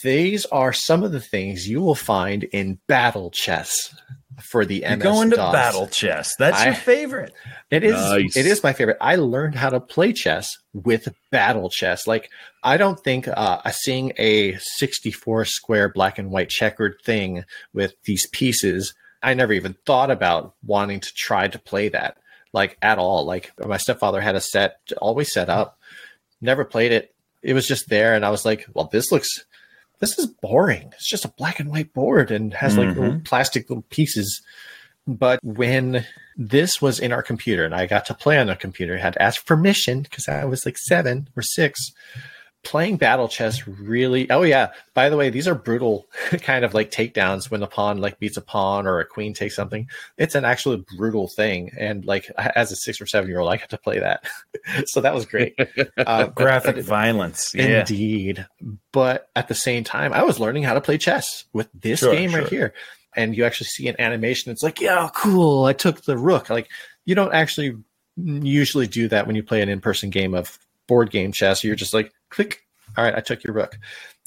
These 0.03 0.47
are 0.47 0.73
some 0.73 1.03
of 1.03 1.13
the 1.13 1.21
things 1.21 1.69
you 1.69 1.81
will 1.81 1.95
find 1.95 2.45
in 2.45 2.79
battle 2.87 3.31
chess 3.31 3.95
for 4.43 4.65
the 4.65 4.85
You're 4.87 4.97
MS 4.97 5.03
going 5.03 5.31
to 5.31 5.37
battle 5.37 5.87
chess. 5.87 6.35
That's 6.39 6.61
I, 6.61 6.67
your 6.67 6.75
favorite. 6.75 7.33
It 7.71 7.85
is. 7.85 7.95
Nice. 7.95 8.37
It 8.37 8.47
is 8.47 8.63
my 8.63 8.73
favorite. 8.73 8.97
I 9.01 9.17
learned 9.17 9.55
how 9.55 9.71
to 9.71 9.81
play 9.81 10.13
chess 10.13 10.57
with 10.73 11.09
battle 11.31 11.71
chess. 11.71 12.07
Like 12.07 12.31
I 12.63 12.77
don't 12.77 12.99
think 12.99 13.29
uh, 13.29 13.71
seeing 13.71 14.13
a 14.19 14.57
64 14.59 15.45
square 15.45 15.89
black 15.89 16.19
and 16.19 16.31
white 16.31 16.49
checkered 16.49 16.97
thing 17.05 17.45
with 17.73 17.95
these 18.05 18.27
pieces. 18.29 18.95
I 19.23 19.35
never 19.35 19.53
even 19.53 19.77
thought 19.87 20.11
about 20.11 20.55
wanting 20.65 21.01
to 21.01 21.15
try 21.15 21.49
to 21.49 21.59
play 21.59 21.89
that. 21.91 22.19
like 22.53 22.77
at 22.83 22.99
all. 22.99 23.25
Like 23.25 23.53
my 23.59 23.77
stepfather 23.77 24.21
had 24.21 24.37
a 24.37 24.41
set 24.41 24.79
always 24.99 25.33
set 25.33 25.49
up, 25.49 25.79
never 26.41 26.65
played 26.65 26.93
it. 26.93 27.14
It 27.45 27.55
was 27.55 27.69
just 27.69 27.89
there, 27.89 28.15
and 28.15 28.25
I 28.25 28.31
was 28.31 28.45
like, 28.45 28.67
well, 28.75 28.89
this 28.91 29.13
looks 29.13 29.45
this 30.01 30.19
is 30.19 30.27
boring. 30.27 30.91
It's 30.93 31.09
just 31.09 31.25
a 31.25 31.33
black 31.37 31.61
and 31.61 31.71
white 31.71 31.93
board 31.95 32.31
and 32.31 32.53
has 32.55 32.77
like 32.77 32.89
little 32.89 33.05
mm-hmm. 33.05 33.23
plastic 33.23 33.71
little 33.71 33.85
pieces. 33.91 34.43
But 35.07 35.41
when 35.43 36.05
this 36.37 36.81
was 36.81 36.99
in 36.99 37.13
our 37.13 37.23
computer 37.23 37.65
and 37.65 37.75
I 37.75 37.87
got 37.87 38.07
to 38.07 38.15
play 38.15 38.39
on 38.39 38.49
a 38.49 38.57
computer, 38.57 38.97
I 38.97 39.01
had 39.01 39.15
to 39.15 39.23
ask 39.23 39.47
permission 39.47 40.03
because 40.03 40.29
I 40.29 40.45
was 40.45 40.67
like 40.67 40.79
seven 40.79 41.29
or 41.37 41.43
six. 41.43 41.93
Playing 42.65 42.97
battle 42.97 43.29
chess 43.29 43.69
really 43.69 44.29
oh 44.31 44.43
yeah. 44.43 44.73
By 44.95 45.09
the 45.11 45.17
way, 45.17 45.31
these 45.31 45.47
are 45.47 45.55
brutal 45.55 46.07
kind 46.41 46.65
of 46.65 46.75
like 46.75 46.91
takedowns 46.91 47.51
when 47.51 47.63
a 47.63 47.67
pawn 47.67 47.99
like 47.99 48.19
beats 48.19 48.37
a 48.37 48.41
pawn 48.41 48.87
or 48.87 49.01
a 49.01 49.05
queen 49.05 49.35
takes 49.35 49.55
something. 49.55 49.89
It's 50.19 50.35
an 50.35 50.45
actually 50.45 50.85
brutal 50.97 51.29
thing. 51.29 51.71
And 51.79 52.05
like 52.05 52.31
as 52.39 52.73
a 52.73 52.77
six 52.77 53.01
or 53.01 53.07
seven 53.07 53.29
year 53.29 53.41
old, 53.41 53.53
I 53.53 53.59
got 53.59 53.71
to 53.71 53.79
play 53.79 53.99
that. 54.01 54.25
so 54.87 55.01
that 55.01 55.15
was 55.15 55.27
great. 55.27 55.55
Uh, 55.97 56.27
Graphic 56.27 56.77
but- 56.77 56.85
violence. 56.85 57.55
Yeah. 57.55 57.81
Indeed. 57.81 58.47
But 58.93 59.29
at 59.37 59.49
the 59.49 59.55
same 59.55 59.85
time, 59.85 60.13
I 60.13 60.23
was 60.23 60.41
learning 60.41 60.65
how 60.65 60.75
to 60.75 60.81
play 60.81 60.99
chess 60.99 61.45
with 61.53 61.69
this 61.73 62.01
Sure, 62.01 62.13
game 62.13 62.35
right 62.35 62.49
here. 62.49 62.75
And 63.17 63.37
you 63.37 63.45
actually 63.45 63.67
see 63.69 63.87
an 63.89 63.97
animation. 64.01 64.51
It's 64.51 64.63
like, 64.63 64.81
yeah, 64.81 65.09
cool. 65.15 65.65
I 65.67 65.73
took 65.73 66.03
the 66.03 66.19
rook. 66.19 66.51
Like, 66.51 66.69
you 67.05 67.15
don't 67.15 67.33
actually 67.33 67.77
usually 68.17 68.87
do 68.87 69.09
that 69.09 69.27
when 69.27 69.37
you 69.37 69.43
play 69.43 69.63
an 69.63 69.69
in 69.69 69.81
person 69.81 70.11
game 70.11 70.35
of 70.35 70.59
board 70.87 71.11
game 71.11 71.33
chess. 71.33 71.65
You're 71.65 71.77
just 71.77 71.95
like, 71.95 72.13
click. 72.31 72.61
All 72.97 73.05
right, 73.05 73.15
I 73.15 73.21
took 73.21 73.43
your 73.43 73.55
rook. 73.55 73.77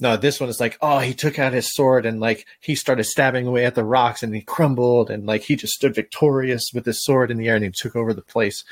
No, 0.00 0.16
this 0.16 0.40
one 0.40 0.48
is 0.48 0.60
like, 0.60 0.76
oh, 0.82 0.98
he 0.98 1.14
took 1.14 1.38
out 1.38 1.52
his 1.52 1.72
sword 1.72 2.04
and 2.04 2.20
like 2.20 2.46
he 2.60 2.74
started 2.74 3.04
stabbing 3.04 3.46
away 3.46 3.64
at 3.64 3.74
the 3.74 3.84
rocks 3.84 4.22
and 4.22 4.34
he 4.34 4.42
crumbled 4.42 5.10
and 5.10 5.26
like 5.26 5.42
he 5.42 5.56
just 5.56 5.72
stood 5.72 5.94
victorious 5.94 6.70
with 6.74 6.84
his 6.84 7.02
sword 7.02 7.30
in 7.30 7.38
the 7.38 7.48
air 7.48 7.56
and 7.56 7.64
he 7.64 7.70
took 7.70 7.96
over 7.96 8.12
the 8.12 8.22
place. 8.22 8.64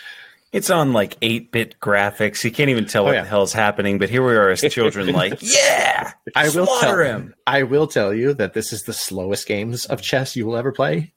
It's 0.52 0.70
on 0.70 0.92
like 0.92 1.16
8 1.22 1.50
bit 1.50 1.80
graphics. 1.80 2.44
You 2.44 2.50
can't 2.50 2.70
even 2.70 2.86
tell 2.86 3.02
oh, 3.02 3.06
what 3.06 3.14
yeah. 3.14 3.22
the 3.22 3.28
hell's 3.28 3.52
happening, 3.52 3.98
but 3.98 4.10
here 4.10 4.24
we 4.24 4.34
are 4.34 4.50
as 4.50 4.60
children, 4.70 5.12
like, 5.12 5.38
yeah, 5.40 6.12
I 6.34 6.48
will 6.50 6.66
tell 6.80 6.98
him. 6.98 7.34
I 7.46 7.64
will 7.64 7.86
tell 7.86 8.14
you 8.14 8.32
that 8.34 8.54
this 8.54 8.72
is 8.72 8.82
the 8.82 8.92
slowest 8.92 9.46
games 9.46 9.86
of 9.86 10.00
chess 10.00 10.36
you 10.36 10.46
will 10.46 10.56
ever 10.56 10.72
play. 10.72 11.12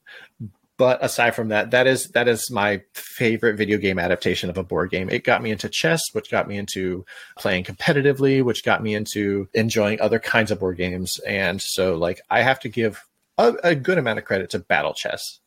But 0.80 1.04
aside 1.04 1.32
from 1.32 1.48
that, 1.48 1.72
that 1.72 1.86
is 1.86 2.06
that 2.12 2.26
is 2.26 2.50
my 2.50 2.80
favorite 2.94 3.56
video 3.56 3.76
game 3.76 3.98
adaptation 3.98 4.48
of 4.48 4.56
a 4.56 4.64
board 4.64 4.90
game. 4.90 5.10
It 5.10 5.24
got 5.24 5.42
me 5.42 5.50
into 5.50 5.68
chess, 5.68 6.00
which 6.12 6.30
got 6.30 6.48
me 6.48 6.56
into 6.56 7.04
playing 7.36 7.64
competitively, 7.64 8.42
which 8.42 8.64
got 8.64 8.82
me 8.82 8.94
into 8.94 9.46
enjoying 9.52 10.00
other 10.00 10.18
kinds 10.18 10.50
of 10.50 10.58
board 10.58 10.78
games. 10.78 11.18
And 11.26 11.60
so, 11.60 11.96
like, 11.96 12.22
I 12.30 12.40
have 12.40 12.60
to 12.60 12.70
give 12.70 13.06
a, 13.36 13.52
a 13.62 13.74
good 13.74 13.98
amount 13.98 14.20
of 14.20 14.24
credit 14.24 14.48
to 14.50 14.60
Battle 14.60 14.94
Chess. 14.94 15.40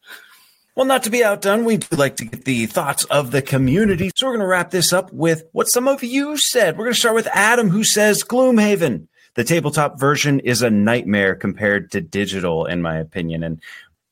Well, 0.76 0.86
not 0.86 1.02
to 1.06 1.10
be 1.10 1.24
outdone, 1.24 1.66
we 1.66 1.78
do 1.78 1.96
like 1.96 2.18
to 2.18 2.26
get 2.26 2.46
the 2.46 2.68
thoughts 2.68 3.04
of 3.06 3.32
the 3.32 3.42
community. 3.42 4.12
So 4.16 4.28
we're 4.28 4.34
going 4.34 4.42
to 4.42 4.48
wrap 4.48 4.70
this 4.70 4.94
up 4.94 5.12
with 5.12 5.46
what 5.52 5.66
some 5.66 5.88
of 5.88 6.04
you 6.04 6.38
said. 6.38 6.78
We're 6.78 6.86
going 6.86 6.94
to 6.94 7.00
start 7.00 7.16
with 7.16 7.28
Adam, 7.34 7.70
who 7.70 7.84
says 7.84 8.24
Gloomhaven. 8.24 9.08
The 9.34 9.44
tabletop 9.44 10.00
version 10.00 10.42
is 10.42 10.62
a 10.62 10.70
nightmare 10.70 11.34
compared 11.34 11.90
to 11.94 12.02
digital, 12.02 12.68
in 12.68 12.84
my 12.84 12.98
opinion. 12.98 13.42
And 13.42 13.64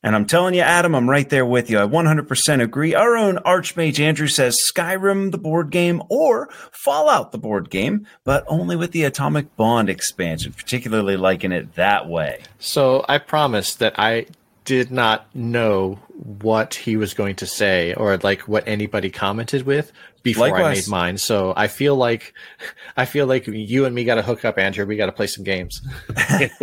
and 0.02 0.16
I'm 0.16 0.26
telling 0.26 0.54
you, 0.54 0.62
Adam, 0.62 0.94
I'm 0.94 1.08
right 1.08 1.28
there 1.28 1.46
with 1.46 1.70
you. 1.70 1.78
I 1.78 1.86
100% 1.86 2.62
agree. 2.62 2.94
Our 2.94 3.16
own 3.16 3.36
Archmage 3.38 4.00
Andrew 4.00 4.26
says 4.26 4.58
Skyrim, 4.72 5.30
the 5.30 5.38
board 5.38 5.70
game, 5.70 6.02
or 6.08 6.48
Fallout, 6.72 7.30
the 7.30 7.38
board 7.38 7.70
game, 7.70 8.06
but 8.24 8.44
only 8.48 8.74
with 8.74 8.90
the 8.90 9.04
Atomic 9.04 9.54
Bond 9.56 9.88
expansion, 9.88 10.52
particularly 10.52 11.16
liking 11.16 11.52
it 11.52 11.74
that 11.76 12.08
way. 12.08 12.42
So 12.58 13.04
I 13.08 13.18
promised 13.18 13.78
that 13.78 13.98
I 13.98 14.26
did 14.64 14.90
not 14.90 15.26
know 15.34 15.98
what 16.14 16.74
he 16.74 16.96
was 16.96 17.14
going 17.14 17.34
to 17.36 17.46
say 17.46 17.94
or 17.94 18.16
like 18.18 18.42
what 18.42 18.66
anybody 18.66 19.10
commented 19.10 19.62
with 19.62 19.92
before 20.22 20.56
I 20.56 20.74
made 20.74 20.88
mine. 20.88 21.18
So 21.18 21.52
I 21.56 21.66
feel 21.66 21.96
like 21.96 22.34
I 22.96 23.04
feel 23.04 23.26
like 23.26 23.46
you 23.46 23.84
and 23.84 23.94
me 23.94 24.04
got 24.04 24.16
to 24.16 24.22
hook 24.22 24.44
up, 24.44 24.58
Andrew. 24.58 24.86
We 24.86 24.96
got 24.96 25.06
to 25.06 25.12
play 25.12 25.26
some 25.26 25.44
games. 25.44 25.80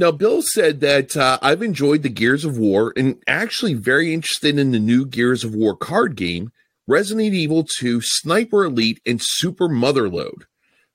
Now, 0.00 0.12
Bill 0.12 0.40
said 0.40 0.80
that 0.80 1.14
uh, 1.14 1.38
I've 1.42 1.60
enjoyed 1.60 2.02
the 2.02 2.08
Gears 2.08 2.46
of 2.46 2.56
War 2.56 2.94
and 2.96 3.22
actually 3.26 3.74
very 3.74 4.14
interested 4.14 4.58
in 4.58 4.70
the 4.70 4.78
new 4.78 5.04
Gears 5.04 5.44
of 5.44 5.54
War 5.54 5.76
card 5.76 6.16
game, 6.16 6.52
Resident 6.86 7.34
Evil 7.34 7.66
2 7.78 8.00
Sniper 8.00 8.64
Elite 8.64 9.02
and 9.04 9.20
Super 9.22 9.68
Motherload. 9.68 10.46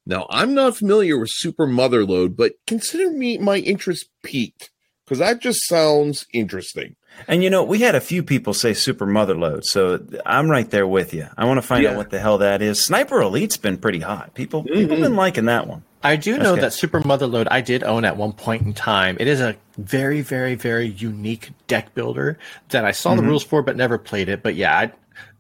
Now, 0.08 0.26
I'm 0.32 0.56
not 0.56 0.78
familiar 0.78 1.20
with 1.20 1.30
Super 1.32 1.68
Motherload, 1.68 2.36
but 2.36 2.54
consider 2.66 3.12
me 3.12 3.38
my 3.38 3.58
interest 3.58 4.10
peaked 4.24 4.72
because 5.06 5.20
that 5.20 5.40
just 5.40 5.68
sounds 5.68 6.26
interesting. 6.34 6.96
And 7.28 7.44
you 7.44 7.52
know, 7.52 7.64
we 7.64 7.82
had 7.82 7.94
a 7.94 8.02
few 8.02 8.24
people 8.24 8.56
say 8.56 8.74
Super 8.74 9.06
Motherload, 9.06 9.66
so 9.66 10.04
I'm 10.26 10.50
right 10.50 10.70
there 10.72 10.88
with 10.88 11.14
you. 11.14 11.28
I 11.38 11.46
want 11.46 11.60
to 11.60 11.68
find 11.68 11.86
out 11.86 11.96
what 11.96 12.10
the 12.10 12.20
hell 12.20 12.40
that 12.40 12.64
is. 12.64 12.84
Sniper 12.84 13.22
Elite's 13.22 13.58
been 13.58 13.78
pretty 13.78 14.00
hot. 14.00 14.34
People 14.34 14.64
people 14.64 14.98
been 14.98 15.16
liking 15.16 15.46
that 15.46 15.68
one. 15.68 15.84
I 16.06 16.16
do 16.16 16.38
know 16.38 16.54
Okay. 16.54 16.62
that 16.62 16.74
Super 16.74 17.02
Motherload 17.02 17.48
I 17.52 17.62
did 17.62 17.84
own 17.84 18.06
at 18.06 18.16
one 18.18 18.32
point 18.34 18.64
in 18.64 18.74
time. 18.74 19.18
It 19.20 19.28
is 19.28 19.42
a 19.42 19.56
very, 19.78 20.22
very, 20.22 20.56
very 20.56 20.88
unique 20.88 21.50
deck 21.68 21.94
builder 21.96 22.38
that 22.70 22.86
I 22.86 22.92
saw 22.92 23.16
the 23.16 23.24
rules 23.24 23.44
for 23.44 23.62
but 23.62 23.76
never 23.76 23.98
played 23.98 24.30
it. 24.30 24.42
But 24.44 24.56
yeah, 24.56 24.78
I, 24.78 24.92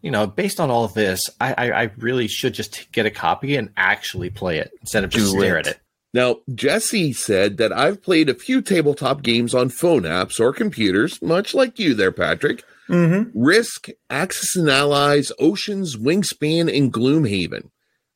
you 0.01 0.11
know, 0.11 0.27
based 0.27 0.59
on 0.59 0.69
all 0.69 0.83
of 0.83 0.93
this, 0.93 1.29
I, 1.39 1.53
I, 1.57 1.71
I 1.83 1.91
really 1.97 2.27
should 2.27 2.53
just 2.53 2.91
get 2.91 3.05
a 3.05 3.11
copy 3.11 3.55
and 3.55 3.69
actually 3.77 4.29
play 4.29 4.57
it 4.59 4.71
instead 4.81 5.03
of 5.03 5.09
just 5.11 5.31
Do 5.33 5.39
stare 5.39 5.57
it. 5.57 5.67
at 5.67 5.73
it. 5.75 5.79
Now, 6.13 6.37
Jesse 6.53 7.11
said 7.13 7.57
that 7.57 7.73
I've 7.73 8.01
played 8.01 8.29
a 8.29 8.33
few 8.35 8.61
tabletop 8.61 9.21
games 9.21 9.53
on 9.53 9.67
phone 9.69 10.03
apps 10.03 10.39
or 10.39 10.53
computers, 10.53 11.21
much 11.21 11.53
like 11.53 11.77
you 11.77 11.93
there, 11.93 12.11
Patrick. 12.13 12.63
Mm-hmm. 12.87 13.37
Risk, 13.37 13.87
Axis 14.09 14.55
and 14.55 14.69
Allies, 14.69 15.31
Oceans, 15.39 15.97
Wingspan, 15.97 16.73
and 16.75 16.93
Gloomhaven. 16.93 17.69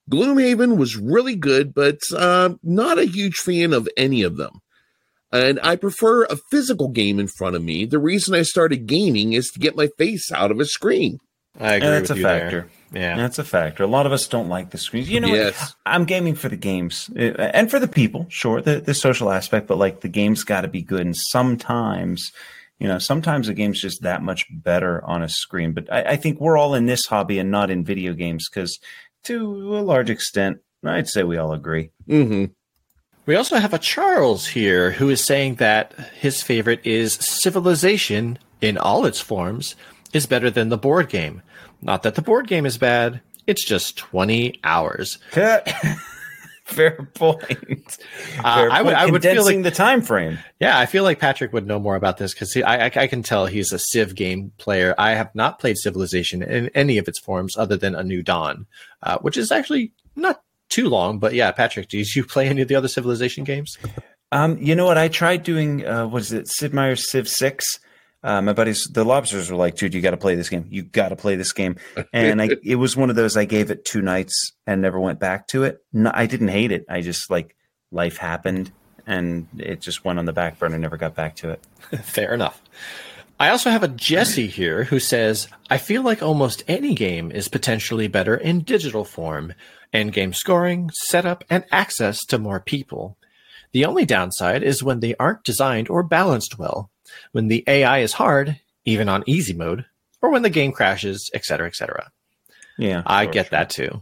Gloomhaven 0.10 0.78
was 0.78 0.98
really 0.98 1.36
good, 1.36 1.74
but 1.74 2.00
uh, 2.16 2.56
not 2.64 2.98
a 2.98 3.06
huge 3.06 3.36
fan 3.38 3.74
of 3.74 3.88
any 3.96 4.24
of 4.24 4.38
them. 4.38 4.62
And 5.32 5.60
I 5.62 5.76
prefer 5.76 6.24
a 6.24 6.38
physical 6.50 6.88
game 6.88 7.20
in 7.20 7.28
front 7.28 7.56
of 7.56 7.64
me. 7.64 7.86
The 7.86 8.00
reason 8.00 8.34
I 8.34 8.42
started 8.42 8.88
gaming 8.88 9.34
is 9.34 9.50
to 9.52 9.60
get 9.60 9.76
my 9.76 9.88
face 9.98 10.32
out 10.32 10.50
of 10.50 10.60
a 10.60 10.66
screen. 10.66 11.20
I 11.60 11.76
agree 11.76 11.90
That's 11.90 12.10
with 12.10 12.18
a 12.18 12.20
you 12.20 12.26
factor. 12.26 12.70
there. 12.92 13.02
Yeah. 13.02 13.18
That's 13.18 13.38
a 13.38 13.44
factor. 13.44 13.84
A 13.84 13.88
lot 13.88 14.08
of 14.08 14.12
us 14.12 14.28
don't 14.28 14.50
like 14.50 14.72
the 14.72 14.80
screens. 14.80 15.10
You 15.10 15.20
know, 15.20 15.30
what? 15.30 15.38
Yes. 15.38 15.76
I'm 15.86 16.06
gaming 16.06 16.34
for 16.34 16.50
the 16.50 16.56
games 16.58 17.10
uh, 17.16 17.50
and 17.54 17.70
for 17.70 17.80
the 17.80 17.88
people, 17.88 18.26
sure, 18.30 18.62
the, 18.62 18.80
the 18.82 18.96
social 18.96 19.32
aspect, 19.32 19.68
but 19.68 19.78
like 19.78 20.02
the 20.02 20.10
game's 20.10 20.44
got 20.44 20.62
to 20.62 20.68
be 20.68 20.82
good. 20.82 21.02
And 21.02 21.16
sometimes, 21.16 22.32
you 22.80 22.88
know, 22.88 22.98
sometimes 22.98 23.46
the 23.46 23.54
game's 23.54 23.82
just 23.82 24.02
that 24.02 24.24
much 24.24 24.48
better 24.50 25.04
on 25.06 25.22
a 25.22 25.30
screen. 25.30 25.74
But 25.74 25.92
I, 25.94 26.02
I 26.02 26.16
think 26.16 26.40
we're 26.40 26.58
all 26.58 26.74
in 26.74 26.88
this 26.88 27.06
hobby 27.06 27.38
and 27.38 27.52
not 27.52 27.70
in 27.70 27.84
video 27.84 28.14
games 28.14 28.50
because, 28.50 28.80
to 29.24 29.78
a 29.78 29.82
large 29.82 30.10
extent, 30.10 30.60
I'd 30.84 31.08
say 31.08 31.24
we 31.24 31.38
all 31.38 31.54
agree. 31.54 31.92
hmm 32.08 32.46
We 33.26 33.36
also 33.36 33.58
have 33.58 33.74
a 33.74 33.80
Charles 33.80 34.48
here 34.48 34.92
who 34.92 35.10
is 35.10 35.24
saying 35.24 35.56
that 35.56 35.94
his 36.20 36.42
favorite 36.42 36.86
is 36.86 37.14
Civilization 37.14 38.40
in 38.62 38.78
all 38.78 39.06
its 39.06 39.20
forms 39.22 39.76
is 40.14 40.26
better 40.26 40.50
than 40.50 40.70
the 40.70 40.78
board 40.78 41.10
game. 41.10 41.42
Not 41.82 42.04
that 42.04 42.16
the 42.16 42.22
board 42.22 42.48
game 42.48 42.66
is 42.66 42.78
bad, 42.78 43.22
it's 43.48 43.64
just 43.66 43.98
20 43.98 44.60
hours. 44.64 45.18
Fair 46.70 47.10
point. 47.16 47.98
Uh, 48.44 48.56
Fair 48.56 48.72
I 48.72 48.82
would- 48.82 48.86
point. 48.94 48.98
I 48.98 49.06
would 49.08 49.22
feel 49.22 49.32
Condensing 49.34 49.64
like- 49.64 49.72
the 49.74 49.76
time 49.78 50.02
frame. 50.02 50.40
Yeah, 50.60 50.78
I 50.80 50.86
feel 50.86 51.04
like 51.04 51.20
Patrick 51.20 51.52
would 51.52 51.68
know 51.68 51.80
more 51.80 51.96
about 51.96 52.18
this 52.18 52.34
because 52.34 52.56
I, 52.58 52.86
I, 52.86 52.92
I 52.96 53.08
can 53.08 53.22
tell 53.24 53.46
he's 53.48 53.72
a 53.74 53.80
Civ 53.80 54.16
game 54.16 54.52
player. 54.58 54.96
I 54.98 55.12
have 55.12 55.34
not 55.36 55.60
played 55.60 55.78
Civilization 55.78 56.42
in 56.42 56.70
any 56.76 56.98
of 56.98 57.08
its 57.08 57.20
forms 57.20 57.58
other 57.58 57.76
than 57.76 57.96
A 57.96 58.04
New 58.04 58.24
Dawn, 58.24 58.66
uh, 59.04 59.18
which 59.20 59.36
is 59.36 59.52
actually 59.52 59.92
not 60.16 60.42
too 60.70 60.88
long. 60.88 61.20
But 61.20 61.34
yeah, 61.34 61.52
Patrick, 61.52 61.90
did 61.90 62.08
you 62.16 62.24
play 62.24 62.48
any 62.48 62.62
of 62.62 62.68
the 62.70 62.76
other 62.76 62.88
Civilization 62.88 63.44
games? 63.44 63.78
Um, 64.32 64.58
you 64.60 64.76
know 64.76 64.86
what? 64.86 64.98
I 64.98 65.08
tried 65.10 65.44
doing. 65.44 65.86
Uh, 65.86 66.08
was 66.08 66.32
it 66.32 66.48
Sid 66.48 66.74
Meier's 66.74 67.10
Civ 67.12 67.28
Six? 67.28 67.66
Uh, 68.22 68.42
my 68.42 68.54
buddies, 68.54 68.84
the 68.92 69.06
lobsters, 69.06 69.50
were 69.50 69.58
like, 69.58 69.76
"Dude, 69.76 69.94
you 69.94 70.02
got 70.02 70.12
to 70.12 70.18
play 70.18 70.36
this 70.36 70.50
game. 70.50 70.66
You 70.70 70.84
got 70.84 71.10
to 71.10 71.16
play 71.16 71.36
this 71.36 71.54
game." 71.54 71.78
And 72.12 72.42
I, 72.42 72.50
it 72.64 72.76
was 72.76 72.98
one 72.98 73.10
of 73.10 73.16
those. 73.16 73.38
I 73.38 73.46
gave 73.46 73.72
it 73.72 73.86
two 73.86 74.02
nights 74.02 74.54
and 74.68 74.82
never 74.82 75.00
went 75.00 75.20
back 75.20 75.48
to 75.48 75.64
it. 75.64 75.80
No, 75.94 76.12
I 76.14 76.26
didn't 76.26 76.50
hate 76.50 76.72
it. 76.72 76.86
I 76.90 77.02
just 77.02 77.30
like 77.30 77.56
life 77.92 78.18
happened, 78.18 78.72
and 79.08 79.48
it 79.58 79.80
just 79.80 80.04
went 80.04 80.20
on 80.20 80.26
the 80.26 80.34
back 80.34 80.60
burner. 80.60 80.78
Never 80.78 80.98
got 80.98 81.16
back 81.16 81.38
to 81.38 81.52
it. 81.52 81.66
Fair 82.04 82.34
enough. 82.34 82.62
I 83.42 83.52
also 83.52 83.70
have 83.70 83.84
a 83.84 83.88
Jesse 83.88 84.48
here 84.48 84.84
who 84.84 85.00
says, 85.00 85.48
I 85.70 85.78
feel 85.78 86.02
like 86.02 86.22
almost 86.22 86.64
any 86.68 86.94
game 86.94 87.32
is 87.32 87.48
potentially 87.48 88.10
better 88.10 88.36
in 88.36 88.64
digital 88.64 89.06
form, 89.06 89.54
end 89.94 90.12
game 90.12 90.34
scoring, 90.34 90.92
setup, 91.08 91.46
and 91.50 91.64
access 91.72 92.26
to 92.26 92.38
more 92.38 92.60
people. 92.60 93.18
The 93.72 93.86
only 93.86 94.04
downside 94.04 94.62
is 94.62 94.84
when 94.84 95.00
they 95.00 95.16
aren't 95.16 95.46
designed 95.46 95.90
or 95.90 96.04
balanced 96.04 96.60
well, 96.60 96.92
when 97.32 97.48
the 97.48 97.64
AI 97.68 98.00
is 98.00 98.14
hard, 98.14 98.60
even 98.86 99.10
on 99.10 99.24
easy 99.26 99.54
mode, 99.54 99.86
or 100.22 100.30
when 100.30 100.42
the 100.42 100.50
game 100.50 100.72
crashes, 100.72 101.30
etc., 101.34 101.68
etc. 101.68 102.12
Yeah, 102.78 103.04
I 103.06 103.26
get 103.26 103.48
sure. 103.48 103.50
that 103.52 103.70
too. 103.70 104.02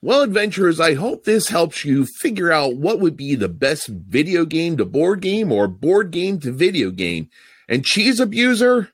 Well, 0.00 0.22
adventurers, 0.22 0.78
I 0.78 0.94
hope 0.94 1.24
this 1.24 1.48
helps 1.48 1.84
you 1.84 2.06
figure 2.06 2.52
out 2.52 2.76
what 2.76 3.00
would 3.00 3.16
be 3.16 3.34
the 3.34 3.48
best 3.48 3.88
video 3.88 4.44
game 4.44 4.76
to 4.76 4.84
board 4.84 5.20
game 5.20 5.50
or 5.50 5.66
board 5.66 6.12
game 6.12 6.38
to 6.40 6.52
video 6.52 6.92
game. 6.92 7.28
And 7.68 7.84
cheese 7.84 8.20
abuser, 8.20 8.90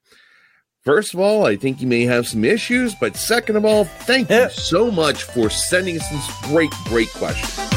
First 0.85 1.15
of 1.15 1.21
all, 1.21 1.47
I 1.47 1.57
think 1.57 1.81
you 1.81 1.87
may 1.87 2.03
have 2.03 2.29
some 2.29 2.45
issues, 2.45 2.95
but 2.95 3.17
second 3.17 3.57
of 3.57 3.65
all, 3.65 3.85
thank 3.85 4.29
you 4.29 4.51
so 4.51 4.91
much 4.91 5.23
for 5.23 5.49
sending 5.49 5.99
us 5.99 6.07
this 6.11 6.43
great, 6.43 6.71
great 6.85 7.09
question. 7.09 7.74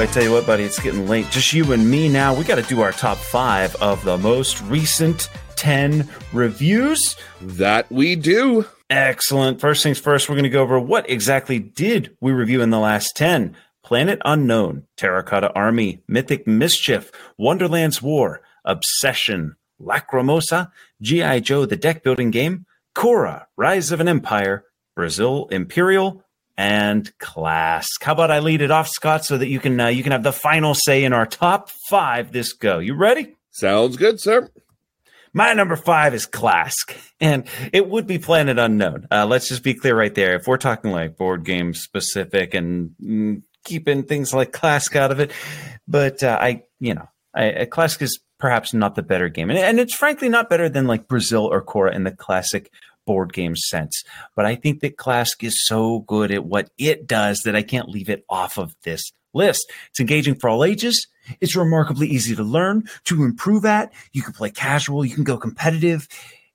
I 0.00 0.06
tell 0.06 0.22
you 0.22 0.32
what, 0.32 0.46
buddy, 0.46 0.64
it's 0.64 0.80
getting 0.80 1.06
late. 1.06 1.28
Just 1.30 1.52
you 1.52 1.72
and 1.72 1.90
me 1.90 2.08
now. 2.08 2.32
We 2.32 2.44
got 2.44 2.54
to 2.54 2.62
do 2.62 2.80
our 2.80 2.90
top 2.90 3.18
five 3.18 3.76
of 3.76 4.02
the 4.02 4.16
most 4.16 4.62
recent 4.62 5.28
10 5.56 6.08
reviews. 6.32 7.16
That 7.42 7.92
we 7.92 8.16
do. 8.16 8.64
Excellent. 8.88 9.60
First 9.60 9.82
things 9.82 9.98
first, 9.98 10.26
we're 10.26 10.36
going 10.36 10.44
to 10.44 10.48
go 10.48 10.62
over 10.62 10.80
what 10.80 11.10
exactly 11.10 11.58
did 11.58 12.16
we 12.18 12.32
review 12.32 12.62
in 12.62 12.70
the 12.70 12.78
last 12.78 13.14
10. 13.14 13.54
Planet 13.84 14.18
Unknown, 14.24 14.86
Terracotta 14.96 15.52
Army, 15.52 16.02
Mythic 16.08 16.46
Mischief, 16.46 17.12
Wonderland's 17.36 18.00
War, 18.00 18.40
Obsession, 18.64 19.56
Lacrimosa, 19.78 20.70
G.I. 21.02 21.40
Joe 21.40 21.66
the 21.66 21.76
deck 21.76 22.02
building 22.02 22.30
game, 22.30 22.64
Khôra, 22.96 23.44
Rise 23.58 23.92
of 23.92 24.00
an 24.00 24.08
Empire, 24.08 24.64
Brazil 24.96 25.46
Imperial, 25.50 26.24
and 26.60 27.10
Klask. 27.16 28.02
How 28.02 28.12
about 28.12 28.30
I 28.30 28.40
lead 28.40 28.60
it 28.60 28.70
off, 28.70 28.86
Scott, 28.86 29.24
so 29.24 29.38
that 29.38 29.48
you 29.48 29.58
can 29.58 29.80
uh, 29.80 29.86
you 29.86 30.02
can 30.02 30.12
have 30.12 30.22
the 30.22 30.30
final 30.32 30.74
say 30.74 31.04
in 31.04 31.14
our 31.14 31.24
top 31.24 31.70
five 31.88 32.32
this 32.32 32.52
go. 32.52 32.80
You 32.80 32.94
ready? 32.94 33.34
Sounds 33.50 33.96
good, 33.96 34.20
sir. 34.20 34.50
My 35.32 35.54
number 35.54 35.74
five 35.74 36.12
is 36.12 36.26
Klask, 36.26 36.94
and 37.18 37.46
it 37.72 37.88
would 37.88 38.06
be 38.06 38.18
Planet 38.18 38.58
Unknown. 38.58 39.08
Uh, 39.10 39.24
let's 39.24 39.48
just 39.48 39.62
be 39.62 39.72
clear 39.72 39.96
right 39.96 40.14
there. 40.14 40.34
If 40.34 40.46
we're 40.46 40.58
talking 40.58 40.90
like 40.90 41.16
board 41.16 41.46
game 41.46 41.72
specific 41.72 42.52
and 42.52 42.90
mm, 43.02 43.42
keeping 43.64 44.02
things 44.02 44.34
like 44.34 44.52
Klask 44.52 44.96
out 44.96 45.12
of 45.12 45.18
it, 45.18 45.32
but 45.88 46.22
uh, 46.22 46.36
I, 46.38 46.64
you 46.78 46.92
know, 46.92 47.08
I, 47.32 47.68
Klask 47.70 48.02
is 48.02 48.20
perhaps 48.38 48.74
not 48.74 48.96
the 48.96 49.02
better 49.02 49.30
game, 49.30 49.48
and, 49.48 49.58
and 49.58 49.80
it's 49.80 49.94
frankly 49.94 50.28
not 50.28 50.50
better 50.50 50.68
than 50.68 50.86
like 50.86 51.08
Brazil 51.08 51.46
or 51.46 51.64
Khôra 51.64 51.94
in 51.94 52.04
the 52.04 52.10
classic 52.10 52.70
board 53.10 53.32
game 53.32 53.56
sense. 53.56 54.04
But 54.36 54.46
I 54.46 54.54
think 54.54 54.82
that 54.82 54.96
Klask 54.96 55.42
is 55.42 55.66
so 55.66 56.04
good 56.06 56.30
at 56.30 56.44
what 56.44 56.70
it 56.78 57.08
does 57.08 57.40
that 57.44 57.56
I 57.56 57.62
can't 57.62 57.88
leave 57.88 58.08
it 58.08 58.24
off 58.30 58.56
of 58.56 58.72
this 58.84 59.02
list. 59.34 59.68
It's 59.88 59.98
engaging 59.98 60.36
for 60.36 60.48
all 60.48 60.62
ages. 60.62 61.08
It's 61.40 61.56
remarkably 61.56 62.06
easy 62.06 62.36
to 62.36 62.44
learn, 62.44 62.84
to 63.06 63.24
improve 63.24 63.64
at. 63.64 63.92
You 64.12 64.22
can 64.22 64.32
play 64.32 64.50
casual, 64.50 65.04
you 65.04 65.12
can 65.12 65.24
go 65.24 65.36
competitive. 65.36 66.06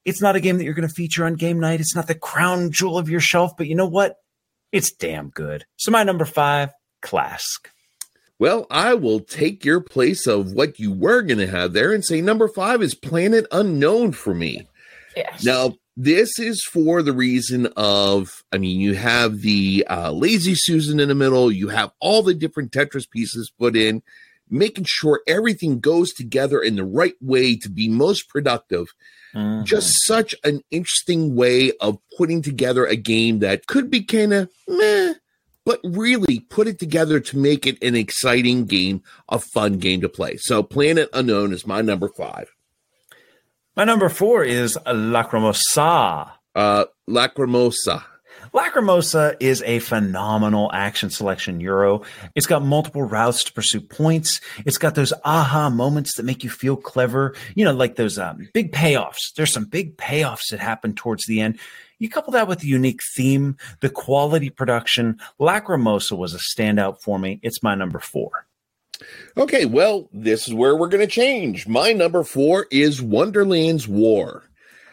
It's 0.06 0.22
not 0.22 0.38
a 0.38 0.40
game 0.40 0.58
that 0.58 0.64
you're 0.64 0.74
going 0.74 0.88
to 0.88 0.94
feature 0.94 1.26
on 1.26 1.34
game 1.34 1.60
night. 1.60 1.82
It's 1.82 1.96
not 1.96 2.08
the 2.08 2.16
crown 2.16 2.72
jewel 2.72 2.98
of 2.98 3.10
your 3.10 3.20
shelf, 3.20 3.58
but 3.58 3.68
you 3.68 3.76
know 3.76 3.86
what? 3.86 4.16
It's 4.72 4.94
damn 4.94 5.28
good. 5.28 5.66
So 5.76 5.92
my 5.92 6.04
number 6.04 6.24
five, 6.24 6.72
Klask. 7.04 7.68
Well, 8.40 8.66
I 8.72 8.94
will 8.94 9.20
take 9.20 9.66
your 9.66 9.82
place 9.82 10.26
of 10.26 10.54
what 10.54 10.80
you 10.80 10.94
were 10.94 11.22
going 11.22 11.40
to 11.40 11.48
have 11.48 11.74
there 11.74 11.92
and 11.92 12.06
say 12.06 12.22
number 12.22 12.48
five 12.48 12.82
is 12.82 12.96
Planet 12.96 13.46
Unknown 13.52 14.14
for 14.14 14.34
me. 14.34 14.68
Yes. 15.18 15.44
Now, 15.44 15.76
this 15.98 16.38
is 16.40 16.64
for 16.64 17.02
the 17.02 17.14
reason 17.14 17.68
of, 17.78 18.44
I 18.52 18.58
mean, 18.58 18.80
you 18.80 18.96
have 18.96 19.42
the 19.42 19.86
uh, 19.90 20.12
Lazy 20.12 20.54
Susan 20.56 21.00
in 21.00 21.08
the 21.08 21.16
middle, 21.16 21.52
you 21.52 21.70
have 21.70 21.92
all 22.00 22.22
the 22.22 22.34
different 22.34 22.72
Tetris 22.72 23.10
pieces 23.10 23.52
put 23.58 23.76
in, 23.76 24.04
making 24.50 24.86
sure 24.88 25.22
everything 25.28 25.80
goes 25.80 26.14
together 26.14 26.62
in 26.62 26.76
the 26.76 26.84
right 26.84 27.16
way 27.22 27.56
to 27.58 27.70
be 27.70 27.88
most 27.88 28.30
productive. 28.30 28.88
Mhm. 29.34 29.66
Just 29.66 30.06
such 30.06 30.36
an 30.44 30.62
interesting 30.72 31.36
way 31.36 31.72
of 31.82 31.98
putting 32.18 32.42
together 32.42 32.86
a 32.86 32.96
game 32.96 33.40
that 33.40 33.68
could 33.68 33.90
be 33.90 34.02
kind 34.04 34.34
of 34.34 34.50
meh, 34.68 35.14
but 35.66 35.80
really 35.84 36.42
put 36.42 36.68
it 36.68 36.78
together 36.78 37.20
to 37.20 37.38
make 37.38 37.66
it 37.66 37.82
an 37.82 37.96
exciting 37.96 38.66
game, 38.66 39.02
a 39.30 39.40
fun 39.40 39.78
game 39.78 40.02
to 40.02 40.10
play. 40.10 40.38
So, 40.38 40.62
Planet 40.62 41.10
Unknown 41.12 41.52
is 41.52 41.66
my 41.66 41.82
number 41.82 42.08
five. 42.08 42.55
My 43.76 43.84
number 43.84 44.10
four 44.10 44.44
is 44.44 44.78
Lacrimosa. 44.86 46.32
Uh, 46.56 46.86
Lacrimosa. 47.10 48.04
Lacrimosa 48.54 49.36
is 49.42 49.62
a 49.64 49.80
phenomenal 49.80 50.72
action 50.72 51.10
selection 51.10 51.60
Euro. 51.60 52.04
It's 52.36 52.46
got 52.46 52.64
multiple 52.64 53.04
routes 53.04 53.44
to 53.44 53.54
pursue 53.54 53.82
points. 53.82 54.40
It's 54.66 54.78
got 54.78 54.96
those 54.96 55.12
aha 55.26 55.70
moments 55.70 56.16
that 56.16 56.24
make 56.24 56.44
you 56.44 56.50
feel 56.50 56.78
clever. 56.78 57.36
You 57.56 57.66
know, 57.66 57.74
like 57.74 57.98
those 57.98 58.18
um, 58.18 58.48
big 58.54 58.72
payoffs. 58.72 59.34
There's 59.36 59.52
some 59.52 59.66
big 59.66 59.98
payoffs 59.98 60.50
that 60.52 60.62
happen 60.62 60.94
towards 60.94 61.26
the 61.26 61.42
end. 61.42 61.60
You 62.00 62.10
couple 62.10 62.32
that 62.32 62.48
with 62.48 62.60
the 62.60 62.68
unique 62.68 63.02
theme, 63.16 63.58
the 63.82 63.90
quality 63.90 64.50
production. 64.50 65.20
Lacrimosa 65.40 66.18
was 66.18 66.34
a 66.34 66.38
standout 66.38 67.02
for 67.02 67.20
me. 67.20 67.40
It's 67.42 67.64
my 67.64 67.76
number 67.76 68.00
four. 68.00 68.45
Okay, 69.38 69.66
well, 69.66 70.10
this 70.14 70.48
is 70.48 70.54
where 70.54 70.76
we're 70.76 70.90
going 70.90 71.06
to 71.06 71.12
change. 71.12 71.68
My 71.68 71.92
number 71.92 72.24
four 72.24 72.68
is 72.72 73.02
Wonderland's 73.02 73.88
War. 73.88 74.44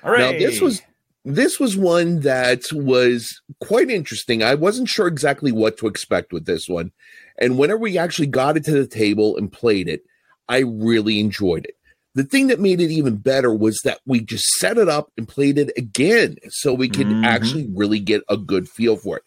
All 0.03 0.11
right. 0.11 0.19
Now, 0.21 0.33
this 0.33 0.61
was 0.61 0.83
this 1.25 1.61
was 1.61 1.77
one 1.77 2.21
that 2.21 2.63
was 2.73 3.41
quite 3.61 3.91
interesting. 3.91 4.43
I 4.43 4.55
wasn't 4.55 4.89
sure 4.89 5.07
exactly 5.07 5.53
what 5.53 5.79
to 5.79 5.87
expect 5.87 6.33
with 6.33 6.47
this 6.47 6.69
one, 6.69 6.91
and 7.39 7.59
whenever 7.59 7.79
we 7.79 7.97
actually 7.99 8.27
got 8.27 8.57
it 8.57 8.65
to 8.65 8.73
the 8.73 8.87
table 8.87 9.37
and 9.37 9.53
played 9.53 9.89
it, 9.89 10.03
I 10.49 10.59
really 10.59 11.21
enjoyed 11.21 11.65
it. 11.67 11.77
The 12.15 12.25
thing 12.25 12.49
that 12.49 12.61
made 12.61 12.81
it 12.81 12.91
even 12.91 13.17
better 13.17 13.55
was 13.55 13.81
that 13.85 14.01
we 14.05 14.21
just 14.21 14.45
set 14.59 14.77
it 14.77 14.89
up 14.89 15.11
and 15.17 15.27
played 15.29 15.59
it 15.59 15.71
again, 15.77 16.37
so 16.51 16.75
we 16.75 16.89
could 16.89 17.07
Mhm. 17.07 17.25
actually 17.25 17.69
really 17.75 18.01
get 18.01 18.23
a 18.29 18.37
good 18.37 18.69
feel 18.69 18.97
for 18.97 19.17
it. 19.19 19.23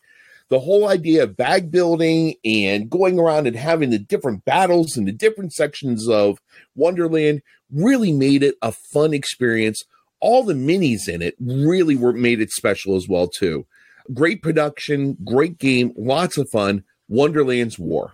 The 0.50 0.60
whole 0.60 0.88
idea 0.88 1.24
of 1.24 1.38
bag 1.38 1.72
building 1.72 2.36
and 2.46 2.90
going 2.90 3.20
around 3.20 3.48
and 3.48 3.56
having 3.56 3.90
the 3.90 4.00
different 4.00 4.46
battles 4.46 4.96
in 4.96 5.06
the 5.06 5.12
different 5.12 5.54
sections 5.54 6.08
of 6.08 6.40
Wonderland 6.76 7.42
really 7.72 8.12
made 8.12 8.44
it 8.44 8.56
a 8.62 8.72
fun 8.72 9.14
experience 9.14 9.84
all 10.26 10.44
the 10.44 10.54
minis 10.54 11.08
in 11.08 11.22
it 11.22 11.36
really 11.40 11.96
were 11.96 12.12
made 12.12 12.42
it 12.42 12.50
special 12.52 12.96
as 12.96 13.08
well 13.08 13.28
too. 13.28 13.66
Great 14.14 14.42
production, 14.42 15.18
great 15.24 15.60
game, 15.60 15.94
lots 15.96 16.38
of 16.38 16.50
fun. 16.50 16.84
Wonderland's 17.08 17.78
War. 17.78 18.14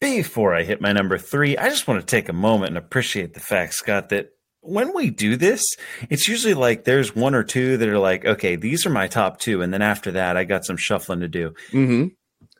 Before 0.00 0.52
I 0.52 0.64
hit 0.64 0.80
my 0.80 0.92
number 0.92 1.16
three, 1.16 1.56
I 1.56 1.68
just 1.68 1.86
want 1.86 2.00
to 2.00 2.06
take 2.06 2.28
a 2.28 2.34
moment 2.34 2.70
and 2.70 2.78
appreciate 2.78 3.34
the 3.34 3.40
fact, 3.40 3.74
Scott, 3.74 4.08
that 4.08 4.30
when 4.66 4.94
we 4.94 5.10
do 5.10 5.36
this, 5.36 5.62
it's 6.10 6.28
usually 6.28 6.54
like 6.54 6.84
there's 6.84 7.14
one 7.14 7.34
or 7.34 7.42
two 7.44 7.76
that 7.76 7.88
are 7.88 7.98
like, 7.98 8.24
okay, 8.24 8.56
these 8.56 8.86
are 8.86 8.90
my 8.90 9.06
top 9.08 9.38
two. 9.38 9.62
And 9.62 9.72
then 9.72 9.82
after 9.82 10.10
that, 10.12 10.36
I 10.36 10.44
got 10.44 10.64
some 10.64 10.76
shuffling 10.76 11.20
to 11.20 11.28
do. 11.28 11.54
Mm-hmm. 11.72 12.08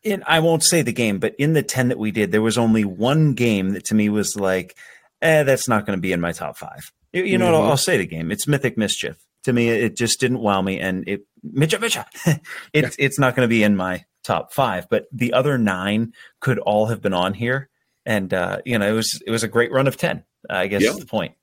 And 0.04 0.22
I 0.26 0.38
won't 0.40 0.62
say 0.62 0.82
the 0.82 0.92
game, 0.92 1.18
but 1.18 1.34
in 1.36 1.52
the 1.52 1.62
10 1.62 1.88
that 1.88 1.98
we 1.98 2.12
did, 2.12 2.30
there 2.30 2.42
was 2.42 2.56
only 2.58 2.84
one 2.84 3.34
game 3.34 3.70
that 3.70 3.84
to 3.86 3.94
me 3.94 4.08
was 4.08 4.36
like, 4.36 4.76
eh, 5.20 5.42
that's 5.42 5.68
not 5.68 5.84
going 5.84 5.96
to 5.96 6.00
be 6.00 6.12
in 6.12 6.20
my 6.20 6.32
top 6.32 6.56
five. 6.56 6.92
You, 7.12 7.24
you 7.24 7.38
know 7.38 7.46
what? 7.46 7.54
I'll. 7.54 7.70
I'll 7.70 7.76
say 7.76 7.96
the 7.98 8.06
game. 8.06 8.30
It's 8.30 8.46
Mythic 8.46 8.76
Mischief. 8.78 9.16
To 9.44 9.52
me, 9.52 9.68
it 9.68 9.96
just 9.96 10.20
didn't 10.20 10.40
wow 10.40 10.60
me. 10.62 10.78
And 10.80 11.08
it, 11.08 11.22
Mitcha, 11.42 11.78
Mitcha, 11.78 12.06
it's, 12.72 12.96
it's 12.98 13.18
not 13.18 13.34
going 13.34 13.46
to 13.46 13.50
be 13.50 13.62
in 13.62 13.76
my 13.76 14.04
top 14.22 14.52
five, 14.52 14.88
but 14.88 15.06
the 15.12 15.32
other 15.32 15.56
nine 15.58 16.12
could 16.40 16.58
all 16.58 16.86
have 16.86 17.00
been 17.00 17.14
on 17.14 17.32
here. 17.34 17.68
And, 18.04 18.32
uh, 18.34 18.58
you 18.64 18.78
know, 18.78 18.88
it 18.88 18.92
was, 18.92 19.20
it 19.26 19.30
was 19.30 19.42
a 19.44 19.48
great 19.48 19.72
run 19.72 19.86
of 19.88 19.96
10, 19.96 20.24
I 20.50 20.66
guess 20.68 20.82
Yeah. 20.82 20.90
is 20.90 20.98
the 20.98 21.06
point. 21.06 21.34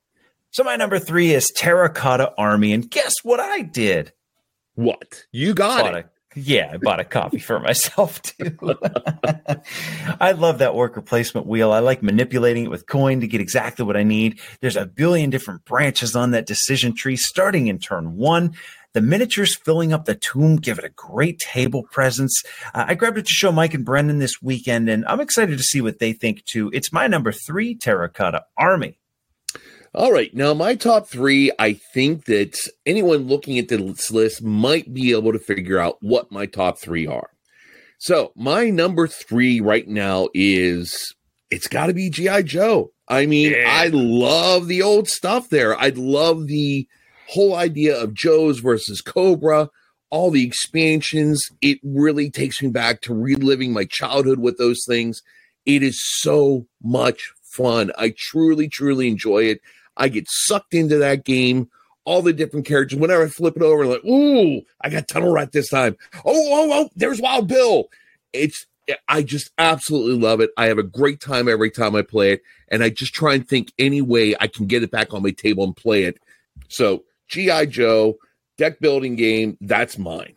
So 0.54 0.64
my 0.64 0.76
number 0.76 1.00
three 1.00 1.34
is 1.34 1.52
Terracotta 1.56 2.32
Army. 2.38 2.74
And 2.74 2.88
guess 2.90 3.16
what 3.24 3.40
I 3.40 3.64
did? 3.64 4.14
What? 4.76 5.26
You 5.32 5.56
got 5.56 5.82
bought 5.82 5.96
it. 5.98 6.06
a 6.06 6.40
yeah, 6.40 6.70
I 6.72 6.78
bought 6.78 7.00
a 7.00 7.04
copy 7.04 7.40
for 7.40 7.60
myself 7.60 8.22
too. 8.22 8.56
I 10.22 10.34
love 10.34 10.60
that 10.60 10.76
worker 10.76 11.02
placement 11.02 11.48
wheel. 11.48 11.72
I 11.72 11.80
like 11.80 12.04
manipulating 12.04 12.66
it 12.66 12.70
with 12.70 12.86
coin 12.86 13.22
to 13.22 13.28
get 13.28 13.42
exactly 13.42 13.84
what 13.84 13.98
I 13.98 14.04
need. 14.04 14.40
There's 14.62 14.76
a 14.76 14.86
billion 14.86 15.32
different 15.32 15.66
branches 15.66 16.16
on 16.16 16.32
that 16.32 16.46
decision 16.46 16.96
tree 16.96 17.16
starting 17.16 17.66
in 17.66 17.80
turn 17.80 18.16
one. 18.16 18.54
The 18.94 19.02
miniatures 19.02 19.56
filling 19.56 19.92
up 19.92 20.06
the 20.06 20.14
tomb 20.14 20.58
give 20.58 20.78
it 20.78 20.86
a 20.86 20.90
great 20.90 21.40
table 21.40 21.82
presence. 21.82 22.44
Uh, 22.76 22.86
I 22.90 22.94
grabbed 22.94 23.18
it 23.18 23.26
to 23.26 23.34
show 23.34 23.52
Mike 23.52 23.74
and 23.74 23.84
Brendan 23.84 24.20
this 24.20 24.40
weekend, 24.40 24.88
and 24.88 25.04
I'm 25.06 25.20
excited 25.20 25.58
to 25.58 25.64
see 25.64 25.82
what 25.82 25.98
they 25.98 26.14
think 26.14 26.46
too. 26.46 26.70
It's 26.76 26.94
my 26.94 27.08
number 27.08 27.32
three 27.32 27.74
Terracotta 27.74 28.46
Army. 28.56 29.00
All 29.96 30.12
right. 30.12 30.34
Now, 30.34 30.56
my 30.56 30.74
top 30.74 31.08
three, 31.08 31.52
I 31.60 31.74
think 31.74 32.26
that 32.26 32.58
anyone 32.86 33.28
looking 33.28 33.60
at 33.60 33.68
this 33.68 34.10
list 34.10 34.42
might 34.42 34.92
be 34.92 35.12
able 35.12 35.32
to 35.34 35.40
figure 35.40 35.78
out 35.78 35.98
what 36.02 36.32
my 36.32 36.48
top 36.48 36.80
three 36.80 37.06
are. 37.06 37.30
So, 38.00 38.32
my 38.36 38.72
number 38.72 39.08
three 39.08 39.62
right 39.62 39.88
now 39.88 40.30
is 40.34 41.14
it's 41.52 41.68
got 41.68 41.88
to 41.88 41.94
be 41.94 42.10
G.I. 42.10 42.42
Joe. 42.42 42.92
I 43.08 43.28
mean, 43.28 43.52
Yeah. 43.52 43.70
I 43.70 43.90
love 43.94 44.68
the 44.68 44.82
old 44.82 45.08
stuff 45.10 45.50
there. 45.50 45.78
I 45.78 45.90
love 45.90 46.48
the 46.48 46.88
whole 47.30 47.56
idea 47.56 47.96
of 47.96 48.16
Joe's 48.16 48.60
versus 48.60 49.00
Cobra, 49.00 49.70
all 50.10 50.32
the 50.32 50.46
expansions. 50.46 51.42
It 51.62 51.78
really 51.84 52.32
takes 52.32 52.64
me 52.64 52.70
back 52.70 53.02
to 53.02 53.14
reliving 53.14 53.74
my 53.74 53.86
childhood 53.86 54.40
with 54.40 54.58
those 54.58 54.84
things. 54.88 55.22
It 55.68 55.84
is 55.84 56.02
so 56.04 56.66
much 56.82 57.32
fun. 57.44 57.92
I 57.98 58.14
truly, 58.18 58.68
truly 58.68 59.08
enjoy 59.08 59.44
it. 59.44 59.62
I 59.98 60.10
get 60.10 60.26
sucked 60.30 60.74
into 60.74 60.98
that 60.98 61.26
game. 61.26 61.70
All 62.06 62.22
the 62.22 62.34
different 62.34 62.66
characters. 62.66 63.00
Whenever 63.00 63.24
I 63.24 63.30
flip 63.30 63.56
it 63.56 63.62
over, 63.62 63.86
like, 63.86 64.04
ooh, 64.04 64.62
I 64.82 64.90
got 64.90 65.08
Tunnel 65.08 65.32
Rat 65.32 65.54
this 65.54 65.70
time. 65.70 65.96
Oh, 66.18 66.22
oh, 66.26 66.70
oh, 66.74 66.90
there's 66.98 67.22
Wild 67.22 67.48
Bill. 67.48 67.86
It's 68.34 68.66
I 69.08 69.24
just 69.24 69.52
absolutely 69.58 70.22
love 70.22 70.42
it. 70.42 70.50
I 70.58 70.68
have 70.68 70.78
a 70.78 70.84
great 70.84 71.22
time 71.22 71.48
every 71.48 71.72
time 71.72 71.96
I 71.96 72.02
play 72.02 72.34
it, 72.34 72.42
and 72.70 72.84
I 72.84 72.90
just 72.90 73.14
try 73.14 73.34
and 73.36 73.48
think 73.48 73.72
any 73.80 74.02
way 74.02 74.36
I 74.40 74.48
can 74.48 74.68
get 74.68 74.84
it 74.84 74.92
back 74.92 75.14
on 75.14 75.24
my 75.24 75.32
table 75.32 75.64
and 75.64 75.76
play 75.76 76.04
it. 76.04 76.20
So, 76.68 77.04
G.I. 77.30 77.68
Joe, 77.68 78.18
deck 78.58 78.80
building 78.80 79.16
game, 79.16 79.58
that's 79.62 79.98
mine. 79.98 80.34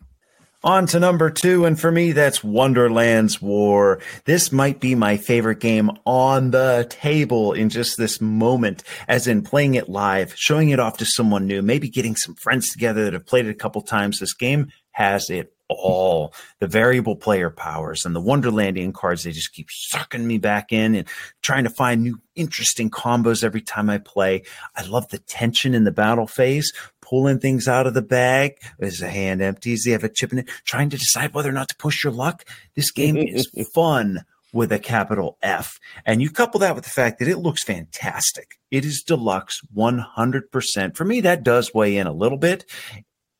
On 0.67 0.85
to 0.87 0.99
number 0.99 1.29
two, 1.29 1.63
and 1.63 1.79
for 1.79 1.89
me, 1.89 2.11
that's 2.11 2.43
Wonderland's 2.43 3.41
War. 3.41 4.01
This 4.25 4.51
might 4.51 4.81
be 4.81 4.95
my 4.95 5.15
favorite 5.15 5.61
game 5.61 5.89
on 6.05 6.51
the 6.51 6.85
table 6.89 7.53
in 7.53 7.69
just 7.69 7.95
this 7.95 8.19
moment, 8.19 8.83
as 9.07 9.27
in 9.27 9.43
playing 9.43 9.75
it 9.75 9.87
live, 9.87 10.33
showing 10.35 10.71
it 10.71 10.79
off 10.81 10.97
to 10.97 11.05
someone 11.05 11.47
new, 11.47 11.61
maybe 11.61 11.87
getting 11.87 12.17
some 12.17 12.35
friends 12.35 12.69
together 12.69 13.05
that 13.05 13.13
have 13.13 13.25
played 13.25 13.45
it 13.45 13.51
a 13.51 13.53
couple 13.53 13.81
times. 13.81 14.19
This 14.19 14.33
game 14.33 14.67
has 14.91 15.29
it 15.29 15.53
all 15.69 16.33
the 16.59 16.67
variable 16.67 17.15
player 17.15 17.49
powers 17.49 18.05
and 18.05 18.15
the 18.15 18.21
Wonderlandian 18.21 18.93
cards. 18.93 19.23
They 19.23 19.31
just 19.31 19.53
keep 19.53 19.67
sucking 19.69 20.25
me 20.25 20.37
back 20.37 20.73
in 20.73 20.95
and 20.95 21.07
trying 21.41 21.63
to 21.63 21.69
find 21.69 22.03
new 22.03 22.19
interesting 22.35 22.89
combos 22.89 23.43
every 23.43 23.61
time 23.61 23.89
I 23.89 23.99
play. 23.99 24.43
I 24.75 24.83
love 24.83 25.07
the 25.09 25.19
tension 25.19 25.73
in 25.73 25.83
the 25.83 25.91
battle 25.91 26.27
phase, 26.27 26.71
pulling 27.07 27.39
things 27.39 27.67
out 27.67 27.87
of 27.87 27.93
the 27.93 28.01
bag. 28.01 28.53
Is 28.79 29.01
a 29.01 29.09
hand 29.09 29.41
empty? 29.41 29.71
Does 29.71 29.85
he 29.85 29.91
have 29.91 30.03
a 30.03 30.09
chip 30.09 30.31
in 30.31 30.39
it? 30.39 30.49
Trying 30.65 30.89
to 30.89 30.97
decide 30.97 31.33
whether 31.33 31.49
or 31.49 31.53
not 31.53 31.69
to 31.69 31.75
push 31.77 32.03
your 32.03 32.13
luck. 32.13 32.45
This 32.75 32.91
game 32.91 33.17
is 33.17 33.47
fun 33.73 34.23
with 34.53 34.71
a 34.71 34.79
capital 34.79 35.37
F. 35.41 35.77
And 36.05 36.21
you 36.21 36.29
couple 36.29 36.59
that 36.61 36.73
with 36.73 36.85
the 36.85 36.89
fact 36.89 37.19
that 37.19 37.27
it 37.27 37.37
looks 37.37 37.63
fantastic. 37.63 38.55
It 38.71 38.85
is 38.85 39.03
deluxe 39.03 39.61
100%. 39.75 40.95
For 40.95 41.05
me, 41.05 41.21
that 41.21 41.43
does 41.43 41.73
weigh 41.73 41.97
in 41.97 42.07
a 42.07 42.13
little 42.13 42.37
bit 42.37 42.65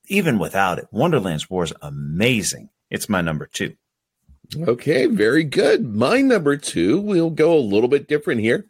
even 0.08 0.40
without 0.40 0.80
it, 0.80 0.88
Wonderland's 0.92 1.50
War 1.50 1.64
is 1.64 1.74
amazing. 1.82 2.70
It's 2.90 3.10
my 3.10 3.22
number 3.22 3.46
two. 3.46 3.76
Okay, 4.58 5.06
very 5.08 5.44
good. 5.44 5.94
My 5.94 6.22
number 6.22 6.56
two, 6.56 7.00
we'll 7.02 7.30
go 7.30 7.54
a 7.54 7.60
little 7.60 7.90
bit 7.90 8.08
different 8.08 8.42
here. 8.42 8.66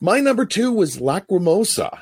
My 0.00 0.20
number 0.20 0.46
two 0.46 0.72
was 0.72 0.98
Lacrimosa. 0.98 2.00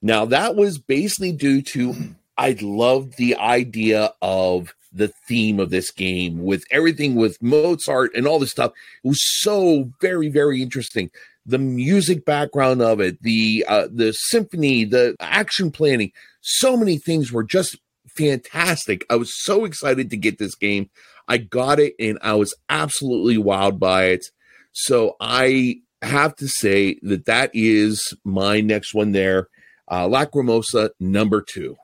Now, 0.00 0.24
that 0.26 0.54
was 0.56 0.78
basically 0.78 1.32
due 1.32 1.62
to 1.62 1.94
I 2.38 2.56
loved 2.60 3.16
the 3.16 3.36
idea 3.36 4.12
of 4.22 4.74
the 4.92 5.08
theme 5.08 5.60
of 5.60 5.70
this 5.70 5.90
game 5.90 6.44
with 6.44 6.64
everything 6.70 7.14
with 7.14 7.42
Mozart 7.42 8.12
and 8.14 8.26
all 8.26 8.38
this 8.38 8.50
stuff. 8.52 8.72
It 9.02 9.08
was 9.08 9.20
so 9.40 9.90
very, 10.00 10.28
very 10.28 10.62
interesting. 10.62 11.10
The 11.46 11.58
music 11.58 12.24
background 12.24 12.80
of 12.80 13.00
it, 13.00 13.20
the 13.22 13.64
uh, 13.66 13.88
the 13.90 14.12
symphony, 14.12 14.84
the 14.84 15.16
action 15.18 15.70
planning, 15.70 16.12
so 16.40 16.76
many 16.76 16.98
things 16.98 17.32
were 17.32 17.42
just 17.42 17.76
fantastic. 18.08 19.04
I 19.10 19.16
was 19.16 19.32
so 19.44 19.64
excited 19.64 20.10
to 20.10 20.16
get 20.16 20.38
this 20.38 20.54
game. 20.54 20.90
I 21.26 21.38
got 21.38 21.78
it 21.78 21.94
and 21.98 22.18
I 22.22 22.34
was 22.34 22.54
absolutely 22.68 23.36
wowed 23.36 23.78
by 23.78 24.04
it. 24.06 24.26
So 24.72 25.16
I 25.20 25.80
have 26.02 26.36
to 26.36 26.48
say 26.48 26.98
that 27.02 27.26
that 27.26 27.50
is 27.54 28.14
my 28.24 28.60
next 28.60 28.94
one 28.94 29.12
there. 29.12 29.48
Uh, 29.88 30.06
Lacrimosa 30.06 30.90
number 31.00 31.42
two. 31.42 31.76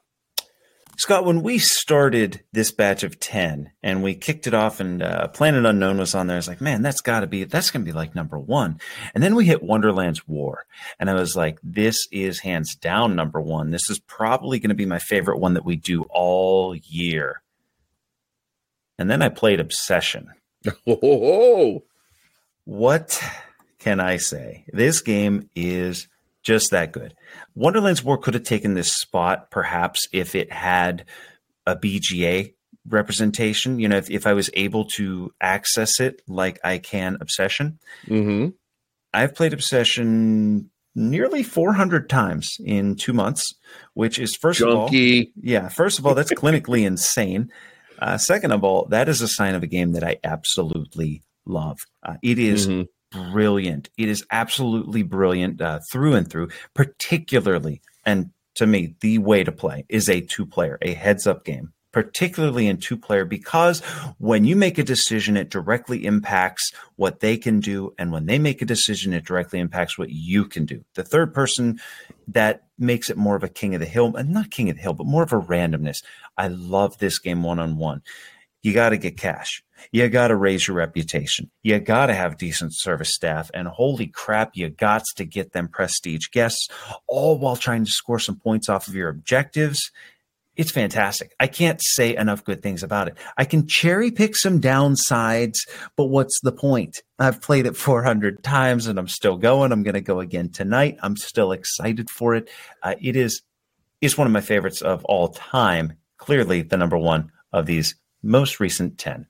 Scott, 0.97 1.25
when 1.25 1.43
we 1.43 1.59
started 1.59 2.43
this 2.53 2.71
batch 2.71 3.03
of 3.03 3.19
10 3.19 3.73
and 3.83 4.03
we 4.03 4.15
kicked 4.15 4.47
it 4.47 4.55
off 4.55 4.79
and 4.79 5.03
uh, 5.03 5.27
Planet 5.29 5.67
Unknown 5.67 5.99
was 5.99 6.15
on 6.15 6.29
there, 6.29 6.37
I 6.37 6.39
was 6.39 6.47
like, 6.47 6.61
man, 6.61 6.83
that's 6.83 7.01
got 7.01 7.21
to 7.21 7.27
be, 7.27 7.45
that's 7.45 7.73
going 7.73 7.85
to 7.85 7.91
be 7.91 7.97
like 7.97 8.15
number 8.15 8.39
one. 8.39 8.79
And 9.13 9.23
then 9.23 9.35
we 9.35 9.45
hit 9.45 9.63
Wonderland's 9.63 10.29
War. 10.29 10.67
And 11.01 11.11
I 11.11 11.15
was 11.15 11.35
like, 11.35 11.59
this 11.65 12.07
is 12.13 12.41
hands 12.41 12.77
down 12.77 13.17
number 13.17 13.41
one. 13.41 13.71
This 13.71 13.91
is 13.91 13.99
probably 13.99 14.61
going 14.61 14.69
to 14.69 14.77
be 14.77 14.87
my 14.87 15.01
favorite 15.01 15.41
one 15.41 15.55
that 15.55 15.65
we 15.65 15.75
do 15.75 16.05
all 16.11 16.77
year. 16.77 17.43
And 18.97 19.11
then 19.11 19.21
I 19.23 19.29
played 19.31 19.61
Obsession. 19.61 20.29
Oh, 20.87 21.83
what 22.65 23.23
can 23.79 24.01
I 24.01 24.17
say? 24.17 24.65
This 24.73 25.03
game 25.03 25.51
is 25.55 26.09
just 26.45 26.71
that 26.71 26.93
good. 26.93 27.15
Wonderland's 27.55 28.05
War 28.05 28.19
could 28.19 28.35
have 28.35 28.45
taken 28.45 28.75
this 28.75 28.93
spot 28.93 29.51
perhaps 29.51 30.07
if 30.13 30.35
it 30.35 30.53
had 30.53 31.07
a 31.67 31.75
BGA 31.75 32.55
representation. 32.87 33.81
You 33.81 33.89
know, 33.89 33.97
if, 33.97 34.11
if 34.11 34.27
I 34.27 34.35
was 34.35 34.51
able 34.55 34.85
to 34.97 35.33
access 35.41 35.99
it 36.01 36.23
like 36.29 36.61
I 36.63 36.79
can 36.79 37.17
Obsession. 37.21 37.79
Mm-hmm. 38.07 38.51
I've 39.13 39.35
played 39.35 39.53
Obsession 39.53 40.71
nearly 40.95 41.43
400 41.43 42.09
times 42.09 42.57
in 42.65 42.95
two 42.97 43.13
months, 43.13 43.55
which 43.95 44.19
is 44.19 44.37
first 44.37 44.61
Junkie. 44.61 45.21
of 45.21 45.27
all, 45.27 45.33
yeah, 45.43 45.69
first 45.69 45.99
of 45.99 46.07
all, 46.07 46.15
that's 46.15 46.33
clinically 46.33 46.87
insane. 46.87 47.51
Uh, 47.99 48.19
second 48.19 48.53
of 48.53 48.65
all, 48.65 48.87
that 48.87 49.09
is 49.09 49.23
a 49.23 49.29
sign 49.29 49.55
of 49.55 49.63
a 49.63 49.67
game 49.67 49.93
that 49.93 50.05
I 50.05 50.19
absolutely 50.23 51.23
love. 51.47 51.79
Uh, 52.03 52.17
it 52.23 52.39
is 52.39 52.69
Mhm 52.69 52.89
brilliant. 53.15 53.89
It 53.97 54.09
is 54.09 54.25
absolutely 54.31 55.03
brilliant 55.03 55.61
uh, 55.61 55.81
through 55.91 56.15
and 56.15 56.29
through, 56.29 56.49
particularly, 56.75 57.81
and 58.05 58.31
to 58.57 58.67
me, 58.67 58.95
the 59.01 59.19
way 59.19 59.45
to 59.45 59.53
play 59.53 59.85
is 59.89 60.09
a 60.09 60.21
two 60.21 60.47
player, 60.47 60.79
a 60.83 60.95
heads 60.95 61.27
up 61.27 61.45
game, 61.45 61.73
particularly 61.91 62.67
in 62.67 62.77
two 62.77 62.97
player, 62.97 63.25
because 63.25 63.81
when 64.19 64.45
you 64.45 64.57
make 64.57 64.79
a 64.79 64.85
decision, 64.85 65.37
it 65.37 65.51
directly 65.51 66.05
impacts 66.05 66.73
what 66.97 67.21
they 67.21 67.37
can 67.37 67.61
do. 67.61 67.95
And 67.99 68.13
when 68.13 68.27
they 68.27 68.39
make 68.39 68.63
a 68.63 68.67
decision, 68.67 69.13
it 69.13 69.25
directly 69.25 69.59
impacts 69.59 69.99
what 69.99 70.11
you 70.11 70.45
can 70.45 70.67
do. 70.67 70.85
The 70.95 71.05
third 71.05 71.35
person 71.35 71.81
that 72.29 72.63
makes 72.79 73.11
it 73.11 73.17
more 73.17 73.37
of 73.37 73.45
a 73.45 73.49
king 73.49 73.75
of 73.75 73.81
the 73.81 73.87
hill, 73.87 74.15
and 74.17 74.31
not 74.31 74.51
king 74.51 74.71
of 74.71 74.77
the 74.77 74.83
hill, 74.83 74.95
but 74.95 75.07
more 75.07 75.23
of 75.23 75.33
a 75.33 75.41
randomness. 75.41 76.03
I 76.37 76.49
love 76.49 76.99
this 76.99 77.19
game 77.19 77.43
one 77.43 77.59
on 77.59 77.77
one. 77.77 78.03
You 78.65 78.75
got 78.75 78.89
to 78.89 78.97
get 78.97 79.17
cash 79.17 79.63
you 79.93 80.09
got 80.09 80.29
to 80.29 80.37
raise 80.37 80.67
your 80.67 80.77
reputation. 80.77 81.51
You 81.63 81.79
got 81.79 82.07
to 82.07 82.15
have 82.15 82.39
decent 82.39 82.75
service 82.75 83.13
staff. 83.13 83.51
And 83.55 83.69
holy 83.69 84.07
crap, 84.07 84.53
you 84.55 84.71
got 84.71 85.05
to 85.17 85.25
get 85.25 85.53
them 85.53 85.69
prestige 85.69 86.29
guests, 86.33 86.69
all 87.07 87.39
while 87.39 87.57
trying 87.57 87.85
to 87.85 87.91
score 87.91 88.19
some 88.19 88.37
points 88.37 88.69
off 88.69 88.89
of 88.89 88.95
your 88.95 89.09
objectives. 89.09 89.91
It's 90.57 90.71
fantastic. 90.71 91.35
I 91.41 91.49
can't 91.49 91.81
say 91.83 92.15
enough 92.17 92.45
good 92.45 92.63
things 92.63 92.85
about 92.85 93.09
it. 93.09 93.19
I 93.37 93.45
can 93.45 93.67
cherry 93.67 94.13
pick 94.13 94.37
some 94.37 94.61
downsides, 94.61 95.59
but 95.97 96.05
what's 96.05 96.39
the 96.43 96.53
point? 96.53 97.03
I've 97.19 97.43
played 97.43 97.67
it 97.67 97.77
400 97.77 98.43
times 98.45 98.87
and 98.87 98.97
I'm 98.99 99.09
still 99.09 99.37
going. 99.37 99.73
I'm 99.73 99.83
going 99.83 99.95
to 99.95 100.01
go 100.01 100.21
again 100.21 100.51
tonight. 100.51 100.97
I'm 101.03 101.17
still 101.17 101.51
excited 101.51 102.09
for 102.09 102.37
it. 102.37 102.49
Uh, 102.83 102.95
it 103.01 103.17
is 103.17 103.43
it's 104.01 104.19
one 104.19 104.27
of 104.27 104.33
my 104.33 104.43
favorites 104.43 104.83
of 104.83 105.05
all 105.07 105.29
time. 105.29 105.95
Clearly 106.19 106.63
the 106.63 106.77
number 106.77 106.99
one 106.99 107.33
of 107.53 107.67
these 107.67 107.97
most 108.25 108.61
recent 108.61 108.99
10. 108.99 109.27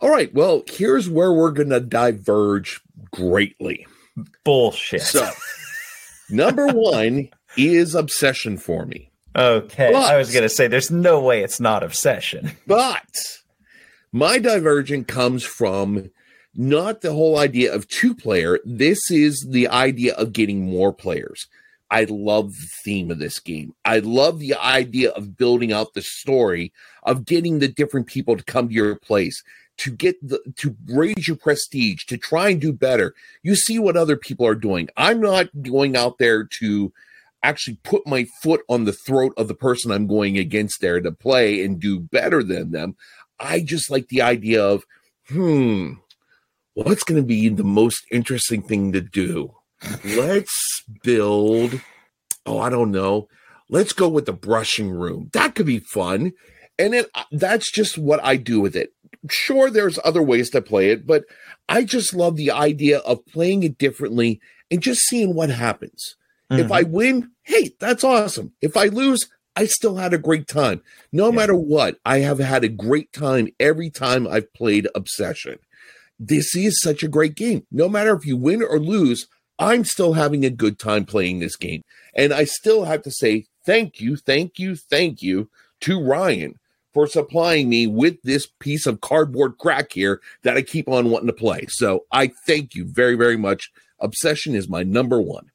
All 0.00 0.10
right. 0.10 0.32
Well, 0.34 0.62
here's 0.68 1.08
where 1.08 1.32
we're 1.32 1.52
going 1.52 1.70
to 1.70 1.80
diverge 1.80 2.80
greatly. 3.10 3.86
Bullshit. 4.44 5.02
So, 5.02 5.28
number 6.30 6.66
one 6.72 7.28
is 7.56 7.94
obsession 7.94 8.58
for 8.58 8.86
me. 8.86 9.10
Okay. 9.36 9.90
But, 9.92 10.04
I 10.04 10.16
was 10.16 10.32
going 10.32 10.42
to 10.42 10.48
say, 10.48 10.68
there's 10.68 10.90
no 10.90 11.20
way 11.20 11.42
it's 11.42 11.60
not 11.60 11.82
obsession. 11.82 12.52
But 12.66 13.06
my 14.12 14.38
divergent 14.38 15.08
comes 15.08 15.42
from 15.42 16.10
not 16.54 17.00
the 17.00 17.12
whole 17.12 17.38
idea 17.38 17.74
of 17.74 17.88
two 17.88 18.14
player. 18.14 18.60
This 18.64 19.10
is 19.10 19.46
the 19.48 19.68
idea 19.68 20.14
of 20.14 20.32
getting 20.32 20.70
more 20.70 20.92
players. 20.92 21.48
I 21.90 22.04
love 22.08 22.52
the 22.52 22.68
theme 22.84 23.10
of 23.10 23.18
this 23.18 23.38
game. 23.38 23.74
I 23.84 23.98
love 23.98 24.38
the 24.38 24.54
idea 24.54 25.10
of 25.10 25.36
building 25.36 25.72
out 25.72 25.94
the 25.94 26.02
story, 26.02 26.72
of 27.02 27.24
getting 27.24 27.58
the 27.58 27.68
different 27.68 28.06
people 28.06 28.36
to 28.36 28.42
come 28.44 28.68
to 28.68 28.74
your 28.74 28.96
place 28.96 29.42
to 29.76 29.90
get 29.90 30.16
the 30.26 30.40
to 30.56 30.76
raise 30.86 31.26
your 31.26 31.36
prestige 31.36 32.04
to 32.04 32.16
try 32.16 32.50
and 32.50 32.60
do 32.60 32.72
better. 32.72 33.14
You 33.42 33.54
see 33.54 33.78
what 33.78 33.96
other 33.96 34.16
people 34.16 34.46
are 34.46 34.54
doing. 34.54 34.88
I'm 34.96 35.20
not 35.20 35.48
going 35.62 35.96
out 35.96 36.18
there 36.18 36.44
to 36.60 36.92
actually 37.42 37.78
put 37.82 38.06
my 38.06 38.24
foot 38.42 38.62
on 38.68 38.84
the 38.84 38.92
throat 38.92 39.34
of 39.36 39.48
the 39.48 39.54
person 39.54 39.90
i'm 39.90 40.06
going 40.06 40.38
against 40.38 40.80
there 40.80 40.98
to 40.98 41.12
play 41.12 41.62
and 41.62 41.78
do 41.78 42.00
better 42.00 42.42
than 42.42 42.70
them. 42.70 42.96
I 43.38 43.60
just 43.60 43.90
like 43.90 44.08
the 44.08 44.22
idea 44.22 44.64
of 44.64 44.84
hmm 45.28 45.94
what's 46.74 47.04
going 47.04 47.20
to 47.20 47.26
be 47.26 47.48
the 47.48 47.64
most 47.64 48.04
interesting 48.10 48.62
thing 48.62 48.92
to 48.92 49.00
do 49.00 49.54
let's 50.04 50.84
build 51.02 51.80
oh 52.46 52.58
i 52.58 52.68
don't 52.70 52.90
know 52.90 53.28
let's 53.68 53.92
go 53.92 54.08
with 54.08 54.26
the 54.26 54.32
brushing 54.32 54.90
room 54.90 55.30
that 55.32 55.54
could 55.54 55.66
be 55.66 55.78
fun 55.78 56.32
and 56.78 56.92
then 56.92 57.04
uh, 57.14 57.24
that's 57.32 57.70
just 57.70 57.98
what 57.98 58.22
I 58.24 58.36
do 58.36 58.60
with 58.60 58.76
it. 58.76 58.92
Sure, 59.30 59.70
there's 59.70 59.98
other 60.04 60.22
ways 60.22 60.50
to 60.50 60.60
play 60.60 60.90
it, 60.90 61.06
but 61.06 61.24
I 61.68 61.84
just 61.84 62.14
love 62.14 62.36
the 62.36 62.50
idea 62.50 62.98
of 62.98 63.24
playing 63.26 63.62
it 63.62 63.78
differently 63.78 64.40
and 64.70 64.82
just 64.82 65.00
seeing 65.02 65.34
what 65.34 65.50
happens. 65.50 66.16
Mm-hmm. 66.50 66.62
If 66.62 66.72
I 66.72 66.82
win, 66.82 67.30
hey, 67.42 67.70
that's 67.78 68.04
awesome. 68.04 68.52
If 68.60 68.76
I 68.76 68.86
lose, 68.86 69.28
I 69.56 69.66
still 69.66 69.96
had 69.96 70.12
a 70.12 70.18
great 70.18 70.46
time. 70.46 70.82
No 71.12 71.30
yeah. 71.30 71.36
matter 71.36 71.54
what, 71.54 71.96
I 72.04 72.18
have 72.18 72.38
had 72.38 72.64
a 72.64 72.68
great 72.68 73.12
time 73.12 73.48
every 73.58 73.88
time 73.88 74.26
I've 74.26 74.52
played 74.52 74.88
Obsession. 74.94 75.58
This 76.18 76.54
is 76.54 76.80
such 76.80 77.02
a 77.02 77.08
great 77.08 77.34
game. 77.34 77.66
No 77.70 77.88
matter 77.88 78.14
if 78.14 78.26
you 78.26 78.36
win 78.36 78.62
or 78.62 78.78
lose, 78.78 79.26
I'm 79.58 79.84
still 79.84 80.14
having 80.14 80.44
a 80.44 80.50
good 80.50 80.78
time 80.78 81.04
playing 81.04 81.38
this 81.38 81.56
game. 81.56 81.82
And 82.14 82.32
I 82.32 82.44
still 82.44 82.84
have 82.84 83.02
to 83.02 83.10
say 83.10 83.46
thank 83.64 84.00
you, 84.00 84.16
thank 84.16 84.58
you, 84.58 84.76
thank 84.76 85.22
you 85.22 85.48
to 85.82 86.02
Ryan 86.02 86.58
for 86.92 87.06
supplying 87.06 87.68
me 87.68 87.86
with 87.86 88.22
this 88.22 88.46
piece 88.60 88.86
of 88.86 89.00
cardboard 89.00 89.58
crack 89.58 89.92
here 89.92 90.20
that 90.42 90.56
I 90.56 90.62
keep 90.62 90.88
on 90.88 91.10
wanting 91.10 91.26
to 91.26 91.32
play. 91.32 91.66
So 91.68 92.04
I 92.12 92.28
thank 92.46 92.74
you 92.74 92.84
very, 92.84 93.16
very 93.16 93.36
much. 93.36 93.70
Obsession 94.00 94.54
is 94.54 94.68
my 94.68 94.82
number 94.82 95.20
one. 95.20 95.50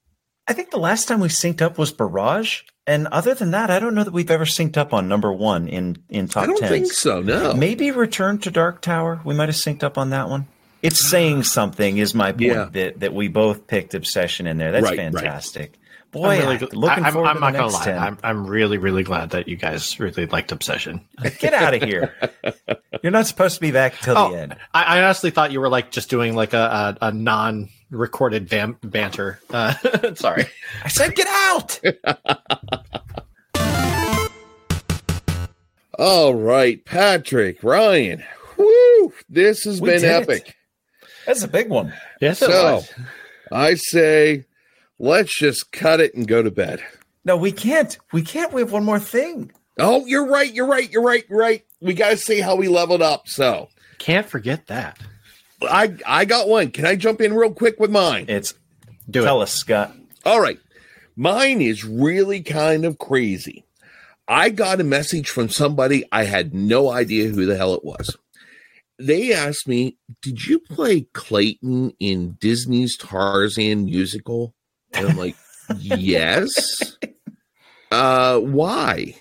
I 0.48 0.54
think 0.54 0.72
the 0.72 0.80
last 0.80 1.08
time 1.08 1.20
we 1.20 1.28
synced 1.28 1.62
up 1.62 1.78
was 1.78 1.92
Barrage, 1.92 2.64
and 2.88 3.06
other 3.10 3.36
than 3.36 3.52
that, 3.52 3.70
I 3.70 3.78
don't 3.78 3.94
know 3.94 4.04
that 4.04 4.14
we've 4.14 4.32
ever 4.32 4.46
synced 4.46 4.78
up 4.78 4.96
on 4.96 5.08
number 5.08 5.32
one 5.32 5.68
in 5.68 6.04
in 6.10 6.28
top 6.28 6.46
ten. 6.46 6.50
I 6.50 6.54
don't 6.54 6.64
10s. 6.64 6.70
think 6.70 6.92
so. 6.92 7.22
No. 7.22 7.54
Maybe 7.54 7.92
Return 7.92 8.40
to 8.40 8.50
Dark 8.50 8.82
Tower. 8.82 9.22
We 9.24 9.36
might 9.36 9.50
have 9.50 9.56
synced 9.56 9.84
up 9.84 10.00
on 10.00 10.10
that 10.10 10.28
one. 10.28 10.48
It's 10.82 11.10
saying 11.10 11.44
something 11.44 11.98
is 11.98 12.16
my 12.16 12.32
point 12.32 12.42
Yeah. 12.44 12.70
that, 12.72 13.00
that 13.02 13.14
we 13.14 13.28
both 13.28 13.68
picked 13.68 13.94
Obsession 13.94 14.48
in 14.48 14.58
there. 14.58 14.72
That's 14.72 14.84
Right, 14.86 14.98
right. 14.98 15.12
fantastic. 15.14 15.74
Boy, 16.12 16.30
I'm 16.30 16.40
really 16.40 16.56
I- 16.56 16.60
looking 16.76 17.04
I, 17.04 17.08
am 17.08 17.14
forward 17.14 17.28
I'm 17.30 17.36
to 17.36 17.40
not 17.42 17.52
the 17.52 17.58
gonna 17.60 17.72
next 17.72 17.86
lie. 17.86 17.86
10. 17.86 17.98
I'm, 18.00 18.18
I'm 18.24 18.48
really, 18.48 18.78
really 18.80 19.04
glad 19.04 19.32
that 19.32 19.48
you 19.48 19.58
guys 19.58 20.00
really 20.00 20.26
liked 20.26 20.52
Obsession. 20.52 21.02
Get 21.40 21.54
out 21.54 21.74
of 21.76 21.84
here. 21.84 22.14
You're 23.04 23.12
not 23.12 23.28
supposed 23.28 23.56
to 23.56 23.62
be 23.62 23.72
back 23.72 23.96
till 24.00 24.18
Oh, 24.18 24.32
the 24.32 24.40
end. 24.40 24.56
I, 24.74 25.00
I 25.00 25.04
honestly 25.04 25.30
thought 25.32 25.52
you 25.52 25.60
were 25.60 25.70
like 25.70 25.92
just 25.92 26.10
doing 26.10 26.36
like 26.36 26.54
a, 26.54 26.98
a, 27.02 27.08
a 27.08 27.12
non-recorded 27.12 28.50
bam- 28.50 28.78
banter. 28.84 29.40
Uh, 29.52 29.74
sorry. 30.16 30.46
I 30.84 30.88
said 30.88 31.14
get 31.16 31.28
out. 31.28 31.80
All 35.98 36.34
right, 36.34 36.84
Patrick, 36.86 37.62
Ryan. 37.62 38.24
Woo! 38.58 39.14
This 39.30 39.66
has 39.66 39.82
We 39.82 39.90
been 39.90 40.06
epic. 40.06 40.48
it. 40.50 40.56
Epic. 41.30 41.42
That's 41.42 41.44
a 41.44 41.48
big 41.48 41.70
one. 41.70 41.94
Yes, 42.22 42.42
it 42.42 42.46
So 42.50 42.76
was. 42.76 42.94
I 43.52 43.76
say 43.76 44.46
let's 45.00 45.38
just 45.38 45.72
cut 45.72 46.00
it 46.02 46.14
and 46.16 46.28
go 46.28 46.42
to 46.44 46.52
bed. 46.52 46.82
No, 47.26 47.38
we 47.38 47.52
can't. 47.52 47.98
We 48.12 48.22
can't. 48.22 48.54
We 48.54 48.62
have 48.62 48.72
one 48.72 48.84
more 48.86 49.00
thing. 49.00 49.52
Oh, 49.78 50.06
you're 50.06 50.26
right, 50.28 50.52
you're 50.54 50.68
right, 50.68 50.92
you're 50.92 51.04
right, 51.04 51.24
you're 51.30 51.40
right. 51.40 51.64
We 51.82 51.94
gotta 51.94 52.18
see 52.18 52.42
how 52.42 52.56
we 52.56 52.68
leveled 52.68 53.02
up. 53.02 53.28
So 53.28 53.70
Can't 53.98 54.28
forget 54.28 54.68
that. 54.68 54.98
I 55.62 55.96
I 56.06 56.26
got 56.26 56.48
one. 56.48 56.72
Can 56.72 56.86
I 56.86 56.96
jump 56.96 57.22
in 57.22 57.34
real 57.34 57.54
quick 57.54 57.80
with 57.80 57.92
mine? 57.92 58.26
It's 58.28 58.54
Do 59.10 59.24
tell 59.24 59.40
it. 59.40 59.44
us, 59.44 59.54
Scott. 59.54 59.96
All 60.26 60.42
right. 60.42 60.60
Mine 61.16 61.62
is 61.62 61.84
really 61.84 62.42
kind 62.42 62.86
of 62.86 62.98
crazy. 62.98 63.66
I 64.28 64.50
got 64.52 64.80
a 64.80 64.84
message 64.86 65.30
from 65.30 65.50
somebody 65.50 66.06
I 66.12 66.24
had 66.26 66.54
no 66.54 66.90
idea 66.92 67.30
who 67.30 67.46
the 67.46 67.58
hell 67.58 67.74
it 67.74 67.84
was. 67.84 68.16
They 69.00 69.34
asked 69.34 69.68
me, 69.68 69.98
Did 70.22 70.46
you 70.46 70.60
play 70.60 71.08
Clayton 71.14 71.94
in 72.00 72.38
Disney's 72.40 72.98
Tarzan 72.98 73.86
musical? 73.86 74.54
And 74.94 75.08
I'm 75.10 75.18
like, 75.18 75.36
Yes. 75.78 76.54
Uh, 77.92 78.40
why? 78.40 79.16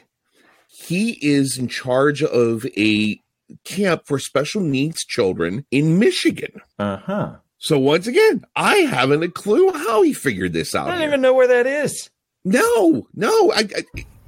He 0.68 1.12
is 1.26 1.56
in 1.56 1.68
charge 1.68 2.22
of 2.22 2.66
a 2.76 3.18
camp 3.64 4.02
for 4.04 4.18
special 4.18 4.60
needs 4.60 5.06
children 5.06 5.64
in 5.70 5.98
Michigan. 5.98 6.60
Uh 6.78 6.98
huh. 6.98 7.36
So 7.56 7.78
once 7.78 8.06
again, 8.06 8.44
I 8.56 8.76
haven't 8.76 9.22
a 9.22 9.28
clue 9.30 9.72
how 9.72 10.02
he 10.02 10.12
figured 10.12 10.52
this 10.52 10.74
out. 10.74 10.88
I 10.88 10.90
don't 10.90 10.98
here. 10.98 11.08
even 11.08 11.22
know 11.22 11.32
where 11.32 11.48
that 11.48 11.66
is. 11.66 12.10
No, 12.44 13.08
no, 13.14 13.52
I, 13.52 13.60
I, 13.74 13.84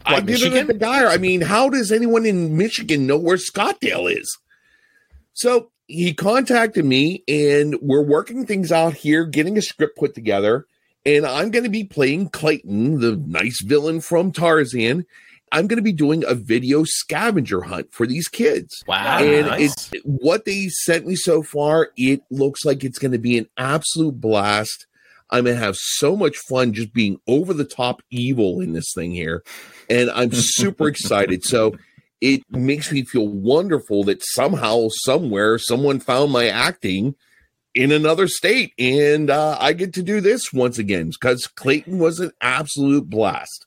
I 0.06 0.12
What, 0.14 0.26
did 0.26 0.36
it 0.36 0.44
Michigan? 0.44 0.58
at 0.58 0.66
the 0.68 0.74
Dyer. 0.74 1.08
I 1.08 1.18
mean, 1.18 1.42
how 1.42 1.68
does 1.68 1.92
anyone 1.92 2.24
in 2.24 2.56
Michigan 2.56 3.06
know 3.06 3.18
where 3.18 3.36
Scottsdale 3.36 4.10
is? 4.10 4.38
So 5.40 5.70
he 5.86 6.12
contacted 6.12 6.84
me, 6.84 7.24
and 7.26 7.74
we're 7.80 8.04
working 8.04 8.44
things 8.44 8.70
out 8.70 8.92
here, 8.92 9.24
getting 9.24 9.56
a 9.56 9.62
script 9.62 9.96
put 9.96 10.14
together. 10.14 10.66
And 11.06 11.24
I'm 11.24 11.50
going 11.50 11.64
to 11.64 11.70
be 11.70 11.82
playing 11.82 12.28
Clayton, 12.28 13.00
the 13.00 13.16
nice 13.16 13.62
villain 13.62 14.02
from 14.02 14.32
Tarzan. 14.32 15.06
I'm 15.50 15.66
going 15.66 15.78
to 15.78 15.82
be 15.82 15.94
doing 15.94 16.24
a 16.26 16.34
video 16.34 16.84
scavenger 16.84 17.62
hunt 17.62 17.90
for 17.90 18.06
these 18.06 18.28
kids. 18.28 18.84
Wow. 18.86 19.18
and 19.20 19.46
nice. 19.46 19.90
it's 19.90 20.04
what 20.04 20.44
they 20.44 20.68
sent 20.68 21.06
me 21.06 21.16
so 21.16 21.42
far. 21.42 21.88
It 21.96 22.20
looks 22.30 22.66
like 22.66 22.84
it's 22.84 22.98
going 22.98 23.12
to 23.12 23.18
be 23.18 23.38
an 23.38 23.48
absolute 23.56 24.20
blast. 24.20 24.86
I'm 25.30 25.44
going 25.44 25.56
to 25.56 25.64
have 25.64 25.76
so 25.76 26.16
much 26.16 26.36
fun 26.36 26.74
just 26.74 26.92
being 26.92 27.18
over 27.26 27.54
the 27.54 27.64
top 27.64 28.02
evil 28.10 28.60
in 28.60 28.74
this 28.74 28.92
thing 28.94 29.12
here. 29.12 29.42
And 29.88 30.10
I'm 30.10 30.32
super 30.32 30.86
excited. 30.90 31.44
So 31.44 31.76
it 32.20 32.42
makes 32.50 32.92
me 32.92 33.04
feel 33.04 33.26
wonderful 33.26 34.04
that 34.04 34.22
somehow, 34.22 34.88
somewhere, 34.90 35.58
someone 35.58 36.00
found 36.00 36.32
my 36.32 36.48
acting 36.48 37.14
in 37.74 37.92
another 37.92 38.28
state. 38.28 38.72
And 38.78 39.30
uh, 39.30 39.56
I 39.60 39.72
get 39.72 39.94
to 39.94 40.02
do 40.02 40.20
this 40.20 40.52
once 40.52 40.78
again 40.78 41.10
because 41.10 41.46
Clayton 41.46 41.98
was 41.98 42.20
an 42.20 42.32
absolute 42.40 43.08
blast. 43.08 43.66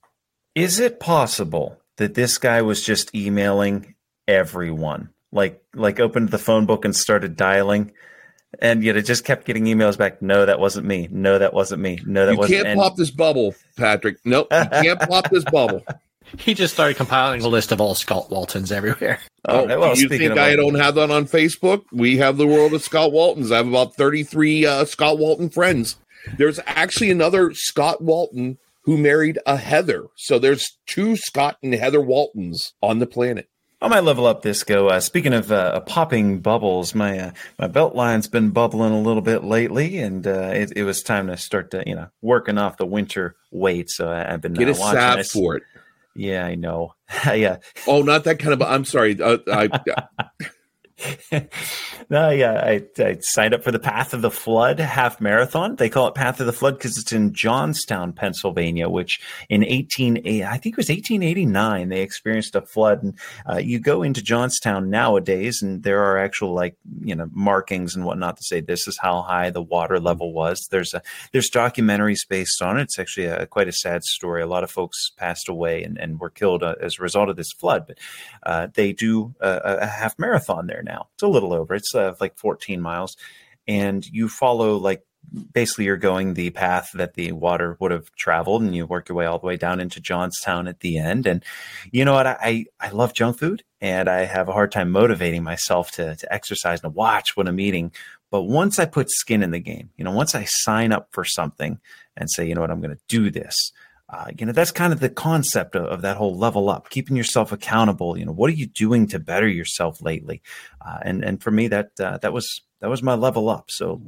Is 0.55 0.79
it 0.79 0.99
possible 0.99 1.79
that 1.97 2.13
this 2.13 2.37
guy 2.37 2.61
was 2.61 2.83
just 2.83 3.13
emailing 3.15 3.95
everyone? 4.27 5.09
Like, 5.31 5.63
like 5.73 5.99
opened 5.99 6.29
the 6.29 6.37
phone 6.37 6.67
book 6.67 6.85
and 6.85 6.95
started 6.95 7.35
dialing, 7.35 7.91
and 8.61 8.83
yet 8.83 8.97
it 8.97 9.07
just 9.07 9.25
kept 9.25 9.45
getting 9.45 9.65
emails 9.65 9.97
back. 9.97 10.21
No, 10.21 10.45
that 10.45 10.59
wasn't 10.59 10.85
me. 10.85 11.07
No, 11.09 11.39
that 11.39 11.55
wasn't 11.55 11.81
me. 11.81 11.97
No, 12.05 12.27
that 12.27 12.33
you 12.33 12.37
wasn't. 12.37 12.51
You 12.51 12.63
can't 12.63 12.67
and- 12.67 12.79
pop 12.79 12.95
this 12.97 13.09
bubble, 13.09 13.55
Patrick. 13.75 14.17
Nope, 14.25 14.45
you 14.51 14.69
can't 14.69 14.99
pop 15.09 15.31
this 15.31 15.43
bubble. 15.45 15.83
He 16.37 16.53
just 16.53 16.73
started 16.73 16.97
compiling 16.97 17.41
a 17.41 17.47
list 17.47 17.71
of 17.71 17.79
all 17.79 17.95
Scott 17.95 18.29
Waltons 18.29 18.71
everywhere. 18.71 19.19
All 19.45 19.67
right, 19.67 19.77
well, 19.77 19.97
you 19.97 20.07
think 20.07 20.37
I 20.37 20.55
don't 20.55 20.75
have 20.75 20.95
that 20.95 21.11
on 21.11 21.25
Facebook? 21.25 21.83
We 21.91 22.17
have 22.17 22.37
the 22.37 22.47
world 22.47 22.73
of 22.73 22.81
Scott 22.81 23.11
Waltons. 23.11 23.51
I 23.51 23.57
have 23.57 23.67
about 23.67 23.95
33 23.95 24.65
uh, 24.65 24.85
Scott 24.85 25.19
Walton 25.19 25.49
friends. 25.49 25.97
There's 26.37 26.59
actually 26.65 27.11
another 27.11 27.53
Scott 27.53 28.01
Walton 28.01 28.57
who 28.83 28.97
married 28.97 29.39
a 29.45 29.57
Heather. 29.57 30.05
So 30.15 30.39
there's 30.39 30.77
two 30.87 31.17
Scott 31.17 31.57
and 31.61 31.73
Heather 31.73 32.01
Waltons 32.01 32.73
on 32.81 32.99
the 32.99 33.05
planet. 33.05 33.49
I 33.83 33.89
might 33.89 34.05
level 34.05 34.25
up 34.25 34.43
this 34.43 34.63
go. 34.63 34.87
Uh, 34.87 35.01
speaking 35.01 35.33
of 35.33 35.51
uh, 35.51 35.81
popping 35.81 36.39
bubbles, 36.39 36.95
my 36.95 37.19
uh, 37.19 37.31
my 37.59 37.67
belt 37.67 37.95
line's 37.95 38.29
been 38.29 38.51
bubbling 38.51 38.93
a 38.93 39.01
little 39.01 39.21
bit 39.21 39.43
lately, 39.43 39.97
and 39.97 40.25
uh, 40.25 40.51
it, 40.53 40.71
it 40.77 40.83
was 40.85 41.03
time 41.03 41.27
to 41.27 41.35
start 41.35 41.71
to 41.71 41.83
you 41.85 41.93
know 41.93 42.07
working 42.21 42.57
off 42.57 42.77
the 42.77 42.85
winter 42.85 43.35
weight. 43.51 43.89
So 43.89 44.09
I, 44.09 44.33
I've 44.33 44.39
been 44.39 44.53
Get 44.53 44.69
uh, 44.69 44.71
a 44.71 44.79
watching 44.79 44.99
salve 44.99 45.17
this. 45.17 45.31
for 45.33 45.57
it. 45.57 45.63
Yeah, 46.15 46.45
I 46.45 46.55
know. 46.55 46.93
yeah, 47.25 47.57
Oh, 47.87 48.01
not 48.01 48.23
that 48.25 48.39
kind 48.39 48.53
of. 48.53 48.61
I'm 48.61 48.85
sorry. 48.85 49.19
Uh, 49.19 49.37
I, 49.47 49.69
no, 52.09 52.29
yeah, 52.29 52.61
I, 52.63 52.83
I 52.99 53.17
signed 53.19 53.53
up 53.53 53.63
for 53.63 53.71
the 53.71 53.79
Path 53.79 54.13
of 54.13 54.21
the 54.21 54.31
Flood 54.31 54.79
half 54.79 55.19
marathon. 55.19 55.75
They 55.75 55.89
call 55.89 56.07
it 56.07 56.15
Path 56.15 56.39
of 56.39 56.45
the 56.45 56.53
Flood 56.53 56.77
because 56.77 56.97
it's 56.97 57.11
in 57.11 57.33
Johnstown, 57.33 58.13
Pennsylvania, 58.13 58.89
which 58.89 59.19
in 59.49 59.63
18, 59.63 60.17
I 60.43 60.57
think 60.57 60.73
it 60.73 60.77
was 60.77 60.89
1889, 60.89 61.89
they 61.89 62.01
experienced 62.01 62.55
a 62.55 62.61
flood. 62.61 63.03
And 63.03 63.19
uh, 63.49 63.57
you 63.57 63.79
go 63.79 64.03
into 64.03 64.21
Johnstown 64.21 64.89
nowadays, 64.89 65.61
and 65.61 65.83
there 65.83 66.03
are 66.03 66.17
actual 66.19 66.53
like 66.53 66.75
you 67.01 67.15
know 67.15 67.27
markings 67.31 67.95
and 67.95 68.05
whatnot 68.05 68.37
to 68.37 68.43
say 68.43 68.61
this 68.61 68.87
is 68.87 68.97
how 68.97 69.23
high 69.23 69.49
the 69.49 69.61
water 69.61 69.99
level 69.99 70.31
was. 70.31 70.67
There's 70.69 70.93
a 70.93 71.01
there's 71.31 71.49
documentaries 71.49 72.27
based 72.27 72.61
on 72.61 72.79
it. 72.79 72.83
It's 72.83 72.99
actually 72.99 73.25
a, 73.25 73.47
quite 73.47 73.67
a 73.67 73.73
sad 73.73 74.03
story. 74.03 74.41
A 74.41 74.47
lot 74.47 74.63
of 74.63 74.71
folks 74.71 75.11
passed 75.17 75.49
away 75.49 75.83
and, 75.83 75.97
and 75.97 76.19
were 76.19 76.29
killed 76.29 76.61
uh, 76.61 76.75
as 76.79 76.99
a 76.99 77.01
result 77.01 77.29
of 77.29 77.35
this 77.35 77.51
flood, 77.51 77.85
but 77.87 77.97
uh, 78.43 78.67
they 78.75 78.93
do 78.93 79.33
a, 79.39 79.79
a 79.81 79.85
half 79.87 80.17
marathon 80.19 80.67
there 80.67 80.82
now. 80.83 81.07
It's 81.15 81.23
a 81.23 81.27
little 81.27 81.53
over. 81.53 81.75
It's 81.75 81.93
uh, 81.95 82.13
like 82.19 82.37
14 82.37 82.81
miles, 82.81 83.15
and 83.67 84.05
you 84.05 84.29
follow 84.29 84.77
like 84.77 85.03
basically 85.53 85.85
you're 85.85 85.97
going 85.97 86.33
the 86.33 86.49
path 86.49 86.91
that 86.93 87.13
the 87.13 87.31
water 87.31 87.77
would 87.79 87.91
have 87.91 88.11
traveled, 88.15 88.61
and 88.61 88.75
you 88.75 88.85
work 88.85 89.09
your 89.09 89.15
way 89.15 89.25
all 89.25 89.39
the 89.39 89.47
way 89.47 89.57
down 89.57 89.79
into 89.79 89.99
Johnstown 89.99 90.67
at 90.67 90.81
the 90.81 90.97
end. 90.97 91.25
And 91.25 91.43
you 91.91 92.05
know 92.05 92.13
what? 92.13 92.27
I 92.27 92.65
I 92.79 92.89
love 92.89 93.13
junk 93.13 93.39
food, 93.39 93.63
and 93.81 94.09
I 94.09 94.25
have 94.25 94.49
a 94.49 94.53
hard 94.53 94.71
time 94.71 94.91
motivating 94.91 95.43
myself 95.43 95.91
to 95.91 96.15
to 96.15 96.33
exercise 96.33 96.83
and 96.83 96.93
to 96.93 96.97
watch 96.97 97.35
when 97.35 97.47
I'm 97.47 97.59
eating. 97.59 97.91
But 98.31 98.43
once 98.43 98.79
I 98.79 98.85
put 98.85 99.11
skin 99.11 99.43
in 99.43 99.51
the 99.51 99.59
game, 99.59 99.91
you 99.95 100.03
know, 100.03 100.11
once 100.11 100.33
I 100.33 100.45
sign 100.45 100.91
up 100.91 101.09
for 101.11 101.23
something 101.23 101.79
and 102.17 102.31
say, 102.31 102.47
you 102.47 102.55
know 102.55 102.61
what, 102.61 102.71
I'm 102.71 102.81
going 102.81 102.95
to 102.95 103.01
do 103.07 103.29
this. 103.29 103.71
Uh, 104.13 104.27
you 104.37 104.45
know, 104.45 104.51
that's 104.51 104.71
kind 104.71 104.93
of 104.93 104.99
the 104.99 105.09
concept 105.09 105.75
of, 105.75 105.85
of 105.85 106.01
that 106.03 106.17
whole 106.17 106.37
level 106.37 106.69
up, 106.69 106.89
keeping 106.91 107.15
yourself 107.17 107.51
accountable. 107.51 108.15
You 108.15 108.25
know, 108.25 108.31
what 108.31 108.47
are 108.51 108.53
you 108.53 108.67
doing 108.67 109.07
to 109.07 109.17
better 109.17 109.47
yourself 109.47 110.01
lately? 110.03 110.43
Uh, 110.85 110.99
and 111.01 111.23
and 111.23 111.41
for 111.41 111.49
me, 111.49 111.67
that 111.69 111.91
uh, 111.99 112.17
that 112.19 112.31
was 112.31 112.61
that 112.79 112.89
was 112.89 113.01
my 113.01 113.15
level 113.15 113.49
up. 113.49 113.65
So 113.71 114.01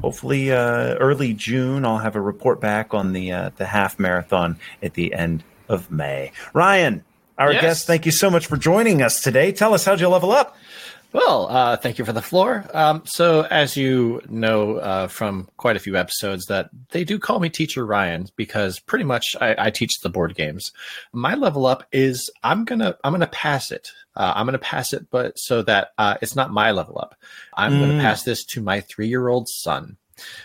hopefully, 0.00 0.50
uh, 0.50 0.96
early 0.96 1.32
June, 1.32 1.84
I'll 1.84 1.98
have 1.98 2.16
a 2.16 2.20
report 2.20 2.60
back 2.60 2.92
on 2.92 3.12
the 3.12 3.30
uh, 3.30 3.50
the 3.56 3.66
half 3.66 4.00
marathon 4.00 4.58
at 4.82 4.94
the 4.94 5.14
end 5.14 5.44
of 5.68 5.90
May. 5.92 6.32
Ryan, 6.52 7.04
our 7.38 7.52
Yes. 7.52 7.62
guest, 7.62 7.86
thank 7.86 8.04
you 8.06 8.12
so 8.12 8.30
much 8.30 8.46
for 8.46 8.56
joining 8.56 9.00
us 9.00 9.20
today. 9.22 9.52
Tell 9.52 9.74
us 9.74 9.84
how'd 9.84 10.00
you 10.00 10.08
level 10.08 10.32
up? 10.32 10.56
Well, 11.16 11.48
uh, 11.48 11.76
thank 11.78 11.98
you 11.98 12.04
for 12.04 12.12
the 12.12 12.20
floor. 12.20 12.62
Um, 12.74 13.00
so, 13.06 13.40
as 13.50 13.74
you 13.74 14.20
know 14.28 14.76
uh, 14.76 15.06
from 15.08 15.48
quite 15.56 15.74
a 15.74 15.78
few 15.78 15.96
episodes, 15.96 16.44
that 16.46 16.68
they 16.90 17.04
do 17.04 17.18
call 17.18 17.40
me 17.40 17.48
Teacher 17.48 17.86
Ryan 17.86 18.26
because 18.36 18.80
pretty 18.80 19.06
much 19.06 19.34
I, 19.40 19.54
I 19.56 19.70
teach 19.70 20.00
the 20.00 20.10
board 20.10 20.34
games. 20.34 20.72
My 21.14 21.34
level 21.34 21.64
up 21.64 21.84
is 21.90 22.30
I'm 22.44 22.66
gonna 22.66 22.98
I'm 23.02 23.14
gonna 23.14 23.28
pass 23.28 23.72
it. 23.72 23.92
Uh, 24.14 24.34
I'm 24.36 24.44
gonna 24.46 24.58
pass 24.58 24.92
it, 24.92 25.06
but 25.10 25.38
so 25.38 25.62
that 25.62 25.92
uh, 25.96 26.16
it's 26.20 26.36
not 26.36 26.50
my 26.52 26.70
level 26.72 26.98
up. 26.98 27.14
I'm 27.54 27.78
Mm. 27.78 27.80
gonna 27.80 28.00
pass 28.02 28.22
this 28.22 28.44
to 28.52 28.60
my 28.60 28.82
three 28.82 29.08
year 29.08 29.28
old 29.28 29.48
son. 29.48 29.96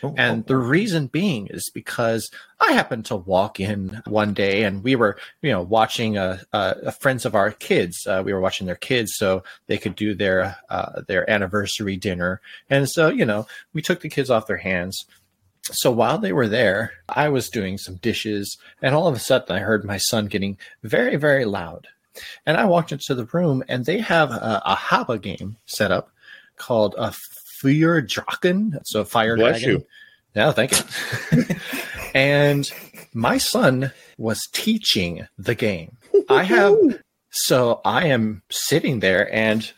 Oh, 0.04 0.14
And 0.18 0.46
the 0.46 0.58
reason 0.58 1.08
being 1.08 1.48
is 1.48 1.70
because 1.74 2.30
I 2.60 2.74
happened 2.74 3.06
to 3.06 3.16
walk 3.16 3.60
in 3.60 4.02
one 4.06 4.34
day 4.34 4.64
and 4.64 4.84
we 4.84 4.96
were, 4.96 5.18
you 5.42 5.52
know, 5.52 5.62
watching 5.62 6.18
a, 6.18 6.42
a, 6.52 6.76
a 6.88 6.92
friends 6.92 7.26
of 7.26 7.36
our 7.36 7.52
kids. 7.52 8.06
Uh, 8.06 8.22
we 8.26 8.34
were 8.34 8.42
watching 8.42 8.68
their 8.68 8.76
kids 8.76 9.16
so 9.16 9.44
they 9.68 9.78
could 9.78 9.96
do 9.96 10.14
their 10.14 10.58
uh, 10.70 11.02
their 11.08 11.30
anniversary 11.30 11.96
dinner. 11.98 12.42
And 12.70 12.90
so, 12.90 13.10
you 13.10 13.26
know, 13.26 13.48
we 13.74 13.82
took 13.82 14.02
the 14.02 14.10
kids 14.10 14.30
off 14.30 14.48
their 14.48 14.58
hands. 14.58 15.06
So 15.64 15.92
while 15.92 16.18
they 16.18 16.34
were 16.34 16.48
there, 16.48 16.94
I 17.08 17.30
was 17.30 17.50
doing 17.50 17.78
some 17.78 17.96
dishes, 17.98 18.58
and 18.82 18.96
all 18.96 19.08
of 19.08 19.16
a 19.16 19.20
sudden 19.20 19.56
I 19.56 19.60
heard 19.60 19.86
my 19.86 19.98
son 19.98 20.26
getting 20.26 20.58
very, 20.84 21.16
very 21.18 21.46
loud. 21.46 21.88
And 22.46 22.58
I 22.58 22.66
walked 22.66 22.92
into 22.92 23.14
the 23.16 23.26
room, 23.26 23.64
and 23.70 23.86
they 23.86 24.00
have 24.00 24.32
a, 24.32 24.62
a 24.66 24.76
Haba 24.76 25.22
game 25.22 25.58
set 25.68 25.92
up 25.92 26.10
called 26.58 26.96
a 26.98 27.12
Fire 27.62 28.02
Drachen. 28.02 28.72
That's 28.72 28.96
a 28.96 29.06
fire 29.06 29.36
Bless 29.36 29.62
dragon. 29.62 29.82
you. 29.82 29.88
Yeah, 30.36 30.52
thank 30.52 30.72
you. 30.72 31.56
and 32.16 32.70
my 33.14 33.38
son 33.38 33.92
was 34.18 34.48
teaching 34.54 35.28
the 35.38 35.56
game. 35.56 35.98
I 36.30 36.44
have 36.44 36.76
so 37.32 37.82
I 37.84 38.08
am 38.08 38.44
sitting 38.50 39.00
there 39.00 39.34
and 39.34 39.72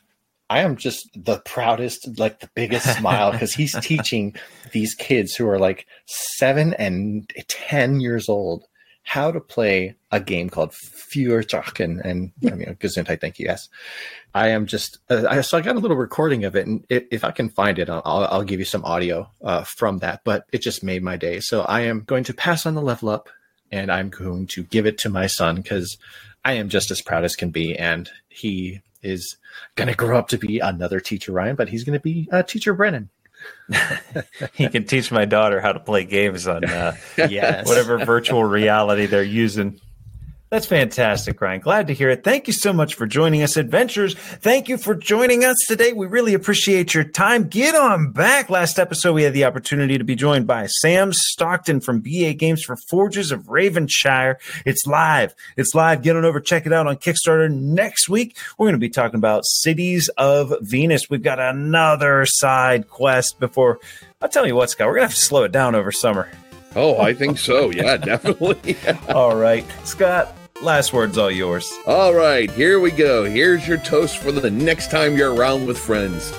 I 0.49 0.59
am 0.59 0.75
just 0.75 1.09
the 1.15 1.39
proudest, 1.39 2.19
like 2.19 2.39
the 2.39 2.49
biggest 2.53 2.97
smile 2.97 3.31
because 3.31 3.53
he's 3.53 3.75
teaching 3.81 4.35
these 4.71 4.93
kids 4.93 5.35
who 5.35 5.47
are 5.47 5.59
like 5.59 5.87
seven 6.05 6.73
and 6.75 7.31
10 7.47 8.01
years 8.01 8.29
old 8.29 8.65
how 9.03 9.31
to 9.31 9.39
play 9.39 9.95
a 10.11 10.19
game 10.19 10.49
called 10.49 10.71
Fürdrachen. 10.71 12.01
And 12.03 12.31
I 12.45 12.55
mean, 12.55 12.75
Gesundheit, 12.79 13.21
thank 13.21 13.37
you, 13.37 13.45
yes. 13.45 13.69
I 14.33 14.49
am 14.49 14.65
just, 14.65 14.99
uh, 15.09 15.25
I, 15.29 15.41
so 15.41 15.57
I 15.57 15.61
got 15.61 15.75
a 15.75 15.79
little 15.79 15.97
recording 15.97 16.45
of 16.45 16.55
it. 16.55 16.65
And 16.65 16.85
if, 16.89 17.03
if 17.11 17.23
I 17.23 17.31
can 17.31 17.49
find 17.49 17.77
it, 17.77 17.89
I'll, 17.89 18.01
I'll 18.05 18.25
I'll 18.25 18.43
give 18.43 18.59
you 18.59 18.65
some 18.65 18.85
audio 18.85 19.29
uh, 19.43 19.63
from 19.63 19.99
that. 19.99 20.21
But 20.23 20.45
it 20.51 20.61
just 20.61 20.83
made 20.83 21.03
my 21.03 21.17
day. 21.17 21.41
So 21.41 21.61
I 21.61 21.81
am 21.81 22.01
going 22.01 22.23
to 22.25 22.33
pass 22.33 22.65
on 22.65 22.75
the 22.75 22.81
level 22.81 23.09
up 23.09 23.29
and 23.71 23.91
I'm 23.91 24.09
going 24.09 24.47
to 24.47 24.63
give 24.63 24.85
it 24.85 24.97
to 24.99 25.09
my 25.09 25.27
son 25.27 25.57
because 25.57 25.97
I 26.45 26.53
am 26.53 26.69
just 26.69 26.89
as 26.89 27.01
proud 27.01 27.23
as 27.23 27.35
can 27.35 27.49
be. 27.49 27.77
And 27.77 28.09
he 28.29 28.81
is 29.01 29.37
going 29.75 29.89
to 29.89 29.95
grow 29.95 30.17
up 30.17 30.29
to 30.29 30.37
be 30.37 30.59
another 30.59 30.99
teacher, 30.99 31.33
Ryan, 31.33 31.55
but 31.55 31.69
he's 31.69 31.83
going 31.83 31.97
to 31.97 32.03
be 32.03 32.29
uh, 32.31 32.43
teacher 32.43 32.73
Brennan. 32.73 33.09
he 34.53 34.67
can 34.69 34.85
teach 34.85 35.11
my 35.11 35.25
daughter 35.25 35.59
how 35.61 35.71
to 35.71 35.79
play 35.79 36.03
games 36.05 36.47
on 36.47 36.65
uh, 36.65 36.95
Yes. 37.17 37.67
whatever 37.67 38.03
virtual 38.05 38.43
reality 38.43 39.05
they're 39.05 39.23
using. 39.23 39.79
That's 40.53 40.67
fantastic, 40.67 41.41
Ryan. 41.41 41.61
Glad 41.61 41.87
to 41.87 41.95
hear 41.95 42.11
it. 42.11 42.23
Thank 42.23 42.45
you 42.45 42.53
so 42.53 42.71
much 42.71 42.93
for 42.93 43.07
joining 43.07 43.41
us, 43.41 43.57
adventures. 43.57 44.13
Thank 44.13 44.69
you 44.69 44.77
for 44.77 44.93
joining 44.93 45.43
us 45.43 45.57
today. 45.67 45.93
We 45.93 46.05
really 46.05 46.35
appreciate 46.35 46.93
your 46.93 47.05
time. 47.05 47.47
Get 47.47 47.73
on 47.73 48.11
back. 48.11 48.51
Last 48.51 48.77
episode, 48.77 49.13
we 49.13 49.23
had 49.23 49.33
the 49.33 49.45
opportunity 49.45 49.97
to 49.97 50.03
be 50.03 50.13
joined 50.13 50.45
by 50.45 50.67
Sam 50.67 51.11
Stockton 51.11 51.79
from 51.79 52.01
BA 52.01 52.35
Games 52.35 52.61
for 52.61 52.75
Forges 52.75 53.31
of 53.31 53.45
Ravenshire. 53.45 54.35
It's 54.63 54.85
live. 54.85 55.33
It's 55.57 55.73
live. 55.73 56.03
Get 56.03 56.15
on 56.15 56.23
over, 56.23 56.39
check 56.39 56.67
it 56.67 56.71
out 56.71 56.85
on 56.85 56.97
Kickstarter. 56.97 57.51
Next 57.51 58.07
week, 58.07 58.37
we're 58.59 58.67
going 58.67 58.75
to 58.75 58.77
be 58.77 58.89
talking 58.89 59.17
about 59.17 59.45
Cities 59.45 60.07
of 60.19 60.53
Venus. 60.61 61.09
We've 61.09 61.23
got 61.23 61.39
another 61.39 62.27
side 62.27 62.89
quest 62.89 63.39
before. 63.39 63.79
I'll 64.21 64.29
tell 64.29 64.45
you 64.45 64.53
what, 64.53 64.69
Scott, 64.69 64.85
we're 64.85 64.97
going 64.97 65.07
to 65.07 65.07
have 65.07 65.15
to 65.15 65.19
slow 65.19 65.45
it 65.45 65.51
down 65.51 65.73
over 65.73 65.91
summer. 65.91 66.29
Oh, 66.75 66.99
I 66.99 67.15
think 67.15 67.39
so. 67.39 67.71
Yeah, 67.71 67.97
definitely. 67.97 68.77
All 69.09 69.35
right. 69.35 69.65
Scott, 69.83 70.35
last 70.63 70.93
word's 70.93 71.17
all 71.17 71.29
yours. 71.29 71.71
All 71.85 72.13
right, 72.13 72.49
here 72.51 72.79
we 72.79 72.91
go. 72.91 73.25
Here's 73.25 73.67
your 73.67 73.79
toast 73.79 74.17
for 74.17 74.31
the 74.31 74.49
next 74.49 74.89
time 74.89 75.17
you're 75.17 75.33
around 75.33 75.67
with 75.67 75.77
friends. 75.77 76.31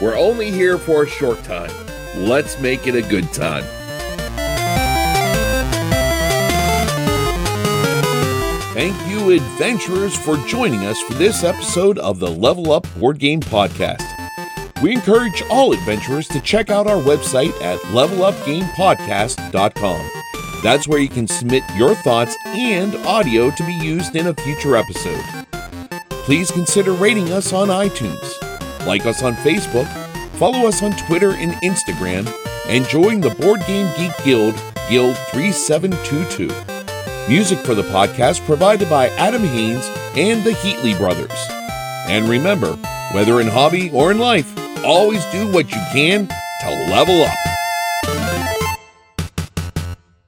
We're 0.00 0.16
only 0.16 0.50
here 0.50 0.78
for 0.78 1.02
a 1.02 1.08
short 1.08 1.42
time. 1.44 1.70
Let's 2.16 2.58
make 2.60 2.86
it 2.86 2.94
a 2.94 3.02
good 3.02 3.30
time. 3.32 3.64
Thank 8.74 8.96
you, 9.08 9.32
adventurers, 9.32 10.16
for 10.16 10.36
joining 10.46 10.86
us 10.86 11.00
for 11.02 11.14
this 11.14 11.42
episode 11.42 11.98
of 11.98 12.20
the 12.20 12.30
Level 12.30 12.70
Up 12.72 12.86
Board 12.98 13.18
Game 13.18 13.40
Podcast. 13.40 14.04
We 14.82 14.92
encourage 14.92 15.42
all 15.50 15.72
adventurers 15.72 16.28
to 16.28 16.40
check 16.40 16.70
out 16.70 16.86
our 16.86 17.02
website 17.02 17.60
at 17.60 17.80
levelupgamepodcast.com. 17.80 20.17
That's 20.62 20.88
where 20.88 20.98
you 20.98 21.08
can 21.08 21.28
submit 21.28 21.62
your 21.76 21.94
thoughts 21.94 22.36
and 22.46 22.94
audio 23.06 23.50
to 23.50 23.66
be 23.66 23.74
used 23.74 24.16
in 24.16 24.26
a 24.26 24.34
future 24.34 24.74
episode. 24.74 25.24
Please 26.24 26.50
consider 26.50 26.92
rating 26.92 27.30
us 27.32 27.52
on 27.52 27.68
iTunes, 27.68 28.86
like 28.86 29.06
us 29.06 29.22
on 29.22 29.34
Facebook, 29.36 29.86
follow 30.32 30.66
us 30.66 30.82
on 30.82 30.92
Twitter 31.06 31.30
and 31.30 31.52
Instagram, 31.62 32.28
and 32.66 32.86
join 32.86 33.20
the 33.20 33.30
Board 33.36 33.64
Game 33.66 33.90
Geek 33.96 34.12
Guild, 34.24 34.54
Guild 34.90 35.16
3722. 35.32 36.48
Music 37.28 37.58
for 37.60 37.74
the 37.74 37.82
podcast 37.82 38.44
provided 38.44 38.90
by 38.90 39.08
Adam 39.10 39.42
Haynes 39.42 39.88
and 40.16 40.42
the 40.42 40.50
Heatley 40.50 40.96
Brothers. 40.98 41.30
And 42.08 42.28
remember, 42.28 42.72
whether 43.12 43.40
in 43.40 43.46
hobby 43.46 43.90
or 43.92 44.10
in 44.10 44.18
life, 44.18 44.52
always 44.84 45.24
do 45.26 45.50
what 45.52 45.70
you 45.70 45.80
can 45.92 46.26
to 46.26 46.70
level 46.90 47.22
up. 47.22 47.47